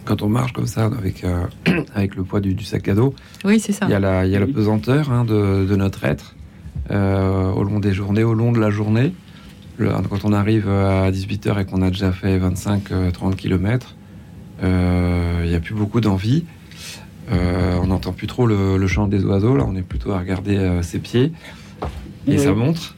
quand 0.05 0.21
on 0.21 0.29
marche 0.29 0.53
comme 0.53 0.67
ça, 0.67 0.85
avec, 0.85 1.23
euh, 1.23 1.45
avec 1.95 2.15
le 2.15 2.23
poids 2.23 2.39
du, 2.41 2.53
du 2.53 2.63
sac 2.63 2.87
à 2.87 2.93
dos, 2.93 3.13
Oui, 3.45 3.59
c'est 3.59 3.71
ça. 3.71 3.85
il 3.87 3.91
y 3.91 3.95
a 3.95 3.99
la, 3.99 4.25
il 4.25 4.31
y 4.31 4.35
a 4.35 4.39
la 4.39 4.47
pesanteur 4.47 5.11
hein, 5.11 5.23
de, 5.25 5.65
de 5.65 5.75
notre 5.75 6.03
être 6.05 6.35
euh, 6.91 7.51
au 7.51 7.63
long 7.63 7.79
des 7.79 7.93
journées, 7.93 8.23
au 8.23 8.33
long 8.33 8.51
de 8.51 8.59
la 8.59 8.69
journée. 8.69 9.13
Le- 9.77 9.89
quand 10.09 10.25
on 10.25 10.33
arrive 10.33 10.69
à 10.69 11.09
18h 11.11 11.59
et 11.61 11.65
qu'on 11.65 11.81
a 11.81 11.89
déjà 11.89 12.11
fait 12.11 12.37
25-30 12.39 13.35
km, 13.35 13.95
euh, 14.63 15.41
il 15.43 15.49
n'y 15.49 15.55
a 15.55 15.59
plus 15.59 15.73
beaucoup 15.73 16.01
d'envie. 16.01 16.43
Euh, 17.31 17.77
on 17.81 17.87
n'entend 17.87 18.11
plus 18.11 18.27
trop 18.27 18.45
le, 18.45 18.77
le 18.77 18.87
chant 18.87 19.07
des 19.07 19.23
oiseaux. 19.23 19.55
Là, 19.55 19.65
on 19.67 19.75
est 19.75 19.81
plutôt 19.81 20.11
à 20.11 20.19
regarder 20.19 20.57
euh, 20.57 20.81
ses 20.81 20.99
pieds 20.99 21.31
et 22.27 22.31
Oui. 22.31 22.39
sa 22.39 22.51
montre. 22.53 22.95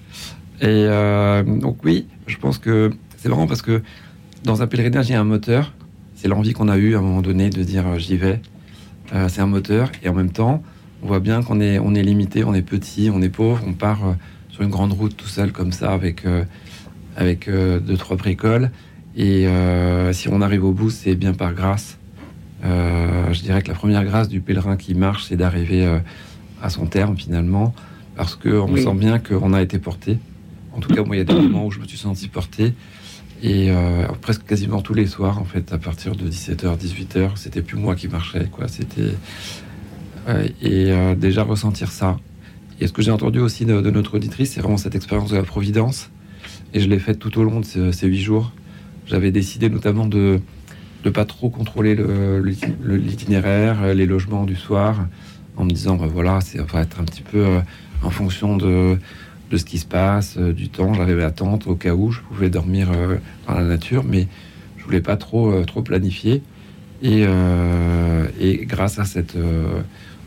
Et 0.62 0.66
euh, 0.68 1.44
donc 1.44 1.78
oui, 1.84 2.08
je 2.28 2.38
pense 2.38 2.58
que 2.58 2.92
c'est 3.18 3.30
marrant 3.30 3.46
parce 3.46 3.62
que 3.62 3.82
dans 4.44 4.62
un 4.64 4.68
pèlerinage, 4.68 5.10
il 5.10 5.14
y 5.14 5.16
a 5.16 5.22
un 5.22 5.26
moteur. 5.26 5.74
C'est 6.26 6.30
l'envie 6.30 6.54
qu'on 6.54 6.70
a 6.70 6.78
eue 6.80 6.96
à 6.96 6.98
un 6.98 7.02
moment 7.02 7.22
donné 7.22 7.52
de 7.52 7.62
dire 7.62 7.86
euh, 7.86 8.00
j'y 8.00 8.18
vais. 8.18 8.42
Euh, 9.14 9.30
c'est 9.30 9.42
un 9.42 9.46
moteur 9.46 9.92
et 10.02 10.10
en 10.10 10.14
même 10.16 10.32
temps, 10.32 10.64
on 11.04 11.08
voit 11.08 11.20
bien 11.20 11.44
qu'on 11.44 11.62
est, 11.62 11.78
on 11.78 11.94
est 11.94 12.02
limité, 12.02 12.44
on 12.44 12.56
est 12.56 12.64
petit, 12.64 13.12
on 13.14 13.22
est 13.22 13.30
pauvre. 13.30 13.62
On 13.68 13.74
part 13.74 14.04
euh, 14.04 14.14
sur 14.50 14.64
une 14.64 14.72
grande 14.72 14.92
route 14.94 15.16
tout 15.16 15.28
seul 15.28 15.52
comme 15.52 15.72
ça 15.72 15.92
avec, 15.94 16.26
euh, 16.26 16.44
avec 17.16 17.48
deux, 17.48 17.96
trois 17.98 18.18
bricoles. 18.18 18.72
Et 19.16 19.46
si 20.14 20.28
on 20.30 20.42
arrive 20.42 20.64
au 20.66 20.72
bout, 20.72 20.90
c'est 20.90 21.14
bien 21.14 21.34
par 21.34 21.54
grâce. 21.54 22.00
Je 22.64 23.42
dirais 23.44 23.62
que 23.62 23.68
la 23.68 23.76
première 23.76 24.04
grâce 24.04 24.28
du 24.28 24.42
pèlerin 24.42 24.78
qui 24.78 24.96
marche, 24.96 25.26
c'est 25.26 25.38
d'arriver 25.38 25.86
à 26.60 26.70
son 26.72 26.88
terme 26.88 27.16
finalement, 27.18 27.76
parce 28.16 28.34
qu'on 28.36 28.74
Oui. 28.74 28.82
sent 28.84 28.96
bien 28.96 29.20
qu'on 29.20 29.54
a 29.54 29.62
été 29.62 29.78
porté. 29.78 30.18
En 30.74 30.80
tout 30.80 30.92
cas, 30.94 31.04
moi, 31.04 31.16
il 31.16 31.20
y 31.20 31.22
a 31.22 31.26
des 31.26 31.36
moments 31.36 31.68
où 31.68 31.72
je 31.72 31.80
me 31.80 31.86
suis 31.86 32.00
senti 32.00 32.28
porté. 32.30 32.74
Et 33.44 33.70
euh, 33.70 34.08
presque 34.22 34.46
quasiment 34.46 34.82
tous 34.82 34.94
les 34.94 35.06
soirs, 35.08 35.40
en 35.40 35.44
fait, 35.46 35.72
à 35.74 35.78
partir 35.78 36.16
de 36.16 36.28
17h, 36.30 36.78
18h, 36.78 37.32
c'était 37.36 37.62
plus 37.62 37.78
moi 37.78 37.96
qui 37.96 38.08
marchais, 38.08 38.48
quoi. 38.52 38.68
C'était. 38.68 39.12
ouais, 40.28 40.54
et 40.62 40.92
euh, 40.92 41.16
déjà 41.16 41.44
ressentir 41.44 41.92
ça. 41.92 42.18
Et 42.80 42.88
ce 42.88 42.94
que 42.94 43.02
j'ai 43.02 43.12
entendu 43.12 43.40
aussi 43.40 43.66
de, 43.66 43.80
notre 43.90 44.16
auditrice, 44.16 44.52
c'est 44.54 44.62
vraiment 44.62 44.78
cette 44.78 44.96
expérience 44.96 45.32
de 45.32 45.38
la 45.38 45.44
Providence. 45.44 46.10
Et 46.74 46.80
je 46.80 46.90
l'ai 46.90 47.00
faite 47.00 47.20
tout 47.20 47.38
au 47.40 47.44
long 47.44 47.60
de 47.62 47.66
ce- 47.66 47.92
ces 47.92 48.08
huit 48.08 48.22
jours. 48.22 48.52
J'avais 49.06 49.32
décidé 49.32 49.70
notamment 49.70 50.06
de 50.08 50.40
ne 51.06 51.10
pas 51.10 51.26
trop 51.26 51.50
contrôler 51.50 51.96
le- 51.96 52.42
l'iti- 52.44 52.66
le- 52.84 52.98
l'itinéraire, 52.98 53.82
euh, 53.84 53.94
les 53.94 54.06
logements 54.06 54.44
du 54.46 54.56
soir, 54.56 55.08
en 55.56 55.64
me 55.66 55.70
disant, 55.70 55.96
ben 55.96 56.08
voilà, 56.08 56.42
ça 56.42 56.64
va 56.64 56.82
être 56.82 57.00
un 57.00 57.04
petit 57.06 57.22
peu 57.22 57.38
euh, 57.46 57.60
en 58.02 58.10
fonction 58.10 58.58
de, 58.58 58.98
de 59.52 59.58
ce 59.58 59.66
qui 59.66 59.78
se 59.78 59.86
passe, 59.86 60.38
euh, 60.38 60.54
du 60.54 60.70
temps. 60.70 60.94
J'avais 60.94 61.16
ma 61.16 61.32
tente 61.32 61.68
au 61.68 61.76
cas 61.76 61.94
où 61.94 62.12
je 62.12 62.22
pouvais 62.22 62.50
dormir 62.50 62.90
euh, 62.92 63.18
dans 63.48 63.56
la 63.56 63.64
nature, 63.64 64.04
mais 64.04 64.28
je 64.78 64.84
voulais 64.84 65.02
pas 65.02 65.18
trop, 65.18 65.52
euh, 65.52 65.64
trop 65.64 65.82
planifier. 65.82 66.42
Et, 67.02 67.26
et 68.40 68.66
grâce 68.66 68.98
à 68.98 69.06
cette, 69.06 69.36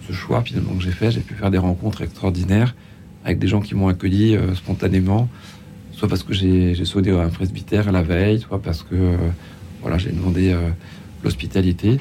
ce 0.07 0.13
choix 0.13 0.43
finalement 0.43 0.75
que 0.75 0.83
j'ai 0.83 0.93
fait, 0.93 1.11
j'ai 1.11 1.23
pu 1.23 1.35
faire 1.35 1.51
des 1.51 1.59
rencontres 1.59 2.03
extraordinaires 2.03 2.77
avec 3.25 3.41
des 3.41 3.49
gens 3.49 3.61
qui 3.61 3.75
m'ont 3.75 3.89
accueilli 3.89 4.39
spontanément, 4.55 5.29
soit 5.93 6.09
parce 6.09 6.23
que 6.23 6.35
j'ai 6.35 6.85
sonné 6.85 7.11
à 7.11 7.23
un 7.23 7.31
presbytère 7.31 7.91
la 7.91 8.03
veille, 8.03 8.39
soit 8.39 8.63
parce 8.63 8.85
que 8.85 9.17
voilà, 9.81 9.99
j'ai 9.99 10.13
demandé 10.13 10.55
l'hospitalité. 11.25 11.99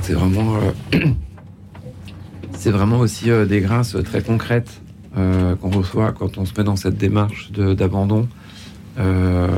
C'est 0.00 0.14
vraiment, 0.14 0.56
euh, 0.56 0.98
c'est 2.54 2.70
vraiment 2.70 3.00
aussi 3.00 3.30
des 3.48 3.60
grâces 3.60 3.96
très 4.04 4.22
concrètes 4.22 4.81
qu'on 5.14 5.70
reçoit 5.70 6.12
quand 6.12 6.38
on 6.38 6.44
se 6.44 6.52
met 6.56 6.64
dans 6.64 6.76
cette 6.76 6.96
démarche 6.96 7.50
d'abandon 7.52 8.28
euh, 8.98 9.48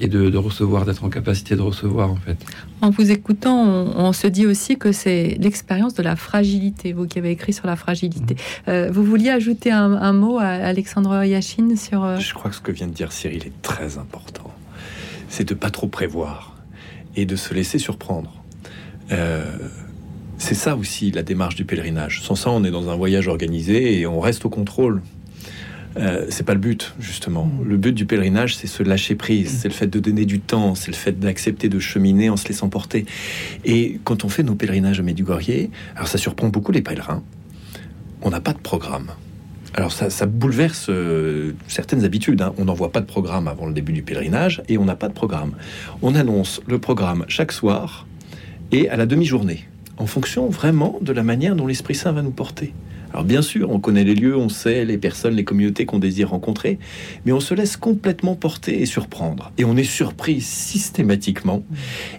et 0.00 0.08
de, 0.08 0.30
de 0.30 0.36
recevoir, 0.38 0.84
d'être 0.84 1.04
en 1.04 1.08
capacité 1.10 1.54
de 1.54 1.60
recevoir 1.60 2.10
en 2.10 2.16
fait. 2.16 2.36
En 2.80 2.90
vous 2.90 3.10
écoutant, 3.12 3.62
on, 3.62 3.94
on 3.96 4.12
se 4.12 4.26
dit 4.26 4.46
aussi 4.46 4.76
que 4.76 4.90
c'est 4.90 5.36
l'expérience 5.40 5.94
de 5.94 6.02
la 6.02 6.16
fragilité, 6.16 6.92
vous 6.92 7.06
qui 7.06 7.18
avez 7.20 7.30
écrit 7.30 7.52
sur 7.52 7.66
la 7.68 7.76
fragilité. 7.76 8.34
Euh, 8.66 8.90
vous 8.92 9.04
vouliez 9.04 9.30
ajouter 9.30 9.70
un, 9.70 9.92
un 9.92 10.12
mot 10.12 10.38
à 10.38 10.46
Alexandre 10.48 11.24
Yachine 11.24 11.76
sur... 11.76 12.02
euh, 12.02 12.18
Je 12.18 12.34
crois 12.34 12.50
que 12.50 12.56
ce 12.56 12.60
que 12.60 12.72
vient 12.72 12.88
de 12.88 12.92
dire 12.92 13.12
Cyril 13.12 13.46
est 13.46 13.62
très 13.62 13.98
important. 13.98 14.50
C'est 15.28 15.48
de 15.48 15.54
pas 15.54 15.70
trop 15.70 15.86
prévoir 15.86 16.56
et 17.14 17.24
de 17.24 17.36
se 17.36 17.54
laisser 17.54 17.78
surprendre. 17.78 18.32
Euh, 19.12 19.44
c'est 20.42 20.54
ça 20.54 20.76
aussi 20.76 21.12
la 21.12 21.22
démarche 21.22 21.54
du 21.54 21.64
pèlerinage. 21.64 22.20
Sans 22.22 22.34
ça, 22.34 22.50
on 22.50 22.64
est 22.64 22.72
dans 22.72 22.90
un 22.90 22.96
voyage 22.96 23.28
organisé 23.28 24.00
et 24.00 24.06
on 24.06 24.18
reste 24.18 24.44
au 24.44 24.48
contrôle. 24.48 25.00
Euh, 25.96 26.26
c'est 26.30 26.42
pas 26.44 26.54
le 26.54 26.60
but, 26.60 26.94
justement. 26.98 27.48
Le 27.64 27.76
but 27.76 27.92
du 27.92 28.06
pèlerinage, 28.06 28.56
c'est 28.56 28.66
se 28.66 28.82
lâcher 28.82 29.14
prise, 29.14 29.60
c'est 29.60 29.68
le 29.68 29.74
fait 29.74 29.86
de 29.86 30.00
donner 30.00 30.24
du 30.24 30.40
temps, 30.40 30.74
c'est 30.74 30.90
le 30.90 30.96
fait 30.96 31.20
d'accepter 31.20 31.68
de 31.68 31.78
cheminer 31.78 32.28
en 32.28 32.36
se 32.36 32.48
laissant 32.48 32.68
porter. 32.68 33.06
Et 33.64 34.00
quand 34.02 34.24
on 34.24 34.28
fait 34.28 34.42
nos 34.42 34.56
pèlerinages 34.56 34.98
à 34.98 35.04
Medjugorje, 35.04 35.68
alors 35.94 36.08
ça 36.08 36.18
surprend 36.18 36.48
beaucoup 36.48 36.72
les 36.72 36.82
pèlerins. 36.82 37.22
On 38.22 38.30
n'a 38.30 38.40
pas 38.40 38.52
de 38.52 38.58
programme. 38.58 39.12
alors 39.74 39.92
ça, 39.92 40.26
bouleverse 40.26 40.86
euh, 40.88 41.52
certaines 41.68 42.04
habitudes. 42.04 42.42
hein. 42.42 42.52
On 42.58 42.64
n'envoie 42.64 42.90
pas 42.90 43.00
de 43.00 43.06
programme 43.06 43.46
avant 43.46 43.66
le 43.66 43.74
début 43.74 43.92
du 43.92 44.02
pèlerinage 44.02 44.62
et 44.68 44.76
on 44.76 44.84
n'a 44.84 44.96
pas 44.96 45.08
de 45.08 45.14
programme. 45.14 45.52
On 46.02 46.16
annonce 46.16 46.60
le 46.66 46.78
programme 46.78 47.26
chaque 47.28 47.52
soir 47.52 48.06
et 48.72 48.88
à 48.88 48.96
la 48.96 49.06
demi-journée, 49.06 49.68
en 49.96 50.06
fonction 50.06 50.48
vraiment 50.48 50.98
de 51.00 51.12
la 51.12 51.22
manière 51.22 51.56
dont 51.56 51.66
l'Esprit 51.66 51.94
Saint 51.94 52.12
va 52.12 52.22
nous 52.22 52.30
porter. 52.30 52.72
Alors 53.12 53.24
bien 53.24 53.42
sûr, 53.42 53.70
on 53.70 53.78
connaît 53.78 54.04
les 54.04 54.14
lieux, 54.14 54.36
on 54.36 54.48
sait 54.48 54.86
les 54.86 54.96
personnes, 54.96 55.34
les 55.34 55.44
communautés 55.44 55.84
qu'on 55.84 55.98
désire 55.98 56.30
rencontrer, 56.30 56.78
mais 57.26 57.32
on 57.32 57.40
se 57.40 57.52
laisse 57.52 57.76
complètement 57.76 58.36
porter 58.36 58.80
et 58.80 58.86
surprendre. 58.86 59.52
Et 59.58 59.64
on 59.66 59.76
est 59.76 59.84
surpris 59.84 60.40
systématiquement. 60.40 61.62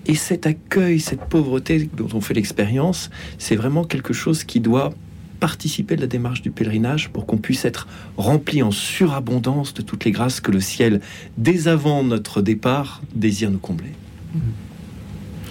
Et 0.06 0.14
cet 0.14 0.46
accueil, 0.46 1.00
cette 1.00 1.26
pauvreté 1.26 1.90
dont 1.98 2.10
on 2.14 2.22
fait 2.22 2.36
l'expérience, 2.36 3.10
c'est 3.40 3.56
vraiment 3.56 3.86
quelque 3.86 4.14
chose 4.14 4.44
qui 4.44 4.60
doit 4.60 4.94
participer 5.40 5.96
de 5.96 6.02
la 6.02 6.08
démarche 6.08 6.42
du 6.42 6.52
pèlerinage 6.52 7.10
pour 7.10 7.26
qu'on 7.26 7.38
puisse 7.38 7.66
être 7.66 7.88
rempli 8.16 8.62
en 8.62 8.72
surabondance 8.72 9.74
de 9.74 9.82
toutes 9.82 10.06
les 10.06 10.12
grâces 10.12 10.40
que 10.40 10.52
le 10.52 10.62
ciel, 10.62 11.02
dès 11.38 11.68
avant 11.68 12.04
notre 12.04 12.42
départ, 12.42 13.02
désire 13.16 13.50
nous 13.50 13.58
combler. 13.58 13.90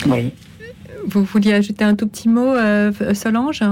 Oui. 0.06 0.30
Vous 1.06 1.24
vouliez 1.24 1.54
ajouter 1.54 1.84
un 1.84 1.94
tout 1.94 2.06
petit 2.08 2.28
mot, 2.28 2.54
euh, 2.54 2.92
Solange 3.14 3.62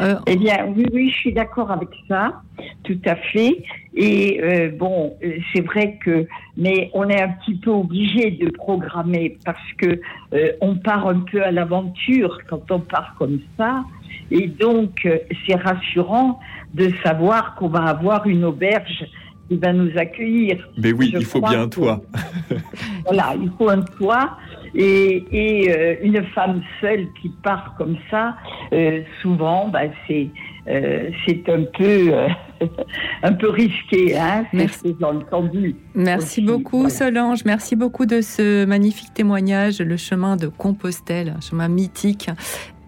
Euh, 0.00 0.14
Eh 0.26 0.36
bien, 0.36 0.66
oui, 0.74 0.86
oui, 0.92 1.10
je 1.10 1.14
suis 1.16 1.32
d'accord 1.32 1.70
avec 1.70 1.88
ça, 2.08 2.40
tout 2.84 2.98
à 3.04 3.16
fait. 3.16 3.62
Et 3.94 4.40
euh, 4.42 4.70
bon, 4.78 5.14
euh, 5.24 5.32
c'est 5.52 5.60
vrai 5.62 5.98
que, 6.04 6.26
mais 6.56 6.90
on 6.94 7.08
est 7.08 7.20
un 7.20 7.30
petit 7.30 7.56
peu 7.56 7.70
obligé 7.70 8.30
de 8.30 8.48
programmer 8.50 9.36
parce 9.44 9.72
que 9.78 10.00
euh, 10.32 10.52
on 10.60 10.76
part 10.76 11.08
un 11.08 11.20
peu 11.20 11.42
à 11.42 11.50
l'aventure 11.50 12.38
quand 12.48 12.70
on 12.70 12.80
part 12.80 13.14
comme 13.18 13.40
ça. 13.58 13.84
Et 14.30 14.46
donc, 14.46 15.04
euh, 15.06 15.18
c'est 15.46 15.56
rassurant 15.56 16.38
de 16.72 16.92
savoir 17.02 17.56
qu'on 17.56 17.68
va 17.68 17.82
avoir 17.82 18.26
une 18.28 18.44
auberge 18.44 19.04
qui 19.48 19.56
va 19.56 19.72
nous 19.72 19.90
accueillir. 19.98 20.68
Mais 20.78 20.92
oui, 20.92 21.10
Je 21.12 21.18
il 21.18 21.24
faut 21.24 21.40
bien 21.40 21.62
un 21.62 21.68
que- 21.68 21.74
toit. 21.74 22.00
Voilà, 23.04 23.34
il 23.42 23.50
faut 23.58 23.68
un 23.68 23.82
toit. 23.82 24.36
Et, 24.74 25.24
et 25.32 25.70
euh, 25.70 25.96
une 26.02 26.22
femme 26.34 26.62
seule 26.80 27.06
qui 27.20 27.30
part 27.42 27.74
comme 27.76 27.96
ça, 28.10 28.36
euh, 28.72 29.02
souvent, 29.22 29.68
bah, 29.68 29.82
c'est 30.06 30.28
euh, 30.68 31.10
c'est 31.26 31.48
un 31.48 31.64
peu 31.76 32.12
un 33.22 33.32
peu 33.32 33.48
risqué, 33.48 34.16
hein. 34.16 34.44
Merci. 34.52 34.94
entendu. 35.02 35.74
Merci 35.94 36.26
aussi, 36.26 36.40
beaucoup 36.42 36.80
voilà. 36.80 36.94
Solange, 36.94 37.44
merci 37.44 37.76
beaucoup 37.76 38.06
de 38.06 38.20
ce 38.20 38.64
magnifique 38.66 39.14
témoignage, 39.14 39.80
le 39.80 39.96
chemin 39.96 40.36
de 40.36 40.48
Compostelle, 40.48 41.34
un 41.36 41.40
chemin 41.40 41.68
mythique 41.68 42.28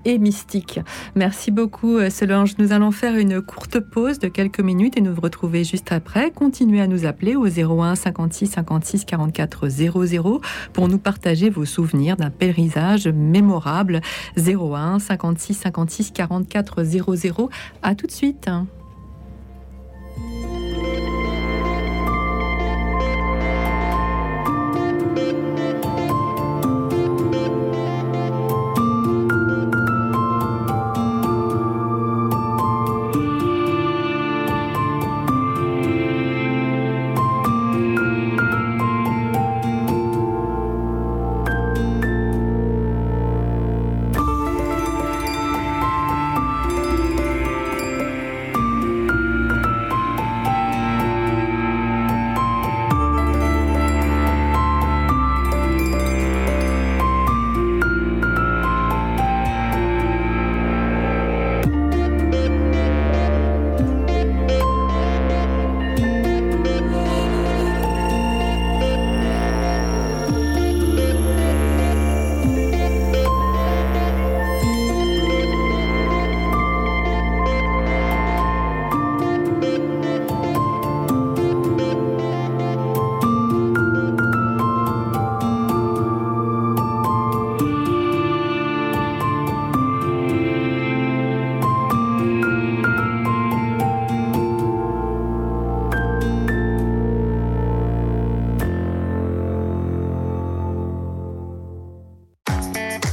et 0.04 0.18
mystique. 0.18 0.80
Merci 1.14 1.50
beaucoup 1.50 1.96
euh, 1.96 2.10
Solange. 2.10 2.54
Nous 2.58 2.72
allons 2.72 2.90
faire 2.90 3.16
une 3.16 3.40
courte 3.40 3.80
pause 3.80 4.18
de 4.18 4.28
quelques 4.28 4.60
minutes 4.60 4.96
et 4.96 5.00
nous 5.00 5.14
vous 5.14 5.20
retrouver 5.20 5.64
juste 5.64 5.92
après. 5.92 6.30
Continuez 6.30 6.80
à 6.80 6.86
nous 6.86 7.04
appeler 7.04 7.36
au 7.36 7.46
01 7.46 7.94
56 7.94 8.46
56 8.48 9.04
44 9.04 9.68
00 9.68 10.40
pour 10.72 10.88
nous 10.88 10.98
partager 10.98 11.50
vos 11.50 11.64
souvenirs 11.64 12.16
d'un 12.16 12.30
pèlerinage 12.30 13.08
mémorable. 13.08 14.00
01 14.36 14.98
56 14.98 15.54
56 15.54 16.10
44 16.12 16.84
00. 16.84 17.50
À 17.82 17.94
tout 17.94 18.06
de 18.06 18.12
suite. 18.12 18.48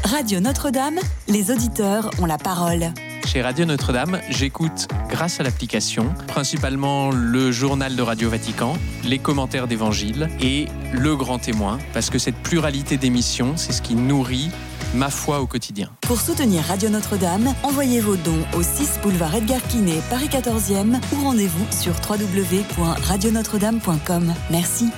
Radio 0.09 0.39
Notre-Dame, 0.39 0.97
les 1.27 1.51
auditeurs 1.51 2.09
ont 2.19 2.25
la 2.25 2.39
parole. 2.39 2.91
Chez 3.27 3.43
Radio 3.43 3.65
Notre-Dame, 3.65 4.19
j'écoute 4.29 4.87
grâce 5.07 5.39
à 5.39 5.43
l'application 5.43 6.15
principalement 6.27 7.11
le 7.11 7.51
journal 7.51 7.95
de 7.95 8.01
Radio 8.01 8.27
Vatican, 8.27 8.73
les 9.03 9.19
commentaires 9.19 9.67
d'évangile 9.67 10.27
et 10.41 10.65
le 10.93 11.15
grand 11.15 11.37
témoin, 11.37 11.77
parce 11.93 12.09
que 12.09 12.17
cette 12.17 12.37
pluralité 12.37 12.97
d'émissions, 12.97 13.55
c'est 13.55 13.71
ce 13.71 13.83
qui 13.83 13.93
nourrit 13.93 14.49
ma 14.95 15.11
foi 15.11 15.41
au 15.41 15.45
quotidien. 15.45 15.91
Pour 16.01 16.19
soutenir 16.19 16.63
Radio 16.63 16.89
Notre-Dame, 16.89 17.53
envoyez 17.61 18.01
vos 18.01 18.15
dons 18.15 18.43
au 18.57 18.63
6 18.63 19.01
boulevard 19.03 19.35
Edgar 19.35 19.61
Quinet, 19.67 20.01
Paris 20.09 20.29
14e 20.31 20.99
ou 21.13 21.23
rendez-vous 21.23 21.67
sur 21.69 21.93
www.radionotre-dame.com. 22.09 24.33
Merci. 24.49 24.89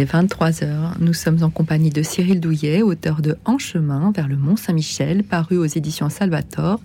Est 0.00 0.12
23h. 0.12 0.89
Nous 1.00 1.14
sommes 1.14 1.42
en 1.42 1.48
compagnie 1.48 1.88
de 1.88 2.02
Cyril 2.02 2.40
Douillet, 2.40 2.82
auteur 2.82 3.22
de 3.22 3.38
En 3.46 3.56
chemin 3.56 4.12
vers 4.14 4.28
le 4.28 4.36
Mont 4.36 4.56
Saint-Michel, 4.56 5.24
paru 5.24 5.56
aux 5.56 5.64
éditions 5.64 6.10
Salvator, 6.10 6.78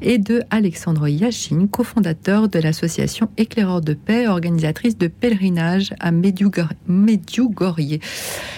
et 0.00 0.18
de 0.18 0.44
Alexandre 0.50 1.08
Yachine, 1.08 1.68
cofondateur 1.68 2.48
de 2.48 2.60
l'association 2.60 3.28
Éclaireurs 3.36 3.80
de 3.80 3.94
paix, 3.94 4.28
organisatrice 4.28 4.96
de 4.96 5.08
pèlerinage 5.08 5.94
à 5.98 6.12
Medjugorje. 6.12 7.98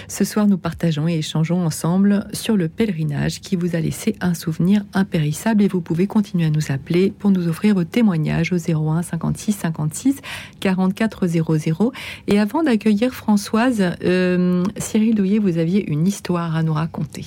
Ce 0.07 0.23
soir, 0.23 0.45
nous 0.45 0.59
partageons 0.59 1.07
et 1.07 1.17
échangeons 1.17 1.65
ensemble 1.65 2.27
sur 2.31 2.55
le 2.55 2.67
pèlerinage 2.67 3.41
qui 3.41 3.55
vous 3.55 3.75
a 3.75 3.79
laissé 3.79 4.15
un 4.21 4.35
souvenir 4.35 4.83
impérissable 4.93 5.63
et 5.63 5.67
vous 5.67 5.81
pouvez 5.81 6.05
continuer 6.05 6.45
à 6.45 6.49
nous 6.51 6.71
appeler 6.71 7.11
pour 7.17 7.31
nous 7.31 7.47
offrir 7.47 7.73
vos 7.73 7.83
témoignages 7.83 8.53
au 8.53 8.57
01 8.57 9.01
56 9.01 9.53
56 9.53 10.17
44 10.59 11.25
00. 11.25 11.93
Et 12.27 12.39
avant 12.39 12.61
d'accueillir 12.61 13.11
Françoise. 13.15 13.83
Euh, 14.03 14.63
Douillet, 14.99 15.39
vous 15.39 15.57
aviez 15.57 15.89
une 15.89 16.05
histoire 16.05 16.55
à 16.55 16.63
nous 16.63 16.73
raconter. 16.73 17.25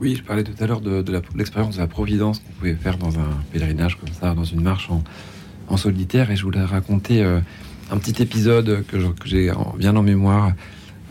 Oui, 0.00 0.16
je 0.16 0.22
parlais 0.22 0.44
tout 0.44 0.52
à 0.62 0.66
l'heure 0.66 0.80
de, 0.80 1.04
l'expérience 1.36 1.76
de 1.76 1.80
la 1.80 1.86
Providence 1.86 2.38
qu'on 2.38 2.52
pouvait 2.54 2.74
faire 2.74 2.96
dans 2.96 3.18
un 3.18 3.28
pèlerinage 3.52 3.96
comme 3.96 4.12
ça, 4.12 4.34
dans 4.34 4.44
une 4.44 4.62
marche 4.62 4.88
en, 5.68 5.76
solitaire. 5.76 6.30
Et 6.30 6.36
je 6.36 6.42
voulais 6.42 6.62
raconter 6.62 7.22
euh, 7.22 7.40
un 7.90 7.98
petit 7.98 8.22
épisode 8.22 8.84
que 8.88 8.98
j'ai 9.26 9.52
bien 9.76 9.94
en 9.94 10.02
mémoire. 10.02 10.52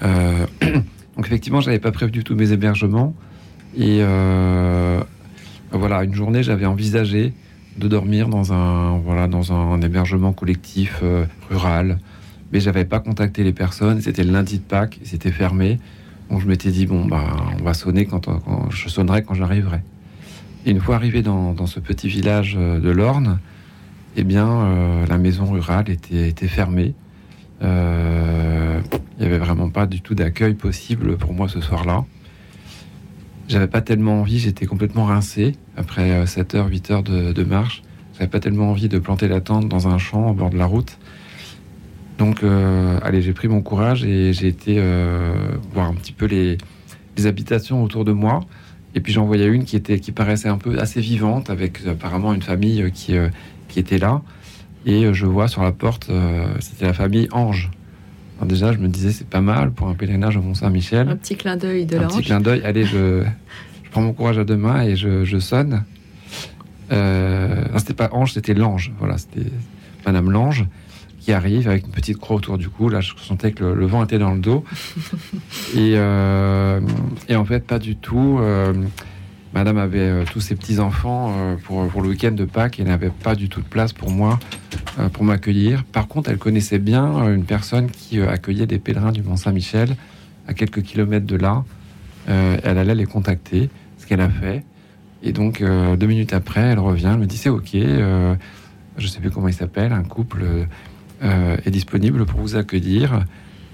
Euh, 0.04 0.48
donc 0.62 1.26
effectivement, 1.26 1.62
j'avais 1.62 1.80
pas 1.80 1.92
prévu 1.92 2.12
du 2.12 2.24
tout 2.24 2.36
mes 2.36 2.52
hébergements. 2.52 3.14
Et 3.78 4.02
voilà, 5.72 6.04
une 6.04 6.14
journée, 6.14 6.42
j'avais 6.42 6.66
envisagé 6.66 7.34
de 7.78 7.88
dormir 7.88 8.28
dans 8.30 8.54
un, 8.54 8.98
voilà, 9.00 9.28
dans 9.28 9.52
un 9.52 9.82
hébergement 9.82 10.34
collectif 10.34 11.04
rural 11.50 12.00
mais 12.56 12.62
j'avais 12.62 12.86
pas 12.86 13.02
contacté 13.02 13.44
les 13.44 13.52
personnes. 13.52 14.00
C'était 14.00 14.24
le 14.24 14.32
lundi 14.32 14.60
de 14.60 14.64
Pâques, 14.64 14.98
c'était 15.04 15.34
fermé. 15.34 15.78
Donc 16.32 16.40
je 16.40 16.48
m'étais 16.48 16.72
dit 16.72 16.86
bon 16.86 17.04
bah 17.04 17.36
on 17.60 17.64
va 17.66 17.74
sonner 17.74 18.06
quand, 18.06 18.30
je 18.70 18.88
sonnerai 18.88 19.24
quand 19.24 19.34
j'arriverai. 19.34 19.82
Une 20.66 20.80
fois 20.80 20.96
arrivé 20.96 21.22
dans, 21.22 21.66
ce 21.68 21.82
petit 21.82 22.08
village 22.08 22.56
euh, 22.58 22.80
de 22.80 22.90
l'Orne, 22.90 23.40
eh 24.16 24.24
bien 24.24 24.48
euh, 24.48 25.06
la 25.06 25.18
maison 25.18 25.44
rurale 25.52 25.90
était, 25.90 26.48
fermée. 26.48 26.94
Euh, 27.62 28.80
il 29.18 29.20
n'y 29.20 29.26
avait 29.26 29.38
vraiment 29.38 29.70
pas 29.70 29.86
du 29.86 30.00
tout 30.00 30.16
d'accueil 30.16 30.54
possible 30.54 31.18
pour 31.18 31.34
moi 31.34 31.50
ce 31.50 31.60
soir-là. 31.60 32.06
J'avais 33.50 33.68
pas 33.68 33.82
tellement 33.82 34.22
envie, 34.22 34.40
j'étais 34.40 34.66
complètement 34.66 35.04
rincé 35.04 35.58
après 35.76 36.26
7 36.26 36.56
heures, 36.56 36.68
8 36.70 36.92
heures 36.92 37.04
de, 37.04 37.34
de 37.34 37.44
marche. 37.44 37.84
J'avais 38.14 38.30
pas 38.30 38.40
tellement 38.40 38.70
envie 38.70 38.88
de 38.88 38.98
planter 38.98 39.28
la 39.28 39.42
tente 39.42 39.68
dans 39.68 39.90
un 39.90 39.98
champ 39.98 40.30
au 40.30 40.34
bord 40.34 40.52
de 40.52 40.58
la 40.58 40.66
route. 40.66 40.98
Donc, 42.18 42.44
euh, 42.44 42.98
allez, 43.04 43.22
j'ai 43.22 43.34
pris 43.34 43.48
mon 43.48 43.62
courage 43.62 44.04
et 44.06 44.32
j'ai 44.34 44.48
été 44.48 44.76
euh, 44.78 45.34
voir 45.74 45.88
un 45.88 45.94
petit 45.94 46.14
peu 46.14 46.26
les, 46.26 46.58
habitations 47.26 47.84
autour 47.84 48.06
de 48.06 48.12
moi. 48.12 48.42
Et 48.94 49.02
puis 49.02 49.12
j'en 49.12 49.26
voyais 49.26 49.48
une 49.48 49.66
qui 49.66 49.76
était, 49.76 50.00
qui 50.00 50.12
paraissait 50.12 50.48
un 50.48 50.58
peu 50.58 50.80
assez 50.80 51.02
vivante, 51.02 51.50
avec 51.50 51.86
apparemment 51.86 52.34
une 52.34 52.42
famille 52.42 52.92
qui, 52.94 53.18
euh, 53.18 53.30
qui 53.68 53.80
était 53.80 53.98
là. 53.98 54.22
Et 54.86 55.14
je 55.14 55.26
vois 55.26 55.48
sur 55.48 55.64
la 55.64 55.72
porte, 55.72 56.12
c'était 56.60 56.86
la 56.86 56.94
famille 56.94 57.28
Ange. 57.32 57.72
Alors 58.38 58.48
déjà, 58.48 58.72
je 58.72 58.78
me 58.78 58.88
disais, 58.88 59.12
c'est 59.12 59.28
pas 59.28 59.42
mal 59.42 59.72
pour 59.72 59.88
un 59.88 59.96
pèlerinage 59.96 60.38
au 60.38 60.42
Mont-Saint-Michel. 60.42 61.10
Un 61.10 61.16
petit 61.16 61.36
clin 61.36 61.58
d'œil 61.58 61.88
de 61.88 61.98
l'ange. 61.98 62.06
Un 62.06 62.18
petit 62.18 62.24
clin 62.24 62.40
d'œil. 62.40 62.62
Allez, 62.64 62.86
je, 62.86 63.24
je, 63.84 63.90
prends 63.90 64.02
mon 64.02 64.14
courage 64.14 64.38
à 64.38 64.44
deux 64.44 64.58
mains 64.58 64.84
et 64.84 64.96
je, 64.96 65.26
je 65.26 65.40
sonne. 65.40 65.84
Euh, 66.92 67.64
c'était 67.78 67.94
pas 67.96 68.10
Ange, 68.12 68.34
c'était 68.34 68.54
l'Ange. 68.54 68.92
Voilà, 69.00 69.18
c'était 69.18 69.50
Madame 70.06 70.30
l'Ange 70.30 70.66
qui 71.26 71.34
arrive 71.34 71.68
avec 71.68 71.88
une 71.88 71.92
petite 71.92 72.18
croix 72.18 72.36
autour 72.36 72.60
du 72.60 72.70
cou. 72.70 72.88
Là, 72.88 73.02
je 73.02 73.14
sentais 73.18 73.52
que 73.52 73.64
le, 73.64 73.86
vent 73.88 74.04
était 74.04 74.20
dans 74.20 74.36
le 74.36 74.40
dos. 74.40 74.64
et, 75.76 75.96
euh, 75.96 76.80
et, 77.28 77.36
en 77.36 77.44
fait, 77.46 77.66
pas 77.66 77.80
du 77.80 77.96
tout. 77.96 78.38
Euh, 78.40 78.74
madame 79.52 79.80
avait 79.80 79.98
euh, 80.02 80.24
tous 80.32 80.40
ses 80.40 80.54
petits-enfants 80.54 81.34
pour, 81.64 81.88
pour, 81.88 82.04
le 82.04 82.10
week-end 82.10 82.32
de 82.32 82.46
Pâques 82.46 82.80
et 82.80 82.84
n'avait 82.84 83.10
pas 83.10 83.34
du 83.34 83.50
tout 83.50 83.62
de 83.62 83.66
place 83.66 83.92
pour 83.92 84.12
moi, 84.12 84.38
pour 85.14 85.24
m'accueillir. 85.24 85.84
Par 85.86 86.08
contre, 86.08 86.30
elle 86.30 86.38
connaissait 86.38 86.78
bien 86.78 87.28
une 87.34 87.46
personne 87.46 87.90
qui 87.90 88.22
accueillait 88.22 88.68
des 88.68 88.78
pèlerins 88.78 89.12
du 89.12 89.24
Mont-Saint-Michel 89.24 89.96
à 90.48 90.54
quelques 90.54 90.84
kilomètres 90.84 91.26
de 91.26 91.38
là. 91.38 91.64
elle 92.28 92.78
allait 92.78 92.94
les 92.94 93.08
contacter, 93.08 93.72
ce 93.98 94.06
qu'elle 94.06 94.22
a 94.22 94.30
fait. 94.30 94.64
Et 95.24 95.32
donc, 95.32 95.64
deux 95.64 96.06
minutes 96.06 96.34
après, 96.34 96.62
elle 96.62 96.80
revient, 96.80 97.10
elle 97.14 97.20
me 97.20 97.26
dit 97.26 97.38
c'est 97.38 97.50
ok. 97.50 97.70
je 97.74 99.08
sais 99.08 99.20
plus 99.20 99.32
comment 99.32 99.48
il 99.48 99.56
s'appelle, 99.56 99.92
un 99.92 100.04
couple 100.04 100.68
est 101.22 101.72
disponible 101.72 102.26
pour 102.26 102.40
vous 102.40 102.56
accueillir. 102.56 103.26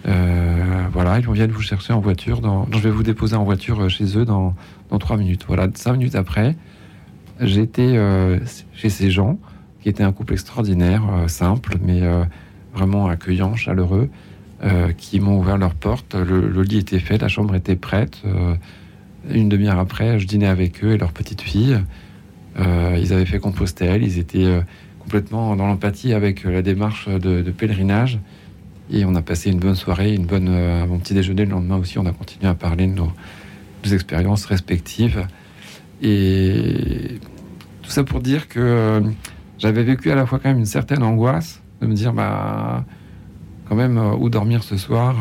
Euh, 0.07 0.83
voilà, 0.91 1.19
ils 1.19 1.31
viennent 1.31 1.51
vous 1.51 1.61
chercher 1.61 1.93
en 1.93 1.99
voiture. 1.99 2.41
Je 2.71 2.79
vais 2.79 2.89
vous 2.89 3.03
déposer 3.03 3.35
en 3.35 3.43
voiture 3.43 3.81
euh, 3.81 3.89
chez 3.89 4.17
eux 4.17 4.25
dans, 4.25 4.55
dans 4.89 4.97
3 4.97 5.17
minutes. 5.17 5.45
Voilà, 5.47 5.67
cinq 5.75 5.93
minutes 5.93 6.15
après, 6.15 6.55
j'étais 7.39 7.97
chez 8.73 8.89
ces 8.89 9.11
gens 9.11 9.39
qui 9.81 9.89
étaient 9.89 10.03
un 10.03 10.11
couple 10.11 10.33
extraordinaire, 10.33 11.01
simple, 11.27 11.77
mais 11.81 12.01
vraiment 12.73 13.07
accueillant, 13.07 13.55
chaleureux, 13.55 14.09
qui 14.97 15.19
m'ont 15.19 15.39
ouvert 15.39 15.57
leur 15.57 15.73
porte. 15.73 16.13
Le, 16.13 16.61
lit 16.61 16.77
était 16.77 16.99
fait, 16.99 17.17
la 17.17 17.29
chambre 17.29 17.55
était 17.55 17.75
prête. 17.75 18.21
une 19.27 19.49
demi-heure 19.49 19.79
après, 19.79 20.19
je 20.19 20.27
dînais 20.27 20.45
avec 20.45 20.83
eux 20.83 20.91
et 20.91 20.97
leur 20.97 21.13
petite 21.13 21.41
fille. 21.41 21.79
ils 22.59 23.13
avaient 23.13 23.25
fait 23.25 23.39
Compostelle, 23.39 24.03
ils 24.03 24.19
étaient 24.19 24.61
complètement 25.01 25.55
dans 25.55 25.67
l'empathie 25.67 26.13
avec 26.13 26.45
euh, 26.45 26.51
la 26.51 26.61
démarche 26.61 27.07
de, 27.07 27.41
pèlerinage. 27.51 28.19
Et 28.91 29.05
on 29.05 29.15
a 29.15 29.21
passé 29.21 29.49
une 29.49 29.59
bonne 29.59 29.75
soirée, 29.75 30.13
une 30.13 30.25
bonne, 30.25 30.49
euh, 30.49 30.83
un 30.83 30.87
bon 30.87 30.99
petit 30.99 31.13
déjeuner. 31.13 31.45
Le 31.45 31.51
lendemain 31.51 31.77
aussi, 31.77 31.97
on 31.97 32.05
a 32.05 32.11
continué 32.11 32.47
à 32.47 32.55
parler 32.55 32.87
de 32.87 32.93
nos, 32.93 33.11
expériences 33.91 34.45
respectives. 34.45 35.25
Et 36.03 37.19
tout 37.81 37.89
ça 37.89 38.03
pour 38.03 38.19
dire 38.19 38.47
que 38.47 38.59
euh, 38.59 39.01
j'avais 39.57 39.83
vécu 39.83 40.11
à 40.11 40.15
la 40.15 40.25
fois 40.25 40.39
quand 40.39 40.49
même 40.49 40.59
une 40.59 40.65
certaine 40.65 41.03
angoisse 41.03 41.61
de 41.81 41.87
me 41.87 41.93
dire, 41.93 42.13
bah, 42.13 42.85
quand 43.67 43.75
même, 43.75 43.97
où 43.97 44.29
dormir 44.29 44.63
ce 44.63 44.77
soir 44.77 45.15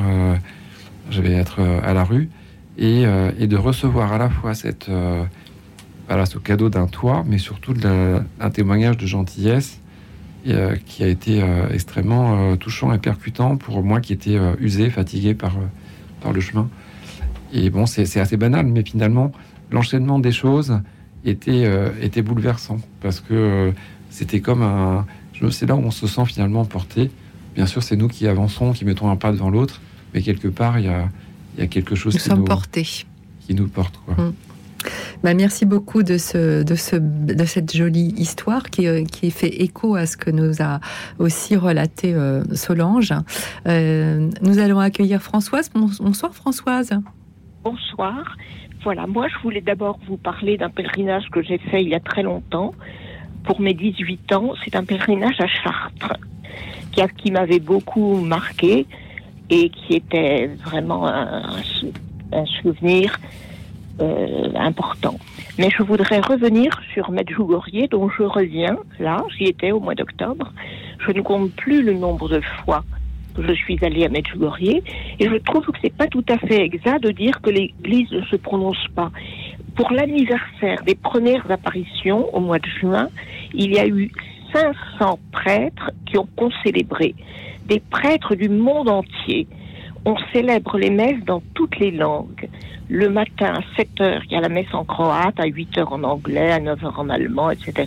Je 1.11 1.23
vais 1.23 1.33
être 1.33 1.61
à 1.83 1.95
la 1.95 2.05
rue. 2.05 2.29
Et, 2.77 3.05
de 3.05 3.57
recevoir 3.57 4.13
à 4.13 4.19
la 4.19 4.29
fois 4.29 4.55
cette 4.55 4.91
voilà, 6.11 6.27
ce 6.27 6.39
cadeau 6.39 6.71
d'un 6.71 6.89
toit, 6.89 7.25
mais 7.25 7.39
surtout 7.39 7.73
d'un 7.73 8.51
témoignage 8.53 8.97
de 8.97 9.07
gentillesse 9.07 9.79
euh, 10.49 10.75
qui 10.85 11.05
a 11.05 11.07
été 11.07 11.41
euh, 11.41 11.69
extrêmement 11.71 12.51
euh, 12.51 12.57
touchant 12.57 12.93
et 12.93 12.99
percutant 12.99 13.57
pour 13.57 13.85
moi 13.85 14.01
qui 14.01 14.13
étais 14.13 14.37
usé, 14.59 14.91
fatigué 14.91 15.35
par, 15.35 15.53
par 16.21 16.33
le 16.33 16.41
chemin. 16.41 16.69
Et 17.53 17.71
bon, 17.71 17.87
c'est 17.87 18.19
assez 18.19 18.37
banal, 18.37 18.67
mais 18.67 18.83
finalement, 18.83 19.31
l'enchaînement 19.71 20.19
des 20.19 20.33
choses 20.33 20.81
était, 21.25 21.65
était 22.03 22.23
bouleversant 22.23 22.79
parce 23.01 23.21
que 23.21 23.73
c'était 24.11 24.41
comme 24.41 24.63
un. 24.63 25.07
C'est 25.51 25.67
là 25.67 25.77
où 25.77 25.81
on 25.81 25.93
se 25.93 26.09
sent 26.09 26.25
finalement 26.27 26.65
porté. 26.65 27.11
Bien 27.55 27.67
sûr, 27.67 27.85
c'est 27.85 27.97
nous 27.97 28.09
qui 28.09 28.27
avançons, 28.27 28.73
qui 28.73 28.85
mettons 28.85 29.11
un 29.11 29.17
pas 29.17 29.31
devant 29.31 29.49
l'autre, 29.49 29.81
mais 30.13 30.23
quelque 30.23 30.49
part, 30.49 30.81
il 30.81 30.87
y 30.87 30.89
a, 30.89 31.09
y 31.57 31.63
a 31.63 31.67
quelque 31.69 31.95
chose 31.95 32.15
nous 32.15 32.21
qui, 32.21 32.31
nous, 32.31 32.45
portés. 32.45 32.89
qui 33.47 33.55
nous 33.55 33.69
porte. 33.69 34.01
Quoi. 34.05 34.15
Mm. 34.15 34.33
Bah, 35.23 35.35
merci 35.35 35.67
beaucoup 35.67 36.03
de, 36.03 36.19
ce, 36.19 36.63
de, 36.63 36.75
ce, 36.75 36.97
de 36.97 37.45
cette 37.45 37.75
jolie 37.77 38.15
histoire 38.17 38.71
qui, 38.71 38.87
euh, 38.87 39.05
qui 39.05 39.31
fait 39.31 39.63
écho 39.63 39.95
à 39.95 40.07
ce 40.07 40.17
que 40.17 40.31
nous 40.31 40.63
a 40.63 40.81
aussi 41.19 41.57
relaté 41.57 42.15
euh, 42.15 42.43
Solange. 42.55 43.13
Euh, 43.67 44.31
nous 44.43 44.59
allons 44.59 44.79
accueillir 44.79 45.21
Françoise. 45.21 45.71
Bonsoir 45.75 46.35
Françoise. 46.35 46.91
Bonsoir. 47.63 48.37
Voilà, 48.83 49.07
moi 49.07 49.29
je 49.29 49.39
voulais 49.43 49.61
d'abord 49.61 49.99
vous 50.09 50.17
parler 50.17 50.57
d'un 50.57 50.71
pèlerinage 50.71 51.29
que 51.31 51.43
j'ai 51.43 51.59
fait 51.59 51.83
il 51.83 51.91
y 51.91 51.95
a 51.95 52.01
très 52.01 52.23
longtemps. 52.23 52.73
Pour 53.45 53.61
mes 53.61 53.75
18 53.75 54.33
ans, 54.33 54.55
c'est 54.65 54.75
un 54.75 54.85
pèlerinage 54.85 55.39
à 55.41 55.47
Chartres 55.47 56.17
qui, 57.17 57.31
m'avait 57.31 57.61
beaucoup 57.61 58.17
marqué 58.17 58.87
et 59.49 59.71
qui 59.71 59.95
était 59.95 60.49
vraiment 60.65 61.07
un, 61.07 61.43
souvenir 62.63 63.19
important. 64.55 65.19
Mais 65.59 65.69
je 65.77 65.83
voudrais 65.83 66.21
revenir 66.21 66.81
sur 66.95 67.11
Medjugorje, 67.11 67.89
dont 67.91 68.09
je 68.09 68.23
reviens 68.23 68.79
là, 68.99 69.23
j'y 69.37 69.45
étais 69.45 69.73
au 69.73 69.81
mois 69.81 69.95
d'octobre. 69.95 70.53
Je 71.07 71.13
ne 71.13 71.21
compte 71.21 71.53
plus 71.53 71.83
le 71.83 71.95
nombre 71.95 72.29
de 72.29 72.41
fois 72.65 72.83
que 73.35 73.43
je 73.47 73.53
suis 73.53 73.79
allée 73.85 74.05
à 74.05 74.09
Medjugorje, 74.09 74.83
et 75.19 75.29
je 75.29 75.37
trouve 75.37 75.67
que 75.67 75.79
c'est 75.83 75.95
pas 75.95 76.07
tout 76.07 76.25
à 76.29 76.39
fait 76.39 76.63
exact 76.63 77.03
de 77.03 77.11
dire 77.11 77.41
que 77.41 77.51
l'Église 77.51 78.11
ne 78.11 78.23
se 78.23 78.37
prononce 78.37 78.85
pas. 78.95 79.11
Pour 79.77 79.93
l'anniversaire 79.93 80.83
des 80.85 80.95
premières 80.95 81.49
apparitions 81.51 82.35
au 82.35 82.41
mois 82.41 82.59
de 82.59 82.69
juin, 82.81 83.09
il 83.55 83.73
y 83.73 83.79
a 83.79 83.87
eu 83.87 84.11
500 84.53 85.19
prêtres 85.33 85.91
qui 86.07 86.19
ont 86.19 86.29
concélébré, 86.37 87.15
des 87.67 87.81
prêtres 87.81 88.35
du 88.35 88.49
monde 88.49 88.89
entier. 88.89 89.47
On 90.05 90.17
célèbre 90.33 90.79
les 90.79 90.91
messes 90.91 91.25
dans 91.25 91.43
toutes 91.55 91.79
les 91.79 91.91
langues. 91.91 92.49
Le 92.93 93.09
matin 93.09 93.55
à 93.55 93.61
7 93.77 94.01
heures, 94.01 94.23
il 94.27 94.33
y 94.33 94.35
a 94.35 94.41
la 94.41 94.49
messe 94.49 94.75
en 94.75 94.85
croate, 94.85 95.39
à 95.39 95.47
8 95.47 95.79
heures 95.79 95.93
en 95.93 96.03
anglais, 96.03 96.51
à 96.51 96.59
9 96.59 96.85
heures 96.85 96.99
en 96.99 97.09
allemand, 97.09 97.49
etc. 97.51 97.87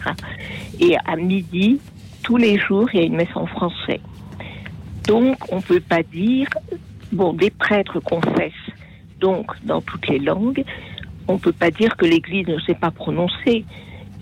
Et 0.80 0.96
à 1.04 1.18
midi, 1.18 1.82
tous 2.24 2.38
les 2.38 2.58
jours, 2.58 2.88
il 2.94 3.00
y 3.02 3.04
a 3.04 3.06
une 3.06 3.18
messe 3.18 3.36
en 3.36 3.46
français. 3.46 4.00
Donc, 5.06 5.36
on 5.52 5.58
ne 5.58 5.62
peut 5.62 5.82
pas 5.82 6.04
dire, 6.04 6.48
bon, 7.12 7.34
des 7.34 7.50
prêtres 7.50 8.00
confessent 8.00 8.54
donc 9.20 9.52
dans 9.66 9.82
toutes 9.82 10.08
les 10.08 10.20
langues, 10.20 10.64
on 11.28 11.34
ne 11.34 11.40
peut 11.40 11.52
pas 11.52 11.70
dire 11.70 11.98
que 11.98 12.06
l'Église 12.06 12.48
ne 12.48 12.60
sait 12.60 12.74
pas 12.74 12.92
prononcer. 12.92 13.66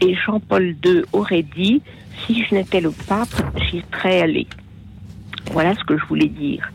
Et 0.01 0.15
Jean-Paul 0.15 0.75
II 0.83 1.03
aurait 1.13 1.43
dit, 1.43 1.83
si 2.25 2.43
je 2.43 2.55
n'étais 2.55 2.81
le 2.81 2.89
pape, 2.89 3.29
j'y 3.69 3.83
serais 3.93 4.21
allé. 4.21 4.47
Voilà 5.51 5.75
ce 5.75 5.83
que 5.83 5.95
je 5.95 6.05
voulais 6.05 6.27
dire. 6.27 6.71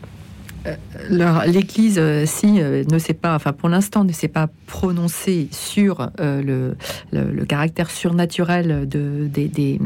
Alors, 1.11 1.43
L'Église, 1.45 1.97
euh, 1.99 2.25
si 2.25 2.61
euh, 2.61 2.83
ne 2.91 2.97
sait 2.99 3.13
pas, 3.13 3.35
enfin 3.35 3.53
pour 3.53 3.69
l'instant, 3.69 4.03
ne 4.03 4.11
s'est 4.11 4.27
pas 4.27 4.47
prononcée 4.67 5.47
sur 5.51 6.09
euh, 6.19 6.41
le, 6.41 6.75
le- 7.11 7.31
le 7.31 7.45
caractère 7.45 7.89
surnaturel 7.91 8.87
de, 8.87 9.27
des, 9.31 9.47
des- 9.47 9.79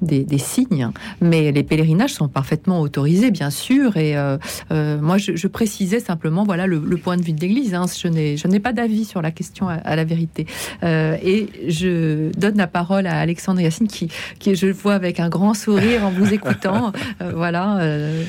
des- 0.00 0.22
des 0.22 0.38
signes, 0.38 0.90
mais 1.20 1.50
les 1.50 1.64
pèlerinages 1.64 2.12
sont 2.14 2.28
parfaitement 2.28 2.80
autorisés, 2.80 3.32
bien 3.32 3.50
sûr. 3.50 3.96
Et 3.96 4.16
euh, 4.16 4.38
euh, 4.70 4.96
moi, 5.00 5.18
je, 5.18 5.34
je 5.34 5.48
précisais 5.48 5.98
simplement, 5.98 6.44
voilà, 6.44 6.68
le, 6.68 6.78
le 6.78 6.96
point 6.98 7.16
de 7.16 7.22
vue 7.22 7.32
de 7.32 7.40
l'Église. 7.40 7.74
hein. 7.74 7.86
Je 8.00 8.06
n'ai, 8.06 8.36
je 8.36 8.46
n'ai 8.46 8.60
pas 8.60 8.72
d'avis 8.72 9.04
sur 9.04 9.20
la 9.22 9.32
question 9.32 9.68
à, 9.68 9.72
à 9.74 9.96
la 9.96 10.04
vérité. 10.04 10.46
Euh, 10.84 11.16
et 11.20 11.48
je 11.66 12.30
donne 12.38 12.56
la 12.58 12.68
parole 12.68 13.08
à 13.08 13.18
Alexandre 13.18 13.60
Yacine, 13.60 13.88
qui, 13.88 14.08
qui 14.38 14.54
je 14.54 14.68
vois 14.68 14.94
avec 14.94 15.18
un 15.18 15.28
grand 15.28 15.52
sourire 15.54 16.04
en 16.04 16.10
vous 16.10 16.32
écoutant. 16.32 16.92
Euh, 17.20 17.32
voilà. 17.34 17.78
euh, 17.78 18.22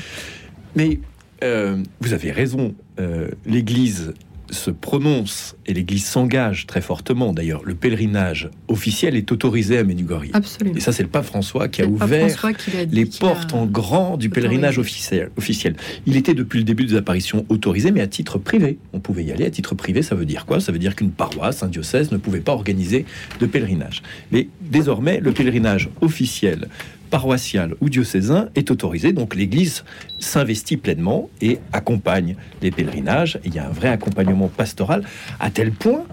Mais 0.74 0.98
euh, 1.42 1.82
vous 2.00 2.12
avez 2.12 2.30
raison, 2.30 2.74
euh, 2.98 3.28
l'Église 3.46 4.14
se 4.50 4.70
prononce 4.70 5.56
et 5.66 5.74
l'Église 5.74 6.04
s'engage 6.04 6.66
très 6.66 6.80
fortement. 6.80 7.32
D'ailleurs, 7.32 7.62
le 7.64 7.74
pèlerinage 7.74 8.50
officiel 8.68 9.16
est 9.16 9.30
autorisé 9.32 9.78
à 9.78 9.84
Medjugorje. 9.84 10.30
Absolument. 10.32 10.76
Et 10.76 10.80
ça, 10.80 10.92
c'est 10.92 11.02
le 11.02 11.08
pape 11.08 11.24
François 11.24 11.68
qui 11.68 11.82
a 11.82 11.86
ouvert 11.86 12.56
qui 12.56 12.70
les 12.90 13.04
a 13.04 13.18
portes 13.18 13.54
en 13.54 13.66
grand 13.66 14.16
du 14.16 14.28
pèlerinage 14.28 14.78
officiel, 14.78 15.30
officiel. 15.36 15.76
Il 16.06 16.16
était 16.16 16.34
depuis 16.34 16.58
le 16.58 16.64
début 16.64 16.84
des 16.84 16.96
apparitions 16.96 17.46
autorisé, 17.48 17.92
mais 17.92 18.00
à 18.00 18.06
titre 18.06 18.38
privé. 18.38 18.78
On 18.92 19.00
pouvait 19.00 19.24
y 19.24 19.32
aller 19.32 19.46
à 19.46 19.50
titre 19.50 19.74
privé. 19.74 20.02
Ça 20.02 20.14
veut 20.14 20.26
dire 20.26 20.46
quoi? 20.46 20.60
Ça 20.60 20.72
veut 20.72 20.78
dire 20.78 20.96
qu'une 20.96 21.12
paroisse, 21.12 21.62
un 21.62 21.68
diocèse 21.68 22.10
ne 22.10 22.16
pouvait 22.16 22.40
pas 22.40 22.52
organiser 22.52 23.04
de 23.38 23.46
pèlerinage. 23.46 24.02
Mais 24.32 24.48
désormais, 24.60 25.20
le 25.20 25.32
pèlerinage 25.32 25.88
officiel 26.00 26.68
paroissial 27.10 27.74
ou 27.80 27.88
diocésain 27.88 28.48
est 28.54 28.70
autorisé, 28.70 29.12
donc 29.12 29.34
l'Église 29.34 29.84
s'investit 30.18 30.76
pleinement 30.76 31.28
et 31.40 31.58
accompagne 31.72 32.36
les 32.62 32.70
pèlerinages. 32.70 33.38
Il 33.44 33.54
y 33.54 33.58
a 33.58 33.66
un 33.66 33.72
vrai 33.72 33.88
accompagnement 33.88 34.48
pastoral, 34.48 35.04
à 35.40 35.50
tel 35.50 35.72
point 35.72 36.04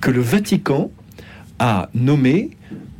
que 0.00 0.10
le 0.10 0.20
Vatican 0.20 0.90
a 1.58 1.88
nommé 1.94 2.50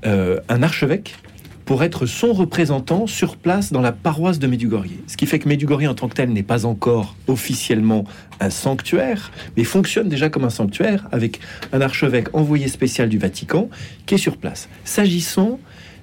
euh, 0.06 0.38
un 0.48 0.62
archevêque 0.62 1.16
pour 1.64 1.82
être 1.82 2.06
son 2.06 2.32
représentant 2.32 3.06
sur 3.06 3.36
place 3.36 3.72
dans 3.72 3.80
la 3.80 3.92
paroisse 3.92 4.38
de 4.38 4.46
Medjugorje. 4.46 4.90
Ce 5.06 5.16
qui 5.16 5.26
fait 5.26 5.38
que 5.38 5.48
Medjugorje 5.48 5.86
en 5.86 5.94
tant 5.94 6.08
que 6.08 6.14
tel 6.14 6.30
n'est 6.30 6.42
pas 6.42 6.66
encore 6.66 7.16
officiellement 7.28 8.04
un 8.40 8.50
sanctuaire, 8.50 9.30
mais 9.56 9.64
fonctionne 9.64 10.08
déjà 10.08 10.28
comme 10.28 10.44
un 10.44 10.50
sanctuaire 10.50 11.08
avec 11.12 11.40
un 11.72 11.80
archevêque 11.80 12.28
envoyé 12.34 12.68
spécial 12.68 13.08
du 13.08 13.18
Vatican 13.18 13.68
qui 14.06 14.14
est 14.14 14.18
sur 14.18 14.36
place. 14.36 14.68
S'agissant 14.84 15.60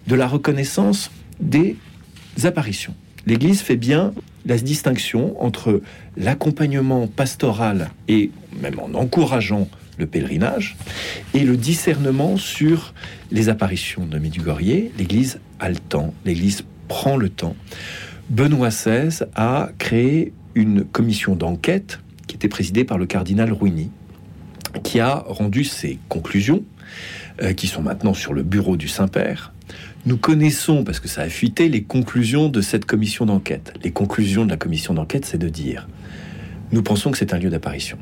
de 0.07 0.15
la 0.15 0.27
reconnaissance 0.27 1.11
des 1.39 1.77
apparitions, 2.43 2.95
l'Église 3.25 3.61
fait 3.61 3.77
bien 3.77 4.13
la 4.45 4.57
distinction 4.57 5.41
entre 5.43 5.81
l'accompagnement 6.17 7.07
pastoral 7.07 7.91
et 8.07 8.31
même 8.61 8.79
en 8.79 8.97
encourageant 8.97 9.67
le 9.97 10.07
pèlerinage 10.07 10.77
et 11.33 11.41
le 11.41 11.57
discernement 11.57 12.37
sur 12.37 12.93
les 13.31 13.49
apparitions 13.49 14.05
de 14.05 14.17
Medjugorje. 14.17 14.89
L'Église 14.97 15.39
a 15.59 15.69
le 15.69 15.75
temps, 15.75 16.13
l'Église 16.25 16.63
prend 16.87 17.17
le 17.17 17.29
temps. 17.29 17.55
Benoît 18.29 18.69
XVI 18.69 19.25
a 19.35 19.69
créé 19.77 20.33
une 20.55 20.83
commission 20.83 21.35
d'enquête 21.35 21.99
qui 22.27 22.35
était 22.35 22.47
présidée 22.47 22.85
par 22.85 22.97
le 22.97 23.05
cardinal 23.05 23.51
Ruini, 23.51 23.91
qui 24.83 24.99
a 24.99 25.23
rendu 25.27 25.63
ses 25.63 25.99
conclusions, 26.09 26.63
euh, 27.41 27.53
qui 27.53 27.67
sont 27.67 27.81
maintenant 27.81 28.13
sur 28.13 28.33
le 28.33 28.43
bureau 28.43 28.77
du 28.77 28.87
Saint-Père. 28.87 29.53
Nous 30.05 30.17
connaissons, 30.17 30.83
parce 30.83 30.99
que 30.99 31.07
ça 31.07 31.21
a 31.21 31.29
fuité, 31.29 31.67
les 31.67 31.83
conclusions 31.83 32.47
de 32.49 32.61
cette 32.61 32.85
commission 32.85 33.25
d'enquête. 33.25 33.73
Les 33.83 33.91
conclusions 33.91 34.45
de 34.45 34.49
la 34.49 34.57
commission 34.57 34.93
d'enquête, 34.93 35.25
c'est 35.25 35.37
de 35.37 35.49
dire, 35.49 35.87
nous 36.71 36.81
pensons 36.81 37.11
que 37.11 37.17
c'est 37.17 37.33
un 37.33 37.39
lieu 37.39 37.49
d'apparition. 37.49 37.97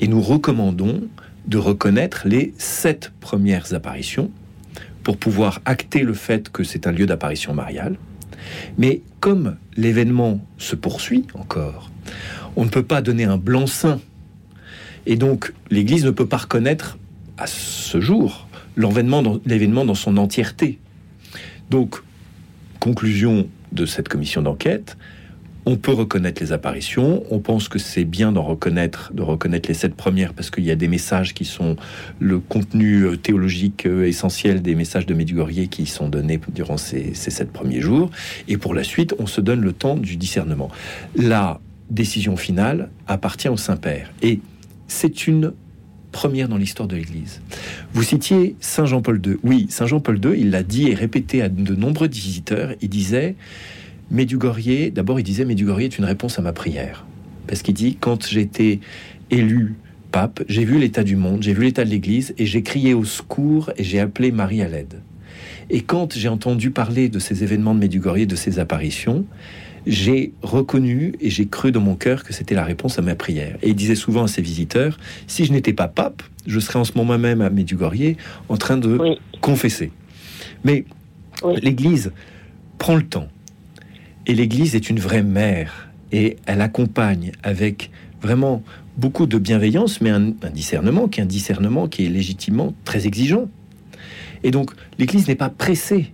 Et 0.00 0.08
nous 0.08 0.20
recommandons 0.20 1.02
de 1.46 1.58
reconnaître 1.58 2.22
les 2.26 2.54
sept 2.58 3.10
premières 3.20 3.74
apparitions 3.74 4.30
pour 5.02 5.16
pouvoir 5.16 5.60
acter 5.64 6.02
le 6.02 6.14
fait 6.14 6.50
que 6.50 6.64
c'est 6.64 6.86
un 6.86 6.92
lieu 6.92 7.06
d'apparition 7.06 7.54
mariale. 7.54 7.96
Mais 8.78 9.02
comme 9.20 9.56
l'événement 9.76 10.44
se 10.58 10.76
poursuit 10.76 11.26
encore, 11.34 11.90
on 12.56 12.64
ne 12.64 12.70
peut 12.70 12.82
pas 12.82 13.02
donner 13.02 13.24
un 13.24 13.36
blanc-seing. 13.36 14.00
Et 15.06 15.16
donc, 15.16 15.52
l'Église 15.70 16.04
ne 16.04 16.10
peut 16.10 16.26
pas 16.26 16.38
reconnaître 16.38 16.98
à 17.38 17.46
ce 17.46 18.00
jour 18.00 18.46
l'événement 18.76 19.84
dans, 19.84 19.94
son 19.94 20.16
entièreté. 20.16 20.78
Donc, 21.70 21.96
conclusion 22.80 23.48
de 23.72 23.86
cette 23.86 24.08
commission 24.08 24.42
d'enquête, 24.42 24.96
on 25.66 25.76
peut 25.76 25.92
reconnaître 25.92 26.42
les 26.42 26.52
apparitions. 26.52 27.24
On 27.30 27.38
pense 27.38 27.68
que 27.68 27.78
c'est 27.78 28.04
bien 28.04 28.32
d'en 28.32 28.42
reconnaître, 28.42 29.12
de 29.14 29.22
reconnaître 29.22 29.68
les 29.68 29.74
sept 29.74 29.94
premières, 29.94 30.34
parce 30.34 30.50
qu'il 30.50 30.64
y 30.64 30.70
a 30.70 30.76
des 30.76 30.88
messages 30.88 31.32
qui 31.32 31.44
sont 31.44 31.76
le 32.18 32.38
contenu 32.38 33.02
euh, 33.02 33.16
théologique 33.16 33.86
euh, 33.86 34.06
essentiel 34.06 34.60
des 34.60 34.74
messages 34.74 35.06
de 35.06 35.14
Medjugorje 35.14 35.68
qui 35.68 35.86
sont 35.86 36.08
donnés 36.08 36.38
durant 36.52 36.76
ces, 36.76 37.14
ces 37.14 37.30
sept 37.30 37.50
premiers 37.50 37.80
jours. 37.80 38.10
Et 38.46 38.58
pour 38.58 38.74
la 38.74 38.84
suite, 38.84 39.14
on 39.18 39.26
se 39.26 39.40
donne 39.40 39.62
le 39.62 39.72
temps 39.72 39.96
du 39.96 40.16
discernement. 40.16 40.70
La 41.16 41.60
décision 41.90 42.36
finale 42.36 42.90
appartient 43.06 43.48
au 43.48 43.56
Saint-Père. 43.56 44.12
Et 44.22 44.40
c'est 44.86 45.26
une 45.26 45.52
première 46.14 46.48
dans 46.48 46.56
l'histoire 46.56 46.88
de 46.88 46.94
l'Église. 46.94 47.42
Vous 47.92 48.04
citiez 48.04 48.54
Saint 48.60 48.86
Jean-Paul 48.86 49.20
II. 49.26 49.36
Oui, 49.42 49.66
Saint 49.68 49.86
Jean-Paul 49.86 50.20
II, 50.24 50.38
il 50.38 50.50
l'a 50.50 50.62
dit 50.62 50.88
et 50.88 50.94
répété 50.94 51.42
à 51.42 51.48
de 51.48 51.74
nombreux 51.74 52.08
visiteurs. 52.08 52.72
Il 52.80 52.88
disait 52.88 53.34
Medjugorje, 54.12 54.92
d'abord 54.92 55.18
il 55.18 55.24
disait 55.24 55.44
Medjugorje 55.44 55.82
est 55.82 55.98
une 55.98 56.04
réponse 56.04 56.38
à 56.38 56.42
ma 56.42 56.52
prière. 56.52 57.04
Parce 57.48 57.62
qu'il 57.62 57.74
dit 57.74 57.96
quand 58.00 58.32
été 58.32 58.80
élu 59.30 59.74
pape, 60.12 60.44
j'ai 60.48 60.64
vu 60.64 60.78
l'état 60.78 61.02
du 61.02 61.16
monde, 61.16 61.42
j'ai 61.42 61.52
vu 61.52 61.64
l'état 61.64 61.84
de 61.84 61.90
l'Église 61.90 62.32
et 62.38 62.46
j'ai 62.46 62.62
crié 62.62 62.94
au 62.94 63.04
secours 63.04 63.72
et 63.76 63.82
j'ai 63.82 63.98
appelé 63.98 64.30
Marie 64.30 64.62
à 64.62 64.68
l'aide. 64.68 65.00
Et 65.68 65.80
quand 65.80 66.16
j'ai 66.16 66.28
entendu 66.28 66.70
parler 66.70 67.08
de 67.08 67.18
ces 67.18 67.42
événements 67.42 67.74
de 67.74 67.80
Medjugorje, 67.80 68.28
de 68.28 68.36
ces 68.36 68.60
apparitions, 68.60 69.26
j'ai 69.86 70.32
reconnu 70.42 71.14
et 71.20 71.30
j'ai 71.30 71.46
cru 71.46 71.72
dans 71.72 71.80
mon 71.80 71.94
cœur 71.94 72.24
que 72.24 72.32
c'était 72.32 72.54
la 72.54 72.64
réponse 72.64 72.98
à 72.98 73.02
ma 73.02 73.14
prière. 73.14 73.56
Et 73.62 73.70
il 73.70 73.74
disait 73.74 73.94
souvent 73.94 74.24
à 74.24 74.28
ses 74.28 74.42
visiteurs, 74.42 74.98
si 75.26 75.44
je 75.44 75.52
n'étais 75.52 75.72
pas 75.72 75.88
pape, 75.88 76.22
je 76.46 76.58
serais 76.60 76.78
en 76.78 76.84
ce 76.84 76.92
moment 76.96 77.18
même 77.18 77.40
à 77.40 77.50
Medjugorje 77.50 78.16
en 78.48 78.56
train 78.56 78.76
de 78.76 79.16
confesser. 79.40 79.90
Mais 80.64 80.84
l'Église 81.62 82.12
prend 82.78 82.96
le 82.96 83.02
temps. 83.02 83.28
Et 84.26 84.34
l'Église 84.34 84.74
est 84.74 84.88
une 84.88 84.98
vraie 84.98 85.22
mère. 85.22 85.88
Et 86.12 86.36
elle 86.46 86.60
accompagne 86.60 87.32
avec 87.42 87.90
vraiment 88.22 88.62
beaucoup 88.96 89.26
de 89.26 89.38
bienveillance, 89.38 90.00
mais 90.00 90.10
un, 90.10 90.28
un 90.42 90.50
discernement 90.50 91.08
qui 91.08 91.20
est 91.20 91.22
un 91.22 91.26
discernement 91.26 91.88
qui 91.88 92.06
est 92.06 92.08
légitimement 92.08 92.72
très 92.84 93.06
exigeant. 93.06 93.48
Et 94.44 94.50
donc, 94.50 94.70
l'Église 94.98 95.28
n'est 95.28 95.34
pas 95.34 95.50
pressée. 95.50 96.12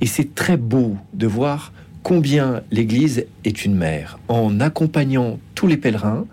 Et 0.00 0.06
c'est 0.06 0.34
très 0.34 0.56
beau 0.56 0.96
de 1.12 1.26
voir 1.26 1.72
combien 2.04 2.62
l'Église 2.70 3.26
est 3.44 3.64
une 3.64 3.74
mère, 3.74 4.18
en 4.28 4.60
accompagnant 4.60 5.40
tous 5.54 5.66
les 5.66 5.78
pèlerins 5.78 6.26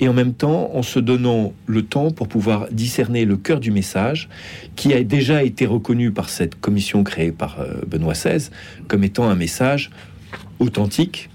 et 0.00 0.08
en 0.08 0.14
même 0.14 0.32
temps 0.32 0.74
en 0.74 0.82
se 0.82 0.98
donnant 0.98 1.52
le 1.66 1.82
temps 1.82 2.10
pour 2.10 2.28
pouvoir 2.28 2.66
discerner 2.72 3.26
le 3.26 3.36
cœur 3.36 3.60
du 3.60 3.70
message, 3.70 4.30
qui 4.74 4.94
a 4.94 5.04
déjà 5.04 5.44
été 5.44 5.66
reconnu 5.66 6.12
par 6.12 6.30
cette 6.30 6.58
commission 6.58 7.04
créée 7.04 7.30
par 7.30 7.60
euh, 7.60 7.82
Benoît 7.86 8.14
XVI 8.14 8.48
comme 8.88 9.04
étant 9.04 9.28
un 9.28 9.34
message 9.34 9.90
authentique, 10.60 11.28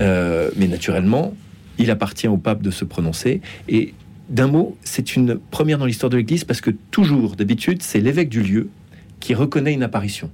euh, 0.00 0.50
mais 0.56 0.68
naturellement, 0.68 1.34
il 1.76 1.90
appartient 1.90 2.28
au 2.28 2.36
pape 2.36 2.62
de 2.62 2.70
se 2.70 2.84
prononcer. 2.84 3.40
Et 3.68 3.94
d'un 4.28 4.46
mot, 4.46 4.76
c'est 4.84 5.16
une 5.16 5.40
première 5.50 5.78
dans 5.78 5.86
l'histoire 5.86 6.10
de 6.10 6.18
l'Église 6.18 6.44
parce 6.44 6.60
que 6.60 6.70
toujours, 6.92 7.34
d'habitude, 7.34 7.82
c'est 7.82 8.00
l'évêque 8.00 8.28
du 8.28 8.42
lieu 8.42 8.70
qui 9.18 9.34
reconnaît 9.34 9.72
une 9.72 9.82
apparition, 9.82 10.30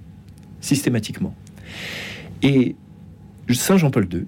systématiquement. 0.60 1.34
Et 2.42 2.76
Saint 3.54 3.76
Jean-Paul 3.76 4.08
II 4.12 4.26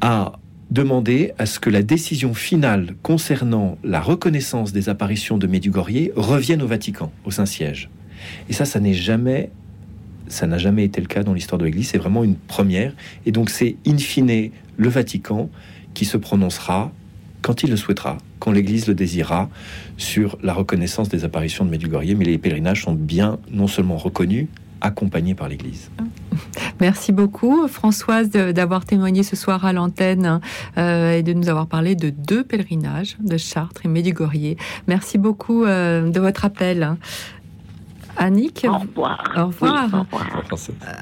a 0.00 0.32
demandé 0.70 1.32
à 1.38 1.46
ce 1.46 1.60
que 1.60 1.70
la 1.70 1.82
décision 1.82 2.34
finale 2.34 2.96
concernant 3.02 3.78
la 3.84 4.00
reconnaissance 4.00 4.72
des 4.72 4.88
apparitions 4.88 5.38
de 5.38 5.46
Medjugorje 5.46 6.10
revienne 6.16 6.62
au 6.62 6.66
Vatican, 6.66 7.12
au 7.24 7.30
Saint-Siège. 7.30 7.88
Et 8.48 8.52
ça, 8.52 8.64
ça 8.64 8.80
n'est 8.80 8.94
jamais, 8.94 9.50
ça 10.26 10.46
n'a 10.46 10.58
jamais 10.58 10.84
été 10.84 11.00
le 11.00 11.06
cas 11.06 11.22
dans 11.22 11.34
l'histoire 11.34 11.58
de 11.58 11.64
l'Église. 11.64 11.88
C'est 11.88 11.98
vraiment 11.98 12.24
une 12.24 12.34
première. 12.34 12.92
Et 13.26 13.32
donc, 13.32 13.50
c'est 13.50 13.76
in 13.86 13.98
fine 13.98 14.50
le 14.76 14.88
Vatican 14.88 15.48
qui 15.94 16.04
se 16.04 16.16
prononcera 16.16 16.92
quand 17.42 17.62
il 17.62 17.70
le 17.70 17.76
souhaitera, 17.76 18.18
quand 18.40 18.50
l'Église 18.50 18.88
le 18.88 18.94
désirera, 18.94 19.48
sur 19.98 20.36
la 20.42 20.52
reconnaissance 20.52 21.08
des 21.08 21.24
apparitions 21.24 21.64
de 21.64 21.70
Medjugorje. 21.70 22.14
Mais 22.16 22.24
les 22.24 22.38
pèlerinages 22.38 22.82
sont 22.82 22.94
bien 22.94 23.38
non 23.52 23.68
seulement 23.68 23.96
reconnus, 23.96 24.48
accompagnés 24.80 25.34
par 25.34 25.48
l'Église. 25.48 25.90
Merci 26.80 27.12
beaucoup, 27.12 27.68
Françoise, 27.68 28.30
d'avoir 28.30 28.84
témoigné 28.84 29.22
ce 29.22 29.36
soir 29.36 29.64
à 29.64 29.72
l'antenne 29.72 30.40
euh, 30.78 31.12
et 31.12 31.22
de 31.22 31.32
nous 31.32 31.48
avoir 31.48 31.66
parlé 31.66 31.94
de 31.94 32.10
deux 32.10 32.44
pèlerinages, 32.44 33.16
de 33.20 33.36
Chartres 33.36 33.82
et 33.84 33.88
Médugorier. 33.88 34.56
Merci 34.86 35.18
beaucoup 35.18 35.64
euh, 35.64 36.10
de 36.10 36.20
votre 36.20 36.44
appel. 36.44 36.96
Annick, 38.16 38.66
au 38.68 38.78
revoir. 38.78 39.34
Au 39.36 39.46
revoir. 39.46 40.06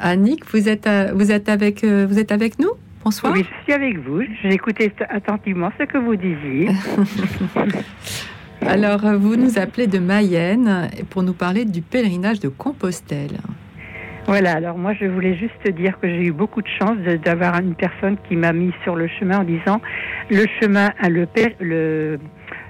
Annick, 0.01 0.45
vous 0.51 0.69
êtes, 0.69 0.87
euh, 0.87 1.13
vous 1.15 1.31
êtes, 1.31 1.49
avec, 1.49 1.85
vous 1.85 2.19
êtes 2.19 2.33
avec 2.33 2.59
nous 2.59 2.71
Bonsoir. 3.05 3.35
Oui, 3.35 3.45
je 3.45 3.65
suis 3.65 3.73
avec 3.75 3.99
vous. 3.99 4.23
J'écoutais 4.43 4.91
attentivement 5.11 5.71
ce 5.79 5.85
que 5.85 5.99
vous 5.99 6.17
disiez. 6.17 6.71
Alors, 8.67 9.01
vous 9.19 9.37
nous 9.37 9.59
appelez 9.59 9.87
de 9.87 9.99
Mayenne 9.99 10.89
pour 11.11 11.23
nous 11.23 11.35
parler 11.35 11.67
du 11.67 11.83
pèlerinage 11.83 12.41
de 12.41 12.49
Compostelle. 12.49 13.39
Voilà, 14.27 14.53
alors 14.53 14.79
moi 14.79 14.95
je 14.99 15.05
voulais 15.05 15.37
juste 15.37 15.69
dire 15.77 16.01
que 16.01 16.09
j'ai 16.09 16.25
eu 16.25 16.33
beaucoup 16.33 16.63
de 16.63 16.69
chance 16.79 16.97
d'avoir 17.25 17.61
une 17.61 17.75
personne 17.75 18.17
qui 18.27 18.37
m'a 18.37 18.55
mis 18.55 18.73
sur 18.83 18.97
le 18.97 19.07
chemin 19.07 19.41
en 19.41 19.45
disant 19.45 19.83
le 20.31 20.47
chemin, 20.61 20.93
le, 21.03 21.27
le, 21.61 22.19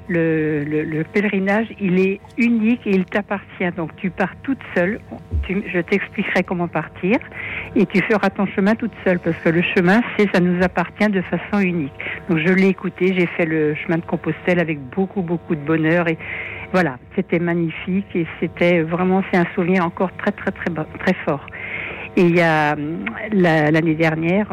le, 0.09 0.83
le, 0.83 1.05
pèlerinage, 1.05 1.69
il 1.81 2.01
est 2.01 2.21
unique 2.39 2.85
et 2.87 2.91
il 2.91 3.05
t'appartient. 3.05 3.71
Donc 3.77 3.95
tu 3.97 4.11
pars 4.11 4.35
toute 4.43 4.59
seule, 4.75 5.01
je 5.49 5.79
t'expliquerai 5.81 6.43
comment 6.43 6.67
partir 6.67 7.19
et 7.77 7.87
tu 7.87 8.03
feras 8.03 8.31
ton 8.31 8.47
chemin 8.47 8.75
toute 8.75 8.93
seule 9.05 9.21
parce 9.21 9.37
que 9.37 9.51
le 9.51 9.63
chemin, 9.63 10.01
c'est 10.19 10.29
ça 10.35 10.41
nous 10.41 10.61
appartient 10.61 11.09
de 11.09 11.23
façon 11.23 11.61
unique. 11.61 11.93
Donc 12.29 12.39
je 12.39 12.53
l'ai 12.53 12.69
écouté, 12.69 13.15
j'ai 13.17 13.27
fait 13.27 13.47
le 13.47 13.77
chemin 13.77 13.99
de 13.99 14.05
Compostelle 14.05 14.59
avec 14.59 14.81
beaucoup 14.81 15.23
beaucoup 15.23 15.55
de 15.55 15.65
bonheur 15.65 16.09
et 16.09 16.19
voilà, 16.75 16.99
c'était 17.15 17.39
magnifique 17.39 18.17
et 18.17 18.27
c'était 18.41 18.83
vraiment 18.83 19.23
c'est 19.31 19.39
un 19.39 19.47
souvenir 19.55 19.87
encore 19.87 20.11
très 20.17 20.33
très 20.33 20.51
très 20.51 20.71
très 20.99 21.15
fort. 21.25 21.47
Et 22.17 22.23
il 22.23 22.37
y 22.37 22.41
a 22.41 22.75
l'année 23.31 23.95
dernière, 23.95 24.49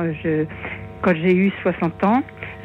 quand 1.01 1.15
j'ai 1.15 1.35
eu 1.35 1.51
60 1.63 2.03
ans, 2.03 2.21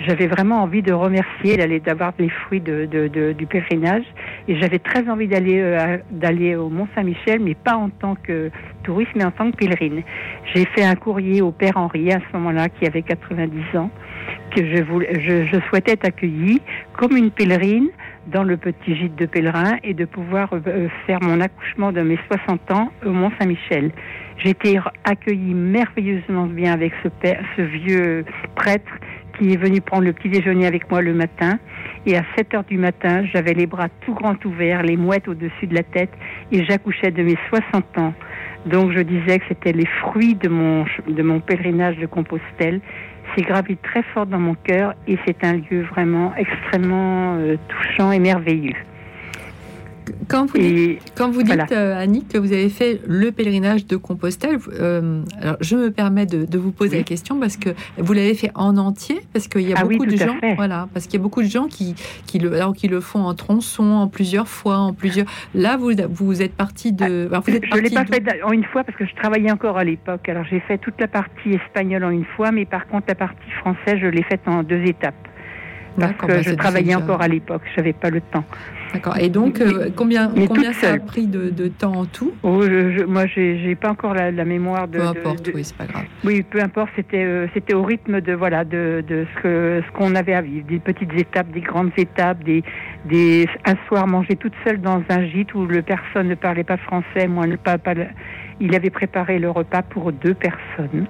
j'avais 0.07 0.27
vraiment 0.27 0.57
envie 0.63 0.83
de 0.83 0.93
remercier, 0.93 1.57
d'aller 1.57 1.81
d'avoir 1.81 2.13
les 2.19 2.29
fruits 2.29 2.61
du 2.61 3.47
pèlerinage. 3.47 4.05
Et 4.47 4.61
j'avais 4.61 4.79
très 4.79 5.09
envie 5.09 5.27
d'aller 5.27 5.59
euh, 5.59 5.97
d'aller 6.11 6.55
au 6.55 6.69
Mont 6.69 6.87
Saint-Michel, 6.95 7.41
mais 7.41 7.55
pas 7.55 7.77
en 7.77 7.89
tant 7.89 8.15
que 8.15 8.51
touriste, 8.83 9.13
mais 9.17 9.25
en 9.25 9.31
tant 9.31 9.51
que 9.51 9.57
pèlerine. 9.57 10.03
J'ai 10.55 10.67
fait 10.67 10.85
un 10.85 10.97
courrier 10.97 11.41
au 11.41 11.51
Père 11.51 11.79
Henri 11.79 12.13
à 12.13 12.19
ce 12.19 12.37
moment-là, 12.37 12.69
qui 12.69 12.87
avait 12.87 13.01
90 13.01 13.79
ans, 13.79 13.91
que 14.55 14.63
je, 14.67 15.47
je 15.51 15.61
souhaitais 15.71 15.93
être 15.93 16.05
accueillie 16.05 16.61
comme 16.99 17.17
une 17.17 17.31
pèlerine 17.31 17.89
dans 18.27 18.43
le 18.43 18.57
petit 18.57 18.97
gîte 18.97 19.17
de 19.17 19.27
pèlerin 19.27 19.77
et 19.83 19.95
de 19.95 20.05
pouvoir 20.05 20.51
euh, 20.53 20.89
faire 21.07 21.19
mon 21.23 21.41
accouchement 21.41 21.93
de 21.93 22.03
mes 22.03 22.19
60 22.29 22.71
ans 22.73 22.91
au 23.05 23.11
Mont 23.11 23.31
Saint-Michel. 23.39 23.93
J'ai 24.39 24.51
été 24.51 24.79
accueillie 25.05 25.55
merveilleusement 25.55 26.47
bien 26.47 26.73
avec 26.73 26.93
ce, 27.03 27.09
père, 27.09 27.43
ce 27.57 27.63
vieux 27.63 28.25
prêtre 28.55 28.93
qui 29.39 29.53
est 29.53 29.57
venu 29.57 29.81
prendre 29.81 30.05
le 30.05 30.13
petit 30.13 30.29
déjeuner 30.29 30.67
avec 30.67 30.91
moi 30.91 31.03
le 31.03 31.15
matin. 31.15 31.59
Et 32.07 32.17
à 32.17 32.23
7 32.37 32.55
heures 32.55 32.65
du 32.65 32.79
matin, 32.79 33.25
j'avais 33.33 33.53
les 33.53 33.67
bras 33.67 33.89
tout 34.05 34.15
grands 34.15 34.37
ouverts, 34.45 34.83
les 34.83 34.97
mouettes 34.97 35.29
au-dessus 35.29 35.67
de 35.67 35.75
la 35.75 35.83
tête, 35.83 36.11
et 36.53 36.65
j'accouchais 36.65 37.11
de 37.11 37.23
mes 37.23 37.37
60 37.51 37.99
ans. 37.99 38.15
Donc 38.67 38.93
je 38.93 39.01
disais 39.01 39.39
que 39.39 39.45
c'était 39.49 39.73
les 39.73 39.87
fruits 39.87 40.35
de 40.35 40.49
mon, 40.49 40.85
de 41.07 41.23
mon 41.23 41.41
pèlerinage 41.41 41.97
de 41.99 42.07
Compostelle. 42.07 42.81
C'est 43.37 43.43
gravé 43.43 43.77
très 43.83 44.03
fort 44.03 44.25
dans 44.25 44.39
mon 44.39 44.55
cœur 44.55 44.95
et 45.07 45.19
c'est 45.27 45.45
un 45.45 45.55
lieu 45.55 45.83
vraiment 45.83 46.35
extrêmement 46.37 47.35
euh, 47.37 47.57
touchant 47.69 48.11
et 48.11 48.19
merveilleux. 48.19 48.77
Quand 50.29 50.47
vous 50.47 50.59
dites, 50.59 51.01
quand 51.17 51.31
vous 51.31 51.43
dites 51.43 51.73
euh, 51.73 51.99
Annick, 51.99 52.29
que 52.29 52.39
vous 52.39 52.53
avez 52.53 52.69
fait 52.69 53.01
le 53.07 53.33
pèlerinage 53.33 53.87
de 53.87 53.97
Compostelle, 53.97 54.59
euh, 54.73 55.23
alors 55.41 55.57
je 55.61 55.77
me 55.77 55.91
permets 55.91 56.27
de, 56.27 56.59
vous 56.59 56.73
poser 56.73 56.99
la 56.99 57.03
question 57.03 57.39
parce 57.39 57.57
que 57.57 57.71
vous 57.99 58.13
l'avez 58.13 58.35
fait 58.35 58.51
en 58.55 58.77
entier, 58.77 59.21
parce 59.33 59.49
qu'il 59.49 59.69
y 59.69 59.73
a 59.73 59.77
ah 59.79 59.85
beaucoup 59.85 60.07
de 60.07 60.17
gens, 60.17 60.37
voilà, 60.57 60.89
parce 60.93 61.07
qu'il 61.07 61.15
y 61.15 61.21
a 61.21 61.23
beaucoup 61.23 61.43
de 61.43 61.49
gens 61.49 61.67
qui, 61.67 61.95
qui 62.27 62.39
le, 62.39 62.53
alors 62.55 62.75
qui 62.75 62.89
le 62.89 63.01
font 63.01 63.21
en 63.21 63.35
tronçon, 63.35 63.85
en 63.85 64.09
plusieurs 64.09 64.49
fois, 64.49 64.79
en 64.79 64.93
plusieurs. 64.93 65.27
Là, 65.55 65.77
vous, 65.77 65.93
vous 66.11 66.43
êtes 66.43 66.55
parti 66.55 66.93
de. 66.93 67.29
Ah, 67.33 67.41
je 67.47 67.53
ne 67.53 67.81
l'ai 67.81 67.91
pas 67.91 68.05
fait 68.05 68.43
en 68.43 68.53
une 68.53 68.65
fois 68.65 68.85
parce 68.85 68.97
que 68.97 69.07
je 69.07 69.15
travaillais 69.15 69.51
encore 69.51 69.79
à 69.79 69.85
l'époque. 69.85 70.29
Alors 70.29 70.45
j'ai 70.45 70.61
fait 70.61 70.79
toute 70.79 71.01
la 71.01 71.09
partie 71.09 71.51
espagnole 71.51 72.05
en 72.05 72.11
une 72.11 72.25
fois, 72.25 72.53
mais 72.53 72.65
par 72.65 72.87
contre 72.87 73.07
la 73.09 73.15
partie 73.15 73.51
française, 73.61 73.99
je 74.01 74.07
l'ai 74.07 74.23
faite 74.23 74.41
en 74.47 74.63
deux 74.63 74.83
étapes. 74.85 75.15
Parce 75.99 76.13
que 76.15 76.27
bah, 76.27 76.43
je 76.43 76.55
travaillais 76.55 76.95
encore 76.95 77.23
à 77.23 77.29
l'époque, 77.29 77.63
je 77.75 77.81
n'avais 77.81 77.93
pas 77.93 78.11
le 78.11 78.21
temps. 78.21 78.45
D'accord. 78.93 79.19
Et 79.19 79.29
donc, 79.29 79.61
euh, 79.61 79.91
combien, 79.95 80.31
combien 80.49 80.73
ça 80.73 80.93
a 80.93 80.99
pris 80.99 81.27
de, 81.27 81.69
temps 81.69 81.93
en 81.93 82.05
tout? 82.05 82.33
Oh, 82.43 82.63
je, 82.63 83.05
Moi, 83.05 83.27
j'ai 83.27 83.75
pas 83.75 83.91
encore 83.91 84.15
la, 84.15 84.45
mémoire 84.45 84.89
de. 84.89 84.99
Peu 84.99 85.07
importe, 85.07 85.51
oui, 85.55 85.65
c'est 85.65 85.77
pas 85.77 85.87
grave. 85.87 86.05
Oui, 86.25 86.43
peu 86.43 86.63
importe. 86.63 86.91
C'était 86.97 87.25
euh, 87.25 87.47
c'était 87.53 87.75
au 87.75 87.83
rythme 87.83 88.21
de 88.21 88.33
voilà 88.33 88.65
de, 88.65 89.05
de 89.07 89.27
ce 89.35 89.43
que 89.43 89.83
ce 89.87 89.93
qu'on 89.93 90.15
avait 90.15 90.35
à 90.35 90.43
vivre, 90.43 90.67
des 90.67 90.79
petites 90.79 91.13
étapes, 91.15 91.51
des 91.51 91.61
grandes 91.61 91.91
étapes, 91.97 92.43
des 92.45 92.63
des 93.07 93.49
un 93.65 93.75
soir 93.89 94.07
manger 94.07 94.37
toute 94.37 94.55
seule 94.65 94.81
dans 94.81 95.03
un 95.09 95.27
gîte 95.27 95.55
où 95.55 95.67
le 95.67 95.83
personne 95.83 96.29
ne 96.29 96.35
parlait 96.35 96.65
pas 96.65 96.77
français, 96.77 97.27
moi 97.29 97.47
ne 97.47 97.57
pas, 97.57 97.79
pas 97.79 97.95
il 98.61 98.75
avait 98.75 98.91
préparé 98.91 99.39
le 99.39 99.51
repas 99.51 99.83
pour 99.83 100.13
deux 100.13 100.35
personnes 100.35 101.07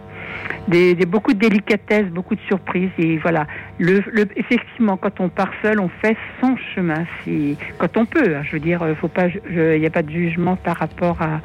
des, 0.69 0.95
beaucoup 1.07 1.33
de 1.33 1.39
délicatesse, 1.39 2.07
beaucoup 2.07 2.35
de 2.35 2.41
surprises. 2.43 2.91
Et 2.99 3.19
voilà, 3.19 3.47
le, 3.79 4.03
effectivement, 4.37 4.97
quand 4.97 5.21
on 5.21 5.29
part 5.29 5.51
seul, 5.63 5.81
on 5.81 5.89
fait 6.01 6.17
son 6.41 6.57
chemin. 6.75 7.05
Si, 7.23 7.57
quand 7.79 7.97
on 7.97 8.05
peut, 8.05 8.37
hein, 8.37 8.43
je 8.45 8.53
veux 8.53 8.61
dire, 8.61 8.81
pas, 9.15 9.27
il 9.51 9.81
n'y 9.81 9.87
a 9.87 9.91
pas 9.91 10.03
de 10.03 10.11
jugement 10.11 10.57
par 10.57 10.77
rapport 10.77 11.19
à, 11.21 11.41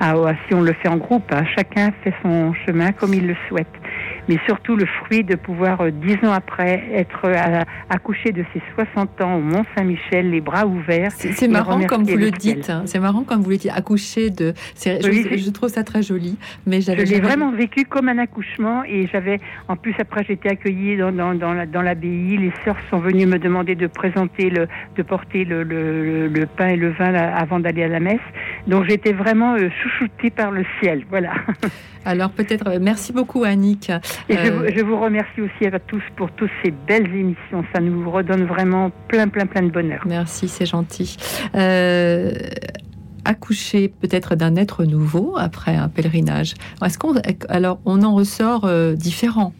à, 0.00 0.14
si 0.46 0.54
on 0.54 0.62
le 0.62 0.72
fait 0.74 0.88
en 0.88 0.96
groupe. 0.96 1.30
Hein. 1.32 1.44
Chacun 1.56 1.92
fait 2.02 2.14
son 2.22 2.52
chemin 2.66 2.92
comme 2.92 3.14
il 3.14 3.26
le 3.26 3.36
souhaite 3.48 3.66
mais 4.28 4.38
surtout 4.46 4.76
le 4.76 4.86
fruit 4.86 5.24
de 5.24 5.34
pouvoir, 5.34 5.80
euh, 5.80 5.90
dix 5.90 6.16
ans 6.26 6.32
après, 6.32 6.82
être 6.92 7.30
accouché 7.90 8.32
de 8.32 8.44
ses 8.52 8.62
60 8.74 9.20
ans 9.20 9.36
au 9.36 9.40
Mont-Saint-Michel, 9.40 10.30
les 10.30 10.40
bras 10.40 10.66
ouverts. 10.66 11.10
C'est 11.12 11.48
marrant 11.48 11.80
comme 11.82 12.04
vous 12.04 12.16
le 12.16 12.30
dites. 12.30 12.70
Hein. 12.70 12.82
C'est 12.86 13.00
marrant 13.00 13.22
comme 13.22 13.42
vous 13.42 13.50
le 13.50 13.56
dites, 13.56 13.72
accoucher 13.74 14.30
de. 14.30 14.54
Je, 14.76 15.50
trouve 15.50 15.68
ça 15.68 15.84
très 15.84 16.02
joli. 16.02 16.38
Mais 16.66 16.80
je 16.80 16.92
l'ai 16.92 17.20
vraiment 17.20 17.52
vécu 17.52 17.84
comme 17.84 18.08
un 18.08 18.18
accouchement 18.18 18.82
et 18.84 19.06
j'avais, 19.12 19.40
en 19.68 19.76
plus 19.76 19.94
après, 19.98 20.24
j'étais 20.24 20.50
accueillie 20.50 20.96
dans, 20.96 21.12
dans, 21.12 21.34
dans 21.34 21.82
l'abbaye. 21.82 22.36
Les 22.36 22.52
sœurs 22.64 22.76
sont 22.90 22.98
venues 22.98 23.26
me 23.26 23.38
demander 23.38 23.74
de 23.74 23.86
présenter 23.86 24.50
le, 24.50 24.66
de 24.96 25.02
porter 25.02 25.44
le, 25.44 25.62
le, 25.62 26.28
le 26.28 26.46
pain 26.46 26.68
et 26.68 26.76
le 26.76 26.90
vin 26.90 27.14
avant 27.14 27.60
d'aller 27.60 27.84
à 27.84 27.88
la 27.88 28.00
messe. 28.00 28.20
Donc 28.66 28.84
j'étais 28.88 29.12
vraiment 29.12 29.54
euh, 29.54 29.68
chouchoutée 29.82 30.30
par 30.30 30.50
le 30.50 30.64
ciel. 30.80 31.04
Voilà. 31.10 31.32
Alors 32.04 32.30
peut-être, 32.30 32.68
euh, 32.68 32.78
merci 32.80 33.12
beaucoup 33.12 33.44
Annick. 33.44 33.90
Et 34.28 34.36
euh, 34.36 34.70
je, 34.74 34.82
vous 34.82 35.00
remercie 35.00 35.40
aussi 35.40 35.66
à 35.66 35.78
tous 35.78 36.02
pour 36.16 36.30
toutes 36.32 36.50
ces 36.62 36.70
belles 36.70 37.14
émissions. 37.14 37.64
Ça 37.74 37.80
nous 37.80 38.10
redonne 38.10 38.44
vraiment 38.44 38.90
plein, 39.08 39.28
plein, 39.28 39.46
plein 39.46 39.62
de 39.62 39.70
bonheur. 39.70 40.02
Merci, 40.06 40.48
c'est 40.48 40.66
gentil. 40.66 41.16
Euh, 41.54 42.32
accoucher 43.24 43.88
peut-être 43.88 44.34
d'un 44.34 44.56
être 44.56 44.84
nouveau 44.84 45.36
après 45.38 45.74
un 45.74 45.88
pèlerinage. 45.88 46.54
Est-ce 46.84 46.98
qu'on, 46.98 47.14
alors 47.48 47.80
on 47.84 48.02
en 48.02 48.14
ressort 48.14 48.68
différent. 48.94 49.54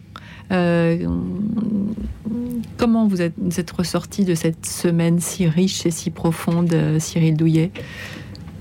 comment 2.77 3.07
vous 3.07 3.21
êtes, 3.21 3.33
vous 3.37 3.59
êtes 3.59 3.71
ressorti 3.71 4.25
de 4.25 4.35
cette 4.35 4.65
semaine 4.65 5.19
si 5.19 5.47
riche 5.47 5.85
et 5.85 5.91
si 5.91 6.11
profonde, 6.11 6.75
Cyril 6.99 7.35
Douillet? 7.35 7.71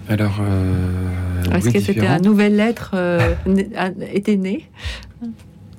Alors, 0.09 0.39
euh, 0.41 1.43
est-ce 1.55 1.71
que 1.71 1.81
c'était 1.81 2.07
un 2.07 2.19
nouvelle 2.19 2.57
lettre 2.57 2.91
euh, 2.95 3.35
était 4.13 4.37
née 4.37 4.69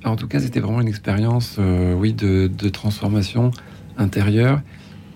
En 0.06 0.16
tout 0.16 0.28
cas, 0.28 0.38
c'était 0.38 0.60
vraiment 0.60 0.80
une 0.80 0.88
expérience, 0.88 1.56
euh, 1.58 1.92
oui, 1.92 2.12
de, 2.12 2.48
transformation 2.68 3.50
intérieure. 3.98 4.60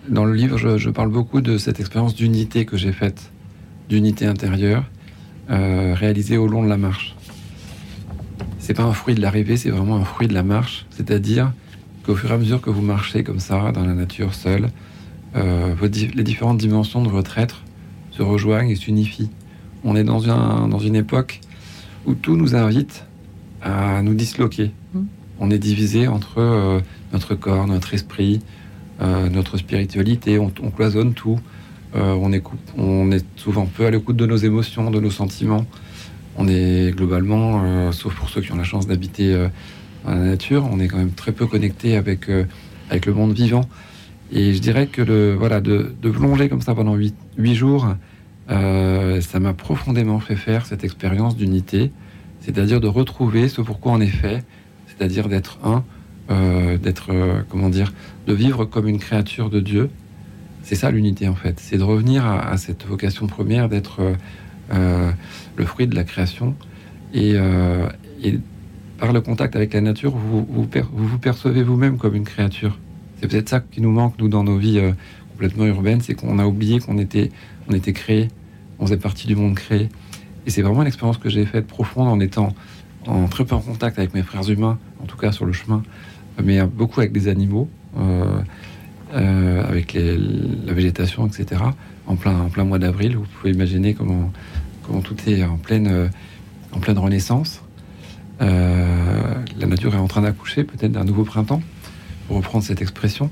Dans 0.08 0.24
le 0.24 0.34
livre, 0.34 0.56
je, 0.58 0.90
parle 0.90 1.10
beaucoup 1.10 1.40
de 1.40 1.58
cette 1.58 1.78
expérience 1.78 2.14
d'unité 2.14 2.64
que 2.64 2.76
j'ai 2.76 2.92
faite, 2.92 3.30
d'unité 3.88 4.26
intérieure, 4.26 4.84
réalisée 5.48 6.36
au 6.36 6.46
long 6.46 6.62
de 6.62 6.68
la 6.68 6.76
marche. 6.76 7.16
C'est 8.58 8.74
pas 8.74 8.84
un 8.84 8.92
fruit 8.92 9.14
de 9.14 9.20
l'arrivée, 9.20 9.56
c'est 9.56 9.70
vraiment 9.70 9.96
un 9.96 10.04
fruit 10.04 10.28
de 10.28 10.34
la 10.34 10.44
marche. 10.44 10.86
C'est-à-dire 10.90 11.52
qu'au 12.04 12.14
fur 12.14 12.30
et 12.30 12.34
à 12.34 12.38
mesure 12.38 12.60
que 12.60 12.70
vous 12.70 12.82
marchez 12.82 13.24
comme 13.24 13.40
ça, 13.40 13.72
dans 13.72 13.84
la 13.84 13.94
nature 13.94 14.32
seule, 14.32 14.68
les 15.34 16.22
différentes 16.22 16.58
dimensions 16.58 17.02
de 17.02 17.08
votre 17.08 17.38
être 17.38 17.62
se 18.10 18.22
rejoignent 18.22 18.70
et 18.70 18.76
s'unifient. 18.76 19.30
On 19.84 19.96
est 19.96 20.04
dans, 20.04 20.28
un, 20.30 20.68
dans 20.68 20.78
une 20.78 20.96
époque 20.96 21.40
où 22.06 22.14
tout 22.14 22.36
nous 22.36 22.54
invite 22.54 23.04
à 23.62 24.02
nous 24.02 24.14
disloquer. 24.14 24.72
On 25.40 25.50
est 25.50 25.58
divisé 25.58 26.06
entre 26.06 26.38
euh, 26.38 26.80
notre 27.12 27.34
corps, 27.34 27.66
notre 27.66 27.94
esprit, 27.94 28.40
euh, 29.00 29.30
notre 29.30 29.56
spiritualité, 29.56 30.38
on, 30.38 30.50
cloisonne 30.50 31.14
tout. 31.14 31.40
Euh, 31.96 32.14
on, 32.76 33.10
est, 33.10 33.24
souvent 33.36 33.66
peu 33.66 33.86
à 33.86 33.90
l'écoute 33.90 34.16
de 34.16 34.26
nos 34.26 34.36
émotions, 34.36 34.90
de 34.90 35.00
nos 35.00 35.10
sentiments. 35.10 35.64
On 36.36 36.46
est 36.46 36.94
globalement, 36.94 37.90
sauf 37.92 38.14
pour 38.14 38.28
ceux 38.28 38.40
qui 38.40 38.52
ont 38.52 38.56
la 38.56 38.64
chance 38.64 38.86
d'habiter 38.86 39.34
dans 40.04 40.12
la 40.12 40.16
nature, 40.16 40.66
on 40.70 40.78
est 40.78 40.86
quand 40.86 40.96
même 40.96 41.10
très 41.10 41.32
peu 41.32 41.44
connecté 41.46 41.96
avec, 41.96 42.30
avec 42.88 43.04
le 43.04 43.12
monde 43.12 43.32
vivant. 43.32 43.62
Et 44.32 44.54
je 44.54 44.60
dirais 44.60 44.86
que 44.86 45.02
le, 45.02 45.34
voilà, 45.34 45.60
de, 45.60 45.92
de 46.00 46.10
plonger 46.10 46.48
comme 46.48 46.62
ça 46.62 46.74
pendant 46.74 46.94
huit 46.94 47.54
jours, 47.54 47.88
ça 48.48 49.40
m'a 49.40 49.52
profondément 49.52 50.20
fait 50.20 50.36
faire 50.36 50.64
cette 50.66 50.84
expérience 50.84 51.36
d'unité 51.36 51.90
c'est-à-dire 52.40 52.80
de 52.80 52.88
retrouver 52.88 53.48
ce 53.48 53.60
pourquoi 53.60 53.98
est 53.98 54.06
fait, 54.06 54.44
c'est-à-dire 55.00 55.28
d'être 55.28 55.58
un, 55.64 55.82
euh, 56.30 56.76
d'être, 56.76 57.06
euh, 57.10 57.40
comment 57.48 57.70
dire, 57.70 57.94
de 58.26 58.34
vivre 58.34 58.66
comme 58.66 58.86
une 58.86 58.98
créature 58.98 59.48
de 59.48 59.58
Dieu. 59.58 59.88
C'est 60.62 60.74
ça 60.74 60.90
l'unité 60.90 61.26
en 61.26 61.34
fait, 61.34 61.58
c'est 61.58 61.78
de 61.78 61.82
revenir 61.82 62.26
à, 62.26 62.54
cette 62.58 62.84
vocation 62.84 63.26
première 63.26 63.70
d'être 63.70 64.02
euh, 64.74 65.10
le 65.56 65.64
fruit 65.64 65.86
de 65.86 65.94
la 65.94 66.04
création 66.04 66.54
et, 67.14 67.34
par 68.98 69.14
le 69.14 69.22
contact 69.22 69.56
avec 69.56 69.72
la 69.72 69.80
nature, 69.80 70.14
vous 70.14 70.46
vous, 70.46 70.68
vous, 70.92 71.18
percevez 71.18 71.62
vous-même 71.62 71.96
comme 71.96 72.14
une 72.14 72.24
créature. 72.24 72.78
C'est 73.18 73.26
peut-être 73.26 73.48
ça 73.48 73.60
qui 73.60 73.80
nous 73.80 73.90
manque 73.90 74.18
nous 74.18 74.28
dans 74.28 74.44
nos 74.44 74.58
vies 74.58 74.82
complètement 75.30 75.64
urbaines, 75.64 76.02
c'est 76.02 76.12
qu'on 76.12 76.38
a 76.38 76.44
oublié 76.44 76.78
qu'on 76.80 76.98
était, 76.98 77.32
on 77.70 77.72
était 77.72 77.94
créé, 77.94 78.28
on 78.78 78.84
faisait 78.84 78.98
partie 78.98 79.26
du 79.26 79.34
monde 79.34 79.54
créé. 79.54 79.88
Et 80.44 80.50
c'est 80.50 80.60
vraiment 80.60 80.82
l'expérience 80.82 81.16
que 81.16 81.30
j'ai 81.30 81.46
faite 81.46 81.66
profonde 81.66 82.08
en 82.08 82.20
étant 82.20 82.54
en 83.06 83.28
très 83.28 83.46
peu 83.46 83.54
en 83.54 83.60
contact 83.60 83.98
avec 83.98 84.12
mes 84.12 84.22
frères 84.22 84.48
humains, 84.48 84.78
en 85.02 85.06
tout 85.06 85.16
cas 85.16 85.32
sur 85.32 85.46
le 85.46 85.52
chemin, 85.52 85.82
mais 86.42 86.62
beaucoup 86.62 87.00
avec 87.00 87.12
des 87.12 87.28
animaux, 87.28 87.68
euh, 87.98 88.40
euh, 89.14 89.68
avec 89.68 89.94
la 89.94 90.72
végétation, 90.72 91.26
etc. 91.26 91.62
En 92.06 92.16
plein, 92.16 92.40
en 92.40 92.48
plein 92.48 92.64
mois 92.64 92.78
d'avril, 92.78 93.16
vous 93.16 93.24
pouvez 93.24 93.52
imaginer 93.52 93.94
comment, 93.94 94.32
comment 94.82 95.00
tout 95.00 95.16
est 95.26 95.42
en 95.44 95.56
pleine, 95.56 95.88
euh, 95.88 96.08
en 96.72 96.78
pleine 96.78 96.98
renaissance. 96.98 97.62
la 98.40 99.66
nature 99.66 99.94
est 99.94 99.98
en 99.98 100.08
train 100.08 100.22
d'accoucher 100.22 100.64
peut-être 100.64 100.92
d'un 100.92 101.04
nouveau 101.04 101.24
printemps, 101.24 101.62
pour 102.26 102.36
reprendre 102.36 102.64
cette 102.64 102.80
expression. 102.80 103.30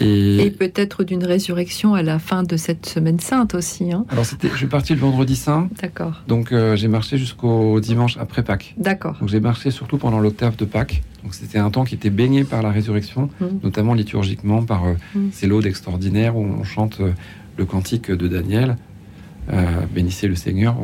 Et, 0.00 0.50
peut-être 0.50 1.04
d'une 1.04 1.24
résurrection 1.24 1.94
à 1.94 2.02
la 2.02 2.18
fin 2.18 2.42
de 2.42 2.56
cette 2.56 2.86
semaine 2.86 3.20
sainte 3.20 3.54
aussi. 3.54 3.92
Hein. 3.92 4.04
Alors, 4.10 4.24
c'était, 4.24 4.48
je 4.48 4.56
suis 4.56 4.66
parti 4.66 4.94
le 4.94 5.00
vendredi 5.00 5.36
saint. 5.36 5.68
D'accord. 5.80 6.22
Donc, 6.28 6.52
euh, 6.52 6.76
j'ai 6.76 6.88
marché 6.88 7.18
jusqu'au 7.18 7.80
dimanche 7.80 8.16
après 8.18 8.42
Pâques. 8.42 8.74
D'accord. 8.76 9.16
Donc, 9.20 9.28
j'ai 9.28 9.40
marché 9.40 9.70
surtout 9.70 9.98
pendant 9.98 10.20
l'octave 10.20 10.56
de 10.56 10.64
Pâques. 10.64 11.02
Donc, 11.22 11.34
c'était 11.34 11.58
un 11.58 11.70
temps 11.70 11.84
qui 11.84 11.94
était 11.94 12.10
baigné 12.10 12.44
par 12.44 12.62
la 12.62 12.70
résurrection, 12.70 13.30
mmh. 13.40 13.46
notamment 13.62 13.94
liturgiquement 13.94 14.62
par 14.62 14.84
euh, 14.84 14.94
mmh. 15.14 15.20
ces 15.32 15.46
laudes 15.46 15.66
extraordinaires 15.66 16.36
où 16.36 16.44
on 16.44 16.64
chante 16.64 17.00
euh, 17.00 17.12
le 17.56 17.64
cantique 17.64 18.10
de 18.10 18.28
Daniel. 18.28 18.76
bénissez 19.94 20.26
le 20.26 20.34
Seigneur. 20.34 20.76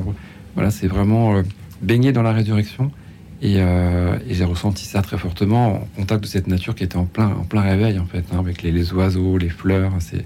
Voilà, 0.54 0.70
c'est 0.70 0.86
vraiment 0.86 1.42
baigné 1.82 2.12
dans 2.12 2.22
la 2.22 2.32
résurrection. 2.32 2.92
Euh, 3.42 4.18
et, 4.28 4.34
j'ai 4.34 4.44
ressenti 4.44 4.84
ça 4.84 5.00
très 5.02 5.16
fortement 5.16 5.76
en 5.76 5.88
contact 5.96 6.22
de 6.22 6.28
cette 6.28 6.46
nature 6.46 6.74
qui 6.74 6.84
était 6.84 6.96
en 6.96 7.06
plein, 7.06 7.28
en 7.28 7.44
plein 7.44 7.62
réveil, 7.62 7.98
en 7.98 8.04
fait, 8.04 8.24
hein, 8.32 8.38
avec 8.38 8.62
les, 8.62 8.92
oiseaux, 8.92 9.38
les 9.38 9.48
fleurs. 9.48 9.92
C'est, 10.00 10.24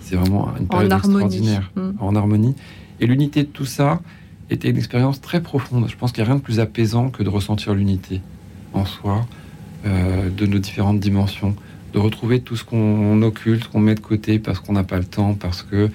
c'est 0.00 0.16
vraiment 0.16 0.52
une 0.58 0.68
période 0.68 0.92
extraordinaire, 0.92 1.72
mm. 1.74 1.90
en 1.98 2.14
harmonie. 2.14 2.54
Et 3.00 3.06
l'unité 3.06 3.42
de 3.42 3.48
tout 3.48 3.64
ça 3.64 4.00
était 4.50 4.70
une 4.70 4.76
expérience 4.76 5.20
très 5.20 5.40
profonde. 5.40 5.88
Je 5.88 5.96
pense 5.96 6.12
qu'il 6.12 6.22
n'y 6.22 6.28
a 6.28 6.32
rien 6.32 6.38
de 6.38 6.44
plus 6.44 6.60
apaisant 6.60 7.10
que 7.10 7.22
de 7.22 7.28
ressentir 7.28 7.74
l'unité 7.74 8.20
en 8.74 8.84
soi, 8.84 9.26
euh, 9.84 10.30
de 10.30 10.46
nos 10.46 10.58
différentes 10.58 11.00
dimensions, 11.00 11.56
de 11.92 11.98
retrouver 11.98 12.40
tout 12.40 12.56
ce 12.56 12.64
qu'on 12.64 13.20
occulte, 13.22 13.66
qu'on 13.68 13.80
met 13.80 13.94
de 13.94 14.00
côté 14.00 14.38
parce 14.38 14.60
qu'on 14.60 14.72
n'a 14.72 14.84
pas 14.84 14.98
le 14.98 15.04
temps, 15.04 15.34
parce 15.34 15.62
que 15.62 15.90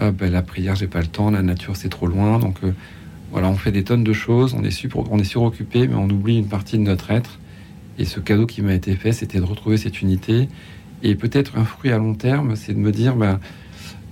ah, 0.00 0.10
ben, 0.10 0.32
la 0.32 0.42
prière, 0.42 0.74
j'ai 0.74 0.86
pas 0.86 1.00
le 1.00 1.06
temps, 1.06 1.30
la 1.30 1.42
nature, 1.42 1.76
c'est 1.76 1.90
trop 1.90 2.06
loin. 2.06 2.38
Donc, 2.38 2.56
euh, 2.64 2.72
voilà, 3.30 3.48
on 3.48 3.54
fait 3.54 3.72
des 3.72 3.84
tonnes 3.84 4.04
de 4.04 4.12
choses, 4.12 4.54
on 4.54 4.64
est, 4.64 4.86
on 5.10 5.18
est 5.18 5.24
suroccupé, 5.24 5.86
mais 5.86 5.94
on 5.94 6.08
oublie 6.08 6.38
une 6.38 6.48
partie 6.48 6.78
de 6.78 6.82
notre 6.82 7.10
être. 7.10 7.38
Et 7.98 8.04
ce 8.04 8.18
cadeau 8.18 8.46
qui 8.46 8.62
m'a 8.62 8.74
été 8.74 8.94
fait, 8.94 9.12
c'était 9.12 9.38
de 9.38 9.44
retrouver 9.44 9.76
cette 9.76 10.00
unité. 10.00 10.48
Et 11.02 11.14
peut-être 11.14 11.56
un 11.56 11.64
fruit 11.64 11.92
à 11.92 11.98
long 11.98 12.14
terme, 12.14 12.56
c'est 12.56 12.74
de 12.74 12.78
me 12.78 12.90
dire, 12.90 13.14
ben, 13.14 13.38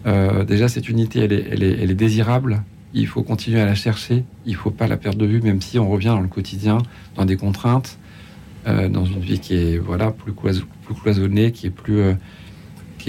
euh, 0.06 0.44
déjà 0.44 0.68
cette 0.68 0.88
unité, 0.88 1.20
elle 1.20 1.32
est, 1.32 1.94
désirable. 1.94 2.62
Il 2.94 3.06
faut 3.06 3.22
continuer 3.22 3.60
à 3.60 3.66
la 3.66 3.74
chercher. 3.74 4.24
Il 4.46 4.52
ne 4.52 4.58
faut 4.58 4.70
pas 4.70 4.86
la 4.86 4.96
perdre 4.96 5.18
de 5.18 5.26
vue, 5.26 5.40
même 5.40 5.60
si 5.60 5.78
on 5.78 5.88
revient 5.88 6.08
dans 6.08 6.20
le 6.20 6.28
quotidien, 6.28 6.78
dans 7.16 7.24
des 7.24 7.36
contraintes, 7.36 7.98
euh, 8.66 8.88
dans 8.88 9.04
une 9.04 9.20
vie 9.20 9.40
qui 9.40 9.54
est 9.54 9.78
voilà 9.78 10.12
plus, 10.12 10.32
cloisonnée, 10.32 11.52
qui 11.52 11.66
est 11.66 11.70
plus 11.70 12.00
euh, 12.00 12.14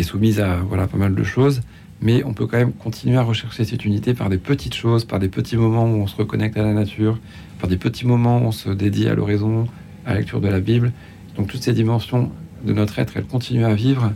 soumise 0.02 0.40
à 0.40 0.56
voilà 0.57 0.88
pas 0.88 0.98
mal 0.98 1.14
de 1.14 1.23
choses 1.23 1.60
mais 2.01 2.23
on 2.23 2.34
peut 2.34 2.47
quand 2.47 2.57
même 2.57 2.73
continuer 2.73 3.17
à 3.17 3.23
rechercher 3.23 3.65
cette 3.65 3.84
unité 3.84 4.13
par 4.13 4.30
des 4.30 4.38
petites 4.38 4.73
choses, 4.73 5.03
par 5.03 5.19
des 5.19 5.27
petits 5.27 5.57
moments 5.57 5.85
où 5.85 5.95
on 5.95 6.07
se 6.07 6.15
reconnecte 6.15 6.57
à 6.57 6.63
la 6.63 6.73
nature, 6.73 7.19
par 7.59 7.69
des 7.69 7.77
petits 7.77 8.07
moments 8.07 8.38
où 8.39 8.45
on 8.45 8.51
se 8.51 8.69
dédie 8.69 9.07
à 9.07 9.15
l'oraison, 9.15 9.67
à 10.05 10.13
la 10.13 10.19
lecture 10.19 10.39
de 10.39 10.47
la 10.47 10.61
Bible. 10.61 10.93
Donc 11.35 11.47
toutes 11.47 11.61
ces 11.61 11.73
dimensions 11.73 12.31
de 12.63 12.73
notre 12.73 12.99
être, 12.99 13.17
elles 13.17 13.26
continuent 13.26 13.65
à 13.65 13.73
vivre. 13.73 14.13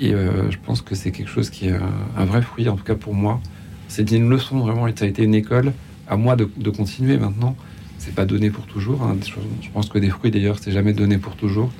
Et 0.00 0.14
euh, 0.14 0.50
je 0.50 0.58
pense 0.64 0.80
que 0.80 0.94
c'est 0.94 1.10
quelque 1.10 1.30
chose 1.30 1.50
qui 1.50 1.68
est 1.68 1.76
un, 2.16 2.24
vrai 2.24 2.42
fruit, 2.42 2.68
en 2.68 2.76
tout 2.76 2.84
cas 2.84 2.94
pour 2.94 3.14
moi. 3.14 3.40
C'est 3.88 4.10
une 4.12 4.28
leçon 4.28 4.58
vraiment, 4.58 4.86
ça 4.94 5.04
a 5.04 5.08
été 5.08 5.24
une 5.24 5.34
école. 5.34 5.72
À 6.08 6.16
moi 6.16 6.36
de, 6.36 6.70
continuer 6.70 7.18
maintenant. 7.18 7.56
C'est 7.98 8.14
pas 8.14 8.24
donné 8.24 8.50
pour 8.50 8.66
toujours. 8.66 9.02
Hein. 9.02 9.16
Je 9.60 9.70
pense 9.70 9.88
que 9.88 9.98
des 9.98 10.08
fruits, 10.08 10.30
d'ailleurs, 10.30 10.58
c'est 10.60 10.70
jamais 10.70 10.92
donné 10.92 11.18
pour 11.18 11.34
toujours. 11.34 11.70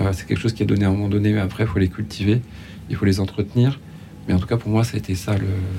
Euh, 0.00 0.12
c'est 0.12 0.26
quelque 0.26 0.40
chose 0.40 0.54
qui 0.54 0.62
est 0.62 0.66
donné 0.66 0.86
à 0.86 0.88
un 0.88 0.92
moment 0.92 1.08
donné, 1.08 1.32
mais 1.32 1.40
après, 1.40 1.64
il 1.64 1.66
faut 1.66 1.78
les 1.78 1.88
cultiver, 1.88 2.40
il 2.88 2.96
faut 2.96 3.04
les 3.04 3.20
entretenir. 3.20 3.78
Mais 4.28 4.34
en 4.34 4.38
tout 4.38 4.46
cas, 4.46 4.58
pour 4.58 4.70
moi, 4.70 4.84
ça 4.84 4.94
a 4.94 4.98
été 4.98 5.14
ça 5.14 5.34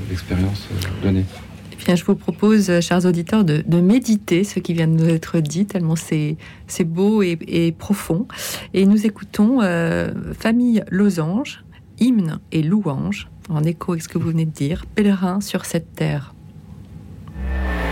l'expérience 0.09 0.67
euh, 0.71 1.03
donnée. 1.03 1.25
Eh 1.71 1.75
bien, 1.75 1.95
je 1.95 2.03
vous 2.03 2.15
propose, 2.15 2.69
euh, 2.69 2.81
chers 2.81 3.05
auditeurs, 3.05 3.45
de, 3.45 3.79
méditer 3.79 4.43
ce 4.43 4.59
qui 4.59 4.73
vient 4.73 4.87
de 4.87 4.93
nous 4.93 5.09
être 5.09 5.39
dit, 5.39 5.67
tellement 5.67 5.95
c'est 5.95 6.37
beau 6.83 7.21
et, 7.21 7.73
profond. 7.77 8.27
Et 8.73 8.85
nous 8.85 9.05
écoutons 9.05 9.61
euh, 9.61 10.11
Famille 10.37 10.83
Losange, 10.89 11.63
hymne 11.99 12.39
et 12.51 12.63
louange, 12.63 13.29
en 13.49 13.63
écho 13.63 13.93
avec 13.93 14.03
ce 14.03 14.09
que 14.09 14.17
vous 14.17 14.29
venez 14.29 14.45
de 14.45 14.51
dire, 14.51 14.85
pèlerin 14.87 15.41
sur 15.41 15.65
cette 15.65 15.93
terre. 15.93 16.33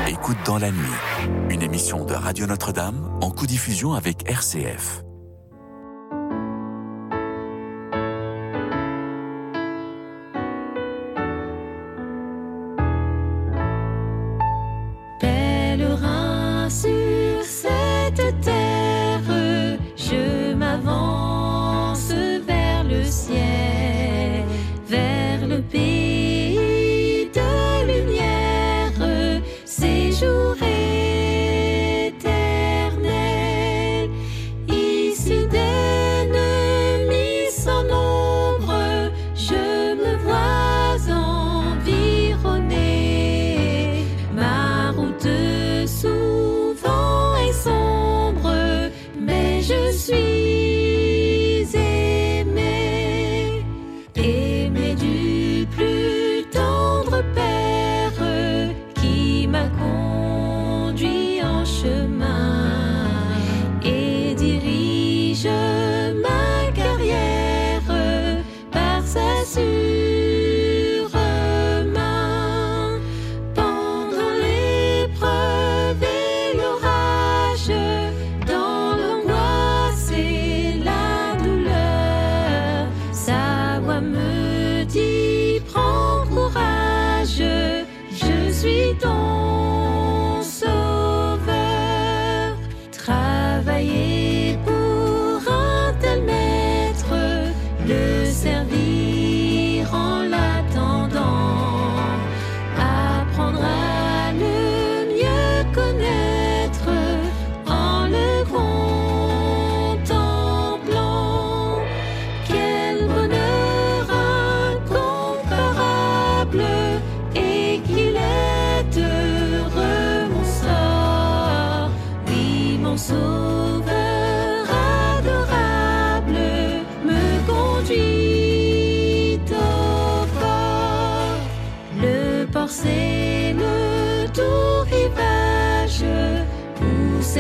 Écoute 0.09 0.38
dans 0.45 0.57
la 0.57 0.71
nuit, 0.71 0.77
une 1.49 1.61
émission 1.61 2.03
de 2.05 2.13
Radio 2.13 2.47
Notre-Dame 2.47 3.09
en 3.21 3.29
co-diffusion 3.29 3.93
avec 3.93 4.29
RCF. 4.29 5.06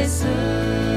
Où 0.05 0.96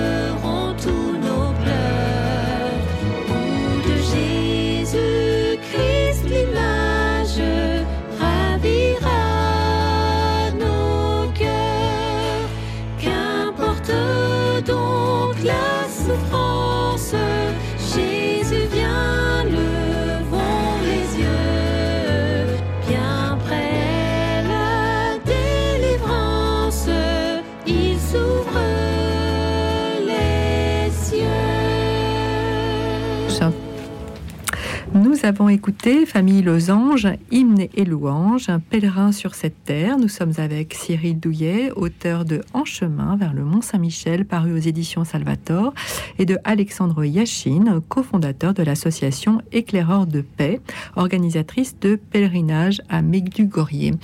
avons 35.31 35.48
écouté 35.48 36.07
Famille 36.07 36.43
Losange, 36.43 37.07
hymne 37.31 37.69
et 37.77 37.85
louange, 37.85 38.48
un 38.48 38.59
pèlerin 38.59 39.12
sur 39.12 39.36
cette 39.36 39.62
terre. 39.62 39.97
Nous 39.97 40.09
sommes 40.09 40.32
avec 40.39 40.74
Cyril 40.74 41.20
Douillet, 41.20 41.70
auteur 41.70 42.24
de 42.24 42.40
En 42.52 42.65
chemin 42.65 43.15
vers 43.15 43.32
le 43.32 43.44
Mont 43.44 43.61
Saint-Michel, 43.61 44.24
paru 44.24 44.52
aux 44.52 44.59
éditions 44.59 45.05
Salvator, 45.05 45.73
et 46.19 46.27
de 46.27 46.36
Alexandre 46.43 47.05
Yachine, 47.05 47.81
cofondateur 47.89 48.55
de 48.55 48.65
l'association 48.65 49.40
Éclaireurs 49.52 50.09
de 50.09 50.23
paix, 50.23 50.59
organisatrice 50.97 51.78
de 51.78 51.94
pèlerinage 51.94 52.82
à 52.89 53.01
Megdugorier. 53.01 53.94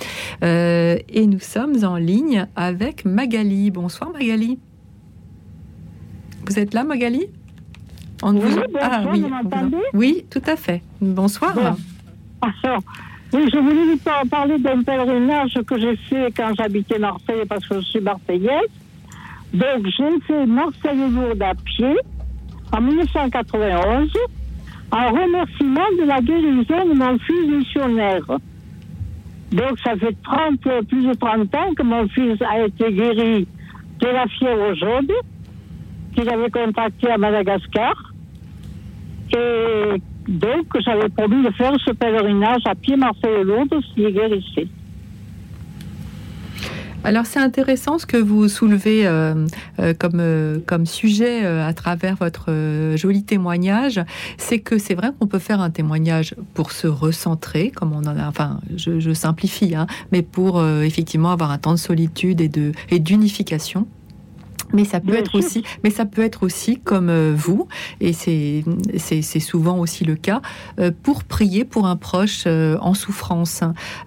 Euh, 0.45 0.97
et 1.09 1.27
nous 1.27 1.41
sommes 1.41 1.83
en 1.83 1.97
ligne 1.97 2.47
avec 2.55 3.03
Magali. 3.03 3.69
Bonsoir 3.69 4.11
Magali. 4.11 4.59
Vous 6.45 6.57
êtes 6.57 6.73
là 6.73 6.85
Magali? 6.85 7.27
On 8.23 8.33
Oui, 8.33 8.39
vous- 8.41 8.61
bonsoir, 8.73 9.01
vous 9.03 9.27
m'entendez? 9.27 9.77
Oui, 9.93 10.25
tout 10.29 10.41
à 10.47 10.55
fait. 10.55 10.81
Bonsoir. 11.01 11.53
Bon. 11.53 11.75
Alors, 12.41 12.81
oui, 13.33 13.49
je 13.53 13.57
voulais 13.59 13.85
vous 13.91 13.97
par- 13.97 14.23
parler 14.29 14.57
d'un 14.57 14.81
pèlerinage 14.81 15.53
que 15.67 15.79
j'ai 15.79 15.95
fait 15.95 16.33
quand 16.35 16.51
j'habitais 16.57 16.97
Marseille 16.99 17.43
parce 17.47 17.67
que 17.67 17.75
je 17.75 17.85
suis 17.85 17.99
marseillaise. 17.99 18.69
Donc, 19.53 19.85
j'ai 19.85 20.19
fait 20.27 20.45
Marseille-Lourdes 20.45 21.41
à 21.41 21.53
pied 21.55 21.95
en 22.71 22.81
1991 22.81 24.11
en 24.91 25.09
remerciement 25.11 25.85
de 25.99 26.05
la 26.05 26.21
guérison 26.21 26.87
de 26.89 26.93
mon 26.97 27.17
fils 27.19 27.47
missionnaire. 27.49 28.23
Donc, 29.51 29.79
ça 29.83 29.95
fait 29.95 30.15
30, 30.23 30.59
plus 30.87 31.05
de 31.05 31.13
30 31.13 31.53
ans 31.55 31.73
que 31.75 31.83
mon 31.83 32.07
fils 32.09 32.41
a 32.41 32.65
été 32.65 32.91
guéri 32.91 33.47
de 33.99 34.07
la 34.07 34.25
fièvre 34.27 34.73
jaune 34.75 35.07
qu'il 36.17 36.29
avait 36.29 36.49
contracté 36.49 37.09
à 37.09 37.17
Madagascar. 37.17 37.93
Et 39.35 40.01
donc, 40.27 40.65
j'avais 40.79 41.09
promis 41.09 41.43
de 41.43 41.51
faire 41.51 41.73
ce 41.85 41.91
pèlerinage 41.91 42.61
à 42.65 42.75
pied 42.75 42.95
Marseille-Lourdes 42.95 43.75
s'il 43.93 44.09
guérissait. 44.09 44.67
Alors 47.03 47.25
c'est 47.25 47.39
intéressant 47.39 47.99
ce 47.99 48.05
que 48.05 48.17
vous 48.17 48.49
soulevez 48.49 49.07
euh, 49.07 49.45
euh, 49.79 49.93
comme, 49.93 50.19
euh, 50.19 50.57
comme 50.65 50.85
sujet 50.85 51.45
à 51.45 51.71
travers 51.73 52.15
votre 52.15 52.51
joli 52.95 53.23
témoignage. 53.23 54.01
C'est 54.37 54.59
que 54.59 54.77
c'est 54.77 54.95
vrai 54.95 55.11
qu'on 55.17 55.27
peut 55.27 55.39
faire 55.39 55.61
un 55.61 55.69
témoignage 55.69 56.35
pour 56.53 56.71
se 56.71 56.87
recentrer, 56.87 57.69
comme 57.69 57.93
on 57.93 57.99
en 57.99 58.17
a, 58.17 58.27
enfin 58.27 58.59
je, 58.75 58.99
je 58.99 59.13
simplifie, 59.13 59.73
hein, 59.75 59.87
mais 60.11 60.21
pour 60.21 60.61
effectivement 60.65 61.31
avoir 61.31 61.51
un 61.51 61.59
temps 61.59 61.71
de 61.71 61.77
solitude 61.77 62.41
et 62.41 62.49
de 62.49 62.73
et 62.89 62.99
d'unification. 62.99 63.87
Mais 64.73 64.83
ça 64.85 64.99
peut 64.99 65.15
être 65.15 65.35
aussi, 65.35 65.63
mais 65.83 65.89
ça 65.89 66.05
peut 66.05 66.23
être 66.23 66.43
aussi 66.43 66.77
comme 66.77 67.09
euh, 67.09 67.33
vous, 67.35 67.67
et 68.01 68.13
c'est 68.13 68.63
c'est 68.97 69.39
souvent 69.39 69.79
aussi 69.79 70.03
le 70.03 70.15
cas 70.15 70.41
euh, 70.79 70.91
pour 71.03 71.23
prier 71.23 71.63
pour 71.63 71.87
un 71.87 71.95
proche 71.95 72.43
euh, 72.47 72.77
en 72.81 72.93
souffrance. 72.93 73.61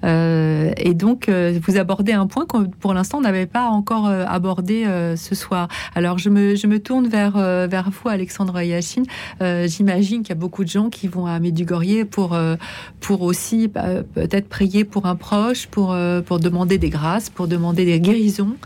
Euh, 0.05 0.73
et 0.77 0.95
donc 0.95 1.29
euh, 1.29 1.59
vous 1.67 1.79
abordez 1.79 2.13
un 2.13 2.27
point 2.27 2.45
que 2.47 2.59
pour 2.79 2.93
l'instant 2.95 3.19
on 3.19 3.23
n'avait 3.23 3.47
pas 3.47 3.69
encore 3.69 4.07
euh, 4.07 4.25
abordé 4.27 4.85
euh, 4.85 5.17
ce 5.17 5.35
soir. 5.35 5.69
Alors 5.95 6.19
je 6.19 6.29
me 6.29 6.55
je 6.57 6.67
me 6.67 6.79
tourne 6.79 7.09
vers 7.09 7.37
euh, 7.37 7.67
vers 7.67 7.91
vous 7.91 8.09
Alexandre 8.09 8.61
Yachine. 8.61 9.05
Euh, 9.41 9.67
J'imagine 9.67 10.23
qu'il 10.23 10.31
y 10.31 10.33
a 10.33 10.41
beaucoup 10.41 10.65
de 10.65 10.69
gens 10.69 10.91
qui 10.91 11.09
vont 11.09 11.27
à 11.27 11.39
Medjugorje 11.41 12.05
pour 12.05 12.35
euh, 12.35 12.57
pour 13.01 13.23
aussi 13.23 13.69
bah, 13.69 14.03
peut-être 14.15 14.49
prier 14.49 14.85
pour 14.85 15.07
un 15.07 15.17
proche, 15.17 15.67
pour 15.69 15.93
euh, 15.93 16.21
pour 16.21 16.39
demander 16.39 16.77
des 16.77 16.91
grâces, 16.91 17.31
pour 17.31 17.49
demander 17.49 17.85
des 17.85 18.01
guérisons. 18.01 18.57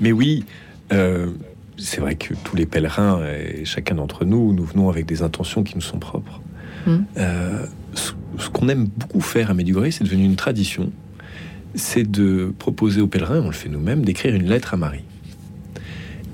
Mais 0.00 0.12
oui, 0.12 0.44
euh, 0.92 1.30
c'est 1.76 2.00
vrai 2.00 2.16
que 2.16 2.34
tous 2.44 2.56
les 2.56 2.66
pèlerins, 2.66 3.22
et 3.24 3.64
chacun 3.64 3.94
d'entre 3.94 4.24
nous, 4.24 4.52
nous 4.52 4.64
venons 4.64 4.88
avec 4.88 5.06
des 5.06 5.22
intentions 5.22 5.62
qui 5.62 5.74
nous 5.74 5.80
sont 5.80 5.98
propres. 5.98 6.40
Mm. 6.86 6.96
Euh, 7.18 7.66
ce 7.94 8.12
ce 8.38 8.50
qu'on 8.50 8.68
aime 8.68 8.86
beaucoup 8.86 9.20
faire 9.20 9.50
à 9.50 9.54
Medjugorje, 9.54 9.90
c'est 9.90 10.04
devenu 10.04 10.24
une 10.24 10.36
tradition, 10.36 10.92
c'est 11.74 12.08
de 12.08 12.52
proposer 12.58 13.00
aux 13.00 13.06
pèlerins, 13.06 13.40
on 13.40 13.46
le 13.46 13.52
fait 13.52 13.68
nous-mêmes, 13.68 14.04
d'écrire 14.04 14.34
une 14.34 14.48
lettre 14.48 14.74
à 14.74 14.76
Marie. 14.76 15.04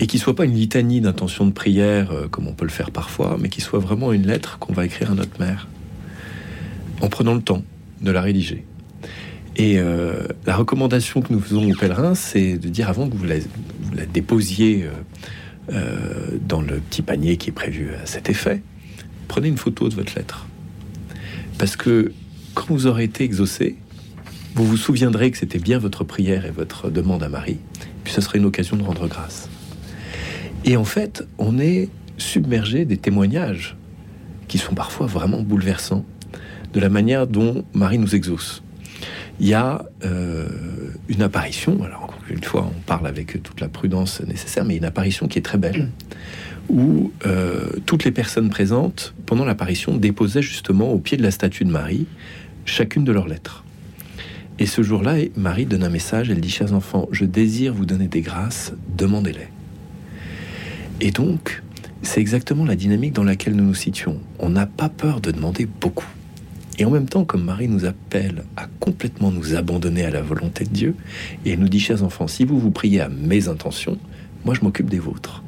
Et 0.01 0.07
qui 0.07 0.19
soit 0.19 0.35
pas 0.35 0.45
une 0.45 0.55
litanie 0.55 1.01
d'intentions 1.01 1.47
de 1.47 1.53
prière, 1.53 2.11
euh, 2.11 2.29
comme 2.29 2.49
on 2.49 2.53
peut 2.53 2.65
le 2.65 2.71
faire 2.71 2.91
parfois, 2.91 3.37
mais 3.41 3.49
qui 3.49 3.61
soit 3.61 3.79
vraiment 3.79 4.13
une 4.13 4.27
lettre 4.27 4.59
qu'on 4.59 4.73
va 4.73 4.85
écrire 4.85 5.13
à 5.13 5.15
notre 5.15 5.39
mère, 5.41 5.69
en 7.01 7.09
prenant 7.09 7.35
le 7.35 7.43
temps 7.43 7.63
de 8.03 8.11
la 8.11 8.21
rédiger. 8.21 8.65
Et 9.57 9.79
euh, 9.79 10.27
la 10.47 10.57
recommandation 10.57 11.21
que 11.21 11.33
nous 11.33 11.41
faisons 11.41 11.71
aux 11.71 11.75
pèlerins, 11.75 12.15
c'est 12.15 12.59
de 12.59 12.69
dire 12.69 12.89
avant 12.89 13.09
que 13.09 13.17
vous 13.17 13.25
la, 13.25 13.37
déposiez 14.07 14.85
euh, 14.85 15.73
euh, 15.73 16.39
dans 16.47 16.61
le 16.61 16.79
petit 16.79 17.03
panier 17.03 17.37
qui 17.37 17.51
est 17.51 17.53
prévu 17.53 17.91
à 18.03 18.07
cet 18.07 18.29
effet, 18.29 18.63
prenez 19.29 19.49
une 19.49 19.57
photo 19.57 19.89
de 19.89 19.95
votre 19.95 20.15
lettre. 20.17 20.47
Parce 21.59 21.77
que 21.77 22.13
quand 22.55 22.67
vous 22.69 22.87
aurez 22.87 23.05
été 23.05 23.23
exaucé, 23.23 23.77
vous 24.57 24.65
vous 24.65 24.77
souviendrez 24.77 25.31
que 25.31 25.39
c'était 25.39 25.59
bien 25.59 25.79
votre 25.79 26.03
prière 26.03 26.47
et 26.47 26.51
votre 26.51 26.91
demande 26.91 27.23
à 27.23 27.29
Marie, 27.29 27.59
puis 28.03 28.13
ce 28.13 28.21
sera 28.21 28.39
une 28.39 28.45
occasion 28.45 28.77
de 28.77 28.83
rendre 28.83 29.07
grâce. 29.07 29.49
Et 30.65 30.77
en 30.77 30.85
fait, 30.85 31.27
on 31.39 31.59
est 31.59 31.89
submergé 32.19 32.85
des 32.85 32.97
témoignages 32.97 33.77
qui 34.49 34.59
sont 34.59 34.75
parfois 34.75 35.07
vraiment 35.07 35.43
bouleversants 35.43 36.05
de 36.73 36.81
la 36.81 36.89
manière 36.89 37.27
dont 37.29 37.65
Marie 37.73 37.99
nous 37.99 38.17
exauce 38.17 38.64
il 39.41 39.49
y 39.49 39.55
a 39.55 39.85
euh, 40.05 40.47
une 41.09 41.23
apparition, 41.23 41.83
alors 41.83 42.05
encore 42.05 42.21
une 42.31 42.43
fois, 42.43 42.71
on 42.75 42.81
parle 42.83 43.07
avec 43.07 43.43
toute 43.43 43.61
la 43.61 43.69
prudence 43.69 44.21
nécessaire, 44.21 44.65
mais 44.65 44.77
une 44.77 44.85
apparition 44.85 45.29
qui 45.29 45.39
est 45.39 45.43
très 45.43 45.59
belle, 45.59 45.91
où 46.69 47.13
euh, 47.27 47.69
toutes 47.85 48.05
les 48.05 48.11
personnes 48.11 48.49
présentes, 48.49 49.15
pendant 49.27 49.45
l'apparition, 49.45 49.97
déposaient 49.97 50.43
justement 50.43 50.93
au 50.93 50.99
pied 50.99 51.17
de 51.17 51.23
la 51.23 51.31
statue 51.31 51.65
de 51.65 51.71
Marie 51.71 52.07
chacune 52.65 53.05
de 53.05 53.13
leurs 53.13 53.29
lettres. 53.29 53.65
Et 54.59 54.67
ce 54.67 54.83
jour-là, 54.83 55.17
Marie 55.37 55.67
donne 55.67 55.83
un 55.83 55.91
message, 55.91 56.31
elle 56.31 56.41
dit, 56.41 56.51
chers 56.51 56.73
enfants, 56.73 57.09
je 57.11 57.25
désire 57.25 57.75
vous 57.75 57.87
donner 57.87 58.07
des 58.07 58.21
grâces, 58.21 58.73
demandez-les. 58.97 59.49
Et 61.01 61.11
donc, 61.11 61.63
c'est 62.03 62.21
exactement 62.21 62.65
la 62.65 62.77
dynamique 62.77 63.13
dans 63.13 63.25
laquelle 63.25 63.57
nous 63.57 63.65
nous 63.65 63.75
situons. 63.75 64.21
On 64.39 64.51
n'a 64.51 64.67
pas 64.67 64.89
peur 64.89 65.21
de 65.21 65.33
demander 65.33 65.67
beaucoup. 65.67 66.07
Et 66.79 66.85
en 66.85 66.91
même 66.91 67.07
temps, 67.07 67.25
comme 67.25 67.45
Marie 67.45 67.69
nous 67.69 67.85
appelle 67.85 68.45
à 68.57 68.67
complètement 68.81 69.31
nous 69.31 69.55
abandonner 69.55 70.05
à 70.05 70.11
la 70.11 70.23
volonté 70.23 70.65
de 70.65 70.71
Dieu, 70.71 70.95
et 71.45 71.53
elle 71.53 71.61
nous 71.61 71.69
dit, 71.69 71.81
chers 71.81 72.03
enfants, 72.03 72.27
si 72.27 72.45
vous 72.45 72.59
vous 72.59 72.71
priez 72.71 73.01
à 73.01 73.09
mes 73.09 73.49
intentions, 73.49 73.99
moi 74.45 74.55
je 74.55 74.63
m'occupe 74.63 74.91
des 74.91 74.99
vôtres. 74.99 75.43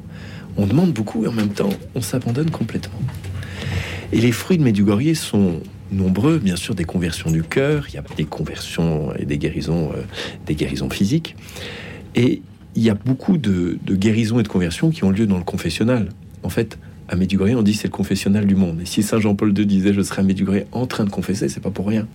On 0.55 0.65
demande 0.65 0.93
beaucoup 0.93 1.25
et 1.25 1.27
en 1.27 1.33
même 1.33 1.49
temps, 1.49 1.69
on 1.95 2.01
s'abandonne 2.01 2.49
complètement. 2.49 2.99
Et 4.11 4.21
les 4.21 4.31
fruits 4.31 4.57
de 4.57 4.63
Medjugorje 4.63 5.13
sont 5.13 5.61
nombreux, 5.91 6.39
bien 6.39 6.55
sûr, 6.55 6.75
des 6.75 6.85
conversions 6.85 7.29
du 7.29 7.43
cœur, 7.43 7.85
il 7.89 7.95
y 7.95 7.97
a 7.97 8.03
des 8.15 8.25
conversions 8.25 9.13
et 9.15 9.25
des 9.25 9.37
guérisons, 9.37 9.91
euh, 9.91 10.01
des 10.45 10.55
guérisons 10.55 10.89
physiques. 10.89 11.35
Et 12.15 12.41
il 12.75 12.83
y 12.83 12.89
a 12.89 12.93
beaucoup 12.93 13.37
de, 13.37 13.77
de 13.85 13.95
guérisons 13.95 14.39
et 14.39 14.43
de 14.43 14.47
conversions 14.47 14.91
qui 14.91 15.03
ont 15.03 15.11
lieu 15.11 15.27
dans 15.27 15.37
le 15.37 15.43
confessionnal. 15.43 16.09
En 16.43 16.49
fait, 16.49 16.77
à 17.07 17.15
Medjugorje, 17.15 17.55
on 17.55 17.63
dit 17.63 17.73
c'est 17.73 17.87
le 17.87 17.91
confessionnal 17.91 18.45
du 18.45 18.55
monde. 18.55 18.81
Et 18.81 18.85
si 18.85 19.03
Saint 19.03 19.19
Jean-Paul 19.19 19.57
II 19.57 19.65
disait 19.65 19.93
je 19.93 20.01
serai 20.01 20.21
à 20.21 20.23
Medjugorje 20.23 20.63
en 20.71 20.85
train 20.87 21.05
de 21.05 21.09
confesser, 21.09 21.49
c'est 21.49 21.61
pas 21.61 21.71
pour 21.71 21.87
rien. 21.87 22.07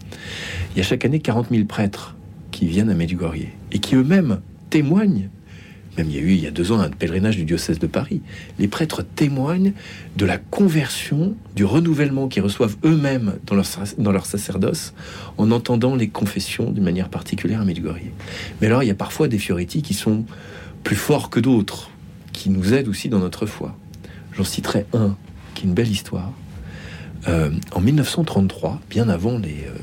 Il 0.75 0.79
y 0.79 0.81
a 0.81 0.85
chaque 0.85 1.05
année 1.05 1.21
40 1.21 1.49
000 1.51 1.65
prêtres 1.65 2.17
qui 2.51 2.67
viennent 2.67 2.91
à 2.91 2.95
Medjugorje 2.95 3.47
et 3.73 3.79
qui 3.79 3.97
eux-mêmes 3.97 4.41
témoignent. 4.71 5.29
Même 5.99 6.09
il 6.09 6.17
y 6.17 6.19
a 6.19 6.23
eu 6.23 6.33
il 6.33 6.41
y 6.41 6.47
a 6.47 6.51
deux 6.51 6.73
ans 6.73 6.81
un 6.81 6.89
pèlerinage 6.89 7.37
du 7.37 7.45
diocèse 7.45 7.79
de 7.79 7.87
Paris. 7.87 8.23
Les 8.59 8.69
prêtres 8.69 9.03
témoignent 9.03 9.73
de 10.17 10.25
la 10.25 10.39
conversion, 10.39 11.35
du 11.55 11.65
renouvellement 11.65 12.29
qu'ils 12.29 12.43
reçoivent 12.43 12.77
eux-mêmes 12.85 13.35
dans 13.47 13.55
leur, 13.55 13.67
dans 13.99 14.13
leur 14.13 14.25
sacerdoce 14.25 14.95
en 15.37 15.51
entendant 15.51 15.95
les 15.95 16.09
confessions 16.09 16.71
d'une 16.71 16.85
manière 16.85 17.11
particulière 17.11 17.61
à 17.61 17.65
Medjugorje. 17.65 18.11
Mais 18.61 18.69
alors 18.69 18.83
il 18.83 18.87
y 18.87 18.91
a 18.91 18.95
parfois 18.95 19.29
des 19.29 19.39
fioretti 19.39 19.83
qui 19.83 19.95
sont 19.95 20.25
plus 20.83 20.97
forts 20.97 21.31
que 21.31 21.41
d'autres, 21.41 21.91
qui 22.33 22.51
nous 22.51 22.73
aident 22.73 22.89
aussi 22.89 23.09
dans 23.09 23.19
notre 23.19 23.47
foi. 23.47 23.77
J'en 24.35 24.45
citerai 24.45 24.87
un 24.93 25.17
qui 25.55 25.63
est 25.63 25.69
une 25.69 25.75
belle 25.75 25.91
histoire. 25.91 26.33
Euh, 27.29 27.51
en 27.73 27.81
1933, 27.81 28.81
bien 28.91 29.09
avant 29.09 29.39
les, 29.39 29.65
euh, 29.67 29.79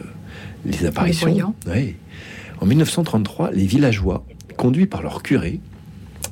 les 0.66 0.86
apparitions, 0.86 1.54
oui, 1.68 1.96
En 2.60 2.66
1933, 2.66 3.52
les 3.52 3.66
villageois, 3.66 4.26
conduits 4.58 4.88
par 4.88 5.02
leur 5.02 5.24
curé, 5.24 5.60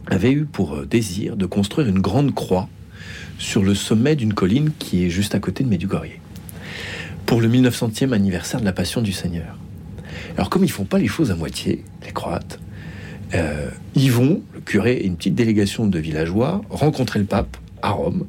avaient 0.07 0.31
eu 0.31 0.45
pour 0.45 0.75
euh, 0.75 0.85
désir 0.85 1.37
de 1.37 1.45
construire 1.45 1.87
une 1.87 1.99
grande 1.99 2.33
croix 2.33 2.67
sur 3.37 3.63
le 3.63 3.75
sommet 3.75 4.15
d'une 4.15 4.33
colline 4.33 4.71
qui 4.79 5.05
est 5.05 5.09
juste 5.09 5.35
à 5.35 5.39
côté 5.39 5.63
de 5.63 5.69
Medjugorje, 5.69 6.19
pour 7.25 7.39
le 7.39 7.47
1900e 7.47 8.13
anniversaire 8.13 8.59
de 8.59 8.65
la 8.65 8.73
Passion 8.73 9.01
du 9.01 9.11
Seigneur. 9.11 9.57
Alors 10.35 10.49
comme 10.49 10.63
ils 10.63 10.71
font 10.71 10.85
pas 10.85 10.97
les 10.97 11.07
choses 11.07 11.31
à 11.31 11.35
moitié, 11.35 11.83
les 12.05 12.11
Croates, 12.11 12.59
euh, 13.33 13.69
ils 13.95 14.11
vont, 14.11 14.41
le 14.53 14.61
curé 14.61 14.93
et 14.93 15.05
une 15.05 15.17
petite 15.17 15.35
délégation 15.35 15.87
de 15.87 15.99
villageois, 15.99 16.61
rencontrer 16.69 17.19
le 17.19 17.25
pape 17.25 17.57
à 17.81 17.91
Rome 17.91 18.25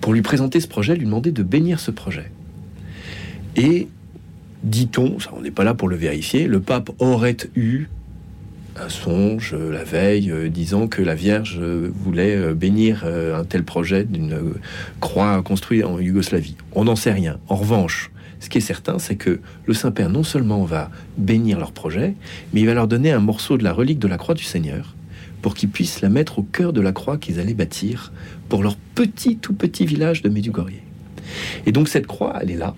pour 0.00 0.12
lui 0.12 0.22
présenter 0.22 0.60
ce 0.60 0.68
projet, 0.68 0.94
lui 0.94 1.04
demander 1.04 1.32
de 1.32 1.42
bénir 1.42 1.80
ce 1.80 1.90
projet. 1.90 2.30
Et 3.56 3.88
dit-on, 4.62 5.18
ça 5.18 5.30
on 5.36 5.40
n'est 5.40 5.50
pas 5.50 5.64
là 5.64 5.74
pour 5.74 5.88
le 5.88 5.96
vérifier, 5.96 6.46
le 6.46 6.60
pape 6.60 6.90
aurait 6.98 7.36
eu 7.56 7.88
un 8.80 8.88
songe 8.88 9.54
euh, 9.54 9.72
la 9.72 9.84
veille 9.84 10.30
euh, 10.30 10.48
disant 10.48 10.86
que 10.86 11.02
la 11.02 11.14
Vierge 11.14 11.58
euh, 11.60 11.90
voulait 11.92 12.54
bénir 12.54 13.04
un 13.04 13.44
tel 13.44 13.64
projet 13.64 14.04
d'une 14.04 14.38
croix 15.00 15.42
construite 15.42 15.84
en 15.84 15.98
Yougoslavie. 15.98 16.56
On 16.72 16.84
n'en 16.84 16.96
sait 16.96 17.12
rien. 17.12 17.38
En 17.48 17.56
revanche, 17.56 18.10
ce 18.40 18.48
qui 18.48 18.58
est 18.58 18.62
certain, 18.62 18.98
c'est 18.98 19.16
que 19.16 19.40
le 19.66 19.74
Saint-Père 19.74 20.10
non 20.10 20.22
seulement 20.22 20.64
va 20.64 20.90
bénir 21.16 21.58
leur 21.58 21.72
projet, 21.72 22.14
mais 22.52 22.60
il 22.60 22.66
va 22.66 22.74
leur 22.74 22.88
donner 22.88 23.10
un 23.10 23.20
morceau 23.20 23.58
de 23.58 23.64
la 23.64 23.72
relique 23.72 23.98
de 23.98 24.08
la 24.08 24.16
croix 24.16 24.34
du 24.34 24.44
Seigneur 24.44 24.94
pour 25.42 25.54
qu'ils 25.54 25.68
puissent 25.68 26.00
la 26.00 26.08
mettre 26.08 26.38
au 26.38 26.42
cœur 26.42 26.72
de 26.72 26.80
la 26.80 26.92
croix 26.92 27.16
qu'ils 27.16 27.40
allaient 27.40 27.54
bâtir 27.54 28.12
pour 28.48 28.62
leur 28.62 28.76
petit, 28.76 29.36
tout 29.36 29.54
petit 29.54 29.86
village 29.86 30.22
de 30.22 30.28
Medjugorje. 30.28 30.82
Et 31.66 31.72
donc 31.72 31.88
cette 31.88 32.06
croix, 32.06 32.38
elle 32.40 32.50
est 32.50 32.56
là. 32.56 32.74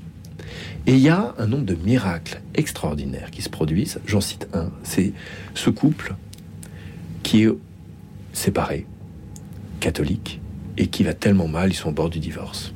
Et 0.87 0.95
il 0.95 1.01
y 1.01 1.09
a 1.09 1.35
un 1.39 1.47
nombre 1.47 1.65
de 1.65 1.75
miracles 1.75 2.41
extraordinaires 2.55 3.31
qui 3.31 3.43
se 3.43 3.49
produisent. 3.49 4.01
J'en 4.07 4.21
cite 4.21 4.49
un. 4.55 4.71
C'est 4.83 5.13
ce 5.55 5.71
couple 5.71 6.15
qui 7.23 7.45
est 7.45 7.51
séparé, 8.33 8.87
catholique, 9.79 10.41
et 10.77 10.87
qui 10.87 11.03
va 11.03 11.15
tellement 11.15 11.49
mal, 11.49 11.71
ils 11.71 11.75
sont 11.75 11.91
au 11.91 11.93
bord 11.93 12.11
du 12.11 12.19
divorce. 12.19 12.73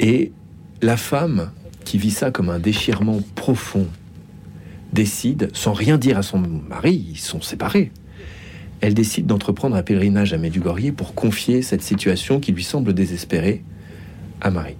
Et 0.00 0.32
la 0.80 0.96
femme 0.96 1.52
qui 1.84 1.98
vit 1.98 2.10
ça 2.10 2.30
comme 2.30 2.48
un 2.48 2.58
déchirement 2.58 3.20
profond 3.34 3.86
décide, 4.92 5.50
sans 5.52 5.72
rien 5.72 5.98
dire 5.98 6.18
à 6.18 6.22
son 6.22 6.38
mari, 6.38 7.06
ils 7.10 7.18
sont 7.18 7.40
séparés, 7.40 7.92
elle 8.82 8.94
décide 8.94 9.26
d'entreprendre 9.26 9.76
un 9.76 9.82
pèlerinage 9.82 10.34
à 10.34 10.38
Medjugorje 10.38 10.90
pour 10.90 11.14
confier 11.14 11.62
cette 11.62 11.82
situation 11.82 12.40
qui 12.40 12.50
lui 12.50 12.64
semble 12.64 12.92
désespérée 12.92 13.62
à 14.40 14.50
Marie. 14.50 14.76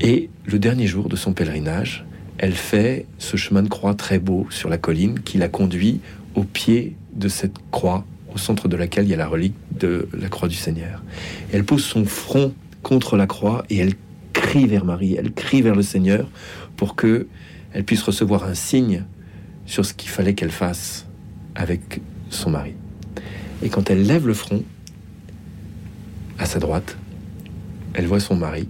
Et 0.00 0.28
le 0.44 0.58
dernier 0.58 0.88
jour 0.88 1.08
de 1.08 1.14
son 1.14 1.32
pèlerinage, 1.32 2.04
elle 2.38 2.52
fait 2.52 3.06
ce 3.18 3.36
chemin 3.36 3.62
de 3.62 3.68
croix 3.68 3.94
très 3.94 4.18
beau 4.18 4.48
sur 4.50 4.68
la 4.68 4.76
colline 4.76 5.20
qui 5.20 5.38
la 5.38 5.48
conduit 5.48 6.00
au 6.34 6.42
pied 6.42 6.96
de 7.14 7.28
cette 7.28 7.54
croix, 7.70 8.04
au 8.34 8.38
centre 8.38 8.66
de 8.66 8.76
laquelle 8.76 9.04
il 9.04 9.10
y 9.10 9.14
a 9.14 9.16
la 9.16 9.28
relique 9.28 9.54
de 9.78 10.08
la 10.12 10.28
croix 10.28 10.48
du 10.48 10.56
Seigneur. 10.56 11.04
Elle 11.52 11.64
pose 11.64 11.84
son 11.84 12.04
front 12.04 12.52
contre 12.82 13.16
la 13.16 13.28
croix 13.28 13.64
et 13.70 13.78
elle 13.78 13.94
crie 14.32 14.66
vers 14.66 14.84
Marie, 14.84 15.14
elle 15.14 15.32
crie 15.32 15.62
vers 15.62 15.76
le 15.76 15.82
Seigneur 15.82 16.28
pour 16.76 16.96
que 16.96 17.28
elle 17.72 17.84
puisse 17.84 18.02
recevoir 18.02 18.44
un 18.44 18.54
signe 18.54 19.04
sur 19.64 19.86
ce 19.86 19.94
qu'il 19.94 20.10
fallait 20.10 20.34
qu'elle 20.34 20.50
fasse 20.50 21.06
avec 21.54 22.00
son 22.30 22.50
mari. 22.50 22.74
Et 23.62 23.68
quand 23.68 23.90
elle 23.90 24.06
lève 24.06 24.26
le 24.26 24.34
front, 24.34 24.62
à 26.38 26.46
sa 26.46 26.58
droite, 26.58 26.96
elle 27.94 28.06
voit 28.06 28.20
son 28.20 28.36
mari 28.36 28.68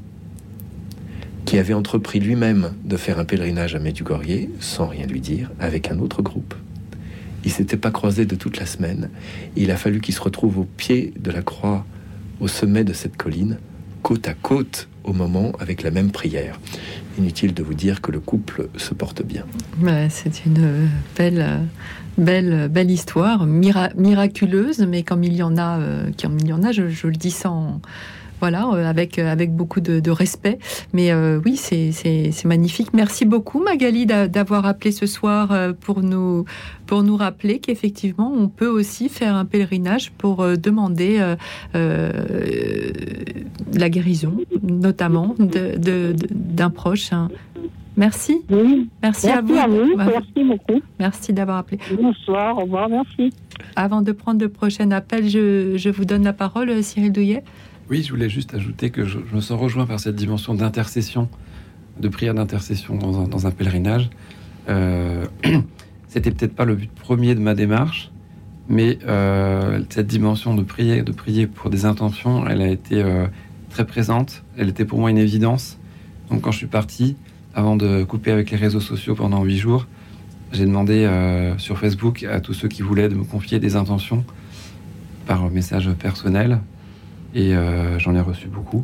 qui 1.46 1.58
avait 1.58 1.74
entrepris 1.74 2.18
lui-même 2.18 2.72
de 2.84 2.96
faire 2.96 3.20
un 3.20 3.24
pèlerinage 3.24 3.76
à 3.76 3.78
Medjugorje 3.78 4.48
sans 4.58 4.86
rien 4.86 5.06
lui 5.06 5.20
dire 5.20 5.50
avec 5.60 5.90
un 5.90 6.00
autre 6.00 6.20
groupe. 6.20 6.54
Ils 7.44 7.52
s'étaient 7.52 7.76
pas 7.76 7.92
croisés 7.92 8.26
de 8.26 8.34
toute 8.34 8.58
la 8.58 8.66
semaine. 8.66 9.10
Il 9.54 9.70
a 9.70 9.76
fallu 9.76 10.00
qu'ils 10.00 10.14
se 10.14 10.20
retrouvent 10.20 10.58
au 10.58 10.64
pied 10.64 11.14
de 11.18 11.30
la 11.30 11.42
croix, 11.42 11.86
au 12.40 12.48
sommet 12.48 12.82
de 12.82 12.92
cette 12.92 13.16
colline, 13.16 13.58
côte 14.02 14.26
à 14.26 14.34
côte 14.34 14.88
au 15.06 15.12
moment 15.12 15.52
avec 15.60 15.82
la 15.82 15.90
même 15.90 16.10
prière. 16.10 16.58
Inutile 17.18 17.54
de 17.54 17.62
vous 17.62 17.74
dire 17.74 18.00
que 18.00 18.12
le 18.12 18.20
couple 18.20 18.68
se 18.76 18.92
porte 18.92 19.22
bien. 19.22 19.44
C'est 20.10 20.44
une 20.44 20.88
belle, 21.16 21.60
belle, 22.18 22.68
belle 22.68 22.90
histoire, 22.90 23.46
mira- 23.46 23.90
miraculeuse, 23.96 24.80
mais 24.80 25.02
comme 25.02 25.24
il 25.24 25.34
y 25.34 25.42
en 25.42 25.56
a, 25.56 25.78
euh, 25.78 26.10
il 26.40 26.48
y 26.48 26.52
en 26.52 26.62
a, 26.62 26.72
je 26.72 26.82
le 27.06 27.12
dis 27.16 27.30
sans, 27.30 27.80
voilà, 28.40 28.66
euh, 28.72 28.84
avec 28.88 29.18
euh, 29.18 29.30
avec 29.30 29.54
beaucoup 29.54 29.80
de, 29.80 30.00
de 30.00 30.10
respect. 30.10 30.58
Mais 30.92 31.10
euh, 31.12 31.40
oui, 31.44 31.56
c'est 31.56 32.44
magnifique. 32.44 32.88
Merci 32.94 33.24
beaucoup 33.24 33.60
Magali 33.62 34.06
d'a- 34.06 34.28
d'avoir 34.28 34.66
appelé 34.66 34.92
ce 34.92 35.06
soir 35.06 35.54
pour 35.80 36.02
nous 36.02 36.44
pour 36.86 37.02
nous 37.02 37.16
rappeler 37.16 37.58
qu'effectivement 37.58 38.32
on 38.34 38.48
peut 38.48 38.68
aussi 38.68 39.08
faire 39.08 39.34
un 39.34 39.44
pèlerinage 39.44 40.12
pour 40.12 40.44
demander 40.56 41.16
euh, 41.18 41.36
euh, 41.74 42.12
la 43.74 43.88
guérison, 43.88 44.36
notamment 44.62 45.34
de- 45.38 45.76
de- 45.76 46.12
de- 46.12 46.28
d'un 46.30 46.70
proche. 46.70 47.12
hein. 47.12 47.28
Merci. 47.98 48.42
Merci, 49.02 49.28
à 49.30 49.40
vous. 49.40 49.54
à 49.56 49.66
vous, 49.66 49.96
merci 49.96 50.44
beaucoup. 50.44 50.82
Merci 51.00 51.32
d'avoir 51.32 51.56
appelé. 51.56 51.78
Bonsoir, 51.98 52.58
au 52.58 52.62
revoir, 52.64 52.90
merci. 52.90 53.32
Avant 53.74 54.02
de 54.02 54.12
prendre 54.12 54.42
le 54.42 54.50
prochain 54.50 54.90
appel, 54.90 55.26
je, 55.30 55.78
je 55.78 55.88
vous 55.88 56.04
donne 56.04 56.22
la 56.22 56.34
parole, 56.34 56.82
Cyril 56.82 57.10
Douillet. 57.10 57.42
Oui, 57.88 58.02
je 58.02 58.10
voulais 58.10 58.28
juste 58.28 58.52
ajouter 58.52 58.90
que 58.90 59.04
je, 59.04 59.18
me 59.32 59.40
sens 59.40 59.60
rejoint 59.60 59.86
par 59.86 60.00
cette 60.00 60.16
dimension 60.16 60.54
d'intercession, 60.54 61.28
de 62.00 62.08
prière 62.08 62.34
d'intercession 62.34 62.96
dans 62.96 63.20
un, 63.20 63.28
dans 63.28 63.46
un 63.46 63.52
pèlerinage. 63.52 64.10
Euh, 64.68 65.24
C'était 66.08 66.32
peut-être 66.32 66.56
pas 66.56 66.64
le 66.64 66.74
but 66.74 66.90
premier 66.90 67.36
de 67.36 67.40
ma 67.40 67.54
démarche, 67.54 68.10
mais 68.68 68.98
euh, 69.06 69.80
cette 69.90 70.08
dimension 70.08 70.56
de 70.56 70.64
prier, 70.64 71.02
de 71.02 71.12
prier 71.12 71.46
pour 71.46 71.70
des 71.70 71.84
intentions, 71.84 72.48
elle 72.48 72.60
a 72.60 72.68
été 72.68 73.02
euh, 73.02 73.28
très 73.70 73.86
présente. 73.86 74.42
Elle 74.56 74.68
était 74.68 74.84
pour 74.84 74.98
moi 74.98 75.10
une 75.10 75.18
évidence. 75.18 75.78
Donc 76.30 76.40
quand 76.40 76.50
je 76.50 76.58
suis 76.58 76.66
parti, 76.66 77.16
avant 77.54 77.76
de 77.76 78.02
couper 78.02 78.32
avec 78.32 78.50
les 78.50 78.56
réseaux 78.56 78.80
sociaux 78.80 79.14
pendant 79.14 79.44
huit 79.44 79.58
jours, 79.58 79.86
j'ai 80.50 80.64
demandé 80.64 81.04
euh, 81.04 81.56
sur 81.58 81.78
Facebook 81.78 82.24
à 82.24 82.40
tous 82.40 82.54
ceux 82.54 82.66
qui 82.66 82.82
voulaient 82.82 83.08
de 83.08 83.14
me 83.14 83.24
confier 83.24 83.60
des 83.60 83.76
intentions 83.76 84.24
par 85.26 85.48
message 85.50 85.88
personnel. 85.92 86.60
Et 87.36 87.54
euh, 87.54 87.98
j'en 87.98 88.14
ai 88.14 88.20
reçu 88.20 88.48
beaucoup, 88.48 88.82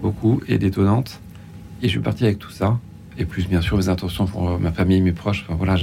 beaucoup, 0.00 0.40
et 0.48 0.56
détonnantes. 0.56 1.20
Et 1.82 1.88
je 1.88 1.90
suis 1.90 2.00
parti 2.00 2.24
avec 2.24 2.38
tout 2.38 2.50
ça. 2.50 2.78
Et 3.18 3.26
plus, 3.26 3.46
bien 3.46 3.60
sûr, 3.60 3.76
mes 3.76 3.90
intentions 3.90 4.24
pour 4.24 4.48
euh, 4.48 4.58
ma 4.58 4.72
famille, 4.72 5.02
mes 5.02 5.12
proches. 5.12 5.44
Enfin, 5.46 5.56
voilà, 5.58 5.76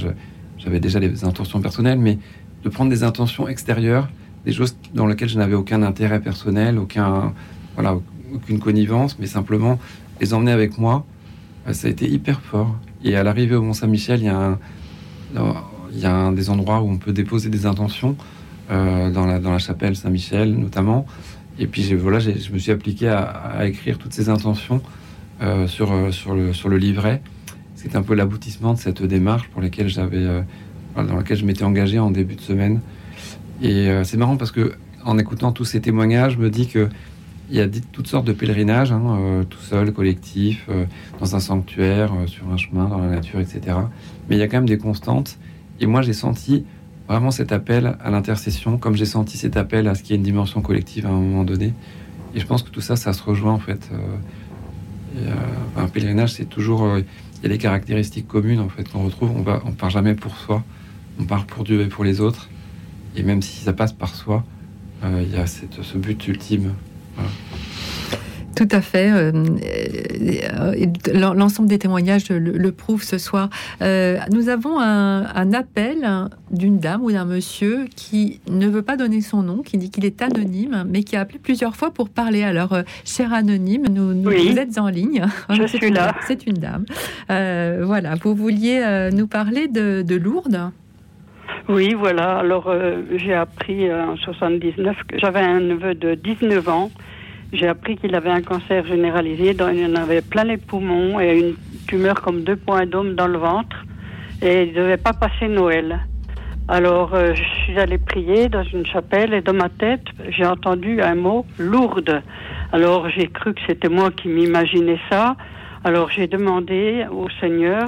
j'avais 0.58 0.80
déjà 0.80 0.98
des 0.98 1.24
intentions 1.24 1.60
personnelles, 1.60 2.00
mais 2.00 2.18
de 2.64 2.68
prendre 2.68 2.90
des 2.90 3.04
intentions 3.04 3.46
extérieures, 3.46 4.08
des 4.44 4.52
choses 4.52 4.76
dans 4.92 5.06
lesquelles 5.06 5.28
je 5.28 5.38
n'avais 5.38 5.54
aucun 5.54 5.84
intérêt 5.84 6.18
personnel, 6.18 6.78
aucun, 6.78 7.32
voilà, 7.76 7.96
aucune 8.34 8.58
connivence, 8.58 9.16
mais 9.20 9.28
simplement 9.28 9.78
les 10.20 10.34
emmener 10.34 10.50
avec 10.50 10.78
moi, 10.78 11.06
euh, 11.68 11.72
ça 11.72 11.86
a 11.86 11.90
été 11.92 12.10
hyper 12.10 12.40
fort. 12.40 12.74
Et 13.04 13.14
à 13.14 13.22
l'arrivée 13.22 13.54
au 13.54 13.62
Mont-Saint-Michel, 13.62 14.18
il 14.18 14.26
y 14.26 14.28
a 14.28 14.36
un, 14.36 14.58
il 15.92 16.00
y 16.00 16.06
a 16.06 16.12
un 16.12 16.32
des 16.32 16.50
endroits 16.50 16.80
où 16.80 16.90
on 16.90 16.96
peut 16.96 17.12
déposer 17.12 17.50
des 17.50 17.66
intentions 17.66 18.16
dans, 18.68 19.24
la, 19.24 19.38
dans 19.38 19.52
la 19.52 19.58
chapelle 19.58 19.94
Saint-Michel 19.94 20.54
notamment. 20.54 21.06
Et 21.58 21.66
puis 21.66 21.94
voilà, 21.94 22.18
je 22.20 22.52
me 22.52 22.58
suis 22.58 22.70
appliqué 22.70 23.08
à, 23.08 23.66
écrire 23.66 23.98
toutes 23.98 24.12
ces 24.12 24.28
intentions 24.28 24.80
euh, 25.42 25.66
sur, 25.66 25.92
euh, 25.92 26.10
sur, 26.12 26.34
le, 26.34 26.52
sur 26.52 26.68
le 26.68 26.78
livret. 26.78 27.20
C'est 27.74 27.96
un 27.96 28.02
peu 28.02 28.14
l'aboutissement 28.14 28.74
de 28.74 28.78
cette 28.78 29.02
démarche 29.02 29.48
pour 29.48 29.60
laquelle 29.60 29.88
j'avais, 29.88 30.18
euh, 30.18 30.42
dans 30.96 31.16
laquelle 31.16 31.36
je 31.36 31.44
m'étais 31.44 31.64
engagé 31.64 31.98
en 31.98 32.10
début 32.10 32.36
de 32.36 32.40
semaine. 32.40 32.80
Et 33.60 33.88
c'est 34.04 34.16
marrant 34.16 34.36
parce 34.36 34.52
que 34.52 34.74
en 35.04 35.18
écoutant 35.18 35.50
tous 35.50 35.64
ces 35.64 35.80
témoignages, 35.80 36.34
je 36.34 36.38
me 36.38 36.48
dis 36.48 36.68
que 36.68 36.88
il 37.50 37.56
y 37.56 37.60
a 37.60 37.66
toutes 37.90 38.06
sortes 38.06 38.26
de 38.26 38.32
pèlerinages, 38.32 38.92
hein, 38.92 39.44
tout 39.50 39.58
seul, 39.58 39.92
collectif, 39.92 40.68
dans 41.18 41.34
un 41.34 41.40
sanctuaire, 41.40 42.12
sur 42.26 42.48
un 42.52 42.56
chemin, 42.56 42.84
dans 42.84 42.98
la 42.98 43.08
nature, 43.08 43.40
etc. 43.40 43.78
Mais 44.28 44.36
il 44.36 44.38
y 44.38 44.42
a 44.42 44.46
quand 44.46 44.58
même 44.58 44.68
des 44.68 44.78
constantes. 44.78 45.38
Et 45.80 45.86
moi, 45.86 46.02
j'ai 46.02 46.12
senti 46.12 46.66
vraiment 47.08 47.30
cet 47.30 47.52
appel 47.52 47.96
à 48.02 48.10
l'intercession, 48.10 48.76
comme 48.78 48.94
j'ai 48.94 49.06
senti 49.06 49.36
cet 49.38 49.56
appel 49.56 49.88
à 49.88 49.94
ce 49.94 50.02
qu'il 50.02 50.10
y 50.10 50.14
ait 50.14 50.16
une 50.18 50.22
dimension 50.24 50.60
collective 50.60 51.06
à 51.06 51.08
un 51.08 51.12
moment 51.20 51.44
donné. 51.44 51.72
Et 52.34 52.40
je 52.40 52.46
pense 52.46 52.62
que 52.62 52.70
tout 52.70 52.80
ça, 52.82 52.96
ça 52.96 53.12
se 53.12 53.22
rejoint 53.22 53.52
en 53.54 53.58
fait. 53.58 53.88
Euh, 53.92 53.96
euh, 55.16 55.32
un 55.76 55.88
pèlerinage, 55.88 56.32
c'est 56.34 56.44
toujours, 56.44 56.84
euh, 56.84 57.00
il 57.38 57.42
y 57.44 57.46
a 57.46 57.48
des 57.48 57.58
caractéristiques 57.58 58.28
communes 58.28 58.60
en 58.60 58.68
fait 58.68 58.88
qu'on 58.88 59.04
retrouve. 59.04 59.30
On 59.36 59.42
va, 59.42 59.62
on 59.64 59.72
part 59.72 59.90
jamais 59.90 60.14
pour 60.14 60.36
soi, 60.36 60.62
on 61.18 61.24
part 61.24 61.46
pour 61.46 61.64
Dieu 61.64 61.80
et 61.80 61.86
pour 61.86 62.04
les 62.04 62.20
autres. 62.20 62.48
Et 63.16 63.22
même 63.22 63.40
si 63.42 63.64
ça 63.64 63.72
passe 63.72 63.92
par 63.92 64.14
soi, 64.14 64.44
il 65.02 65.30
y 65.32 65.36
a 65.36 65.46
cette- 65.46 65.82
ce 65.82 65.96
but 65.96 66.26
ultime. 66.28 66.74
Voilà. 67.14 67.30
Tout 68.58 68.68
à 68.72 68.80
fait. 68.80 69.10
euh, 69.12 69.30
euh, 70.58 70.74
L'ensemble 71.14 71.68
des 71.68 71.78
témoignages 71.78 72.28
le, 72.28 72.38
le 72.40 72.72
prouvent 72.72 73.04
ce 73.04 73.16
soir. 73.16 73.48
Euh, 73.82 74.16
nous 74.32 74.48
avons 74.48 74.80
un, 74.80 75.26
un 75.32 75.52
appel 75.52 75.98
d'une 76.50 76.78
dame 76.80 77.04
ou 77.04 77.12
d'un 77.12 77.24
monsieur 77.24 77.84
qui 77.94 78.40
ne 78.50 78.66
veut 78.66 78.82
pas 78.82 78.96
donner 78.96 79.20
son 79.20 79.42
nom, 79.44 79.58
qui 79.62 79.78
dit 79.78 79.90
qu'il 79.90 80.04
est 80.04 80.20
anonyme, 80.22 80.84
mais 80.88 81.04
qui 81.04 81.14
a 81.14 81.20
appelé 81.20 81.38
plusieurs 81.38 81.76
fois 81.76 81.92
pour 81.92 82.08
parler. 82.08 82.42
Alors, 82.42 82.76
cher 83.04 83.32
anonyme, 83.32 83.84
nous, 83.90 84.12
nous- 84.12 84.28
Oui. 84.28 84.50
vous 84.50 84.58
êtes 84.58 84.76
en 84.78 84.88
ligne. 84.88 85.24
Je 85.50 85.66
suis 85.68 85.78
une- 85.86 85.94
là. 85.94 86.16
C'est 86.26 86.44
une 86.46 86.54
dame. 86.58 86.84
Euh, 87.30 87.82
voilà, 87.84 88.14
vous 88.20 88.34
vouliez 88.34 89.08
nous 89.14 89.28
parler 89.28 89.68
de, 89.68 90.02
de 90.02 90.16
Lourdes? 90.16 90.70
Oui, 91.68 91.94
voilà. 91.94 92.38
Alors, 92.38 92.68
euh, 92.68 93.02
j'ai 93.16 93.34
appris 93.34 93.88
euh, 93.88 94.04
en 94.06 94.16
79 94.16 94.96
que 95.06 95.18
j'avais 95.18 95.40
un 95.40 95.60
neveu 95.60 95.94
de 95.94 96.14
19 96.14 96.66
ans. 96.68 96.90
J'ai 97.52 97.66
appris 97.66 97.96
qu'il 97.96 98.14
avait 98.14 98.30
un 98.30 98.42
cancer 98.42 98.84
généralisé. 98.84 99.54
dont 99.54 99.70
il 99.70 99.84
en 99.86 99.94
avait 99.94 100.20
plein 100.20 100.44
les 100.44 100.58
poumons 100.58 101.18
et 101.18 101.38
une 101.38 101.54
tumeur 101.86 102.20
comme 102.20 102.42
deux 102.42 102.56
points 102.56 102.84
d'homme 102.84 103.14
dans 103.14 103.26
le 103.26 103.38
ventre. 103.38 103.84
Et 104.42 104.64
il 104.64 104.72
ne 104.72 104.74
devait 104.74 104.98
pas 104.98 105.14
passer 105.14 105.48
Noël. 105.48 106.00
Alors, 106.68 107.14
euh, 107.14 107.32
je 107.34 107.42
suis 107.64 107.78
allée 107.78 107.96
prier 107.96 108.50
dans 108.50 108.62
une 108.62 108.84
chapelle 108.84 109.32
et 109.32 109.40
dans 109.40 109.54
ma 109.54 109.70
tête, 109.70 110.04
j'ai 110.28 110.44
entendu 110.44 111.00
un 111.00 111.14
mot 111.14 111.46
lourde. 111.58 112.22
Alors, 112.72 113.08
j'ai 113.08 113.28
cru 113.28 113.54
que 113.54 113.60
c'était 113.66 113.88
moi 113.88 114.10
qui 114.10 114.28
m'imaginais 114.28 115.00
ça. 115.08 115.34
Alors, 115.84 116.10
j'ai 116.10 116.26
demandé 116.26 117.06
au 117.10 117.28
Seigneur 117.40 117.84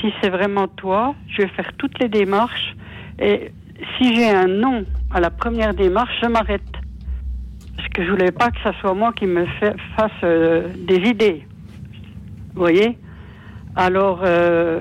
si 0.00 0.12
c'est 0.20 0.28
vraiment 0.28 0.68
toi, 0.68 1.14
je 1.28 1.42
vais 1.42 1.48
faire 1.48 1.72
toutes 1.78 1.98
les 1.98 2.10
démarches. 2.10 2.76
Et 3.18 3.52
si 3.96 4.14
j'ai 4.14 4.28
un 4.28 4.48
non 4.48 4.84
à 5.10 5.20
la 5.20 5.30
première 5.30 5.72
démarche, 5.72 6.14
je 6.22 6.26
m'arrête. 6.26 6.81
Parce 7.76 7.88
que 7.88 8.04
je 8.04 8.10
voulais 8.10 8.30
pas 8.32 8.50
que 8.50 8.60
ça 8.62 8.72
soit 8.80 8.94
moi 8.94 9.12
qui 9.12 9.26
me 9.26 9.44
fa- 9.60 9.74
fasse 9.96 10.10
euh, 10.24 10.68
des 10.78 11.08
idées. 11.08 11.46
Vous 12.54 12.60
voyez? 12.60 12.98
Alors, 13.76 14.20
euh, 14.24 14.80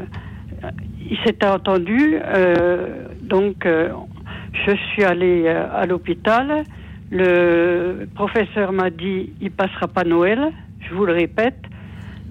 il 1.10 1.18
s'était 1.26 1.48
entendu. 1.48 2.18
euh, 2.24 3.08
donc, 3.22 3.66
je 3.66 4.76
suis 4.92 5.04
allée 5.04 5.48
à 5.48 5.86
l'hôpital. 5.86 6.64
Le 7.10 8.06
professeur 8.16 8.72
m'a 8.72 8.90
dit 8.90 9.34
il 9.42 9.52
passera 9.52 9.88
pas 9.88 10.04
Noël. 10.04 10.52
Je 10.82 10.94
vous 10.94 11.06
le 11.06 11.14
répète. 11.14 11.60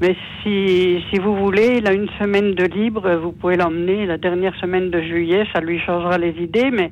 Mais 0.01 0.16
si, 0.43 1.03
si 1.11 1.19
vous 1.19 1.35
voulez, 1.37 1.77
il 1.78 1.87
a 1.87 1.93
une 1.93 2.09
semaine 2.19 2.55
de 2.55 2.65
libre, 2.65 3.16
vous 3.16 3.32
pouvez 3.32 3.57
l'emmener 3.57 4.07
la 4.07 4.16
dernière 4.16 4.55
semaine 4.57 4.91
de 4.91 5.01
juillet, 5.03 5.45
ça 5.53 5.61
lui 5.61 5.78
changera 5.78 6.16
les 6.16 6.31
idées, 6.43 6.70
mais 6.70 6.91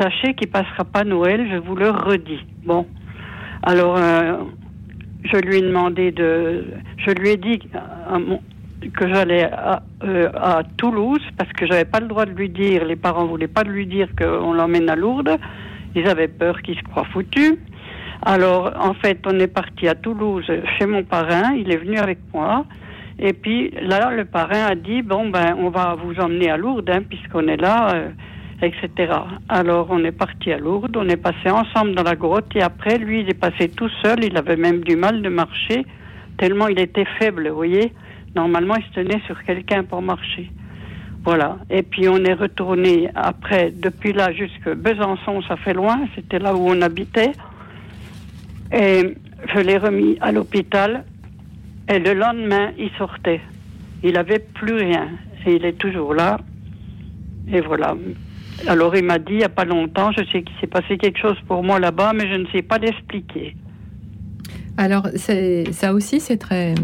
sachez 0.00 0.32
qu'il 0.32 0.48
passera 0.48 0.84
pas 0.84 1.04
Noël, 1.04 1.46
je 1.52 1.56
vous 1.58 1.76
le 1.76 1.90
redis. 1.90 2.40
Bon. 2.64 2.86
Alors, 3.62 3.96
euh, 3.98 4.36
je 5.24 5.36
lui 5.38 5.56
ai 5.58 5.62
demandé 5.62 6.10
de. 6.12 6.64
Je 7.04 7.10
lui 7.12 7.30
ai 7.30 7.36
dit 7.36 7.60
mon- 8.18 8.40
que 8.94 9.08
j'allais 9.08 9.44
à, 9.44 9.82
euh, 10.04 10.28
à 10.34 10.62
Toulouse 10.76 11.20
parce 11.36 11.52
que 11.52 11.66
j'avais 11.66 11.84
pas 11.84 11.98
le 12.00 12.06
droit 12.06 12.26
de 12.26 12.30
lui 12.30 12.48
dire, 12.48 12.84
les 12.84 12.94
parents 12.96 13.26
voulaient 13.26 13.48
pas 13.48 13.64
lui 13.64 13.86
dire 13.86 14.08
qu'on 14.16 14.52
l'emmène 14.52 14.88
à 14.88 14.94
Lourdes. 14.96 15.36
Ils 15.96 16.06
avaient 16.08 16.28
peur 16.28 16.62
qu'il 16.62 16.76
se 16.76 16.82
croit 16.84 17.04
foutu. 17.12 17.58
Alors, 18.22 18.72
en 18.80 18.94
fait, 18.94 19.18
on 19.26 19.38
est 19.40 19.48
parti 19.48 19.88
à 19.88 19.94
Toulouse 19.94 20.46
chez 20.78 20.86
mon 20.86 21.02
parrain. 21.02 21.54
Il 21.56 21.72
est 21.72 21.76
venu 21.78 21.98
avec 21.98 22.18
moi. 22.32 22.64
Et 23.18 23.32
puis 23.32 23.72
là, 23.82 24.10
le 24.12 24.24
parrain 24.24 24.66
a 24.70 24.74
dit 24.76 25.02
bon 25.02 25.28
ben, 25.28 25.56
on 25.58 25.70
va 25.70 25.96
vous 25.96 26.14
emmener 26.20 26.50
à 26.50 26.56
Lourdes 26.56 26.88
hein, 26.88 27.00
puisqu'on 27.08 27.48
est 27.48 27.56
là, 27.60 27.94
euh, 27.94 28.08
etc. 28.62 29.12
Alors, 29.48 29.88
on 29.90 30.04
est 30.04 30.12
parti 30.12 30.52
à 30.52 30.58
Lourdes. 30.58 30.96
On 30.96 31.08
est 31.08 31.16
passé 31.16 31.50
ensemble 31.50 31.94
dans 31.94 32.02
la 32.02 32.16
grotte. 32.16 32.54
Et 32.54 32.62
après, 32.62 32.98
lui, 32.98 33.20
il 33.20 33.30
est 33.30 33.40
passé 33.40 33.68
tout 33.68 33.90
seul. 34.02 34.24
Il 34.24 34.36
avait 34.36 34.56
même 34.56 34.80
du 34.80 34.96
mal 34.96 35.22
de 35.22 35.28
marcher 35.28 35.84
tellement 36.38 36.68
il 36.68 36.78
était 36.78 37.04
faible. 37.18 37.48
Vous 37.48 37.56
voyez, 37.56 37.92
normalement, 38.34 38.76
il 38.76 38.84
se 38.84 38.92
tenait 38.92 39.20
sur 39.26 39.42
quelqu'un 39.44 39.84
pour 39.84 40.00
marcher. 40.00 40.50
Voilà. 41.24 41.58
Et 41.68 41.82
puis 41.82 42.08
on 42.08 42.24
est 42.24 42.32
retourné 42.32 43.10
après, 43.14 43.70
depuis 43.70 44.12
là 44.12 44.32
jusque 44.32 44.72
Besançon, 44.72 45.42
ça 45.42 45.56
fait 45.56 45.74
loin, 45.74 45.98
c'était 46.14 46.38
là 46.38 46.54
où 46.54 46.66
on 46.66 46.80
habitait. 46.80 47.32
Et 48.72 49.14
je 49.52 49.58
l'ai 49.60 49.76
remis 49.76 50.16
à 50.20 50.32
l'hôpital. 50.32 51.04
Et 51.90 51.98
le 51.98 52.14
lendemain, 52.14 52.70
il 52.78 52.90
sortait. 52.96 53.40
Il 54.02 54.16
avait 54.16 54.38
plus 54.38 54.74
rien. 54.74 55.08
Et 55.44 55.56
il 55.56 55.64
est 55.64 55.78
toujours 55.78 56.14
là. 56.14 56.38
Et 57.52 57.60
voilà. 57.60 57.96
Alors 58.66 58.96
il 58.96 59.04
m'a 59.04 59.18
dit 59.18 59.32
il 59.32 59.38
n'y 59.38 59.44
a 59.44 59.48
pas 59.48 59.64
longtemps, 59.64 60.10
je 60.12 60.24
sais 60.32 60.42
qu'il 60.42 60.56
s'est 60.60 60.66
passé 60.66 60.98
quelque 60.98 61.18
chose 61.18 61.36
pour 61.46 61.62
moi 61.62 61.78
là-bas, 61.78 62.12
mais 62.14 62.28
je 62.28 62.34
ne 62.34 62.46
sais 62.48 62.62
pas 62.62 62.78
l'expliquer. 62.78 63.54
Alors, 64.78 65.08
ça 65.16 65.92
aussi, 65.92 66.20
c'est 66.20 66.36
très, 66.36 66.76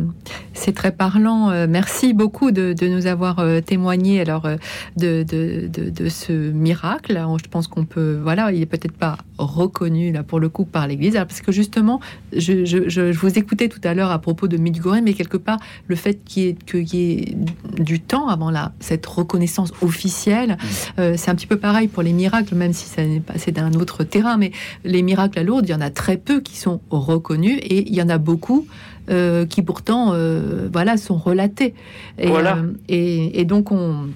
c'est 0.53 0.75
très 0.75 0.91
parlant. 0.91 1.51
Euh, 1.53 1.67
merci 1.71 2.13
beaucoup 2.13 2.51
de, 2.51 2.75
nous 2.89 3.07
avoir 3.07 3.39
euh, 3.39 3.61
témoigné 3.61 4.21
alors 4.21 4.47
euh, 4.47 4.57
de, 4.97 5.23
de, 5.23 5.69
de, 5.69 6.09
ce 6.09 6.33
miracle. 6.33 7.25
Je 7.41 7.49
pense 7.49 7.69
qu'on 7.69 7.85
peut, 7.85 8.19
voilà, 8.21 8.51
il 8.51 8.61
est 8.61 8.67
peut-être 8.67 8.99
pas 8.99 9.19
reconnu 9.39 10.13
là 10.13 10.23
pour 10.23 10.41
le 10.41 10.49
coup 10.49 10.65
par 10.65 10.87
l'Église, 10.87 11.15
parce 11.15 11.41
que 11.41 11.53
justement, 11.53 12.01
je, 12.33 12.65
je, 12.65 12.89
je, 12.89 13.13
vous 13.13 13.39
écoutais 13.39 13.69
tout 13.69 13.81
à 13.85 13.95
l'heure 13.95 14.11
à 14.11 14.19
propos 14.19 14.49
de 14.49 14.57
Medjugorje, 14.57 15.01
mais 15.03 15.15
quelque 15.15 15.37
part, 15.37 15.59
le 15.87 15.97
fait 15.97 16.23
qu'il 16.25 16.43
y 16.43 16.49
ait, 16.49 16.57
qu'il 16.67 16.95
y 16.95 17.13
ait 17.13 17.37
du 17.79 18.01
temps 18.01 18.29
avant 18.29 18.51
là, 18.51 18.73
cette 18.81 19.07
reconnaissance 19.07 19.73
officielle, 19.83 20.57
euh, 20.99 21.15
c'est 21.17 21.31
un 21.31 21.35
petit 21.35 21.47
peu 21.47 21.57
pareil 21.57 21.89
pour 21.89 22.03
les 22.03 22.13
miracles, 22.13 22.55
même 22.55 22.73
si 22.73 22.87
ça 22.87 23.05
n'est 23.05 23.21
pas, 23.21 23.35
c'est 23.37 23.53
d'un 23.53 23.73
autre 23.75 24.05
terrain, 24.05 24.37
mais 24.37 24.53
les 24.85 25.03
miracles 25.03 25.39
à 25.39 25.43
Lourdes, 25.43 25.69
il 25.69 25.73
y 25.73 25.75
en 25.75 25.81
a 25.81 25.91
très 25.91 26.17
peu 26.17 26.41
qui 26.41 26.57
sont 26.57 26.81
reconnus 26.91 27.59
et 27.63 27.89
il 27.89 27.95
y 27.95 28.03
en 28.03 28.09
a 28.09 28.19
beaucoup 28.19 28.67
euh, 29.11 29.45
qui 29.45 29.61
pourtant, 29.63 30.13
euh, 30.15 30.69
voilà, 30.73 30.97
sont 30.97 31.17
relatés. 31.19 31.75
Et, 32.19 32.27
Voilà. 32.29 32.59
et, 32.89 33.41
et 33.41 33.45
donc 33.45 33.71
on, 33.71 34.09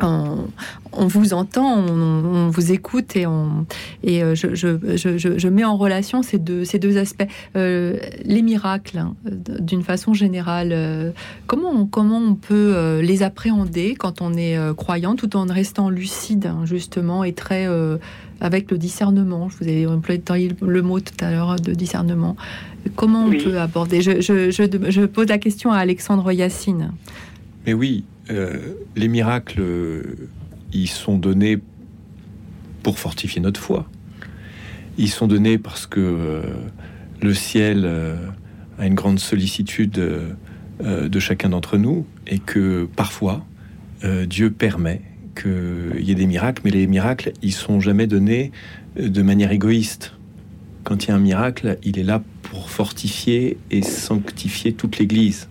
on, 0.00 0.46
on 0.92 1.06
vous 1.06 1.34
entend, 1.34 1.78
on, 1.78 2.24
on 2.24 2.48
vous 2.48 2.72
écoute 2.72 3.16
et, 3.16 3.26
on, 3.26 3.66
et 4.02 4.22
euh, 4.22 4.34
je, 4.34 4.54
je, 4.54 4.78
je, 4.96 5.18
je- 5.18 5.38
je 5.38 5.48
mets 5.48 5.64
en 5.64 5.76
relation 5.76 6.22
ces 6.22 6.38
deux, 6.38 6.64
ces 6.64 6.78
deux 6.78 6.96
aspects. 6.98 7.26
Euh, 7.56 7.98
les 8.24 8.42
miracles, 8.42 8.98
hein, 8.98 9.14
d'une 9.24 9.82
façon 9.82 10.14
générale, 10.14 10.70
euh, 10.72 11.10
comment, 11.46 11.70
on, 11.70 11.86
comment 11.86 12.18
on 12.18 12.34
peut 12.34 12.72
euh, 12.74 13.02
les 13.02 13.22
appréhender 13.22 13.94
quand 13.98 14.20
on 14.22 14.34
est 14.34 14.56
euh, 14.56 14.74
croyant 14.74 15.16
tout 15.16 15.36
en 15.36 15.44
restant 15.46 15.90
lucide, 15.90 16.46
hein, 16.46 16.60
justement, 16.64 17.24
et 17.24 17.32
très 17.32 17.66
euh, 17.66 17.98
avec 18.40 18.70
le 18.70 18.78
discernement? 18.78 19.48
Je 19.48 19.56
vous 19.58 19.68
ai 19.68 19.86
employé 19.86 20.52
le 20.60 20.82
mot 20.82 21.00
tout 21.00 21.14
à 21.24 21.30
l'heure 21.30 21.56
de 21.56 21.72
discernement. 21.72 22.36
Comment 22.96 23.24
on 23.26 23.28
Oui. 23.28 23.42
peut 23.44 23.60
aborder? 23.60 24.00
Je, 24.00 24.20
je, 24.20 24.50
je, 24.50 24.62
je 24.90 25.02
pose 25.06 25.28
la 25.28 25.38
question 25.38 25.70
à 25.70 25.78
Alexandre 25.78 26.32
Yacine. 26.32 26.92
Mais 27.64 27.72
oui, 27.74 28.04
euh, 28.32 28.74
les 28.96 29.08
miracles, 29.08 29.60
euh, 29.60 30.02
ils 30.72 30.88
sont 30.88 31.18
donnés 31.18 31.58
pour 32.82 32.98
fortifier 32.98 33.40
notre 33.40 33.60
foi. 33.60 33.88
Ils 34.98 35.10
sont 35.10 35.26
donnés 35.26 35.58
parce 35.58 35.86
que 35.86 36.00
euh, 36.00 36.42
le 37.20 37.34
ciel 37.34 37.88
a 38.78 38.86
une 38.86 38.94
grande 38.94 39.18
sollicitude 39.20 40.00
de 40.80 41.18
chacun 41.20 41.50
d'entre 41.50 41.78
nous 41.78 42.04
et 42.26 42.40
que 42.40 42.88
parfois 42.96 43.46
Dieu 44.26 44.50
permet 44.50 45.00
qu'il 45.40 46.00
y 46.00 46.10
ait 46.10 46.16
des 46.16 46.26
miracles, 46.26 46.62
mais 46.64 46.72
les 46.72 46.88
miracles, 46.88 47.32
ils 47.42 47.52
sont 47.52 47.78
jamais 47.78 48.08
donnés 48.08 48.50
de 48.96 49.22
manière 49.22 49.52
égoïste. 49.52 50.14
Quand 50.82 51.04
il 51.04 51.08
y 51.08 51.10
a 51.12 51.14
un 51.14 51.20
miracle, 51.20 51.78
il 51.84 51.98
est 52.00 52.02
là 52.02 52.22
pour 52.42 52.70
fortifier 52.70 53.56
et 53.70 53.82
sanctifier 53.82 54.72
toute 54.72 54.98
l'Église. 54.98 55.48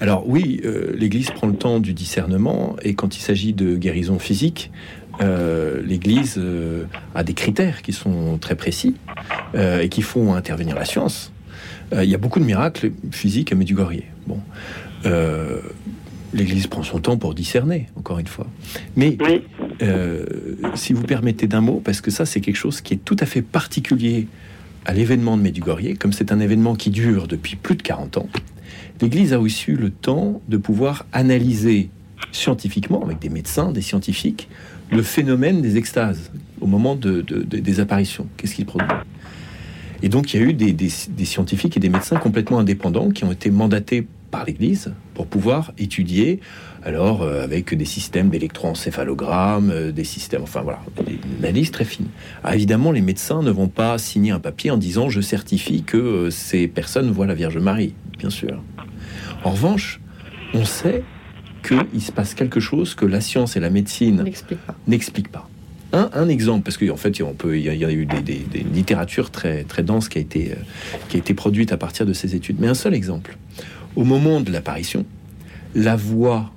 Alors 0.00 0.28
oui, 0.28 0.60
euh, 0.64 0.94
l'Église 0.96 1.30
prend 1.30 1.46
le 1.46 1.54
temps 1.54 1.80
du 1.80 1.94
discernement 1.94 2.76
et 2.82 2.94
quand 2.94 3.16
il 3.16 3.20
s'agit 3.20 3.52
de 3.52 3.76
guérison 3.76 4.18
physique, 4.18 4.70
euh, 5.22 5.80
l'Église 5.82 6.34
euh, 6.36 6.84
a 7.14 7.24
des 7.24 7.32
critères 7.32 7.80
qui 7.80 7.92
sont 7.92 8.36
très 8.38 8.54
précis 8.54 8.94
et 9.54 9.88
qui 9.88 10.02
font 10.02 10.34
intervenir 10.34 10.74
la 10.74 10.84
science. 10.84 11.32
Il 11.92 12.04
y 12.04 12.14
a 12.14 12.18
beaucoup 12.18 12.40
de 12.40 12.44
miracles 12.44 12.92
physiques 13.10 13.52
à 13.52 13.54
Medjugorje. 13.54 14.02
Bon, 14.26 14.38
l'Église 16.34 16.66
prend 16.66 16.82
son 16.82 16.98
temps 16.98 17.16
pour 17.16 17.32
discerner, 17.32 17.86
encore 17.96 18.18
une 18.18 18.26
fois. 18.26 18.46
Mais 18.96 19.16
si 20.74 20.92
vous 20.92 21.04
permettez 21.04 21.46
d'un 21.46 21.62
mot, 21.62 21.80
parce 21.82 22.02
que 22.02 22.10
ça 22.10 22.26
c'est 22.26 22.42
quelque 22.42 22.56
chose 22.56 22.82
qui 22.82 22.94
est 22.94 23.00
tout 23.02 23.16
à 23.18 23.24
fait 23.24 23.40
particulier 23.40 24.26
à 24.84 24.92
l'événement 24.92 25.38
de 25.38 25.42
Medjugorje, 25.42 25.96
comme 25.98 26.12
c'est 26.12 26.32
un 26.32 26.40
événement 26.40 26.74
qui 26.74 26.90
dure 26.90 27.26
depuis 27.26 27.56
plus 27.56 27.76
de 27.76 27.82
40 27.82 28.18
ans, 28.18 28.28
l'Église 29.00 29.32
a 29.32 29.40
aussi 29.40 29.70
eu 29.72 29.76
le 29.76 29.90
temps 29.90 30.40
de 30.48 30.56
pouvoir 30.56 31.06
analyser 31.12 31.90
scientifiquement, 32.32 33.02
avec 33.04 33.18
des 33.18 33.28
médecins, 33.28 33.72
des 33.72 33.82
scientifiques, 33.82 34.48
le 34.90 35.02
phénomène 35.02 35.62
des 35.62 35.76
extases 35.76 36.30
au 36.60 36.66
moment 36.66 36.94
de- 36.94 37.20
de- 37.22 37.42
de- 37.42 37.58
des 37.58 37.80
apparitions. 37.80 38.26
Qu'est-ce 38.36 38.54
qu'il 38.54 38.66
produit? 38.66 38.88
Et 40.02 40.08
donc 40.08 40.32
il 40.32 40.40
y 40.40 40.42
a 40.42 40.46
eu 40.46 40.52
des 40.52 41.24
scientifiques 41.24 41.76
et 41.76 41.80
des 41.80 41.88
médecins 41.88 42.16
complètement 42.16 42.58
indépendants 42.58 43.10
qui 43.10 43.24
ont 43.24 43.32
été 43.32 43.50
mandatés 43.50 44.06
par 44.30 44.44
l'Église 44.44 44.92
pour 45.14 45.26
pouvoir 45.26 45.72
étudier, 45.78 46.40
alors 46.86 47.22
euh, 47.22 47.42
avec 47.42 47.74
des 47.74 47.84
systèmes 47.84 48.28
d'électroencéphalogramme, 48.30 49.70
euh, 49.70 49.90
des 49.92 50.04
systèmes, 50.04 50.42
enfin 50.42 50.62
voilà, 50.62 50.78
une 51.08 51.44
analyse 51.44 51.72
très 51.72 51.84
fine. 51.84 52.06
Alors, 52.44 52.54
évidemment, 52.54 52.92
les 52.92 53.00
médecins 53.00 53.42
ne 53.42 53.50
vont 53.50 53.66
pas 53.68 53.98
signer 53.98 54.30
un 54.30 54.38
papier 54.38 54.70
en 54.70 54.76
disant 54.76 55.08
je 55.08 55.20
certifie 55.20 55.82
que 55.82 55.96
euh, 55.96 56.30
ces 56.30 56.68
personnes 56.68 57.10
voient 57.10 57.26
la 57.26 57.34
Vierge 57.34 57.58
Marie, 57.58 57.94
bien 58.18 58.30
sûr. 58.30 58.62
En 59.42 59.50
revanche, 59.50 60.00
on 60.54 60.64
sait 60.64 61.02
qu'il 61.66 62.00
se 62.00 62.12
passe 62.12 62.34
quelque 62.34 62.60
chose 62.60 62.94
que 62.94 63.04
la 63.04 63.20
science 63.20 63.56
et 63.56 63.60
la 63.60 63.70
médecine 63.70 64.22
n'expliquent 64.86 65.32
pas. 65.32 65.48
Un, 65.92 66.10
un 66.14 66.28
exemple, 66.28 66.62
parce 66.64 66.78
qu'en 66.78 66.96
fait, 66.96 67.20
on 67.22 67.34
peut, 67.34 67.58
il 67.58 67.64
y 67.64 67.84
a, 67.84 67.90
eu 67.90 68.06
des, 68.06 68.20
des- 68.20 68.44
des 68.50 68.60
littératures 68.60 69.30
très, 69.30 69.64
très 69.64 69.82
denses 69.82 70.08
qui 70.08 70.18
a, 70.18 70.20
été, 70.20 70.52
euh, 70.52 70.54
qui 71.08 71.16
a 71.16 71.18
été 71.20 71.34
produite 71.34 71.72
à 71.72 71.76
partir 71.76 72.06
de 72.06 72.12
ces 72.12 72.34
études. 72.36 72.56
Mais 72.60 72.68
un 72.68 72.74
seul 72.74 72.94
exemple. 72.94 73.36
Au 73.96 74.04
moment 74.04 74.40
de 74.40 74.52
l'apparition, 74.52 75.04
la 75.74 75.96
voix 75.96 76.52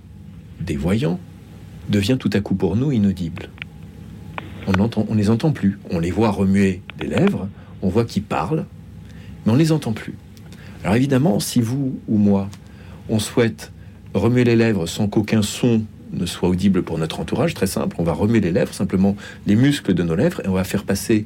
des 0.59 0.77
voyants 0.77 1.19
devient 1.89 2.17
tout 2.19 2.29
à 2.33 2.39
coup 2.39 2.55
pour 2.55 2.75
nous 2.75 2.91
inaudible. 2.91 3.49
On 4.67 4.89
on 5.09 5.15
les 5.15 5.29
entend 5.29 5.51
plus. 5.51 5.79
On 5.89 5.99
les 5.99 6.11
voit 6.11 6.29
remuer 6.29 6.81
des 6.99 7.07
lèvres, 7.07 7.49
on 7.81 7.89
voit 7.89 8.05
qu'ils 8.05 8.23
parlent, 8.23 8.65
mais 9.45 9.51
on 9.51 9.55
les 9.55 9.71
entend 9.71 9.93
plus. 9.93 10.15
Alors 10.83 10.95
évidemment, 10.95 11.39
si 11.39 11.61
vous 11.61 11.99
ou 12.07 12.17
moi, 12.17 12.49
on 13.09 13.19
souhaite 13.19 13.71
remuer 14.13 14.43
les 14.43 14.55
lèvres 14.55 14.85
sans 14.85 15.07
qu'aucun 15.07 15.41
son 15.41 15.83
ne 16.11 16.25
soit 16.25 16.49
audible 16.49 16.83
pour 16.83 16.97
notre 16.97 17.19
entourage, 17.19 17.53
très 17.53 17.67
simple, 17.67 17.95
on 17.99 18.03
va 18.03 18.13
remuer 18.13 18.39
les 18.39 18.51
lèvres, 18.51 18.73
simplement 18.73 19.15
les 19.45 19.55
muscles 19.55 19.93
de 19.93 20.03
nos 20.03 20.15
lèvres, 20.15 20.41
et 20.43 20.47
on 20.47 20.53
va 20.53 20.63
faire 20.63 20.83
passer 20.83 21.25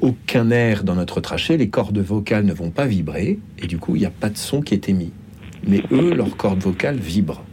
aucun 0.00 0.50
air 0.50 0.84
dans 0.84 0.94
notre 0.94 1.20
trachée, 1.20 1.56
les 1.56 1.68
cordes 1.68 1.98
vocales 1.98 2.44
ne 2.44 2.52
vont 2.52 2.70
pas 2.70 2.86
vibrer, 2.86 3.38
et 3.58 3.66
du 3.66 3.78
coup, 3.78 3.96
il 3.96 4.00
n'y 4.00 4.06
a 4.06 4.10
pas 4.10 4.30
de 4.30 4.36
son 4.36 4.60
qui 4.60 4.74
est 4.74 4.88
émis. 4.88 5.12
Mais 5.66 5.82
eux, 5.92 6.14
leurs 6.14 6.36
cordes 6.36 6.62
vocales 6.62 6.96
vibrent. 6.96 7.44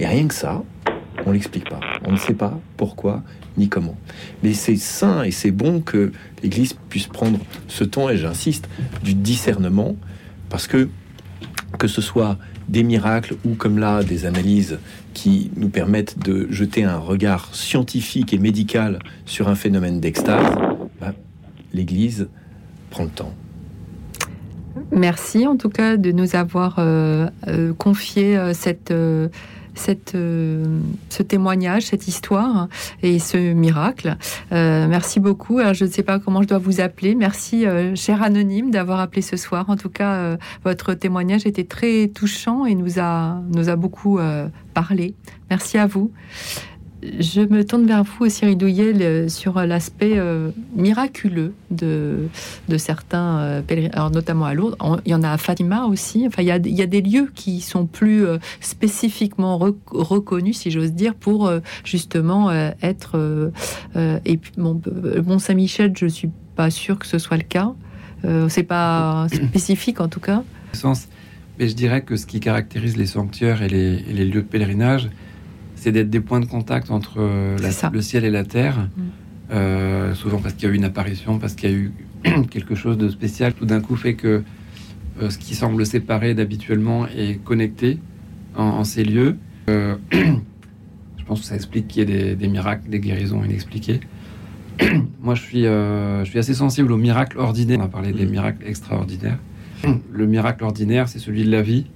Et 0.00 0.06
rien 0.06 0.26
que 0.26 0.34
ça, 0.34 0.62
on 1.26 1.32
l'explique 1.32 1.68
pas. 1.68 1.80
On 2.04 2.12
ne 2.12 2.16
sait 2.16 2.34
pas 2.34 2.58
pourquoi 2.76 3.22
ni 3.58 3.68
comment. 3.68 3.96
Mais 4.42 4.54
c'est 4.54 4.76
sain 4.76 5.22
et 5.22 5.30
c'est 5.30 5.50
bon 5.50 5.80
que 5.80 6.12
l'Église 6.42 6.72
puisse 6.88 7.06
prendre 7.06 7.38
ce 7.68 7.84
temps, 7.84 8.08
et 8.08 8.16
j'insiste, 8.16 8.68
du 9.04 9.14
discernement, 9.14 9.96
parce 10.48 10.66
que 10.66 10.88
que 11.78 11.86
ce 11.86 12.00
soit 12.00 12.36
des 12.68 12.82
miracles 12.82 13.36
ou 13.44 13.54
comme 13.54 13.78
là 13.78 14.02
des 14.02 14.26
analyses 14.26 14.78
qui 15.14 15.50
nous 15.56 15.68
permettent 15.68 16.18
de 16.18 16.48
jeter 16.50 16.84
un 16.84 16.98
regard 16.98 17.54
scientifique 17.54 18.32
et 18.32 18.38
médical 18.38 18.98
sur 19.24 19.48
un 19.48 19.54
phénomène 19.54 20.00
d'extase, 20.00 20.54
bah, 21.00 21.12
l'Église 21.72 22.28
prend 22.90 23.04
le 23.04 23.10
temps. 23.10 23.34
Merci 24.92 25.46
en 25.46 25.56
tout 25.56 25.68
cas 25.68 25.96
de 25.96 26.10
nous 26.12 26.36
avoir 26.36 26.76
euh, 26.78 27.28
euh, 27.46 27.72
confié 27.74 28.36
euh, 28.36 28.52
cette, 28.52 28.92
euh, 30.14 30.80
ce 31.08 31.22
témoignage, 31.22 31.86
cette 31.86 32.08
histoire 32.08 32.68
et 33.02 33.18
ce 33.18 33.52
miracle. 33.52 34.16
Euh, 34.52 34.86
merci 34.88 35.20
beaucoup. 35.20 35.58
Alors, 35.58 35.74
je 35.74 35.84
ne 35.84 35.90
sais 35.90 36.02
pas 36.02 36.18
comment 36.18 36.42
je 36.42 36.48
dois 36.48 36.58
vous 36.58 36.80
appeler. 36.80 37.14
Merci, 37.14 37.66
euh, 37.66 37.94
cher 37.94 38.22
anonyme, 38.22 38.70
d'avoir 38.70 39.00
appelé 39.00 39.22
ce 39.22 39.36
soir. 39.36 39.68
En 39.68 39.76
tout 39.76 39.88
cas, 39.88 40.36
votre 40.64 40.94
témoignage 40.94 41.46
était 41.46 41.64
très 41.64 42.08
touchant 42.08 42.66
et 42.66 42.74
nous 42.74 42.98
a, 42.98 43.40
nous 43.52 43.68
a 43.68 43.76
beaucoup 43.76 44.18
parlé. 44.74 45.14
Merci 45.50 45.78
à 45.78 45.86
vous. 45.86 46.10
Je 47.02 47.40
me 47.40 47.64
tourne 47.64 47.86
vers 47.86 48.04
vous, 48.04 48.28
Cyril 48.28 48.58
Douillet, 48.58 48.92
le- 48.92 49.28
sur 49.30 49.54
l'aspect 49.64 50.18
euh, 50.18 50.50
miraculeux 50.76 51.54
de, 51.70 52.28
de 52.68 52.76
certains 52.76 53.38
euh, 53.38 53.62
pèlerins, 53.62 53.88
alors 53.94 54.10
notamment 54.10 54.44
à 54.44 54.52
Lourdes. 54.52 54.76
Il 55.06 55.10
y 55.12 55.14
en 55.14 55.22
a 55.22 55.30
à 55.30 55.38
Fatima 55.38 55.86
aussi. 55.86 56.24
Enfin, 56.26 56.42
il 56.42 56.48
y 56.48 56.50
a, 56.50 56.56
il 56.56 56.74
y 56.74 56.82
a 56.82 56.86
des 56.86 57.00
lieux 57.00 57.30
qui 57.34 57.62
sont 57.62 57.86
plus 57.86 58.26
euh, 58.26 58.36
spécifiquement 58.60 59.56
rec- 59.56 59.76
reconnus, 59.90 60.58
si 60.58 60.70
j'ose 60.70 60.92
dire, 60.92 61.14
pour 61.14 61.50
justement 61.84 62.50
être. 62.82 63.50
et 64.24 64.36
puis, 64.36 64.52
bon, 64.58 64.80
Mont 65.26 65.38
Saint-Michel, 65.38 65.92
je 65.96 66.06
suis 66.06 66.30
pas 66.56 66.70
sûre 66.70 66.98
que 66.98 67.06
ce 67.06 67.18
soit 67.18 67.36
le 67.38 67.42
cas. 67.44 67.72
C'est 68.48 68.62
pas 68.64 69.26
spécifique 69.32 70.00
en 70.00 70.08
tout 70.08 70.20
cas. 70.20 70.42
sens. 70.74 71.08
Mais 71.58 71.68
je 71.68 71.74
dirais 71.74 72.02
que 72.02 72.16
ce 72.16 72.26
qui 72.26 72.40
caractérise 72.40 72.96
les 72.96 73.06
sanctuaires 73.06 73.62
et 73.62 73.68
les, 73.68 74.04
et 74.08 74.12
les 74.12 74.24
lieux 74.24 74.42
de 74.42 74.46
pèlerinage, 74.46 75.08
c'est 75.80 75.92
d'être 75.92 76.10
des 76.10 76.20
points 76.20 76.40
de 76.40 76.44
contact 76.46 76.90
entre 76.90 77.14
euh, 77.18 77.56
la- 77.58 77.70
le 77.94 78.02
ciel 78.02 78.24
et 78.24 78.30
la 78.30 78.44
terre. 78.44 78.88
Euh, 79.50 80.14
souvent 80.14 80.38
parce 80.38 80.54
qu'il 80.54 80.68
y 80.68 80.70
a 80.70 80.74
eu 80.74 80.76
une 80.76 80.84
apparition, 80.84 81.38
parce 81.38 81.54
qu'il 81.54 81.70
y 81.70 81.72
a 81.72 81.76
eu 81.76 81.92
quelque 82.50 82.74
chose 82.74 82.98
de 82.98 83.08
spécial. 83.08 83.54
Tout 83.54 83.64
d'un 83.66 83.80
coup 83.80 83.96
fait 83.96 84.14
que 84.14 84.42
euh, 85.22 85.30
ce 85.30 85.38
qui 85.38 85.54
semble 85.54 85.84
séparé 85.86 86.34
d'habituellement 86.34 87.06
est 87.08 87.42
connecté 87.42 87.98
en, 88.56 88.62
en 88.64 88.84
ces 88.84 89.04
lieux. 89.04 89.36
Euh, 89.70 89.96
je 90.12 91.24
pense 91.26 91.40
que 91.40 91.46
ça 91.46 91.54
explique 91.56 91.88
qu'il 91.88 92.00
y 92.00 92.02
ait 92.12 92.18
des, 92.18 92.36
des 92.36 92.48
miracles, 92.48 92.88
des 92.90 93.00
guérisons 93.00 93.42
inexpliquées. 93.42 94.00
Moi, 95.22 95.34
je 95.34 95.42
suis, 95.42 95.62
je 95.64 96.22
suis 96.26 96.38
assez 96.38 96.54
sensible 96.54 96.92
aux 96.92 96.96
miracles 96.96 97.38
ordinaires. 97.38 97.78
On 97.80 97.84
a 97.84 97.88
parlé 97.88 98.12
des 98.12 98.26
miracles 98.26 98.64
extraordinaires. 98.66 99.38
Le 100.12 100.26
miracle 100.26 100.62
ordinaire, 100.64 101.08
c'est 101.08 101.18
celui 101.18 101.44
de 101.44 101.50
la 101.50 101.62
vie. 101.62 101.86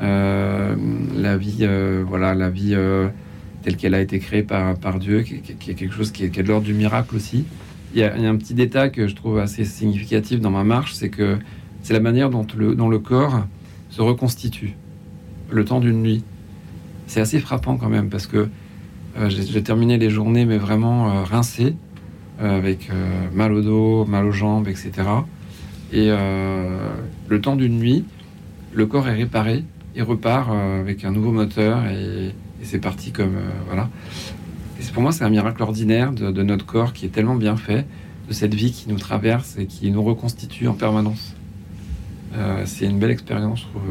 Euh, 0.00 0.74
la 1.14 1.36
vie, 1.36 1.58
euh, 1.60 2.04
voilà, 2.06 2.34
la 2.34 2.50
vie 2.50 2.74
euh, 2.74 3.08
telle 3.62 3.76
qu'elle 3.76 3.94
a 3.94 4.00
été 4.00 4.18
créée 4.18 4.42
par, 4.42 4.98
Dieu, 4.98 5.22
qui, 5.22 5.34
est 5.34 5.74
quelque 5.74 5.92
chose 5.92 6.10
qui 6.10 6.24
est, 6.24 6.30
qui 6.30 6.42
de 6.42 6.48
l'ordre 6.48 6.66
du 6.66 6.74
miracle 6.74 7.14
aussi. 7.14 7.44
Il 7.94 8.00
y, 8.00 8.04
a, 8.04 8.14
un 8.14 8.36
petit 8.36 8.54
détail 8.54 8.90
que 8.90 9.06
je 9.06 9.14
trouve 9.14 9.38
assez 9.38 9.64
significatif 9.64 10.40
dans 10.40 10.50
ma 10.50 10.64
marche, 10.64 10.94
c'est 10.94 11.10
que 11.10 11.38
c'est 11.82 11.92
la 11.92 12.00
manière 12.00 12.30
dont 12.30 12.46
le, 12.56 12.98
corps 12.98 13.44
se 13.90 14.00
reconstitue 14.00 14.74
le 15.50 15.64
temps 15.64 15.80
d'une 15.80 16.02
nuit. 16.02 16.24
C'est 17.06 17.20
assez 17.20 17.38
frappant 17.38 17.76
quand 17.76 17.90
même 17.90 18.08
parce 18.08 18.26
que 18.26 18.48
j'ai 19.28 19.62
terminé 19.62 19.98
les 19.98 20.08
journées, 20.08 20.46
mais 20.46 20.56
vraiment 20.56 21.10
euh, 21.10 21.22
rincé, 21.24 21.74
avec 22.40 22.90
mal 23.32 23.52
au 23.52 23.60
dos, 23.60 24.04
mal 24.06 24.26
aux 24.26 24.32
jambes, 24.32 24.66
etc. 24.66 24.90
Et 25.92 26.08
le 26.08 27.40
temps 27.40 27.54
d'une 27.54 27.78
nuit, 27.78 28.04
le 28.72 28.86
corps 28.86 29.06
est 29.06 29.14
réparé, 29.14 29.62
il 29.94 30.02
repart 30.02 30.48
euh, 30.50 30.80
avec 30.80 31.04
un 31.04 31.10
nouveau 31.10 31.32
moteur 31.32 31.86
et, 31.86 32.26
et 32.28 32.64
c'est 32.64 32.78
parti 32.78 33.12
comme 33.12 33.36
euh, 33.36 33.50
voilà. 33.66 33.88
Et 34.80 34.84
pour 34.92 35.02
moi, 35.02 35.12
c'est 35.12 35.24
un 35.24 35.30
miracle 35.30 35.62
ordinaire 35.62 36.12
de, 36.12 36.30
de 36.30 36.42
notre 36.42 36.66
corps 36.66 36.92
qui 36.92 37.06
est 37.06 37.10
tellement 37.10 37.36
bien 37.36 37.56
fait, 37.56 37.86
de 38.28 38.32
cette 38.32 38.54
vie 38.54 38.72
qui 38.72 38.88
nous 38.88 38.98
traverse 38.98 39.56
et 39.58 39.66
qui 39.66 39.90
nous 39.90 40.02
reconstitue 40.02 40.66
en 40.68 40.74
permanence. 40.74 41.34
Euh, 42.34 42.62
c'est 42.66 42.86
une 42.86 42.98
belle 42.98 43.10
expérience, 43.10 43.60
je 43.60 43.64
trouve, 43.66 43.82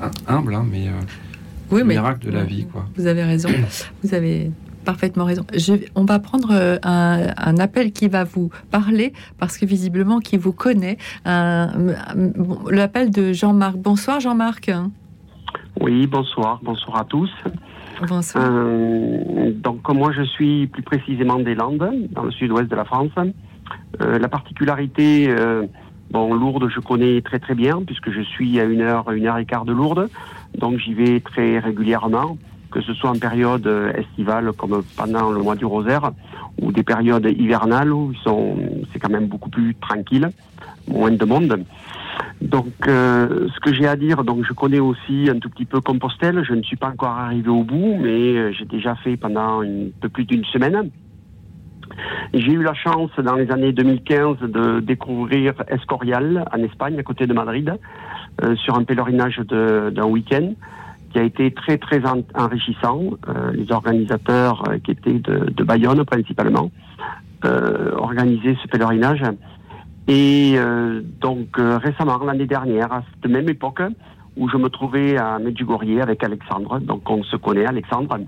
hum- 0.00 0.10
humble, 0.26 0.54
hein, 0.54 0.66
mais 0.70 0.86
Oui, 1.70 1.78
le 1.80 1.84
mais- 1.86 1.94
miracle 1.94 2.26
de 2.26 2.32
la 2.32 2.44
vie, 2.44 2.66
quoi. 2.66 2.86
Vous 2.96 3.06
avez 3.06 3.22
raison. 3.22 3.48
Vous 4.04 4.14
avez 4.14 4.50
parfaitement 4.84 5.24
raison. 5.24 5.44
Je, 5.56 5.74
on 5.94 6.04
va 6.04 6.18
prendre 6.18 6.50
un, 6.82 7.26
un 7.36 7.56
appel 7.58 7.92
qui 7.92 8.08
va 8.08 8.24
vous 8.24 8.50
parler 8.72 9.12
parce 9.38 9.56
que 9.56 9.64
visiblement 9.64 10.18
qui 10.18 10.36
vous 10.36 10.52
connaît. 10.52 10.98
L'appel 12.70 13.10
de 13.10 13.32
Jean-Marc. 13.32 13.76
Bonsoir 13.76 14.20
Jean-Marc. 14.20 14.70
Oui, 15.80 16.06
bonsoir, 16.06 16.60
bonsoir 16.62 16.98
à 16.98 17.04
tous. 17.04 17.30
Bonsoir. 18.06 18.44
Euh, 18.46 19.52
donc 19.54 19.88
moi 19.92 20.12
je 20.12 20.22
suis 20.22 20.66
plus 20.66 20.82
précisément 20.82 21.38
des 21.38 21.54
Landes, 21.54 21.90
dans 22.10 22.24
le 22.24 22.30
sud-ouest 22.30 22.70
de 22.70 22.76
la 22.76 22.84
France. 22.84 23.10
Euh, 24.00 24.18
la 24.18 24.28
particularité, 24.28 25.26
euh, 25.28 25.64
bon 26.10 26.34
Lourdes 26.34 26.68
je 26.68 26.80
connais 26.80 27.20
très 27.22 27.38
très 27.38 27.54
bien 27.54 27.82
puisque 27.86 28.10
je 28.10 28.20
suis 28.20 28.60
à 28.60 28.64
une 28.64 28.80
heure, 28.80 29.10
une 29.12 29.26
heure 29.26 29.38
et 29.38 29.46
quart 29.46 29.64
de 29.64 29.72
Lourdes, 29.72 30.08
donc 30.58 30.78
j'y 30.78 30.94
vais 30.94 31.20
très 31.20 31.58
régulièrement, 31.58 32.36
que 32.70 32.80
ce 32.80 32.92
soit 32.92 33.10
en 33.10 33.18
période 33.18 33.66
euh, 33.66 33.92
estivale 33.92 34.52
comme 34.52 34.82
pendant 34.96 35.30
le 35.30 35.40
mois 35.40 35.54
du 35.54 35.64
Rosaire 35.64 36.12
ou 36.60 36.72
des 36.72 36.82
périodes 36.82 37.26
hivernales 37.26 37.92
où 37.92 38.12
ils 38.12 38.18
sont, 38.18 38.56
c'est 38.92 38.98
quand 38.98 39.10
même 39.10 39.26
beaucoup 39.26 39.50
plus 39.50 39.74
tranquille, 39.76 40.30
moins 40.88 41.10
de 41.10 41.24
monde. 41.24 41.64
Donc, 42.40 42.72
euh, 42.88 43.48
ce 43.54 43.60
que 43.60 43.72
j'ai 43.72 43.86
à 43.86 43.96
dire, 43.96 44.24
donc 44.24 44.44
je 44.46 44.52
connais 44.52 44.80
aussi 44.80 45.28
un 45.30 45.38
tout 45.38 45.48
petit 45.48 45.64
peu 45.64 45.80
Compostelle. 45.80 46.42
Je 46.44 46.54
ne 46.54 46.62
suis 46.62 46.76
pas 46.76 46.88
encore 46.88 47.10
arrivé 47.10 47.48
au 47.48 47.62
bout, 47.62 47.96
mais 48.00 48.36
euh, 48.36 48.52
j'ai 48.52 48.64
déjà 48.64 48.94
fait 48.96 49.16
pendant 49.16 49.62
un 49.62 49.88
peu 50.00 50.08
plus 50.08 50.24
d'une 50.24 50.44
semaine. 50.46 50.90
J'ai 52.34 52.52
eu 52.52 52.62
la 52.62 52.74
chance 52.74 53.10
dans 53.22 53.34
les 53.34 53.50
années 53.50 53.72
2015 53.72 54.38
de 54.40 54.80
découvrir 54.80 55.52
Escorial 55.68 56.44
en 56.52 56.58
Espagne, 56.58 56.98
à 56.98 57.02
côté 57.02 57.26
de 57.26 57.34
Madrid, 57.34 57.72
euh, 58.42 58.56
sur 58.56 58.76
un 58.76 58.84
pèlerinage 58.84 59.38
d'un 59.38 60.06
week-end 60.06 60.52
qui 61.12 61.18
a 61.18 61.22
été 61.22 61.50
très 61.50 61.76
très 61.76 62.04
en- 62.06 62.22
enrichissant. 62.34 63.02
Les 63.52 63.70
organisateurs 63.70 64.64
qui 64.82 64.92
étaient 64.92 65.18
de, 65.18 65.62
Bayonne 65.62 66.02
principalement 66.04 66.70
organisaient 67.44 68.56
ce 68.62 68.68
pèlerinage. 68.68 69.22
Et 70.08 70.54
euh, 70.56 71.00
donc 71.20 71.58
euh, 71.58 71.78
récemment, 71.78 72.18
l'année 72.24 72.46
dernière, 72.46 72.92
à 72.92 73.02
cette 73.14 73.30
même 73.30 73.48
époque, 73.48 73.82
où 74.36 74.48
je 74.48 74.56
me 74.56 74.68
trouvais 74.68 75.16
à 75.16 75.38
Medjugorje 75.38 75.98
avec 76.00 76.24
Alexandre, 76.24 76.80
donc 76.80 77.08
on 77.08 77.22
se 77.22 77.36
connaît, 77.36 77.66
Alexandre. 77.66 78.18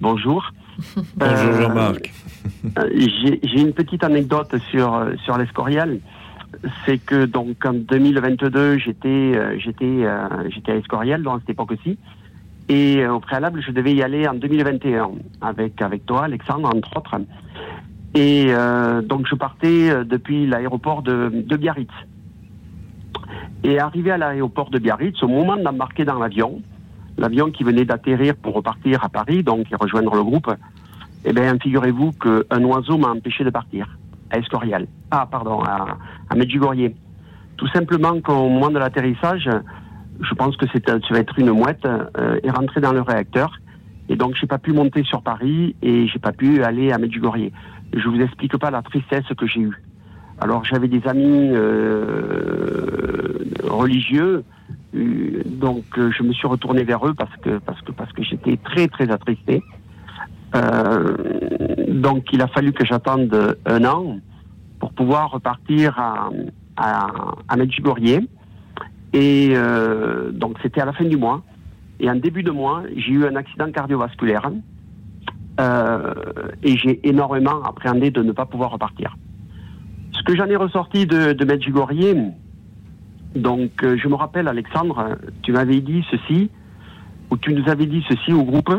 Bonjour. 0.00 0.50
Bonjour 0.94 1.12
Euh, 1.22 1.62
Jean-Marc. 1.62 2.12
euh, 2.78 2.88
J'ai 3.42 3.60
une 3.60 3.72
petite 3.72 4.04
anecdote 4.04 4.54
sur, 4.70 5.06
sur 5.24 5.36
l'Escorial. 5.36 5.98
c'est 6.86 6.98
que 6.98 7.26
donc 7.26 7.56
en 7.66 7.74
2022, 7.74 8.78
j'étais 8.78 9.08
euh, 9.08 9.58
j'étais 9.58 9.84
euh, 9.84 10.28
j'étais 10.48 10.72
à 10.72 10.76
Escorial 10.76 11.22
dans 11.22 11.38
cette 11.40 11.50
époque-ci, 11.50 11.98
et 12.70 12.98
euh, 13.02 13.12
au 13.14 13.20
préalable, 13.20 13.60
je 13.66 13.70
devais 13.72 13.92
y 13.94 14.02
aller 14.02 14.26
en 14.26 14.34
2021 14.34 15.10
avec 15.42 15.82
avec 15.82 16.06
toi, 16.06 16.24
Alexandre, 16.24 16.70
entre 16.74 16.96
autres. 16.96 17.16
Et 18.14 18.46
euh, 18.48 19.02
donc 19.02 19.26
je 19.28 19.34
partais 19.34 19.90
euh, 19.90 20.04
depuis 20.04 20.46
l'aéroport 20.46 21.02
de, 21.02 21.30
de 21.34 21.56
Biarritz. 21.56 21.90
Et 23.64 23.78
arrivé 23.78 24.10
à 24.10 24.18
l'aéroport 24.18 24.70
de 24.70 24.78
Biarritz, 24.78 25.22
au 25.22 25.28
moment 25.28 25.56
d'embarquer 25.56 26.04
dans 26.04 26.18
l'avion, 26.18 26.62
l'avion 27.18 27.50
qui 27.50 27.64
venait 27.64 27.84
d'atterrir 27.84 28.36
pour 28.36 28.54
repartir 28.54 29.04
à 29.04 29.08
Paris, 29.08 29.42
donc 29.42 29.70
et 29.70 29.76
rejoindre 29.76 30.14
le 30.14 30.22
groupe, 30.22 30.50
eh 31.24 31.32
bien, 31.32 31.58
figurez-vous 31.60 32.12
qu'un 32.12 32.64
oiseau 32.64 32.96
m'a 32.96 33.08
empêché 33.08 33.44
de 33.44 33.50
partir 33.50 33.98
à 34.30 34.38
Escorial. 34.38 34.86
Ah, 35.10 35.26
pardon, 35.30 35.60
à, 35.62 35.98
à 36.30 36.34
Medjugorje. 36.34 36.92
Tout 37.56 37.68
simplement 37.68 38.20
qu'au 38.20 38.48
moment 38.48 38.70
de 38.70 38.78
l'atterrissage, 38.78 39.50
je 40.20 40.34
pense 40.34 40.56
que 40.56 40.66
c'est, 40.72 40.88
ça 40.88 40.98
va 41.10 41.18
être 41.18 41.38
une 41.38 41.50
mouette, 41.50 41.84
euh, 41.86 42.38
est 42.42 42.50
rentrée 42.50 42.80
dans 42.80 42.92
le 42.92 43.02
réacteur. 43.02 43.58
Et 44.08 44.16
donc, 44.16 44.36
j'ai 44.36 44.46
pas 44.46 44.58
pu 44.58 44.72
monter 44.72 45.02
sur 45.04 45.22
Paris 45.22 45.76
et 45.82 46.06
j'ai 46.06 46.18
pas 46.18 46.32
pu 46.32 46.62
aller 46.62 46.92
à 46.92 46.98
Medjugorje. 46.98 47.50
Je 47.94 48.08
vous 48.08 48.20
explique 48.20 48.56
pas 48.56 48.70
la 48.70 48.82
tristesse 48.82 49.26
que 49.36 49.46
j'ai 49.46 49.60
eue. 49.60 49.82
Alors, 50.40 50.64
j'avais 50.64 50.88
des 50.88 51.06
amis 51.08 51.50
euh, 51.52 53.38
religieux, 53.64 54.44
euh, 54.94 55.42
donc 55.44 55.84
euh, 55.98 56.12
je 56.16 56.22
me 56.22 56.32
suis 56.32 56.46
retourné 56.46 56.84
vers 56.84 57.04
eux 57.06 57.14
parce 57.14 57.34
que 57.38 57.58
parce 57.58 57.80
que 57.82 57.90
parce 57.90 58.12
que 58.12 58.22
j'étais 58.22 58.56
très 58.56 58.86
très 58.88 59.10
attristé. 59.10 59.62
Euh, 60.54 61.16
donc, 61.88 62.32
il 62.32 62.40
a 62.40 62.46
fallu 62.46 62.72
que 62.72 62.84
j'attende 62.84 63.58
un 63.66 63.84
an 63.84 64.18
pour 64.78 64.92
pouvoir 64.92 65.32
repartir 65.32 65.98
à 65.98 66.30
à, 66.76 67.08
à 67.48 67.56
Medjugorje. 67.56 68.20
Et 69.12 69.52
euh, 69.54 70.30
donc, 70.30 70.56
c'était 70.62 70.80
à 70.80 70.84
la 70.84 70.92
fin 70.92 71.04
du 71.04 71.16
mois. 71.16 71.42
Et 72.00 72.08
en 72.08 72.14
début 72.14 72.42
de 72.42 72.50
mois, 72.50 72.82
j'ai 72.96 73.12
eu 73.12 73.26
un 73.26 73.34
accident 73.36 73.70
cardiovasculaire. 73.72 74.50
Euh, 75.58 76.14
et 76.62 76.76
j'ai 76.76 77.06
énormément 77.08 77.62
appréhendé 77.64 78.10
de 78.10 78.22
ne 78.22 78.32
pas 78.32 78.46
pouvoir 78.46 78.70
repartir. 78.70 79.16
Ce 80.12 80.22
que 80.22 80.36
j'en 80.36 80.46
ai 80.46 80.56
ressorti 80.56 81.06
de, 81.06 81.32
de 81.32 81.44
Medjugorje, 81.44 82.14
donc 83.34 83.82
euh, 83.82 83.96
je 84.00 84.08
me 84.08 84.14
rappelle 84.14 84.46
Alexandre, 84.46 85.16
tu 85.42 85.52
m'avais 85.52 85.80
dit 85.80 86.04
ceci, 86.10 86.50
ou 87.30 87.36
tu 87.36 87.52
nous 87.54 87.68
avais 87.68 87.86
dit 87.86 88.04
ceci 88.08 88.32
au 88.32 88.44
groupe, 88.44 88.72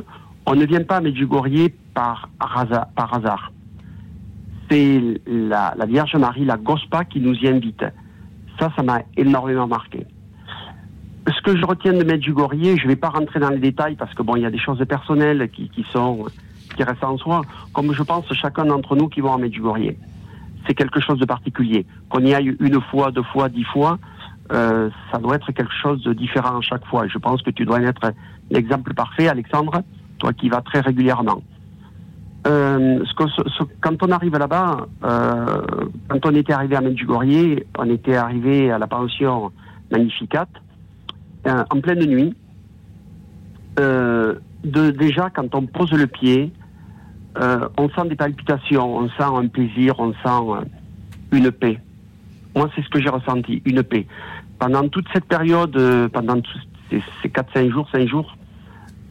on 0.45 0.56
ne 0.56 0.65
vient 0.65 0.84
pas 0.84 0.97
à 0.97 1.01
Medjugorje 1.01 1.69
par 1.93 2.30
hasard. 2.39 2.88
Par 2.95 3.14
hasard. 3.14 3.51
C'est 4.69 5.01
la, 5.27 5.73
Vierge 5.88 6.15
Marie, 6.15 6.45
la 6.45 6.57
Gospa, 6.57 7.03
qui 7.03 7.19
nous 7.19 7.34
y 7.34 7.47
invite. 7.47 7.84
Ça, 8.60 8.72
ça 8.76 8.84
m'a 8.84 9.01
énormément 9.18 9.68
marqué. 9.68 10.06
Ce 11.27 11.41
que 11.41 11.57
je 11.57 11.65
retiens 11.65 11.93
de 11.93 12.03
Medjugorje, 12.03 12.77
je 12.77 12.84
ne 12.84 12.88
vais 12.88 12.95
pas 12.95 13.10
rentrer 13.10 13.39
dans 13.39 13.49
les 13.49 13.60
détails 13.60 13.95
parce 13.95 14.14
que 14.14 14.23
bon, 14.23 14.35
il 14.35 14.43
y 14.43 14.45
a 14.45 14.51
des 14.51 14.60
choses 14.60 14.84
personnelles 14.88 15.49
qui, 15.49 15.69
qui 15.69 15.85
sont 15.91 16.26
qui 16.80 16.84
restent 16.84 17.03
en 17.03 17.18
soi, 17.18 17.41
comme 17.73 17.91
je 17.93 18.03
pense 18.03 18.26
chacun 18.34 18.64
d'entre 18.64 18.95
nous 18.95 19.10
qui 19.10 19.19
vont 19.19 19.34
à 19.34 19.38
Medjugorje. 19.38 19.95
C'est 20.65 20.73
quelque 20.73 21.01
chose 21.01 21.19
de 21.19 21.26
particulier. 21.26 21.85
Qu'on 22.10 22.22
y 22.22 22.34
aille 22.34 22.56
une 22.57 22.81
fois, 22.89 23.11
deux 23.11 23.23
fois, 23.23 23.49
dix 23.49 23.65
fois, 23.65 23.99
euh, 24.53 24.89
ça 25.11 25.18
doit 25.18 25.35
être 25.35 25.51
quelque 25.51 25.73
chose 25.81 26.01
de 26.03 26.14
différent 26.14 26.60
à 26.60 26.61
chaque 26.61 26.85
fois. 26.85 27.06
Je 27.07 27.18
pense 27.18 27.41
que 27.41 27.49
tu 27.49 27.65
dois 27.65 27.81
être 27.81 28.14
l'exemple 28.49 28.93
parfait, 28.93 29.27
Alexandre, 29.27 29.81
toi 30.19 30.31
qui 30.31 30.47
vas 30.47 30.61
très 30.61 30.80
régulièrement. 30.80 31.41
Euh, 32.47 33.03
quand 33.81 34.03
on 34.03 34.11
arrive 34.11 34.38
là-bas, 34.38 34.88
euh, 35.03 35.61
quand 36.07 36.26
on 36.26 36.34
était 36.34 36.53
arrivé 36.53 36.77
à 36.77 36.81
Medjugorje, 36.81 37.57
on 37.77 37.89
était 37.89 38.15
arrivé 38.15 38.72
à 38.72 38.77
la 38.77 38.88
pension 38.88 39.51
Magnificat, 39.91 40.47
en 41.45 41.81
pleine 41.81 42.06
nuit. 42.06 42.34
Déjà, 44.64 45.30
quand 45.30 45.56
on 45.56 45.65
pose 45.65 45.91
le 45.91 46.07
pied, 46.07 46.53
euh, 47.40 47.70
on 47.78 47.90
sent 47.90 48.07
des 48.10 48.16
palpitations, 48.16 48.98
on 48.98 49.07
sent 49.10 49.24
un 49.24 49.48
plaisir, 49.48 49.95
on 49.99 50.11
sent 50.14 50.20
euh, 50.26 50.61
une 51.32 51.52
paix. 51.52 51.80
Moi, 52.56 52.70
c'est 52.76 52.84
ce 52.84 52.90
que 52.90 53.02
j'ai 53.02 53.10
ressenti, 53.10 53.61
une 53.66 53.84
paix. 53.84 54.06
Pendant 54.57 54.88
toute 54.90 55.06
cette 55.14 55.26
période, 55.26 55.76
euh, 55.78 56.10
pendant 56.10 56.41
ces, 56.90 57.02
ces 57.22 57.30
4-5 57.30 57.72
jours, 57.72 57.88
5 57.91 58.07
jours, 58.07 58.36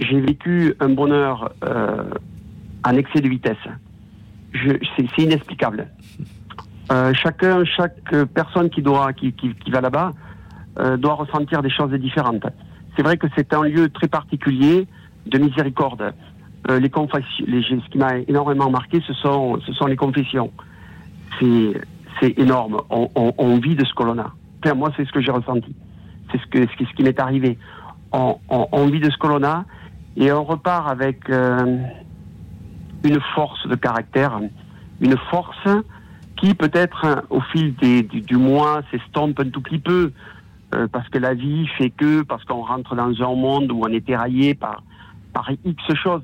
j'ai 0.00 0.20
vécu 0.20 0.74
un 0.78 0.90
bonheur 0.90 1.52
en 2.84 2.96
excès 2.96 3.20
de 3.20 3.28
vitesse. 3.28 3.56
C'est, 4.54 5.18
inexplicable. 5.18 5.88
Chacun, 7.14 7.64
chaque 7.64 8.14
personne 8.32 8.70
qui 8.70 8.80
va 8.80 9.80
là-bas, 9.80 10.12
doit 10.98 11.14
ressentir 11.14 11.62
des 11.62 11.70
choses 11.70 11.90
différentes. 11.94 12.46
C'est 12.94 13.02
vrai 13.02 13.16
que 13.16 13.26
c'est 13.36 13.52
un 13.54 13.64
lieu 13.64 13.88
très 13.88 14.06
particulier 14.06 14.86
de 15.26 15.38
miséricorde. 15.38 16.14
Euh, 16.68 16.80
les 16.80 16.90
confessions, 16.90 17.46
ce 17.46 17.90
qui 17.90 17.98
m'a 17.98 18.18
énormément 18.26 18.70
marqué, 18.70 19.00
ce 19.06 19.14
sont, 19.14 19.58
ce 19.64 19.72
sont 19.72 19.86
les 19.86 19.96
confessions. 19.96 20.50
C'est, 21.40 22.36
énorme. 22.36 22.78
On, 22.90 23.58
vit 23.58 23.76
de 23.76 23.84
ce 23.84 23.94
que 23.94 24.02
l'on 24.02 24.18
a. 24.18 24.34
Moi, 24.74 24.90
c'est 24.96 25.06
ce 25.06 25.12
que 25.12 25.20
j'ai 25.20 25.30
ressenti. 25.30 25.74
C'est 26.32 26.38
ce 26.38 26.66
ce 26.66 26.94
qui, 26.94 27.02
m'est 27.04 27.20
arrivé. 27.20 27.56
On, 28.12 28.86
vit 28.86 28.98
de 28.98 29.08
ce 29.08 29.16
que 29.16 29.28
l'on 29.28 29.44
a 29.44 29.64
et 30.16 30.32
on 30.32 30.42
repart 30.42 30.90
avec 30.90 31.30
euh, 31.30 31.78
une 33.04 33.20
force 33.36 33.68
de 33.68 33.76
caractère, 33.76 34.40
une 35.00 35.16
force 35.30 35.68
qui 36.36 36.54
peut-être 36.54 37.04
hein, 37.04 37.22
au 37.30 37.40
fil 37.40 37.76
des, 37.76 38.02
du, 38.02 38.20
du 38.20 38.36
mois 38.36 38.82
s'estompe 38.90 39.38
un 39.38 39.50
tout 39.50 39.60
petit 39.60 39.78
peu 39.78 40.12
euh, 40.74 40.86
parce 40.90 41.08
que 41.08 41.18
la 41.18 41.34
vie 41.34 41.66
fait 41.78 41.90
que, 41.90 42.22
parce 42.22 42.44
qu'on 42.44 42.62
rentre 42.62 42.94
dans 42.94 43.22
un 43.22 43.34
monde 43.34 43.72
où 43.72 43.80
on 43.84 43.88
est 43.88 44.08
éraillé 44.08 44.54
par, 44.54 44.82
par 45.32 45.50
X 45.64 45.82
choses. 45.94 46.22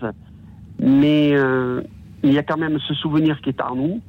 Mais 0.81 1.33
euh, 1.35 1.83
il 2.23 2.33
y 2.33 2.39
a 2.39 2.43
quand 2.43 2.57
même 2.57 2.79
ce 2.87 2.95
souvenir 2.95 3.41
qui 3.41 3.51
est 3.51 3.61
en 3.61 3.77
nous. 3.77 4.01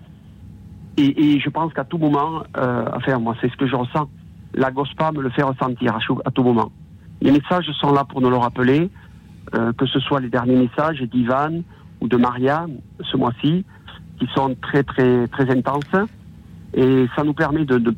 Et, 0.97 1.35
et 1.35 1.39
je 1.39 1.49
pense 1.49 1.73
qu'à 1.73 1.83
tout 1.83 1.97
moment, 1.97 2.43
euh, 2.57 2.85
enfin 2.93 3.17
moi 3.19 3.35
c'est 3.41 3.51
ce 3.51 3.57
que 3.57 3.67
je 3.67 3.75
ressens, 3.75 4.09
la 4.53 4.71
GOSPA 4.71 5.11
me 5.11 5.21
le 5.21 5.29
fait 5.29 5.43
ressentir 5.43 5.97
à, 6.23 6.31
tout 6.31 6.43
moment. 6.43 6.71
Les 7.21 7.31
messages 7.31 7.69
sont 7.79 7.91
là 7.91 8.05
pour 8.05 8.21
nous 8.21 8.29
le 8.29 8.37
rappeler, 8.37 8.89
euh, 9.53 9.73
que 9.73 9.85
ce 9.85 9.99
soit 9.99 10.21
les 10.21 10.29
derniers 10.29 10.55
messages 10.55 11.01
d'Ivan 11.01 11.61
ou 11.99 12.07
de 12.07 12.15
Maria 12.15 12.65
ce 13.01 13.17
mois-ci, 13.17 13.65
qui 14.19 14.27
sont 14.33 14.55
très 14.61 14.83
très 14.83 15.27
très 15.27 15.49
intenses, 15.51 15.83
et 16.73 17.07
ça 17.15 17.23
nous 17.23 17.33
permet 17.33 17.65
de 17.65 17.77
ne 17.77 17.91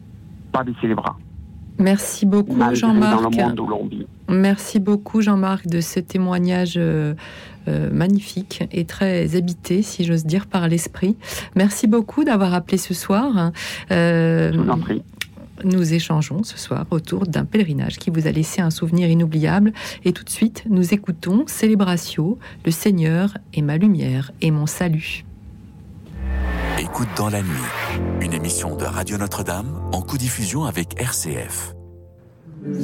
pas 0.52 0.64
baisser 0.64 0.88
les 0.88 0.96
bras. 0.96 1.18
Merci 1.78 2.26
beaucoup 2.26 2.56
malgré 2.56 2.82
dans 2.82 2.94
le 2.94 3.00
Jean-Marc. 3.00 3.36
monde 3.36 3.60
où 3.60 3.68
l'on 3.68 3.86
vit. 3.86 4.08
Merci 4.30 4.80
beaucoup 4.80 5.22
Jean-Marc 5.22 5.68
de 5.68 5.82
ce 5.82 6.00
témoignage 6.00 6.76
euh, 6.78 7.14
euh, 7.68 7.90
magnifique 7.92 8.64
et 8.72 8.86
très 8.86 9.36
habité, 9.36 9.82
si 9.82 10.04
j'ose 10.04 10.26
dire, 10.26 10.48
par 10.48 10.68
l'esprit. 10.68 11.16
Merci 11.56 11.88
beaucoup 11.88 12.24
d'avoir 12.24 12.54
appelé 12.54 12.78
ce 12.78 12.94
soir. 12.94 13.52
Euh, 13.92 14.52
Je 14.54 14.60
vous 14.60 14.70
en 14.70 14.78
prie. 14.78 15.02
Nous 15.64 15.94
échangeons 15.94 16.44
ce 16.44 16.58
soir 16.58 16.86
autour 16.92 17.26
d'un 17.26 17.46
pèlerinage 17.46 17.98
qui 17.98 18.12
vous 18.12 18.28
a 18.28 18.32
laissé 18.32 18.62
un 18.62 18.70
souvenir 18.70 19.10
inoubliable. 19.10 19.74
Et 20.06 20.14
tout 20.14 20.24
de 20.24 20.30
suite, 20.30 20.64
nous 20.70 20.94
écoutons 20.94 21.46
Célébratio, 21.48 22.38
le 22.64 22.72
Seigneur 22.72 23.38
est 23.54 23.64
ma 23.64 23.78
lumière 23.78 24.32
et 24.42 24.52
mon 24.52 24.68
salut. 24.68 25.26
Écoute 26.80 27.10
dans 27.18 27.30
la 27.30 27.42
nuit, 27.42 28.22
une 28.22 28.34
émission 28.34 28.76
de 28.76 28.84
Radio 28.84 29.18
Notre-Dame 29.18 29.82
en 29.94 30.02
co-diffusion 30.02 30.66
avec 30.66 31.02
RCF. 31.02 31.77
Le 32.68 32.82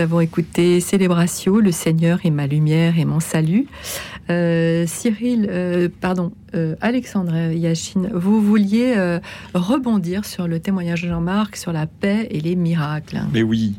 avons 0.00 0.20
écouté 0.20 0.80
Célébratio, 0.80 1.60
Le 1.60 1.72
Seigneur 1.72 2.20
est 2.24 2.30
ma 2.30 2.46
lumière 2.46 2.98
et 2.98 3.04
mon 3.04 3.20
salut. 3.20 3.66
Euh, 4.30 4.84
Cyril, 4.86 5.46
euh, 5.50 5.88
pardon, 6.00 6.32
euh, 6.54 6.74
Alexandre 6.80 7.52
Yachine, 7.52 8.10
vous 8.12 8.40
vouliez 8.40 8.94
rebondir 9.54 10.24
sur 10.24 10.48
le 10.48 10.58
témoignage 10.58 11.02
de 11.02 11.08
Jean-Marc 11.08 11.56
sur 11.56 11.72
la 11.72 11.86
paix 11.86 12.26
et 12.30 12.40
les 12.40 12.56
miracles. 12.56 13.20
Mais 13.32 13.42
oui, 13.42 13.74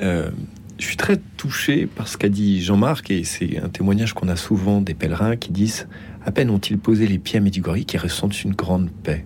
je 0.00 0.30
suis 0.78 0.96
très 0.96 1.18
touché 1.36 1.86
par 1.86 2.08
ce 2.08 2.16
qu'a 2.16 2.28
dit 2.28 2.62
Jean-Marc, 2.62 3.10
et 3.10 3.24
c'est 3.24 3.58
un 3.58 3.68
témoignage 3.68 4.14
qu'on 4.14 4.28
a 4.28 4.36
souvent 4.36 4.80
des 4.80 4.94
pèlerins 4.94 5.36
qui 5.36 5.52
disent 5.52 5.86
À 6.24 6.32
peine 6.32 6.50
ont-ils 6.50 6.78
posé 6.78 7.06
les 7.06 7.18
pieds 7.18 7.38
à 7.38 7.42
Medjugorje 7.42 7.84
qu'ils 7.84 8.00
ressentent 8.00 8.42
une 8.42 8.54
grande 8.54 8.90
paix. 8.90 9.24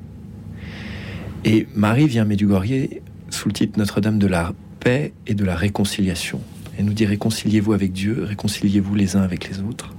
Et 1.44 1.68
Marie 1.74 2.06
vient 2.06 2.22
à 2.22 2.26
Medjugorje 2.26 2.88
sous 3.30 3.48
le 3.48 3.54
titre 3.54 3.78
Notre-Dame 3.78 4.18
de 4.18 4.26
la 4.26 4.52
paix 4.80 5.12
et 5.26 5.34
de 5.34 5.44
la 5.44 5.54
réconciliation. 5.54 6.40
Elle 6.78 6.84
nous 6.84 6.92
dit 6.92 7.06
Réconciliez-vous 7.06 7.72
avec 7.72 7.92
Dieu, 7.92 8.24
réconciliez-vous 8.24 8.94
les 8.94 9.16
uns 9.16 9.22
avec 9.22 9.48
les 9.48 9.60
autres. 9.60 9.94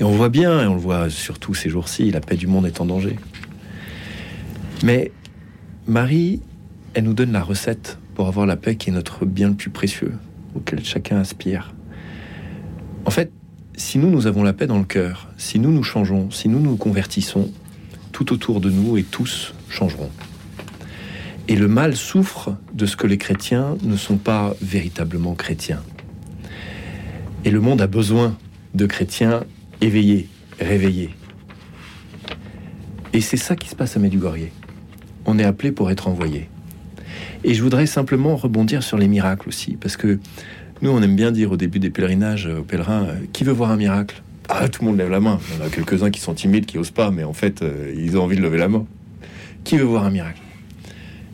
Et 0.00 0.04
on 0.04 0.12
voit 0.12 0.28
bien, 0.28 0.62
et 0.62 0.66
on 0.66 0.74
le 0.74 0.80
voit 0.80 1.10
surtout 1.10 1.54
ces 1.54 1.70
jours-ci, 1.70 2.10
la 2.10 2.20
paix 2.20 2.36
du 2.36 2.46
monde 2.46 2.66
est 2.66 2.80
en 2.80 2.86
danger. 2.86 3.16
Mais 4.84 5.10
Marie, 5.86 6.40
elle 6.94 7.04
nous 7.04 7.14
donne 7.14 7.32
la 7.32 7.42
recette 7.42 7.98
pour 8.14 8.28
avoir 8.28 8.46
la 8.46 8.56
paix 8.56 8.76
qui 8.76 8.90
est 8.90 8.92
notre 8.92 9.24
bien 9.26 9.48
le 9.48 9.54
plus 9.54 9.70
précieux, 9.70 10.12
auquel 10.54 10.84
chacun 10.84 11.18
aspire. 11.18 11.74
En 13.04 13.10
fait, 13.10 13.32
si 13.76 13.98
nous, 13.98 14.10
nous 14.10 14.26
avons 14.26 14.42
la 14.42 14.52
paix 14.52 14.66
dans 14.66 14.78
le 14.78 14.84
cœur, 14.84 15.28
si 15.36 15.58
nous 15.58 15.72
nous 15.72 15.82
changeons, 15.82 16.30
si 16.30 16.48
nous 16.48 16.60
nous 16.60 16.76
convertissons, 16.76 17.50
tout 18.12 18.32
autour 18.32 18.60
de 18.60 18.70
nous 18.70 18.96
et 18.96 19.02
tous 19.02 19.54
changeront. 19.68 20.10
Et 21.48 21.56
le 21.56 21.66
mal 21.66 21.96
souffre 21.96 22.56
de 22.74 22.84
ce 22.84 22.96
que 22.96 23.06
les 23.06 23.16
chrétiens 23.16 23.76
ne 23.82 23.96
sont 23.96 24.18
pas 24.18 24.54
véritablement 24.60 25.34
chrétiens. 25.34 25.82
Et 27.44 27.50
le 27.50 27.60
monde 27.60 27.80
a 27.80 27.86
besoin 27.86 28.36
de 28.74 28.84
chrétiens 28.84 29.44
éveillés, 29.80 30.28
réveillés. 30.60 31.10
Et 33.14 33.22
c'est 33.22 33.38
ça 33.38 33.56
qui 33.56 33.68
se 33.68 33.74
passe 33.74 33.96
à 33.96 34.00
Medjugorje. 34.00 34.50
On 35.24 35.38
est 35.38 35.44
appelé 35.44 35.72
pour 35.72 35.90
être 35.90 36.08
envoyé. 36.08 36.48
Et 37.44 37.54
je 37.54 37.62
voudrais 37.62 37.86
simplement 37.86 38.36
rebondir 38.36 38.82
sur 38.82 38.98
les 38.98 39.08
miracles 39.08 39.48
aussi, 39.48 39.76
parce 39.80 39.96
que 39.96 40.18
nous, 40.82 40.90
on 40.90 41.00
aime 41.02 41.16
bien 41.16 41.32
dire 41.32 41.50
au 41.50 41.56
début 41.56 41.78
des 41.78 41.90
pèlerinages 41.90 42.46
aux 42.46 42.62
pèlerins, 42.62 43.04
euh, 43.04 43.14
qui 43.32 43.44
veut 43.44 43.52
voir 43.52 43.70
un 43.70 43.76
miracle? 43.76 44.22
Ah, 44.48 44.68
tout 44.68 44.82
le 44.82 44.88
monde 44.88 44.98
lève 44.98 45.10
la 45.10 45.20
main. 45.20 45.38
Il 45.50 45.58
y 45.58 45.62
en 45.62 45.66
a 45.66 45.70
quelques-uns 45.70 46.10
qui 46.10 46.20
sont 46.20 46.34
timides, 46.34 46.66
qui 46.66 46.78
osent 46.78 46.90
pas, 46.90 47.10
mais 47.10 47.24
en 47.24 47.32
fait, 47.32 47.62
euh, 47.62 47.94
ils 47.96 48.16
ont 48.18 48.22
envie 48.22 48.36
de 48.36 48.42
lever 48.42 48.58
la 48.58 48.68
main. 48.68 48.86
Qui 49.64 49.76
veut 49.76 49.84
voir 49.84 50.04
un 50.04 50.10
miracle? 50.10 50.40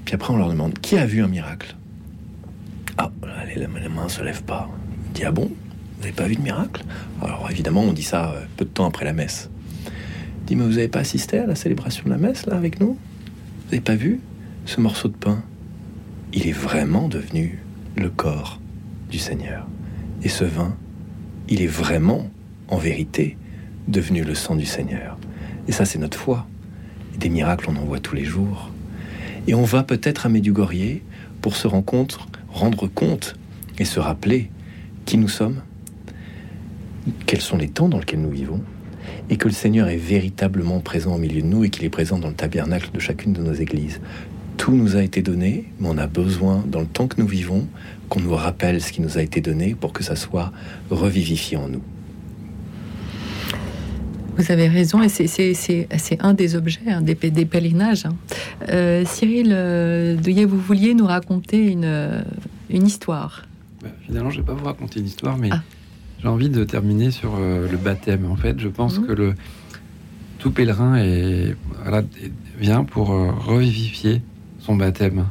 Puis 0.05 0.15
après, 0.15 0.33
on 0.33 0.37
leur 0.37 0.49
demande, 0.49 0.79
qui 0.79 0.97
a 0.97 1.07
vu 1.07 1.23
un 1.23 1.29
miracle? 1.29 1.77
Ah, 2.99 3.11
les, 3.55 3.67
mains 3.89 4.09
se 4.09 4.23
lèvent 4.23 4.45
pas. 4.45 4.69
On 5.09 5.13
dit, 5.13 5.25
ah 5.25 5.33
bon? 5.33 5.51
Vous 5.97 6.01
n'avez 6.01 6.13
pas 6.13 6.27
vu 6.27 6.37
de 6.37 6.43
miracle? 6.43 6.85
Alors 7.23 7.49
évidemment, 7.51 7.83
on 7.83 7.93
dit 7.93 8.03
ça 8.03 8.33
euh, 8.33 8.45
peu 8.57 8.65
de 8.65 8.71
temps 8.71 8.87
après 8.87 9.05
la 9.05 9.13
messe. 9.13 9.51
On 9.87 10.47
dit, 10.47 10.57
mais 10.57 10.65
vous 10.65 10.71
n'avez 10.71 10.89
pas 10.89 11.01
assisté 11.01 11.39
à 11.39 11.47
la 11.47 11.55
célébration 11.55 12.05
de 12.05 12.11
la 12.11 12.19
messe, 12.19 12.47
là, 12.47 12.57
avec 12.57 12.81
nous? 12.81 12.97
Vous 12.97 13.65
n'avez 13.67 13.81
pas 13.81 13.95
vu 13.95 14.21
ce 14.67 14.81
morceau 14.81 15.09
de 15.09 15.17
pain? 15.17 15.43
Il 16.33 16.47
est 16.47 16.53
vraiment 16.53 17.09
devenu 17.09 17.59
le 17.97 18.11
corps 18.11 18.61
du 19.11 19.19
Seigneur. 19.19 19.67
Et 20.23 20.29
ce 20.29 20.45
vin, 20.45 20.77
il 21.49 21.63
est 21.63 21.67
vraiment, 21.67 22.29
en 22.69 22.77
vérité, 22.77 23.37
devenu 23.89 24.23
le 24.25 24.35
sang 24.35 24.57
du 24.57 24.67
Seigneur. 24.67 25.19
Et 25.69 25.73
ça, 25.73 25.85
c'est 25.85 25.99
notre 25.99 26.19
foi. 26.19 26.47
Des 27.19 27.29
miracles, 27.29 27.67
on 27.69 27.77
en 27.77 27.85
voit 27.85 28.01
tous 28.01 28.15
les 28.15 28.25
jours. 28.25 28.71
Et 29.47 29.55
on 29.55 29.65
va 29.65 29.83
peut-être 29.83 30.25
à 30.25 30.29
Medjugorje 30.31 31.01
pour 31.43 31.57
se 31.57 31.67
rencontrer, 31.67 32.25
rendre 32.49 32.89
compte 32.89 33.37
et 33.79 33.85
se 33.85 34.01
rappeler 34.01 34.51
qui 35.05 35.19
nous 35.19 35.29
sommes, 35.29 35.61
quels 37.27 37.43
sont 37.43 37.59
les 37.59 37.69
temps 37.69 37.91
dans 37.91 37.99
lesquels 37.99 38.23
nous 38.23 38.31
vivons, 38.31 38.63
et 39.29 39.37
que 39.37 39.47
le 39.47 39.55
Seigneur 39.55 39.89
est 39.89 39.99
véritablement 39.99 40.81
présent 40.81 41.15
au 41.15 41.19
milieu 41.19 41.43
de 41.43 41.47
nous 41.47 41.65
et 41.65 41.69
qu'il 41.69 41.85
est 41.85 41.91
présent 41.91 42.19
dans 42.19 42.29
le 42.29 42.35
tabernacle 42.35 42.91
de 42.93 42.99
chacune 42.99 43.35
de 43.35 43.43
nos 43.43 43.53
églises. 43.53 44.01
Tout 44.57 44.73
nous 44.73 44.97
a 44.97 45.03
été 45.03 45.21
donné, 45.21 45.71
mais 45.79 45.89
on 45.91 45.99
a 45.99 46.07
besoin, 46.07 46.65
dans 46.67 46.81
le 46.81 46.87
temps 46.87 47.07
que 47.07 47.21
nous 47.21 47.27
vivons, 47.27 47.67
qu'on 48.09 48.21
nous 48.21 48.35
rappelle 48.35 48.81
ce 48.81 48.93
qui 48.93 49.03
nous 49.03 49.19
a 49.19 49.23
été 49.23 49.43
donné 49.43 49.75
pour 49.75 49.93
que 49.93 50.03
ça 50.03 50.17
soit 50.17 50.53
revivifié 50.91 51.59
en 51.59 51.69
nous. 51.69 51.83
Vous 54.37 54.51
avez 54.51 54.69
raison, 54.69 55.03
et 55.03 55.09
c'est- 55.09 56.19
un 56.21 56.35
des 56.35 56.57
objets 56.57 56.81
hein, 56.89 57.01
des, 57.03 57.15
des 57.15 57.45
pèlerinages. 57.45 58.07
hein. 58.07 58.17
Euh, 58.69 59.05
Cyril 59.07 59.51
euh, 59.53 60.17
vous 60.47 60.59
vouliez 60.59 60.95
nous 60.95 61.07
raconter 61.07 61.67
une, 61.71 61.85
euh, 61.85 62.23
une 62.71 62.87
histoire. 62.87 63.45
Bah, 63.83 63.89
finalement, 64.07 64.31
je 64.31 64.39
vais 64.41 64.47
pas 64.47 64.55
vous 64.55 64.65
raconter 64.65 65.01
une 65.01 65.07
histoire, 65.07 65.37
mais 65.39 65.51
j'ai 66.21 66.29
envie 66.29 66.49
de 66.49 66.65
terminer 66.65 67.11
sur 67.11 67.35
euh, 67.39 67.69
le 67.71 67.77
baptême. 67.77 68.27
En 68.31 68.37
fait, 68.37 68.59
je 68.59 68.69
pense 68.69 68.99
Mhm. 68.99 69.07
que 69.07 69.13
le 69.13 69.35
tout 70.39 70.51
pèlerin 70.51 70.97
est, 70.97 71.55
voilà, 71.83 72.03
vient 72.59 72.85
pour 72.85 73.13
euh, 73.13 73.31
revivifier 73.33 74.21
son 74.61 74.77
baptême. 74.77 75.27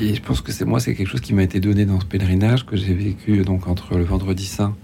Et 0.00 0.14
je 0.14 0.22
pense 0.22 0.40
que 0.40 0.52
c'est 0.52 0.64
moi, 0.64 0.78
c'est 0.80 0.94
quelque 0.94 1.08
chose 1.08 1.20
qui 1.20 1.34
m'a 1.34 1.42
été 1.42 1.58
donné 1.60 1.84
dans 1.84 1.98
ce 2.00 2.06
pèlerinage 2.06 2.64
que 2.64 2.76
j'ai 2.76 2.94
vécu 2.94 3.38
donc 3.42 3.66
entre 3.66 3.96
le 3.98 4.04
vendredi 4.04 4.46
saint 4.46 4.74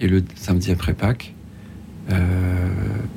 et 0.00 0.08
le 0.08 0.22
samedi 0.34 0.70
après 0.70 0.94
Pâques. 0.94 1.34
Euh, 2.10 2.68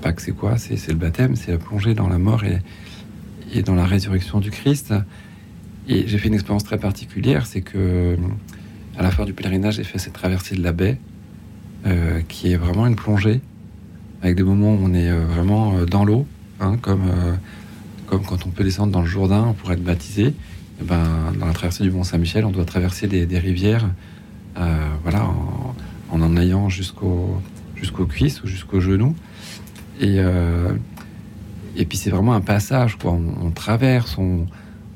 Pâques, 0.01 0.21
c'est 0.21 0.31
quoi? 0.31 0.57
C'est 0.57 0.87
le 0.87 0.95
baptême, 0.95 1.35
c'est 1.35 1.51
la 1.51 1.57
plongée 1.57 1.93
dans 1.93 2.07
la 2.07 2.17
mort 2.17 2.43
et, 2.43 3.61
dans 3.63 3.75
la 3.75 3.85
résurrection 3.85 4.39
du 4.39 4.51
Christ. 4.51 4.93
Et 5.87 6.07
j'ai 6.07 6.17
fait 6.17 6.27
une 6.27 6.33
expérience 6.33 6.63
très 6.63 6.77
particulière, 6.77 7.45
c'est 7.45 7.61
que 7.61 8.17
à 8.97 9.03
la 9.03 9.11
fin 9.11 9.25
du 9.25 9.33
pèlerinage, 9.33 9.75
j'ai 9.75 9.83
fait 9.83 9.99
cette 9.99 10.13
traversée 10.13 10.55
de 10.55 10.63
la 10.63 10.73
baie, 10.73 10.97
euh, 11.85 12.21
qui 12.27 12.51
est 12.51 12.57
vraiment 12.57 12.87
une 12.87 12.95
plongée, 12.95 13.41
avec 14.21 14.35
des 14.35 14.43
moments 14.43 14.73
où 14.73 14.79
on 14.81 14.93
est 14.93 15.09
euh, 15.09 15.25
vraiment 15.25 15.85
dans 15.85 16.03
l'eau, 16.03 16.25
hein, 16.59 16.77
comme, 16.81 17.05
quand 18.07 18.45
on 18.45 18.49
peut 18.49 18.63
descendre 18.63 18.91
dans 18.91 19.01
le 19.01 19.07
Jourdain 19.07 19.55
pour 19.59 19.71
être 19.71 19.83
baptisé. 19.83 20.33
Et 20.79 20.83
ben, 20.83 21.33
dans 21.39 21.45
la 21.45 21.53
traversée 21.53 21.83
du 21.83 21.91
Mont 21.91 22.03
Saint-Michel, 22.03 22.45
on 22.45 22.51
doit 22.51 22.65
traverser 22.65 23.07
des, 23.07 23.39
rivières, 23.39 23.89
voilà, 25.03 25.27
en 26.11 26.21
en 26.21 26.37
ayant 26.37 26.69
jusqu'au 26.69 27.41
jusqu'aux 27.75 28.05
cuisses 28.05 28.41
ou 28.43 28.47
jusqu'aux 28.47 28.79
genoux. 28.79 29.15
Et, 29.99 30.15
euh, 30.19 30.71
et 31.75 31.85
puis 31.85 31.97
c'est 31.97 32.09
vraiment 32.09 32.33
un 32.33 32.41
passage, 32.41 32.97
quoi. 32.97 33.11
On, 33.11 33.51
traverse, 33.51 34.17
on, 34.17 34.47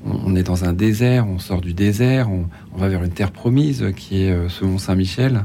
on- 0.06 0.36
est 0.36 0.44
dans 0.44 0.64
un 0.66 0.74
désert, 0.74 1.28
on 1.28 1.38
sort 1.40 1.62
du 1.62 1.74
désert, 1.74 2.30
on, 2.32 2.46
va 2.78 2.88
vers 2.90 3.04
une 3.04 3.12
terre 3.12 3.32
promise 3.32 3.86
qui 3.96 4.24
est 4.24 4.32
euh, 4.32 4.50
ce 4.50 4.66
Mont 4.66 4.78
Saint-Michel. 4.80 5.44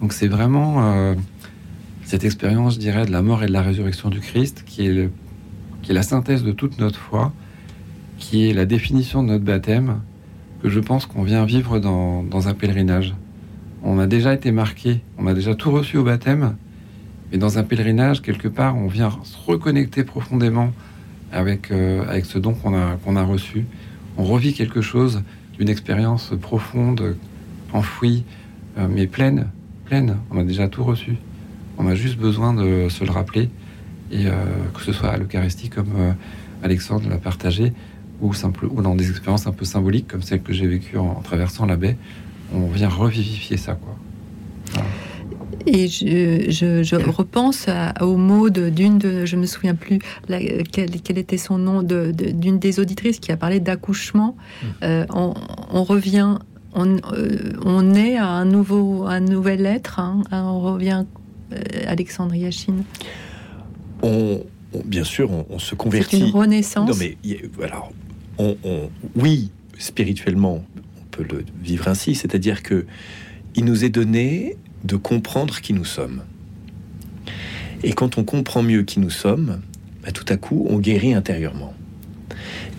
Donc 0.00 0.12
c'est 0.12 0.28
vraiment 0.28 0.84
euh, 0.84 1.14
cette 2.04 2.24
expérience, 2.24 2.74
je 2.74 2.78
dirais, 2.80 3.04
de 3.06 3.10
la 3.12 3.22
mort 3.22 3.42
et 3.42 3.46
de 3.46 3.52
la 3.52 3.62
résurrection 3.62 4.08
du 4.10 4.20
Christ 4.20 4.64
qui 4.66 4.86
est, 4.86 4.92
le- 4.92 5.10
qui 5.82 5.90
est 5.90 5.94
la 5.94 6.02
synthèse 6.02 6.44
de 6.44 6.52
toute 6.52 6.78
notre 6.78 6.98
foi, 6.98 7.32
qui 8.18 8.48
est 8.48 8.52
la 8.52 8.66
définition 8.66 9.22
de 9.24 9.28
notre 9.28 9.44
baptême, 9.44 10.00
que 10.62 10.68
je 10.68 10.78
pense 10.78 11.06
qu'on 11.06 11.22
vient 11.22 11.44
vivre 11.44 11.78
dans, 11.80 12.22
dans 12.22 12.46
un 12.48 12.54
pèlerinage. 12.54 13.14
On 13.82 13.98
a 13.98 14.06
déjà 14.06 14.34
été 14.34 14.52
marqué, 14.52 15.00
on 15.16 15.26
a 15.26 15.32
déjà 15.32 15.54
tout 15.54 15.70
reçu 15.70 15.96
au 15.96 16.04
baptême, 16.04 16.56
mais 17.32 17.38
dans 17.38 17.58
un 17.58 17.62
pèlerinage, 17.62 18.20
quelque 18.20 18.48
part, 18.48 18.76
on 18.76 18.88
vient 18.88 19.10
se 19.22 19.36
reconnecter 19.46 20.04
profondément 20.04 20.72
avec, 21.32 21.70
euh, 21.70 22.04
avec 22.06 22.26
ce 22.26 22.38
don 22.38 22.52
qu'on 22.52 22.74
a, 22.74 23.20
a 23.20 23.24
reçu. 23.24 23.64
on 24.18 24.24
revit 24.24 24.52
quelque 24.52 24.82
chose, 24.82 25.22
une 25.58 25.70
expérience 25.70 26.32
profonde, 26.42 27.16
enfouie, 27.72 28.24
euh, 28.76 28.86
mais 28.90 29.06
pleine, 29.06 29.46
pleine. 29.86 30.16
On 30.30 30.38
a 30.38 30.44
déjà 30.44 30.68
tout 30.68 30.84
reçu. 30.84 31.16
On 31.78 31.86
a 31.86 31.94
juste 31.94 32.18
besoin 32.18 32.52
de 32.52 32.88
se 32.90 33.02
le 33.04 33.10
rappeler, 33.10 33.48
et 34.12 34.26
euh, 34.26 34.32
que 34.74 34.82
ce 34.82 34.92
soit 34.92 35.08
à 35.08 35.16
l'Eucharistie 35.16 35.70
comme 35.70 36.14
Alexandre 36.62 37.08
l'a 37.08 37.16
partagé, 37.16 37.72
ou, 38.20 38.32
ou 38.70 38.82
dans 38.82 38.94
des 38.94 39.08
expériences 39.08 39.46
un 39.46 39.52
peu 39.52 39.64
symboliques 39.64 40.08
comme 40.08 40.20
celle 40.20 40.42
que 40.42 40.52
j'ai 40.52 40.66
vécue 40.66 40.98
en 40.98 41.14
traversant 41.22 41.64
la 41.64 41.76
baie, 41.76 41.96
on 42.54 42.66
vient 42.68 42.88
revivifier 42.88 43.56
ça, 43.56 43.74
quoi. 43.74 43.94
Et 45.66 45.88
je, 45.88 46.46
je- 46.48 46.82
je 46.82 46.96
repense 46.96 47.68
à- 47.68 47.92
au 48.02 48.16
mot 48.16 48.48
de- 48.48 48.70
d'une 48.70 48.98
de, 48.98 49.26
je 49.26 49.36
me 49.36 49.44
souviens 49.46 49.74
plus 49.74 49.98
la- 50.28 50.40
quel, 50.72 50.90
quel 51.02 51.18
était 51.18 51.36
son 51.36 51.58
nom, 51.58 51.82
de- 51.82 52.12
de- 52.12 52.30
d'une 52.30 52.58
des 52.58 52.80
auditrices 52.80 53.18
qui 53.20 53.30
a 53.30 53.36
parlé 53.36 53.60
d'accouchement. 53.60 54.36
Euh, 54.82 55.04
on, 55.10 55.34
on 55.70 55.84
revient, 55.84 56.36
on, 56.74 56.96
euh, 57.12 57.52
on 57.64 57.94
est 57.94 58.16
à 58.16 58.26
un 58.28 58.46
nouveau, 58.46 59.04
un 59.06 59.20
nouvel 59.20 59.66
être. 59.66 59.98
hein, 60.00 60.22
hein, 60.30 60.44
on 60.46 60.60
revient, 60.60 61.04
euh, 61.52 61.56
Alexandre 61.86 62.34
Yachine. 62.34 62.84
on, 64.02 64.40
on- 64.72 64.82
bien 64.84 65.04
sûr, 65.04 65.30
on, 65.30 65.44
on 65.50 65.58
se 65.58 65.74
convertit. 65.74 66.20
C'est 66.20 66.26
une 66.28 66.34
renaissance. 66.34 66.88
Non, 66.88 66.96
mais 66.98 67.18
alors, 67.62 67.92
on, 68.38 68.56
on- 68.64 68.88
oui, 69.14 69.50
spirituellement, 69.78 70.64
peut 71.22 71.36
le 71.36 71.44
vivre 71.62 71.88
ainsi, 71.88 72.14
c'est-à-dire 72.14 72.62
que 72.62 72.86
il 73.54 73.64
nous 73.64 73.84
est 73.84 73.90
donné 73.90 74.56
de 74.84 74.96
comprendre 74.96 75.60
qui 75.60 75.72
nous 75.72 75.84
sommes. 75.84 76.22
Et 77.82 77.92
quand 77.92 78.18
on 78.18 78.24
comprend 78.24 78.62
mieux 78.62 78.82
qui 78.82 79.00
nous 79.00 79.10
sommes, 79.10 79.60
bah, 80.02 80.12
tout 80.12 80.24
à 80.28 80.36
coup, 80.36 80.66
on 80.68 80.78
guérit 80.78 81.14
intérieurement. 81.14 81.74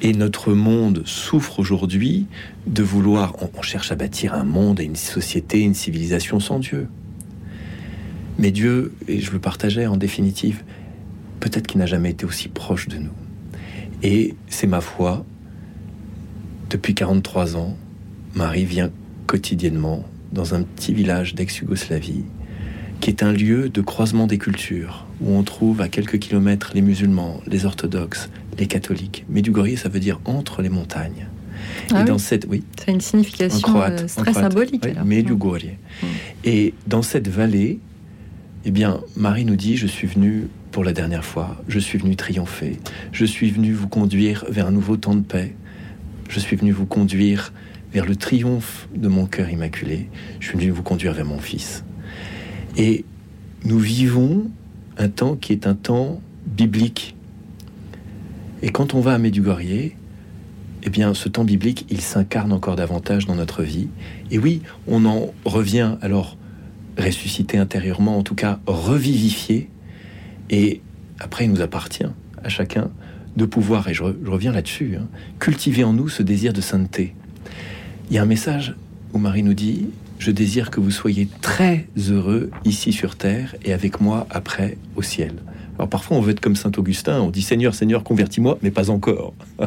Et 0.01 0.13
notre 0.13 0.53
monde 0.53 1.03
souffre 1.05 1.59
aujourd'hui 1.59 2.27
de 2.67 2.83
vouloir, 2.83 3.35
on, 3.41 3.49
on 3.57 3.61
cherche 3.61 3.91
à 3.91 3.95
bâtir 3.95 4.33
un 4.33 4.43
monde 4.43 4.79
et 4.79 4.83
une 4.83 4.95
société, 4.95 5.59
une 5.59 5.73
civilisation 5.73 6.39
sans 6.39 6.59
Dieu. 6.59 6.87
Mais 8.39 8.51
Dieu, 8.51 8.93
et 9.07 9.19
je 9.19 9.31
le 9.31 9.39
partageais 9.39 9.85
en 9.85 9.97
définitive, 9.97 10.63
peut-être 11.39 11.67
qu'il 11.67 11.79
n'a 11.79 11.85
jamais 11.85 12.11
été 12.11 12.25
aussi 12.25 12.47
proche 12.47 12.87
de 12.87 12.97
nous. 12.97 13.11
Et 14.03 14.35
c'est 14.47 14.67
ma 14.67 14.81
foi, 14.81 15.25
depuis 16.69 16.95
43 16.95 17.57
ans, 17.57 17.77
Marie 18.35 18.65
vient 18.65 18.89
quotidiennement 19.27 20.03
dans 20.31 20.55
un 20.55 20.63
petit 20.63 20.93
village 20.93 21.35
d'ex-Yougoslavie, 21.35 22.23
qui 22.99 23.09
est 23.09 23.23
un 23.23 23.33
lieu 23.33 23.69
de 23.69 23.81
croisement 23.81 24.27
des 24.27 24.37
cultures, 24.37 25.05
où 25.21 25.33
on 25.33 25.43
trouve 25.43 25.81
à 25.81 25.89
quelques 25.89 26.19
kilomètres 26.19 26.71
les 26.73 26.81
musulmans, 26.81 27.41
les 27.47 27.65
orthodoxes, 27.65 28.29
les 28.57 28.67
catholiques. 28.67 29.25
Medjugorje, 29.29 29.75
ça 29.75 29.89
veut 29.89 29.99
dire 29.99 30.19
entre 30.25 30.61
les 30.61 30.69
montagnes. 30.69 31.27
Ah 31.93 32.01
et 32.01 32.05
dans 32.05 32.13
oui. 32.13 32.19
cette, 32.19 32.47
oui, 32.49 32.63
C'est 32.79 32.91
une 32.91 33.01
signification 33.01 33.57
en 33.67 33.71
croate, 33.71 34.01
euh, 34.01 34.19
en 34.19 34.23
très 34.23 34.31
croate. 34.31 34.51
symbolique. 34.51 34.81
Oui, 34.85 34.91
alors. 34.91 35.05
Medjugorje. 35.05 35.75
Et 36.43 36.73
dans 36.87 37.01
cette 37.01 37.27
vallée, 37.27 37.79
eh 38.65 38.71
bien, 38.71 39.01
Marie 39.15 39.45
nous 39.45 39.55
dit, 39.55 39.77
je 39.77 39.87
suis 39.87 40.07
venue 40.07 40.47
pour 40.71 40.83
la 40.83 40.93
dernière 40.93 41.25
fois, 41.25 41.61
je 41.67 41.79
suis 41.79 41.97
venue 41.97 42.15
triompher, 42.15 42.79
je 43.11 43.25
suis 43.25 43.51
venue 43.51 43.73
vous 43.73 43.87
conduire 43.89 44.45
vers 44.49 44.67
un 44.67 44.71
nouveau 44.71 44.95
temps 44.95 45.15
de 45.15 45.21
paix, 45.21 45.53
je 46.29 46.39
suis 46.39 46.55
venue 46.55 46.71
vous 46.71 46.85
conduire 46.85 47.51
vers 47.93 48.05
le 48.05 48.15
triomphe 48.15 48.87
de 48.95 49.07
mon 49.07 49.25
cœur 49.25 49.49
immaculé, 49.49 50.09
je 50.39 50.51
venue 50.53 50.69
vous 50.69 50.83
conduire 50.83 51.13
vers 51.13 51.25
mon 51.25 51.39
Fils. 51.39 51.83
Et 52.77 53.05
nous 53.65 53.79
vivons 53.79 54.49
un 54.97 55.09
temps 55.09 55.35
qui 55.35 55.53
est 55.53 55.67
un 55.67 55.75
temps 55.75 56.21
biblique. 56.45 57.15
Et 58.61 58.69
quand 58.69 58.93
on 58.93 59.01
va 59.01 59.13
à 59.13 59.17
Medjugorje, 59.17 59.91
eh 60.83 60.89
bien, 60.89 61.13
ce 61.13 61.29
temps 61.29 61.43
biblique, 61.43 61.85
il 61.89 62.01
s'incarne 62.01 62.51
encore 62.51 62.75
davantage 62.75 63.25
dans 63.25 63.35
notre 63.35 63.63
vie. 63.63 63.89
Et 64.31 64.39
oui, 64.39 64.61
on 64.87 65.05
en 65.05 65.33
revient 65.45 65.97
alors 66.01 66.37
ressuscité 66.97 67.57
intérieurement, 67.57 68.17
en 68.17 68.23
tout 68.23 68.35
cas 68.35 68.59
revivifié. 68.65 69.69
Et 70.49 70.81
après, 71.19 71.45
il 71.45 71.51
nous 71.51 71.61
appartient 71.61 72.07
à 72.43 72.49
chacun 72.49 72.89
de 73.37 73.45
pouvoir, 73.45 73.87
et 73.87 73.93
je 73.93 74.03
reviens 74.03 74.51
là-dessus, 74.51 74.97
hein, 74.99 75.07
cultiver 75.39 75.83
en 75.83 75.93
nous 75.93 76.09
ce 76.09 76.23
désir 76.23 76.51
de 76.51 76.61
sainteté. 76.61 77.15
Il 78.11 78.15
y 78.15 78.17
a 78.17 78.23
un 78.23 78.25
message 78.25 78.75
où 79.13 79.19
Marie 79.19 79.41
nous 79.41 79.53
dit 79.53 79.87
Je 80.19 80.31
désire 80.31 80.69
que 80.69 80.81
vous 80.81 80.91
soyez 80.91 81.29
très 81.39 81.87
heureux 82.09 82.51
ici 82.65 82.91
sur 82.91 83.15
terre 83.15 83.55
et 83.63 83.71
avec 83.71 84.01
moi 84.01 84.27
après 84.29 84.77
au 84.97 85.01
ciel. 85.01 85.35
Alors 85.77 85.87
parfois 85.87 86.17
on 86.17 86.19
veut 86.19 86.31
être 86.31 86.41
comme 86.41 86.57
saint 86.57 86.73
Augustin, 86.75 87.21
on 87.21 87.29
dit 87.29 87.41
Seigneur, 87.41 87.73
Seigneur, 87.73 88.03
convertis-moi, 88.03 88.57
mais 88.63 88.69
pas 88.69 88.89
encore. 88.89 89.33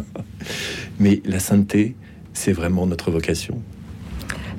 mais 0.98 1.22
la 1.24 1.38
sainteté, 1.38 1.96
c'est 2.34 2.52
vraiment 2.52 2.86
notre 2.86 3.10
vocation. 3.10 3.62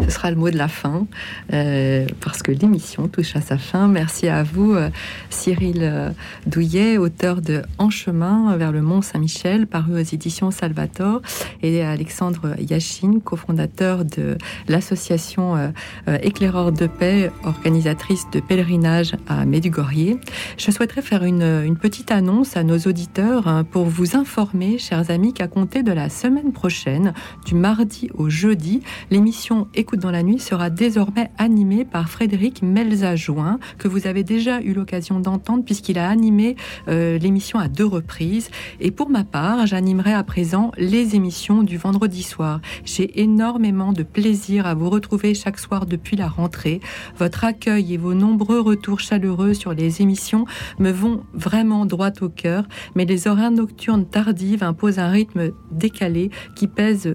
Ce 0.04 0.12
sera 0.12 0.30
le 0.30 0.38
mot 0.38 0.50
de 0.50 0.58
la 0.58 0.68
fin, 0.68 1.08
euh, 1.54 2.06
parce 2.22 2.44
que 2.44 2.52
l'émission 2.52 3.08
touche 3.08 3.36
à 3.36 3.42
sa 3.42 3.58
fin. 3.58 3.88
Merci 3.88 4.28
à 4.28 4.44
vous, 4.44 4.74
euh, 4.74 4.90
Cyril 5.30 5.80
euh, 5.82 6.10
Douillet, 6.46 6.98
auteur 6.98 7.42
de 7.42 7.64
En 7.78 7.90
chemin 7.90 8.56
vers 8.58 8.72
le 8.72 8.82
Mont 8.82 9.02
Saint-Michel, 9.02 9.68
paru 9.68 9.94
aux 9.94 10.04
éditions 10.04 10.52
Salvator, 10.52 11.22
et 11.64 11.84
Alexandre 11.84 12.56
Yachine, 12.60 13.22
cofondateur 13.22 14.06
de 14.06 14.38
l'association 14.68 15.56
euh, 15.56 16.18
Éclaireurs 16.22 16.72
de 16.72 16.88
paix, 16.88 17.32
organisatrice 17.44 18.26
de 18.32 18.40
pèlerinage 18.40 19.14
à 19.28 19.46
Medjugorje. 19.46 20.18
Je 20.58 20.72
souhaiterais 20.72 21.02
faire 21.02 21.24
une, 21.24 21.64
une 21.66 21.78
petite 21.78 22.12
annonce 22.12 22.58
à 22.58 22.64
nos 22.64 22.78
auditeurs 22.78 23.48
hein, 23.48 23.64
pour 23.64 23.86
vous 23.86 24.16
informer, 24.16 24.78
chers 24.78 25.10
amis, 25.10 25.34
qu'à 25.34 25.48
compter 25.48 25.84
de 25.84 25.92
la 25.92 26.10
semaine 26.10 26.52
prochaine, 26.52 27.14
du 27.46 27.56
mardi 27.56 28.10
au 28.14 28.30
jeudi, 28.30 28.82
l'émission 29.10 29.68
Écoute 29.86 30.00
dans 30.00 30.10
la 30.10 30.24
nuit 30.24 30.40
sera 30.40 30.72
désormais 30.72 31.30
animée 31.38 31.86
par 31.86 32.10
Frédéric 32.10 32.64
Melza-Join, 32.64 33.60
que 33.78 33.88
vous 33.88 34.08
avez 34.08 34.24
déjà 34.24 34.60
eu 34.60 34.74
l'occasion 34.74 35.20
d'entendre 35.20 35.64
puisqu'il 35.64 36.00
a 36.00 36.10
animé 36.10 36.56
euh, 36.88 37.20
l'émission 37.20 37.60
à 37.60 37.68
deux 37.68 37.86
reprises. 37.86 38.50
Et 38.80 38.90
pour 38.90 39.12
ma 39.12 39.24
part, 39.24 39.68
j'animerai 39.68 40.12
à 40.12 40.24
présent 40.24 40.72
les 40.80 41.16
émissions 41.16 41.62
du 41.62 41.78
vendredi 41.78 42.24
soir. 42.24 42.62
J'ai 42.84 43.22
énormément 43.22 43.94
de 43.94 44.02
plaisir 44.02 44.66
à 44.66 44.74
vous 44.74 44.90
retrouver 44.90 45.36
chaque 45.36 45.60
soir 45.60 45.86
depuis 45.86 46.18
la 46.18 46.30
rentrée. 46.30 46.80
Votre 47.20 47.44
accueil 47.44 47.94
et 47.94 47.98
vos 47.98 48.16
nombreux 48.16 48.62
retours 48.62 49.00
chaleureux 49.00 49.54
sur 49.54 49.76
les 49.76 50.02
émissions 50.02 50.46
me 50.80 50.90
vont 50.90 51.22
vraiment 51.36 51.86
droit 51.86 52.10
au 52.22 52.30
cœur, 52.30 52.64
mais 52.96 53.06
les 53.06 53.28
horaires 53.28 53.52
nocturnes 53.52 54.08
tardives 54.08 54.64
imposent 54.64 54.98
un 54.98 55.10
rythme 55.10 55.52
décalé 55.72 56.32
qui 56.56 56.68
pèse 56.68 57.14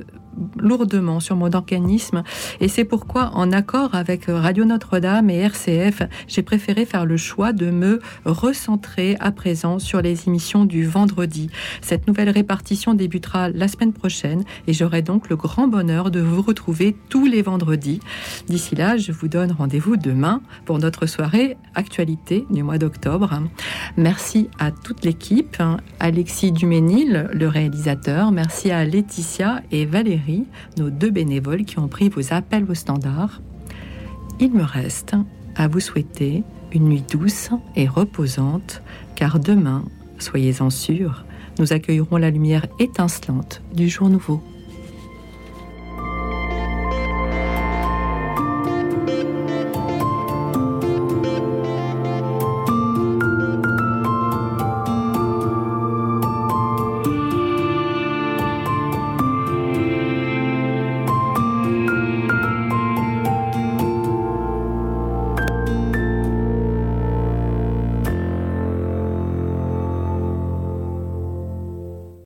lourdement 0.56 1.20
sur 1.20 1.36
mon 1.36 1.52
organisme. 1.52 2.22
Et 2.60 2.68
c'est 2.68 2.84
pourquoi 2.84 3.30
en 3.34 3.52
accord 3.52 3.94
avec 3.94 4.24
Radio 4.28 4.64
Notre-Dame 4.64 5.30
et 5.30 5.38
RCF 5.38 6.02
j'ai 6.28 6.42
préféré 6.42 6.84
faire 6.84 7.06
le 7.06 7.16
choix 7.16 7.52
de 7.52 7.70
me 7.70 8.00
recentrer 8.24 9.16
à 9.20 9.32
présent 9.32 9.78
sur 9.78 10.02
les 10.02 10.28
émissions 10.28 10.64
du 10.64 10.86
vendredi. 10.86 11.50
Cette 11.80 12.06
nouvelle 12.06 12.30
répartition 12.30 12.94
débutera 12.94 13.50
la 13.50 13.68
semaine 13.68 13.92
prochaine 13.92 14.44
et 14.66 14.72
j'aurai 14.72 15.02
donc 15.02 15.28
le 15.28 15.36
grand 15.36 15.68
bonheur 15.68 16.10
de 16.10 16.20
vous 16.20 16.42
retrouver 16.42 16.96
tous 17.08 17.26
les 17.26 17.42
vendredis. 17.42 18.00
D'ici 18.46 18.74
là 18.74 18.96
je 18.96 19.12
vous 19.12 19.28
donne 19.28 19.52
rendez-vous 19.52 19.96
demain 19.96 20.42
pour 20.64 20.78
notre 20.78 21.06
soirée 21.06 21.56
actualité 21.74 22.46
du 22.50 22.62
mois 22.62 22.78
d'octobre. 22.78 23.40
Merci 23.96 24.48
à 24.58 24.70
toute 24.70 25.04
l'équipe 25.04 25.56
Alexis 25.98 26.52
Duménil 26.52 27.28
le 27.32 27.48
réalisateur. 27.48 28.32
Merci 28.32 28.70
à 28.70 28.84
Laetitia 28.84 29.62
et 29.70 29.86
Valérie 29.86 30.19
nos 30.76 30.90
deux 30.90 31.10
bénévoles 31.10 31.64
qui 31.64 31.78
ont 31.78 31.88
pris 31.88 32.08
vos 32.08 32.32
appels 32.32 32.66
au 32.68 32.74
standard. 32.74 33.40
Il 34.38 34.52
me 34.52 34.62
reste 34.62 35.14
à 35.56 35.68
vous 35.68 35.80
souhaiter 35.80 36.42
une 36.72 36.88
nuit 36.88 37.04
douce 37.10 37.50
et 37.76 37.86
reposante, 37.86 38.82
car 39.16 39.38
demain, 39.38 39.84
soyez-en 40.18 40.70
sûrs, 40.70 41.24
nous 41.58 41.72
accueillerons 41.72 42.16
la 42.16 42.30
lumière 42.30 42.66
étincelante 42.78 43.62
du 43.74 43.88
jour 43.88 44.08
nouveau. 44.08 44.42